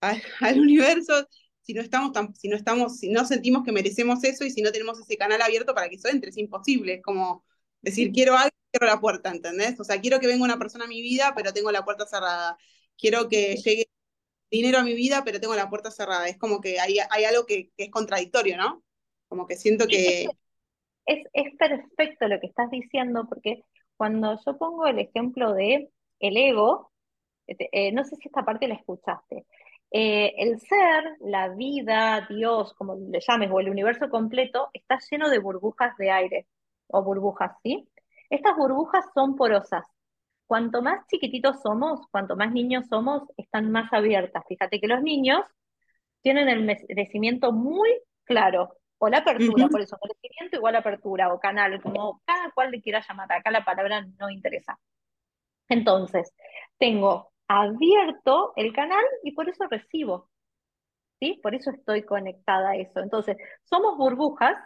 al, 0.00 0.22
al 0.40 0.60
universo 0.60 1.26
si 1.62 1.74
no 1.74 1.82
estamos 1.82 2.12
tan, 2.12 2.34
si 2.34 2.48
no 2.48 2.56
estamos, 2.56 2.98
si 2.98 3.08
no 3.10 3.24
sentimos 3.26 3.62
que 3.64 3.72
merecemos 3.72 4.24
eso 4.24 4.44
y 4.44 4.50
si 4.50 4.62
no 4.62 4.72
tenemos 4.72 4.98
ese 5.00 5.16
canal 5.18 5.42
abierto 5.42 5.74
para 5.74 5.88
que 5.88 5.96
eso 5.96 6.08
entre, 6.08 6.30
es 6.30 6.38
imposible, 6.38 6.94
es 6.94 7.02
como 7.02 7.44
decir 7.82 8.10
quiero 8.12 8.36
algo, 8.36 8.50
cierro 8.72 8.86
la 8.86 9.00
puerta, 9.00 9.30
¿entendés? 9.30 9.78
O 9.80 9.84
sea, 9.84 10.00
quiero 10.00 10.18
que 10.20 10.26
venga 10.26 10.44
una 10.44 10.58
persona 10.58 10.84
a 10.84 10.88
mi 10.88 11.02
vida, 11.02 11.32
pero 11.36 11.52
tengo 11.52 11.70
la 11.72 11.84
puerta 11.84 12.06
cerrada. 12.06 12.58
Quiero 12.98 13.28
que 13.28 13.56
llegue 13.56 13.88
dinero 14.50 14.78
a 14.78 14.84
mi 14.84 14.94
vida, 14.94 15.24
pero 15.24 15.40
tengo 15.40 15.54
la 15.56 15.70
puerta 15.70 15.90
cerrada. 15.92 16.28
Es 16.28 16.38
como 16.38 16.60
que 16.62 16.80
hay, 16.80 16.98
hay 17.10 17.24
algo 17.24 17.46
que, 17.46 17.70
que 17.76 17.84
es 17.86 17.90
contradictorio, 17.90 18.56
¿no? 18.58 18.84
Como 19.28 19.46
que 19.46 19.56
siento 19.56 19.86
que... 19.86 20.26
Es, 21.06 21.26
es 21.32 21.56
perfecto 21.56 22.28
lo 22.28 22.38
que 22.38 22.48
estás 22.48 22.70
diciendo, 22.70 23.26
porque 23.28 23.62
cuando 23.96 24.38
yo 24.44 24.58
pongo 24.58 24.86
el 24.86 24.98
ejemplo 24.98 25.54
de 25.54 25.90
el 26.20 26.36
ego, 26.36 26.92
eh, 27.46 27.92
no 27.92 28.04
sé 28.04 28.16
si 28.16 28.28
esta 28.28 28.44
parte 28.44 28.68
la 28.68 28.74
escuchaste, 28.74 29.46
eh, 29.90 30.34
el 30.36 30.60
ser, 30.60 31.16
la 31.20 31.48
vida, 31.48 32.26
Dios, 32.28 32.74
como 32.74 32.96
le 32.96 33.20
llames, 33.26 33.50
o 33.50 33.60
el 33.60 33.70
universo 33.70 34.10
completo, 34.10 34.68
está 34.74 34.98
lleno 35.10 35.30
de 35.30 35.38
burbujas 35.38 35.96
de 35.96 36.10
aire, 36.10 36.46
o 36.88 37.02
burbujas, 37.02 37.52
¿sí? 37.62 37.88
Estas 38.28 38.56
burbujas 38.56 39.06
son 39.14 39.34
porosas. 39.34 39.86
Cuanto 40.46 40.82
más 40.82 41.06
chiquititos 41.08 41.60
somos, 41.62 42.06
cuanto 42.10 42.36
más 42.36 42.52
niños 42.52 42.86
somos, 42.88 43.22
están 43.36 43.70
más 43.70 43.92
abiertas. 43.92 44.44
Fíjate 44.48 44.80
que 44.80 44.88
los 44.88 45.02
niños 45.02 45.44
tienen 46.22 46.48
el 46.48 46.64
merecimiento 46.64 47.52
muy 47.52 47.90
claro, 48.24 48.76
o 48.98 49.08
la 49.08 49.18
apertura, 49.18 49.64
uh 49.64 49.68
-huh. 49.68 49.70
por 49.70 49.80
eso 49.80 49.96
merecimiento 50.02 50.56
igual 50.56 50.76
apertura, 50.76 51.32
o 51.32 51.38
canal, 51.40 51.80
como 51.80 52.20
cada 52.24 52.50
cual 52.52 52.70
le 52.70 52.82
quiera 52.82 53.02
llamar, 53.06 53.32
acá 53.32 53.50
la 53.50 53.64
palabra 53.64 54.04
no 54.18 54.30
interesa. 54.30 54.78
Entonces, 55.68 56.32
tengo 56.78 57.30
abierto 57.48 58.52
el 58.56 58.72
canal 58.72 59.04
y 59.22 59.32
por 59.32 59.48
eso 59.48 59.64
recibo, 59.70 60.28
¿sí? 61.20 61.40
Por 61.42 61.54
eso 61.54 61.70
estoy 61.70 62.02
conectada 62.04 62.70
a 62.70 62.76
eso. 62.76 63.00
Entonces, 63.00 63.36
somos 63.64 63.96
burbujas 63.96 64.56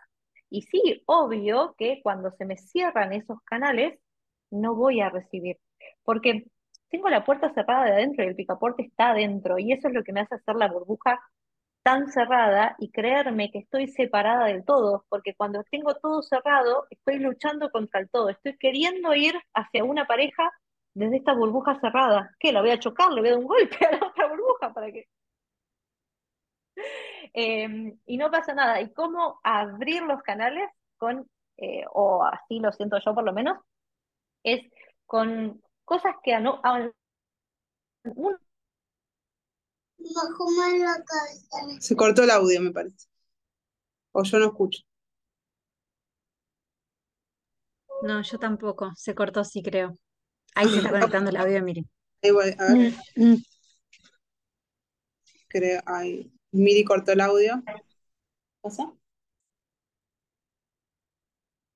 y 0.51 0.63
sí, 0.63 1.03
obvio 1.07 1.75
que 1.79 2.01
cuando 2.03 2.31
se 2.33 2.45
me 2.45 2.57
cierran 2.57 3.13
esos 3.13 3.41
canales, 3.45 3.99
no 4.51 4.75
voy 4.75 5.01
a 5.01 5.09
recibir, 5.11 5.59
porque 6.05 6.45
tengo 6.91 7.09
la 7.09 7.25
puerta 7.25 7.53
cerrada 7.55 7.87
de 7.87 7.93
adentro 7.93 8.25
y 8.25 8.29
el 8.29 8.37
picaporte 8.37 8.83
está 8.83 9.11
adentro 9.11 9.59
y 9.59 9.73
eso 9.73 9.89
es 9.89 9.95
lo 9.95 10.05
que 10.05 10.13
me 10.13 10.21
hace 10.21 10.35
hacer 10.35 10.57
la 10.57 10.69
burbuja 10.69 11.19
tan 11.83 12.09
cerrada 12.09 12.77
y 12.79 12.91
creerme 12.91 13.51
que 13.51 13.59
estoy 13.59 13.89
separada 13.89 14.47
del 14.47 14.65
todo, 14.65 15.05
porque 15.09 15.35
cuando 15.35 15.65
tengo 15.65 15.95
todo 15.97 16.23
cerrado, 16.23 16.87
estoy 16.91 17.19
luchando 17.19 17.71
contra 17.71 18.01
el 18.01 18.09
todo, 18.11 18.29
estoy 18.29 18.57
queriendo 18.59 19.15
ir 19.15 19.35
hacia 19.55 19.85
una 19.85 20.07
pareja 20.07 20.51
desde 20.95 21.17
esta 21.17 21.35
burbuja 21.35 21.79
cerrada. 21.81 22.31
¿Qué? 22.39 22.53
La 22.53 22.61
voy 22.61 22.71
a 22.71 22.79
chocar, 22.79 23.11
le 23.13 23.21
voy 23.21 23.31
a 23.31 23.33
dar 23.33 23.41
un 23.41 23.47
golpe 23.47 23.77
a 23.87 23.93
la 23.93 24.07
otra 24.07 24.29
burbuja 24.29 24.73
para 24.73 24.91
que... 24.93 25.07
Eh, 27.35 27.95
y 28.07 28.19
no 28.19 28.31
pasa 28.31 28.55
nada. 28.55 28.81
¿Y 28.81 28.93
cómo 28.93 29.41
abrir 29.43 30.03
los 30.03 30.23
canales 30.23 30.69
con, 30.99 31.27
eh, 31.57 31.85
o 31.93 32.25
así 32.25 32.61
lo 32.61 32.73
siento 32.73 32.99
yo 32.99 33.15
por 33.15 33.25
lo 33.25 33.33
menos, 33.33 33.59
es 34.43 34.71
con 35.07 35.63
cosas 35.85 36.17
que 36.23 36.39
no... 36.41 36.61
Un... 38.05 38.37
Se 41.81 41.97
cortó 41.97 42.25
el 42.25 42.31
audio, 42.31 42.61
me 42.61 42.73
parece. 42.73 43.07
O 44.13 44.23
yo 44.23 44.39
no 44.39 44.47
escucho. 44.47 44.83
No, 48.03 48.21
yo 48.23 48.39
tampoco. 48.39 48.93
Se 48.97 49.15
cortó, 49.15 49.45
sí, 49.45 49.63
creo. 49.63 49.99
Ahí 50.55 50.69
se 50.69 50.77
está 50.79 50.91
conectando 50.91 51.31
el 51.31 51.37
audio, 51.37 51.63
Miri. 51.63 51.87
Ahí 52.23 52.31
voy, 52.31 52.55
a 52.59 52.73
ver. 52.73 52.93
Mm, 53.17 53.25
mm. 53.25 53.43
Creo, 55.49 55.81
ahí. 55.87 56.33
Miri 56.51 56.85
cortó 56.85 57.13
el 57.13 57.21
audio. 57.21 57.63
¿Qué 57.65 57.73
pasa? 58.61 58.93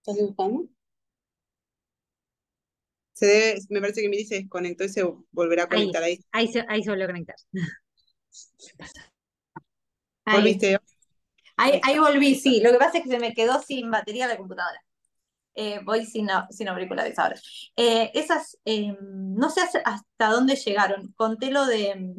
¿Estás 0.01 0.17
dibujando? 0.17 0.69
Se 3.13 3.27
debe, 3.27 3.61
me 3.71 3.81
parece 3.81 4.03
que 4.03 4.09
Miri 4.09 4.25
se 4.27 4.35
desconectó 4.37 4.85
y 4.85 4.89
se 4.89 5.03
volverá 5.31 5.65
a 5.65 5.69
conectar 5.69 6.03
ahí. 6.03 6.21
Ahí, 6.33 6.47
ahí, 6.47 6.53
se, 6.53 6.65
ahí 6.69 6.83
se 6.83 6.91
volvió 6.91 7.05
a 7.05 7.09
conectar. 7.09 7.37
Ahí. 10.25 10.37
¿Volviste? 10.37 10.79
Ahí, 11.57 11.81
ahí 11.83 11.99
volví, 11.99 12.35
sí. 12.35 12.61
Lo 12.61 12.71
que 12.71 12.79
pasa 12.79 12.99
es 12.99 13.05
que 13.05 13.11
se 13.11 13.19
me 13.19 13.35
quedó 13.35 13.63
sin 13.63 13.91
batería 13.91 14.27
la 14.27 14.37
computadora. 14.37 14.81
Eh, 15.55 15.81
voy 15.85 16.05
sin, 16.05 16.29
sin 16.51 16.69
auriculares 16.69 17.19
ahora. 17.19 17.41
Eh, 17.77 18.11
esas, 18.15 18.59
eh, 18.67 18.95
no 19.01 19.49
sé 19.49 19.63
hasta 19.85 20.29
dónde 20.29 20.55
llegaron. 20.55 21.13
Conté 21.17 21.51
lo 21.51 21.67
de... 21.67 22.13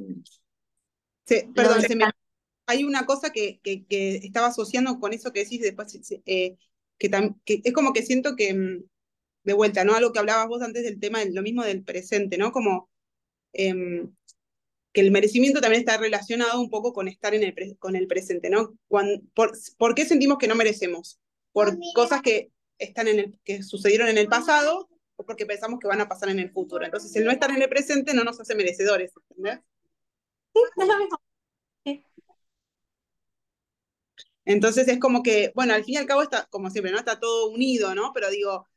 Sí, 1.26 1.44
perdón, 1.54 1.82
de... 1.82 1.96
Me, 1.96 2.06
hay 2.66 2.84
una 2.84 3.06
cosa 3.06 3.32
que, 3.32 3.60
que, 3.62 3.86
que, 3.86 4.16
estaba 4.16 4.48
asociando 4.48 5.00
con 5.00 5.14
eso 5.14 5.32
que 5.32 5.44
decís 5.44 5.62
después, 5.62 5.94
que, 6.26 6.56
que, 6.98 7.62
es 7.64 7.74
como 7.74 7.94
que 7.94 8.02
siento 8.02 8.36
que, 8.36 8.54
mm, 8.54 8.84
de 9.44 9.54
vuelta, 9.54 9.86
¿no? 9.86 9.94
Algo 9.94 10.12
que 10.12 10.20
hablabas 10.20 10.48
vos 10.48 10.62
antes 10.64 10.84
del 10.84 11.00
tema, 11.00 11.24
lo 11.26 11.44
mismo 11.44 11.64
del 11.64 11.84
presente, 11.84 12.38
¿no? 12.38 12.52
Como 12.52 12.90
em, 13.54 14.12
que 14.94 15.02
el 15.02 15.12
merecimiento 15.12 15.62
también 15.62 15.82
está 15.82 15.98
relacionado 15.98 16.60
un 16.60 16.70
poco 16.70 16.94
con 16.94 17.08
estar 17.08 17.34
en 17.34 17.44
el, 17.44 17.78
con 17.78 17.96
el 17.96 18.08
presente, 18.08 18.50
¿no? 18.50 18.78
Cuando, 18.88 19.22
por, 19.34 19.52
¿Por 19.78 19.96
qué 19.96 20.06
sentimos 20.06 20.38
que 20.38 20.48
no 20.48 20.56
merecemos? 20.56 21.20
Por 21.52 21.78
cosas 21.94 22.22
que 22.22 22.52
están 22.78 23.08
en 23.08 23.20
el, 23.20 23.40
que 23.44 23.64
sucedieron 23.64 24.08
en 24.08 24.18
el 24.18 24.28
pasado 24.28 24.90
o 25.16 25.26
porque 25.26 25.46
pensamos 25.46 25.80
que 25.80 25.88
van 25.88 26.02
a 26.02 26.08
pasar 26.08 26.30
en 26.30 26.40
el 26.40 26.52
futuro. 26.52 26.86
Entonces, 26.86 27.16
el 27.16 27.26
no 27.26 27.32
estar 27.32 27.50
en 27.50 27.62
el 27.62 27.70
presente 27.70 28.14
no 28.14 28.24
nos 28.24 28.40
hace 28.40 28.56
merecedores, 28.56 29.14
¿entendés? 29.30 29.60
Sí, 30.54 30.62
es 30.78 30.88
lo 30.88 30.98
mismo. 30.98 31.22
Sí. 31.84 32.04
Entonces 34.46 34.88
es 34.88 35.00
como 35.00 35.24
que, 35.24 35.52
bueno, 35.56 35.74
al 35.74 35.84
fin 35.84 35.96
y 35.96 35.98
al 35.98 36.06
cabo 36.06 36.22
está, 36.22 36.46
como 36.50 36.70
siempre, 36.70 36.92
¿no? 36.92 37.00
Está 37.00 37.20
todo 37.20 37.50
unido, 37.50 37.94
¿no? 37.96 38.12
Pero 38.14 38.30
digo, 38.30 38.68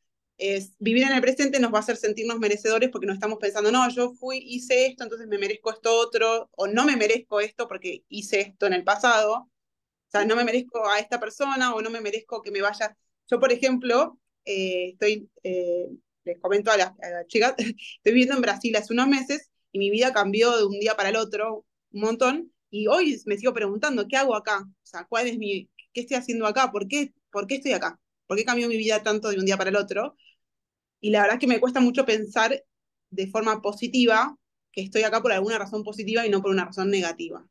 es, 0.40 0.72
vivir 0.78 1.04
en 1.04 1.12
el 1.12 1.20
presente 1.20 1.60
nos 1.60 1.72
va 1.72 1.78
a 1.78 1.80
hacer 1.80 1.96
sentirnos 1.96 2.38
merecedores 2.38 2.90
porque 2.90 3.06
no 3.06 3.12
estamos 3.12 3.38
pensando, 3.38 3.70
no, 3.72 3.88
yo 3.90 4.12
fui, 4.14 4.38
hice 4.38 4.86
esto, 4.86 5.04
entonces 5.04 5.28
me 5.28 5.38
merezco 5.38 5.70
esto 5.72 5.94
otro, 5.98 6.50
o 6.56 6.66
no 6.66 6.84
me 6.84 6.96
merezco 6.96 7.40
esto 7.40 7.68
porque 7.68 8.04
hice 8.08 8.40
esto 8.40 8.66
en 8.66 8.74
el 8.74 8.84
pasado. 8.84 9.34
O 9.34 10.10
sea, 10.10 10.24
no 10.24 10.36
me 10.36 10.44
merezco 10.44 10.88
a 10.88 10.98
esta 10.98 11.20
persona 11.20 11.74
o 11.74 11.82
no 11.82 11.90
me 11.90 12.00
merezco 12.00 12.42
que 12.42 12.50
me 12.50 12.62
vaya 12.62 12.96
yo, 13.30 13.38
por 13.38 13.52
ejemplo, 13.52 14.18
eh, 14.44 14.90
estoy, 14.90 15.30
eh, 15.44 15.88
les 16.24 16.38
comento 16.40 16.70
a 16.72 16.76
las, 16.76 16.90
a 16.90 17.26
chicas, 17.28 17.54
estoy 17.58 18.12
viviendo 18.12 18.34
en 18.34 18.42
Brasil 18.42 18.74
hace 18.76 18.92
unos 18.92 19.06
meses 19.08 19.50
y 19.72 19.78
mi 19.78 19.90
vida 19.90 20.12
cambió 20.12 20.56
de 20.56 20.64
un 20.64 20.80
día 20.80 20.96
para 20.96 21.10
el 21.10 21.16
otro 21.16 21.64
un 21.92 22.00
montón 22.00 22.52
y 22.70 22.88
hoy 22.88 23.20
me 23.26 23.36
sigo 23.38 23.54
preguntando, 23.54 24.06
¿qué 24.08 24.16
hago 24.16 24.34
acá? 24.34 24.62
O 24.62 24.86
sea, 24.86 25.06
¿cuál 25.08 25.28
es 25.28 25.38
mi, 25.38 25.68
qué 25.92 26.00
estoy 26.02 26.16
haciendo 26.16 26.46
acá? 26.46 26.72
¿Por 26.72 26.88
qué, 26.88 27.12
por 27.30 27.46
qué 27.46 27.56
estoy 27.56 27.72
acá? 27.72 28.00
¿Por 28.26 28.36
qué 28.36 28.44
cambió 28.44 28.68
mi 28.68 28.76
vida 28.76 29.02
tanto 29.02 29.28
de 29.30 29.38
un 29.38 29.44
día 29.44 29.56
para 29.56 29.70
el 29.70 29.76
otro? 29.76 30.16
Y 31.00 31.10
la 31.10 31.22
verdad 31.22 31.36
es 31.36 31.40
que 31.40 31.46
me 31.46 31.60
cuesta 31.60 31.80
mucho 31.80 32.04
pensar 32.04 32.62
de 33.10 33.26
forma 33.26 33.60
positiva 33.62 34.36
que 34.72 34.82
estoy 34.82 35.02
acá 35.02 35.20
por 35.20 35.32
alguna 35.32 35.58
razón 35.58 35.82
positiva 35.82 36.26
y 36.26 36.30
no 36.30 36.42
por 36.42 36.50
una 36.50 36.66
razón 36.66 36.90
negativa. 36.90 37.44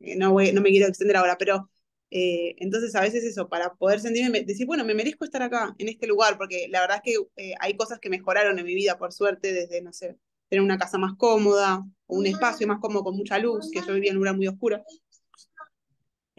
Eh, 0.00 0.16
no, 0.16 0.32
voy, 0.32 0.52
no 0.52 0.60
me 0.60 0.70
quiero 0.70 0.86
extender 0.86 1.16
ahora, 1.16 1.38
pero 1.38 1.70
eh, 2.10 2.56
entonces, 2.58 2.94
a 2.96 3.02
veces 3.02 3.24
eso, 3.24 3.48
para 3.48 3.74
poder 3.74 4.00
sentirme, 4.00 4.42
decir, 4.42 4.66
bueno, 4.66 4.84
me 4.84 4.94
merezco 4.94 5.24
estar 5.24 5.42
acá, 5.42 5.74
en 5.78 5.88
este 5.88 6.06
lugar, 6.06 6.36
porque 6.38 6.66
la 6.68 6.80
verdad 6.80 7.00
es 7.04 7.12
que 7.14 7.22
eh, 7.36 7.54
hay 7.60 7.76
cosas 7.76 8.00
que 8.00 8.10
mejoraron 8.10 8.58
en 8.58 8.64
mi 8.64 8.74
vida, 8.74 8.98
por 8.98 9.12
suerte, 9.12 9.52
desde, 9.52 9.80
no 9.80 9.92
sé, 9.92 10.18
tener 10.48 10.64
una 10.64 10.78
casa 10.78 10.98
más 10.98 11.14
cómoda, 11.16 11.84
o 12.06 12.16
un 12.16 12.26
espacio 12.26 12.66
más 12.66 12.80
cómodo 12.80 13.04
con 13.04 13.16
mucha 13.16 13.38
luz, 13.38 13.70
que 13.70 13.80
yo 13.86 13.94
vivía 13.94 14.10
en 14.10 14.16
un 14.16 14.22
lugar 14.22 14.36
muy 14.36 14.48
oscuro. 14.48 14.82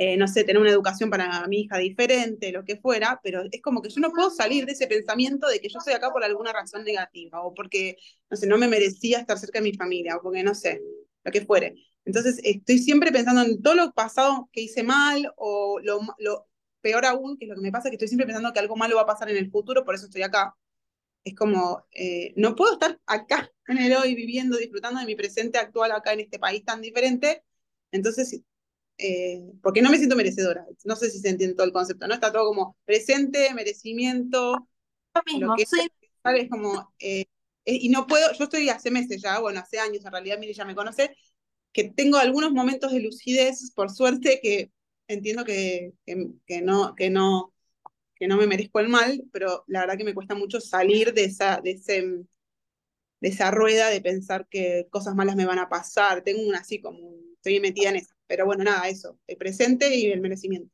Eh, 0.04 0.18
no 0.18 0.28
sé, 0.28 0.44
tener 0.44 0.60
una 0.60 0.72
educación 0.72 1.12
para 1.12 1.46
mi 1.48 1.62
hija 1.62 1.78
diferente, 1.78 2.52
lo 2.52 2.66
que 2.66 2.76
fuera, 2.78 3.20
pero 3.24 3.44
es 3.52 3.62
como 3.62 3.84
que 3.84 3.90
yo 3.90 4.02
no 4.02 4.10
puedo 4.12 4.32
salir 4.32 4.66
de 4.66 4.72
ese 4.72 4.88
pensamiento 4.88 5.48
de 5.48 5.60
que 5.60 5.70
yo 5.70 5.78
estoy 5.78 5.94
acá 5.94 6.10
por 6.12 6.24
alguna 6.24 6.52
razón 6.52 6.84
negativa, 6.84 7.44
o 7.44 7.54
porque, 7.54 7.98
no 8.30 8.36
sé, 8.36 8.48
no 8.48 8.58
me 8.58 8.68
merecía 8.68 9.20
estar 9.20 9.38
cerca 9.38 9.60
de 9.60 9.64
mi 9.64 9.74
familia, 9.74 10.18
o 10.18 10.22
porque, 10.24 10.42
no 10.42 10.56
sé, 10.56 10.82
lo 11.24 11.32
que 11.32 11.46
fuere. 11.46 11.76
Entonces, 12.04 12.40
estoy 12.44 12.80
siempre 12.80 13.12
pensando 13.12 13.44
en 13.44 13.62
todo 13.62 13.76
lo 13.76 13.92
pasado 13.94 14.50
que 14.52 14.62
hice 14.62 14.82
mal, 14.84 15.32
o 15.38 15.80
lo, 15.84 16.00
lo 16.18 16.48
peor 16.82 17.06
aún, 17.06 17.38
que 17.38 17.46
es 17.46 17.50
lo 17.50 17.56
que 17.56 17.62
me 17.62 17.72
pasa, 17.72 17.90
que 17.90 17.96
estoy 17.96 18.08
siempre 18.08 18.26
pensando 18.26 18.52
que 18.54 18.60
algo 18.60 18.76
malo 18.76 18.96
va 18.96 19.04
a 19.04 19.06
pasar 19.06 19.30
en 19.30 19.38
el 19.38 19.52
futuro, 19.52 19.86
por 19.86 19.94
eso 19.94 20.06
estoy 20.06 20.24
acá. 20.24 20.56
Es 21.24 21.36
como, 21.36 21.86
eh, 21.92 22.34
no 22.38 22.56
puedo 22.56 22.74
estar 22.74 23.00
acá 23.06 23.52
en 23.68 23.78
el 23.78 23.94
hoy 23.96 24.16
viviendo, 24.16 24.58
disfrutando 24.58 25.00
de 25.00 25.06
mi 25.06 25.16
presente 25.16 25.60
actual 25.60 25.92
acá 25.92 26.14
en 26.14 26.22
este 26.22 26.40
país 26.40 26.66
tan 26.66 26.82
diferente. 26.82 27.44
Entonces, 27.92 28.42
eh, 29.02 29.42
porque 29.64 29.82
no 29.82 29.90
me 29.90 29.98
siento 29.98 30.16
merecedora. 30.16 30.66
No 30.86 30.96
sé 30.96 31.10
si 31.10 31.20
se 31.20 31.30
entiende 31.30 31.56
todo 31.56 31.66
el 31.66 31.74
concepto, 31.74 32.08
¿no? 32.08 32.14
Está 32.14 32.32
todo 32.32 32.46
como 32.46 32.78
presente, 32.86 33.54
merecimiento. 33.54 34.68
Lo 35.14 35.22
mismo, 35.26 35.56
que 35.56 35.66
sí. 35.66 35.90
es 36.24 36.50
como, 36.50 36.94
eh, 37.00 37.26
eh, 37.66 37.80
y 37.82 37.90
no 37.90 38.06
puedo, 38.06 38.32
yo 38.34 38.44
estoy 38.44 38.70
hace 38.70 38.92
meses 38.92 39.22
ya, 39.22 39.40
bueno, 39.40 39.60
hace 39.60 39.80
años 39.80 40.06
en 40.06 40.12
realidad, 40.12 40.38
Miri 40.38 40.54
ya 40.54 40.66
me 40.66 40.76
conoce, 40.76 41.16
que 41.74 41.86
tengo 41.86 42.18
algunos 42.18 42.52
momentos 42.52 42.92
de 42.92 43.00
lucidez, 43.00 43.72
por 43.76 43.90
suerte, 43.90 44.40
que 44.42 44.72
entiendo 45.08 45.44
que, 45.44 45.94
que, 46.06 46.62
no, 46.62 46.96
que, 46.96 47.10
no, 47.10 47.54
que 48.16 48.28
no 48.28 48.38
me 48.38 48.48
merezco 48.48 48.80
el 48.80 48.88
mal, 48.90 49.24
pero 49.34 49.64
la 49.68 49.82
verdad 49.82 49.98
que 49.98 50.04
me 50.04 50.14
cuesta 50.14 50.36
mucho 50.36 50.62
salir 50.62 51.14
de 51.14 51.26
esa, 51.26 51.60
de 51.60 51.72
ese, 51.72 52.02
de 53.20 53.30
esa 53.30 53.50
rueda 53.52 53.90
de 53.90 54.02
pensar 54.02 54.48
que 54.48 54.88
cosas 54.92 55.16
malas 55.16 55.36
me 55.36 55.46
van 55.46 55.60
a 55.60 55.70
pasar. 55.70 56.24
Tengo 56.24 56.48
una 56.48 56.60
así 56.60 56.80
como, 56.80 57.16
estoy 57.36 57.60
metida 57.60 57.90
en 57.90 57.98
eso. 57.98 58.14
Pero 58.32 58.46
bueno, 58.46 58.64
nada, 58.64 58.88
eso, 58.88 59.20
el 59.28 59.36
presente 59.36 59.94
y 59.94 60.06
el 60.06 60.22
merecimiento. 60.22 60.74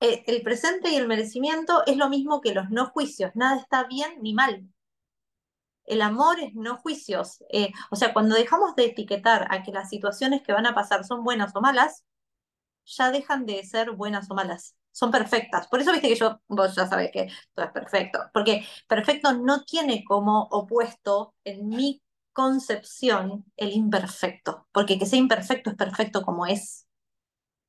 Eh, 0.00 0.24
el 0.26 0.42
presente 0.42 0.90
y 0.90 0.96
el 0.96 1.06
merecimiento 1.06 1.84
es 1.86 1.96
lo 1.96 2.08
mismo 2.08 2.40
que 2.40 2.52
los 2.52 2.70
no 2.70 2.86
juicios, 2.86 3.30
nada 3.36 3.60
está 3.60 3.84
bien 3.84 4.14
ni 4.20 4.34
mal. 4.34 4.68
El 5.84 6.02
amor 6.02 6.40
es 6.40 6.52
no 6.56 6.76
juicios. 6.78 7.44
Eh, 7.52 7.70
o 7.92 7.94
sea, 7.94 8.12
cuando 8.12 8.34
dejamos 8.34 8.74
de 8.74 8.86
etiquetar 8.86 9.46
a 9.48 9.62
que 9.62 9.70
las 9.70 9.90
situaciones 9.90 10.42
que 10.42 10.52
van 10.52 10.66
a 10.66 10.74
pasar 10.74 11.04
son 11.04 11.22
buenas 11.22 11.54
o 11.54 11.60
malas, 11.60 12.04
ya 12.84 13.12
dejan 13.12 13.46
de 13.46 13.64
ser 13.64 13.92
buenas 13.92 14.28
o 14.28 14.34
malas. 14.34 14.74
Son 14.90 15.12
perfectas. 15.12 15.68
Por 15.68 15.78
eso 15.80 15.92
viste 15.92 16.08
que 16.08 16.16
yo, 16.16 16.40
vos 16.48 16.74
ya 16.74 16.88
sabés 16.88 17.12
que 17.12 17.28
todo 17.54 17.66
es 17.66 17.70
perfecto. 17.72 18.18
Porque 18.34 18.66
perfecto 18.88 19.34
no 19.34 19.62
tiene 19.62 20.02
como 20.02 20.48
opuesto 20.50 21.32
en 21.44 21.68
mi 21.68 22.02
concepción 22.40 23.44
el 23.56 23.72
imperfecto, 23.72 24.66
porque 24.72 24.98
que 24.98 25.04
sea 25.04 25.18
imperfecto 25.18 25.70
es 25.70 25.76
perfecto 25.76 26.22
como 26.22 26.46
es. 26.46 26.86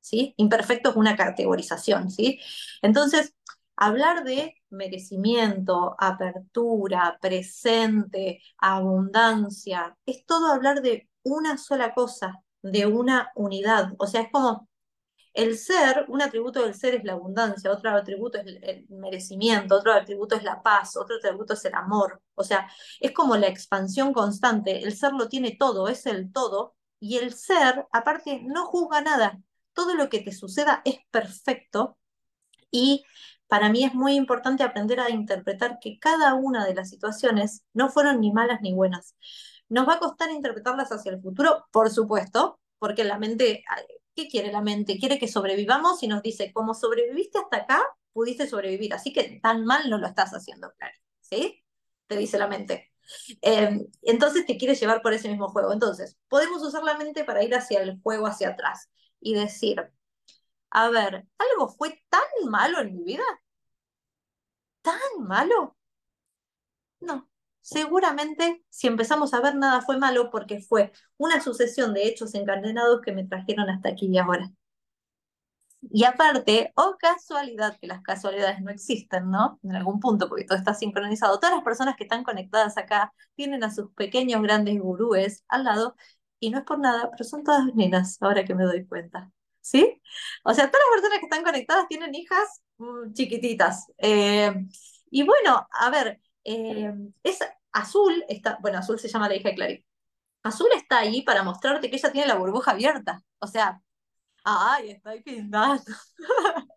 ¿Sí? 0.00 0.34
Imperfecto 0.38 0.90
es 0.90 0.96
una 0.96 1.14
categorización, 1.16 2.10
¿sí? 2.10 2.40
Entonces, 2.80 3.34
hablar 3.76 4.24
de 4.24 4.54
merecimiento, 4.70 5.94
apertura, 5.98 7.18
presente, 7.20 8.40
abundancia, 8.58 9.96
es 10.06 10.24
todo 10.26 10.46
hablar 10.52 10.82
de 10.82 11.08
una 11.22 11.58
sola 11.58 11.94
cosa, 11.94 12.42
de 12.62 12.86
una 12.86 13.30
unidad. 13.36 13.92
O 13.98 14.06
sea, 14.06 14.22
es 14.22 14.32
como 14.32 14.68
el 15.34 15.56
ser, 15.56 16.04
un 16.08 16.20
atributo 16.22 16.62
del 16.62 16.74
ser 16.74 16.94
es 16.94 17.04
la 17.04 17.14
abundancia, 17.14 17.70
otro 17.70 17.90
atributo 17.90 18.38
es 18.38 18.46
el, 18.62 18.86
merecimiento, 18.90 19.76
otro 19.76 19.92
atributo 19.92 20.36
es 20.36 20.42
la 20.42 20.62
paz, 20.62 20.96
otro 20.96 21.16
atributo 21.16 21.54
es 21.54 21.64
el 21.64 21.74
amor. 21.74 22.22
O 22.34 22.44
sea, 22.44 22.68
es 23.00 23.12
como 23.12 23.36
la 23.36 23.48
expansión 23.48 24.12
constante. 24.12 24.82
El 24.82 24.94
ser 24.94 25.12
lo 25.12 25.28
tiene 25.28 25.56
todo, 25.58 25.88
es 25.88 26.06
el 26.06 26.32
todo. 26.32 26.76
Y 27.00 27.18
el 27.18 27.32
ser, 27.34 27.86
aparte, 27.92 28.42
no 28.44 28.66
juzga 28.66 29.00
nada. 29.00 29.40
Todo 29.72 29.94
lo 29.94 30.08
que 30.08 30.20
te 30.20 30.32
suceda 30.32 30.82
es 30.84 30.98
perfecto. 31.10 31.98
Y 32.70 33.04
para 33.48 33.70
mí 33.70 33.84
es 33.84 33.94
muy 33.94 34.14
importante 34.14 34.62
aprender 34.62 35.00
a 35.00 35.10
interpretar 35.10 35.78
que 35.80 35.98
cada 35.98 36.34
una 36.34 36.64
de 36.66 36.74
las 36.74 36.90
situaciones 36.90 37.64
no 37.72 37.88
fueron 37.90 38.20
ni 38.20 38.32
malas 38.32 38.60
ni 38.62 38.72
buenas. 38.74 39.16
Nos 39.68 39.88
va 39.88 39.94
a 39.94 39.98
costar 39.98 40.30
interpretarlas 40.30 40.92
hacia 40.92 41.12
el 41.12 41.20
futuro, 41.22 41.66
por 41.70 41.90
supuesto, 41.90 42.60
porque 42.78 43.04
la 43.04 43.18
mente 43.18 43.64
¿Qué 44.14 44.28
quiere 44.28 44.52
la 44.52 44.60
mente? 44.60 44.98
Quiere 44.98 45.18
que 45.18 45.28
sobrevivamos 45.28 46.02
y 46.02 46.08
nos 46.08 46.22
dice, 46.22 46.52
como 46.52 46.74
sobreviviste 46.74 47.38
hasta 47.38 47.58
acá, 47.58 47.82
pudiste 48.12 48.46
sobrevivir, 48.46 48.92
así 48.94 49.12
que 49.12 49.40
tan 49.42 49.64
mal 49.64 49.88
no 49.88 49.98
lo 49.98 50.06
estás 50.06 50.32
haciendo, 50.32 50.72
claro. 50.78 50.94
¿Sí? 51.20 51.64
Te 52.06 52.16
dice 52.16 52.38
la 52.38 52.48
mente. 52.48 52.92
Em, 53.40 53.86
entonces 54.02 54.46
te 54.46 54.56
quiere 54.58 54.74
llevar 54.74 55.02
por 55.02 55.12
ese 55.12 55.28
mismo 55.28 55.48
juego. 55.48 55.72
Entonces, 55.72 56.18
podemos 56.28 56.62
usar 56.62 56.82
la 56.84 56.96
mente 56.98 57.24
para 57.24 57.42
ir 57.42 57.54
hacia 57.54 57.80
el 57.82 58.00
juego, 58.02 58.26
hacia 58.26 58.50
atrás 58.50 58.90
y 59.20 59.34
decir, 59.34 59.92
a 60.70 60.90
ver, 60.90 61.26
¿algo 61.38 61.68
fue 61.68 62.02
tan 62.10 62.50
malo 62.50 62.80
en 62.80 62.94
mi 62.94 63.04
vida? 63.04 63.24
¿Tan 64.82 65.00
malo? 65.26 65.76
No, 67.00 67.28
seguramente 67.62 68.64
si 68.68 68.88
empezamos 68.88 69.34
a 69.34 69.40
ver 69.40 69.54
nada 69.56 69.80
fue 69.82 69.98
malo 69.98 70.30
porque 70.30 70.60
fue 70.60 70.92
una 71.16 71.40
sucesión 71.40 71.94
de 71.94 72.06
hechos 72.08 72.34
encadenados 72.34 73.00
que 73.02 73.12
me 73.12 73.24
trajeron 73.24 73.70
hasta 73.70 73.90
aquí 73.90 74.08
y 74.12 74.18
ahora. 74.18 74.52
Y 75.90 76.04
aparte, 76.04 76.72
o 76.76 76.96
casualidad, 76.98 77.76
que 77.80 77.88
las 77.88 78.02
casualidades 78.02 78.60
no 78.60 78.70
existen, 78.70 79.30
¿no? 79.30 79.58
En 79.64 79.74
algún 79.74 79.98
punto, 79.98 80.28
porque 80.28 80.44
todo 80.44 80.56
está 80.56 80.74
sincronizado. 80.74 81.38
Todas 81.40 81.56
las 81.56 81.64
personas 81.64 81.96
que 81.96 82.04
están 82.04 82.22
conectadas 82.22 82.78
acá 82.78 83.12
tienen 83.34 83.64
a 83.64 83.70
sus 83.72 83.90
pequeños 83.94 84.42
grandes 84.42 84.78
gurúes 84.80 85.44
al 85.48 85.64
lado, 85.64 85.96
y 86.38 86.50
no 86.50 86.58
es 86.58 86.64
por 86.64 86.78
nada, 86.78 87.10
pero 87.10 87.24
son 87.24 87.44
todas 87.44 87.66
nenas, 87.74 88.18
ahora 88.20 88.44
que 88.44 88.54
me 88.54 88.64
doy 88.64 88.86
cuenta. 88.86 89.30
¿Sí? 89.60 90.00
O 90.44 90.54
sea, 90.54 90.70
todas 90.70 90.84
las 90.90 91.00
personas 91.00 91.18
que 91.20 91.26
están 91.26 91.44
conectadas 91.44 91.88
tienen 91.88 92.14
hijas 92.14 92.62
mm, 92.78 93.12
chiquititas. 93.12 93.86
Eh, 93.98 94.52
y 95.10 95.22
bueno, 95.24 95.68
a 95.70 95.90
ver, 95.90 96.20
eh, 96.44 96.92
es 97.22 97.38
Azul, 97.72 98.24
está, 98.28 98.58
bueno, 98.60 98.78
Azul 98.78 98.98
se 98.98 99.08
llama 99.08 99.28
la 99.28 99.36
hija 99.36 99.48
de 99.50 99.54
Clary. 99.54 99.86
Azul 100.42 100.68
está 100.74 100.98
ahí 101.00 101.22
para 101.22 101.42
mostrarte 101.42 101.90
que 101.90 101.96
ella 101.96 102.12
tiene 102.12 102.28
la 102.28 102.36
burbuja 102.36 102.72
abierta. 102.72 103.22
O 103.38 103.46
sea, 103.46 103.82
ay, 104.44 104.90
estoy 104.92 105.22
pintando. 105.22 105.84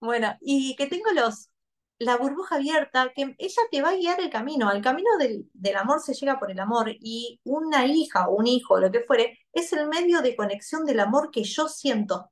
bueno, 0.00 0.36
y 0.40 0.74
que 0.76 0.86
tengo 0.86 1.10
los, 1.12 1.50
la 1.98 2.16
burbuja 2.16 2.56
abierta, 2.56 3.12
que 3.14 3.34
ella 3.38 3.62
te 3.70 3.82
va 3.82 3.90
a 3.90 3.96
guiar 3.96 4.20
el 4.20 4.30
camino. 4.30 4.70
El 4.72 4.82
camino 4.82 5.10
del, 5.18 5.48
del, 5.54 5.76
amor 5.76 6.00
se 6.00 6.14
llega 6.14 6.38
por 6.38 6.50
el 6.50 6.60
amor 6.60 6.90
y 7.00 7.40
una 7.44 7.86
hija 7.86 8.28
o 8.28 8.34
un 8.36 8.46
hijo, 8.46 8.78
lo 8.78 8.90
que 8.90 9.04
fuere, 9.04 9.38
es 9.52 9.72
el 9.72 9.88
medio 9.88 10.22
de 10.22 10.36
conexión 10.36 10.84
del 10.84 11.00
amor 11.00 11.30
que 11.30 11.44
yo 11.44 11.68
siento. 11.68 12.30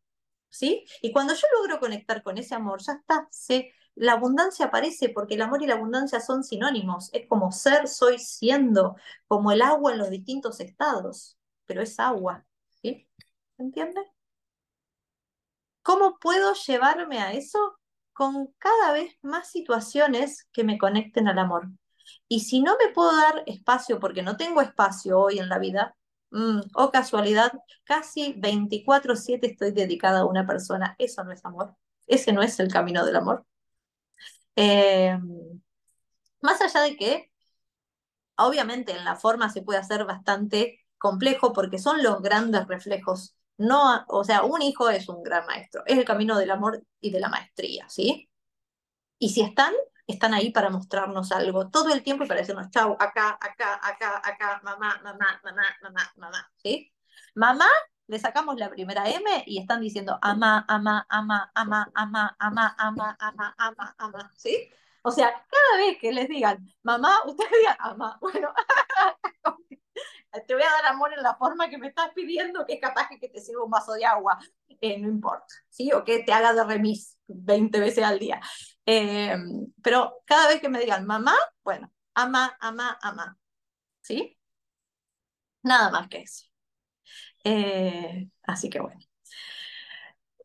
¿Sí? 0.50 0.84
Y 1.02 1.12
cuando 1.12 1.34
yo 1.34 1.46
logro 1.56 1.78
conectar 1.78 2.22
con 2.22 2.36
ese 2.38 2.54
amor, 2.56 2.82
ya 2.82 2.94
está, 2.94 3.28
se 3.30 3.72
la 3.94 4.12
abundancia 4.12 4.66
aparece 4.66 5.10
porque 5.10 5.34
el 5.34 5.42
amor 5.42 5.62
y 5.62 5.66
la 5.66 5.74
abundancia 5.74 6.20
son 6.20 6.44
sinónimos. 6.44 7.10
Es 7.12 7.26
como 7.28 7.52
ser, 7.52 7.88
soy, 7.88 8.18
siendo, 8.18 8.96
como 9.26 9.52
el 9.52 9.62
agua 9.62 9.92
en 9.92 9.98
los 9.98 10.10
distintos 10.10 10.60
estados, 10.60 11.38
pero 11.66 11.82
es 11.82 11.98
agua. 12.00 12.44
¿sí? 12.82 13.08
¿Entiendes? 13.58 14.06
¿Cómo 15.82 16.18
puedo 16.18 16.54
llevarme 16.54 17.18
a 17.20 17.32
eso? 17.32 17.78
Con 18.12 18.48
cada 18.58 18.92
vez 18.92 19.14
más 19.22 19.50
situaciones 19.50 20.46
que 20.52 20.64
me 20.64 20.78
conecten 20.78 21.28
al 21.28 21.38
amor. 21.38 21.68
Y 22.28 22.40
si 22.40 22.60
no 22.62 22.76
me 22.78 22.92
puedo 22.92 23.14
dar 23.16 23.42
espacio 23.46 24.00
porque 24.00 24.22
no 24.22 24.36
tengo 24.36 24.60
espacio 24.60 25.18
hoy 25.20 25.38
en 25.38 25.48
la 25.48 25.58
vida, 25.58 25.96
mm, 26.30 26.60
o 26.74 26.90
casualidad, 26.90 27.52
casi 27.84 28.34
24/7 28.38 29.46
estoy 29.48 29.72
dedicada 29.72 30.20
a 30.20 30.26
una 30.26 30.46
persona. 30.46 30.96
Eso 30.98 31.24
no 31.24 31.32
es 31.32 31.44
amor. 31.44 31.76
Ese 32.06 32.32
no 32.32 32.42
es 32.42 32.58
el 32.60 32.72
camino 32.72 33.04
del 33.04 33.16
amor. 33.16 33.46
Eh, 34.56 35.18
más 36.40 36.60
allá 36.60 36.80
de 36.82 36.96
que, 36.96 37.30
obviamente, 38.36 38.92
en 38.92 39.04
la 39.04 39.16
forma 39.16 39.50
se 39.50 39.62
puede 39.62 39.78
hacer 39.78 40.04
bastante 40.04 40.80
complejo 40.98 41.52
porque 41.52 41.78
son 41.78 42.02
los 42.02 42.22
grandes 42.22 42.66
reflejos. 42.66 43.36
No, 43.58 44.04
o 44.08 44.24
sea, 44.24 44.42
un 44.42 44.62
hijo 44.62 44.88
es 44.88 45.08
un 45.08 45.22
gran 45.22 45.46
maestro, 45.46 45.82
es 45.86 45.98
el 45.98 46.04
camino 46.04 46.38
del 46.38 46.50
amor 46.50 46.82
y 47.00 47.10
de 47.10 47.20
la 47.20 47.28
maestría, 47.28 47.88
¿sí? 47.88 48.30
Y 49.18 49.30
si 49.30 49.42
están, 49.42 49.74
están 50.06 50.32
ahí 50.34 50.50
para 50.50 50.70
mostrarnos 50.70 51.30
algo 51.32 51.68
todo 51.68 51.90
el 51.90 52.02
tiempo 52.02 52.24
y 52.24 52.28
para 52.28 52.40
decirnos, 52.40 52.70
chau, 52.70 52.96
acá, 52.98 53.38
acá, 53.40 53.78
acá, 53.82 54.22
acá, 54.24 54.60
mamá, 54.64 55.00
mamá, 55.04 55.40
mamá, 55.44 55.62
mamá, 55.82 56.12
mamá, 56.16 56.52
¿sí? 56.62 56.92
Mamá 57.34 57.68
le 58.10 58.18
sacamos 58.18 58.56
la 58.58 58.68
primera 58.70 59.08
M 59.08 59.44
y 59.46 59.58
están 59.58 59.80
diciendo 59.80 60.18
ama, 60.20 60.64
ama, 60.68 61.06
ama, 61.08 61.48
ama, 61.54 61.92
ama, 61.94 62.34
ama, 62.38 62.74
ama, 62.76 63.16
ama, 63.20 63.54
ama, 63.56 63.94
ama, 63.98 64.32
¿sí? 64.36 64.68
O 65.02 65.12
sea, 65.12 65.32
cada 65.32 65.78
vez 65.78 65.96
que 65.98 66.12
les 66.12 66.28
digan 66.28 66.58
mamá, 66.82 67.20
ustedes 67.26 67.50
digan 67.52 67.76
ama. 67.78 68.18
Bueno, 68.20 68.52
te 70.46 70.54
voy 70.54 70.62
a 70.62 70.70
dar 70.70 70.86
amor 70.86 71.12
en 71.14 71.22
la 71.22 71.36
forma 71.36 71.70
que 71.70 71.78
me 71.78 71.86
estás 71.88 72.10
pidiendo, 72.12 72.66
que 72.66 72.74
es 72.74 72.80
capaz 72.80 73.08
que 73.08 73.28
te 73.28 73.40
sirva 73.40 73.64
un 73.64 73.70
vaso 73.70 73.92
de 73.92 74.04
agua, 74.04 74.38
eh, 74.80 74.98
no 74.98 75.08
importa, 75.08 75.54
¿sí? 75.68 75.92
O 75.92 76.04
que 76.04 76.24
te 76.24 76.32
haga 76.32 76.52
de 76.52 76.64
remis 76.64 77.16
20 77.28 77.78
veces 77.78 78.04
al 78.04 78.18
día. 78.18 78.40
Eh, 78.86 79.36
pero 79.82 80.22
cada 80.26 80.48
vez 80.48 80.60
que 80.60 80.68
me 80.68 80.80
digan 80.80 81.06
mamá, 81.06 81.36
bueno, 81.62 81.92
ama, 82.14 82.56
ama, 82.60 82.98
ama, 83.02 83.38
¿sí? 84.02 84.36
Nada 85.62 85.90
más 85.90 86.08
que 86.08 86.18
eso. 86.22 86.49
Eh, 87.44 88.28
así 88.42 88.68
que 88.68 88.80
bueno. 88.80 89.00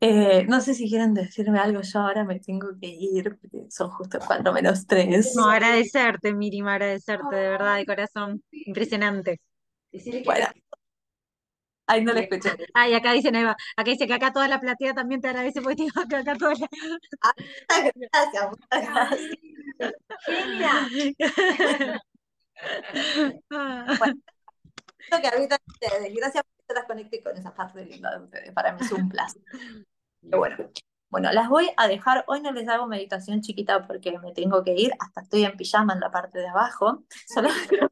Eh, 0.01 0.45
no 0.47 0.59
sé 0.61 0.73
si 0.73 0.89
quieren 0.89 1.13
decirme 1.13 1.57
algo, 1.59 1.81
yo 1.81 1.99
ahora 1.99 2.23
me 2.25 2.39
tengo 2.39 2.67
que 2.79 2.87
ir, 2.87 3.37
porque 3.39 3.65
son 3.69 3.89
justo 3.89 4.19
4 4.19 4.53
menos 4.53 4.85
3. 4.85 5.33
No, 5.35 5.49
agradecerte, 5.49 6.33
Miriam, 6.33 6.67
agradecerte 6.67 7.35
de 7.35 7.49
verdad, 7.49 7.77
de 7.77 7.85
corazón. 7.85 8.43
Impresionante. 8.51 9.39
Bueno, 10.25 10.47
ay, 11.87 12.03
no 12.03 12.13
la 12.13 12.19
escuché. 12.19 12.51
Ay, 12.73 12.93
acá 12.93 13.13
dicen, 13.13 13.35
Eva, 13.35 13.55
acá 13.77 13.89
dice 13.89 14.05
que 14.05 14.13
acá 14.13 14.33
toda 14.33 14.47
la 14.47 14.59
platea 14.59 14.93
también 14.93 15.21
te 15.21 15.29
agradece 15.29 15.61
porque 15.61 15.83
digo 15.83 16.01
acá 16.01 16.35
toda 16.37 16.53
la... 16.53 16.67
Gracias, 17.67 18.49
muchas 18.49 18.89
gracias. 18.89 19.31
Bueno, 23.49 24.15
lo 25.11 25.21
que 25.21 25.57
ustedes. 25.67 26.15
Gracias 26.15 26.43
las 26.73 26.85
conecté 26.85 27.21
con 27.21 27.37
esa 27.37 27.53
parte 27.53 27.85
linda 27.85 28.17
de 28.17 28.23
ustedes. 28.23 28.51
Para 28.53 28.73
mí 28.73 28.79
es 28.81 28.91
un 28.91 29.09
placer. 29.09 29.41
Pero 30.21 30.39
bueno, 30.39 30.57
bueno, 31.09 31.31
las 31.31 31.49
voy 31.49 31.69
a 31.77 31.87
dejar. 31.87 32.23
Hoy 32.27 32.41
no 32.41 32.51
les 32.51 32.67
hago 32.67 32.87
meditación 32.87 33.41
chiquita 33.41 33.85
porque 33.85 34.17
me 34.19 34.33
tengo 34.33 34.63
que 34.63 34.73
ir. 34.73 34.91
Hasta 34.99 35.21
estoy 35.21 35.45
en 35.45 35.55
pijama 35.55 35.93
en 35.93 35.99
la 35.99 36.11
parte 36.11 36.39
de 36.39 36.47
abajo. 36.47 37.03
Solo 37.27 37.49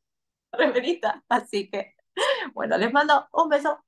remerita. 0.51 1.23
Así 1.29 1.69
que, 1.69 1.95
bueno, 2.53 2.77
les 2.77 2.91
mando 2.91 3.27
un 3.33 3.49
beso 3.49 3.79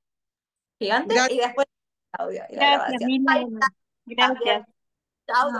gigante 0.78 1.14
Gracias. 1.14 1.36
y 1.36 1.40
después 1.40 1.66
audio 2.12 2.42
y 2.48 2.56
la 2.56 2.88
Gracias. 2.88 3.02
Gracias. 4.06 4.66
Chao. 5.26 5.50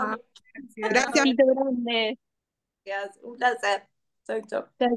Gracias. 0.77 1.25
Gracias. 2.85 3.23
Un 3.23 3.37
placer. 3.37 3.87
Chau, 4.25 4.41
chau. 4.41 4.47
Chao, 4.47 4.67
chao. 4.77 4.87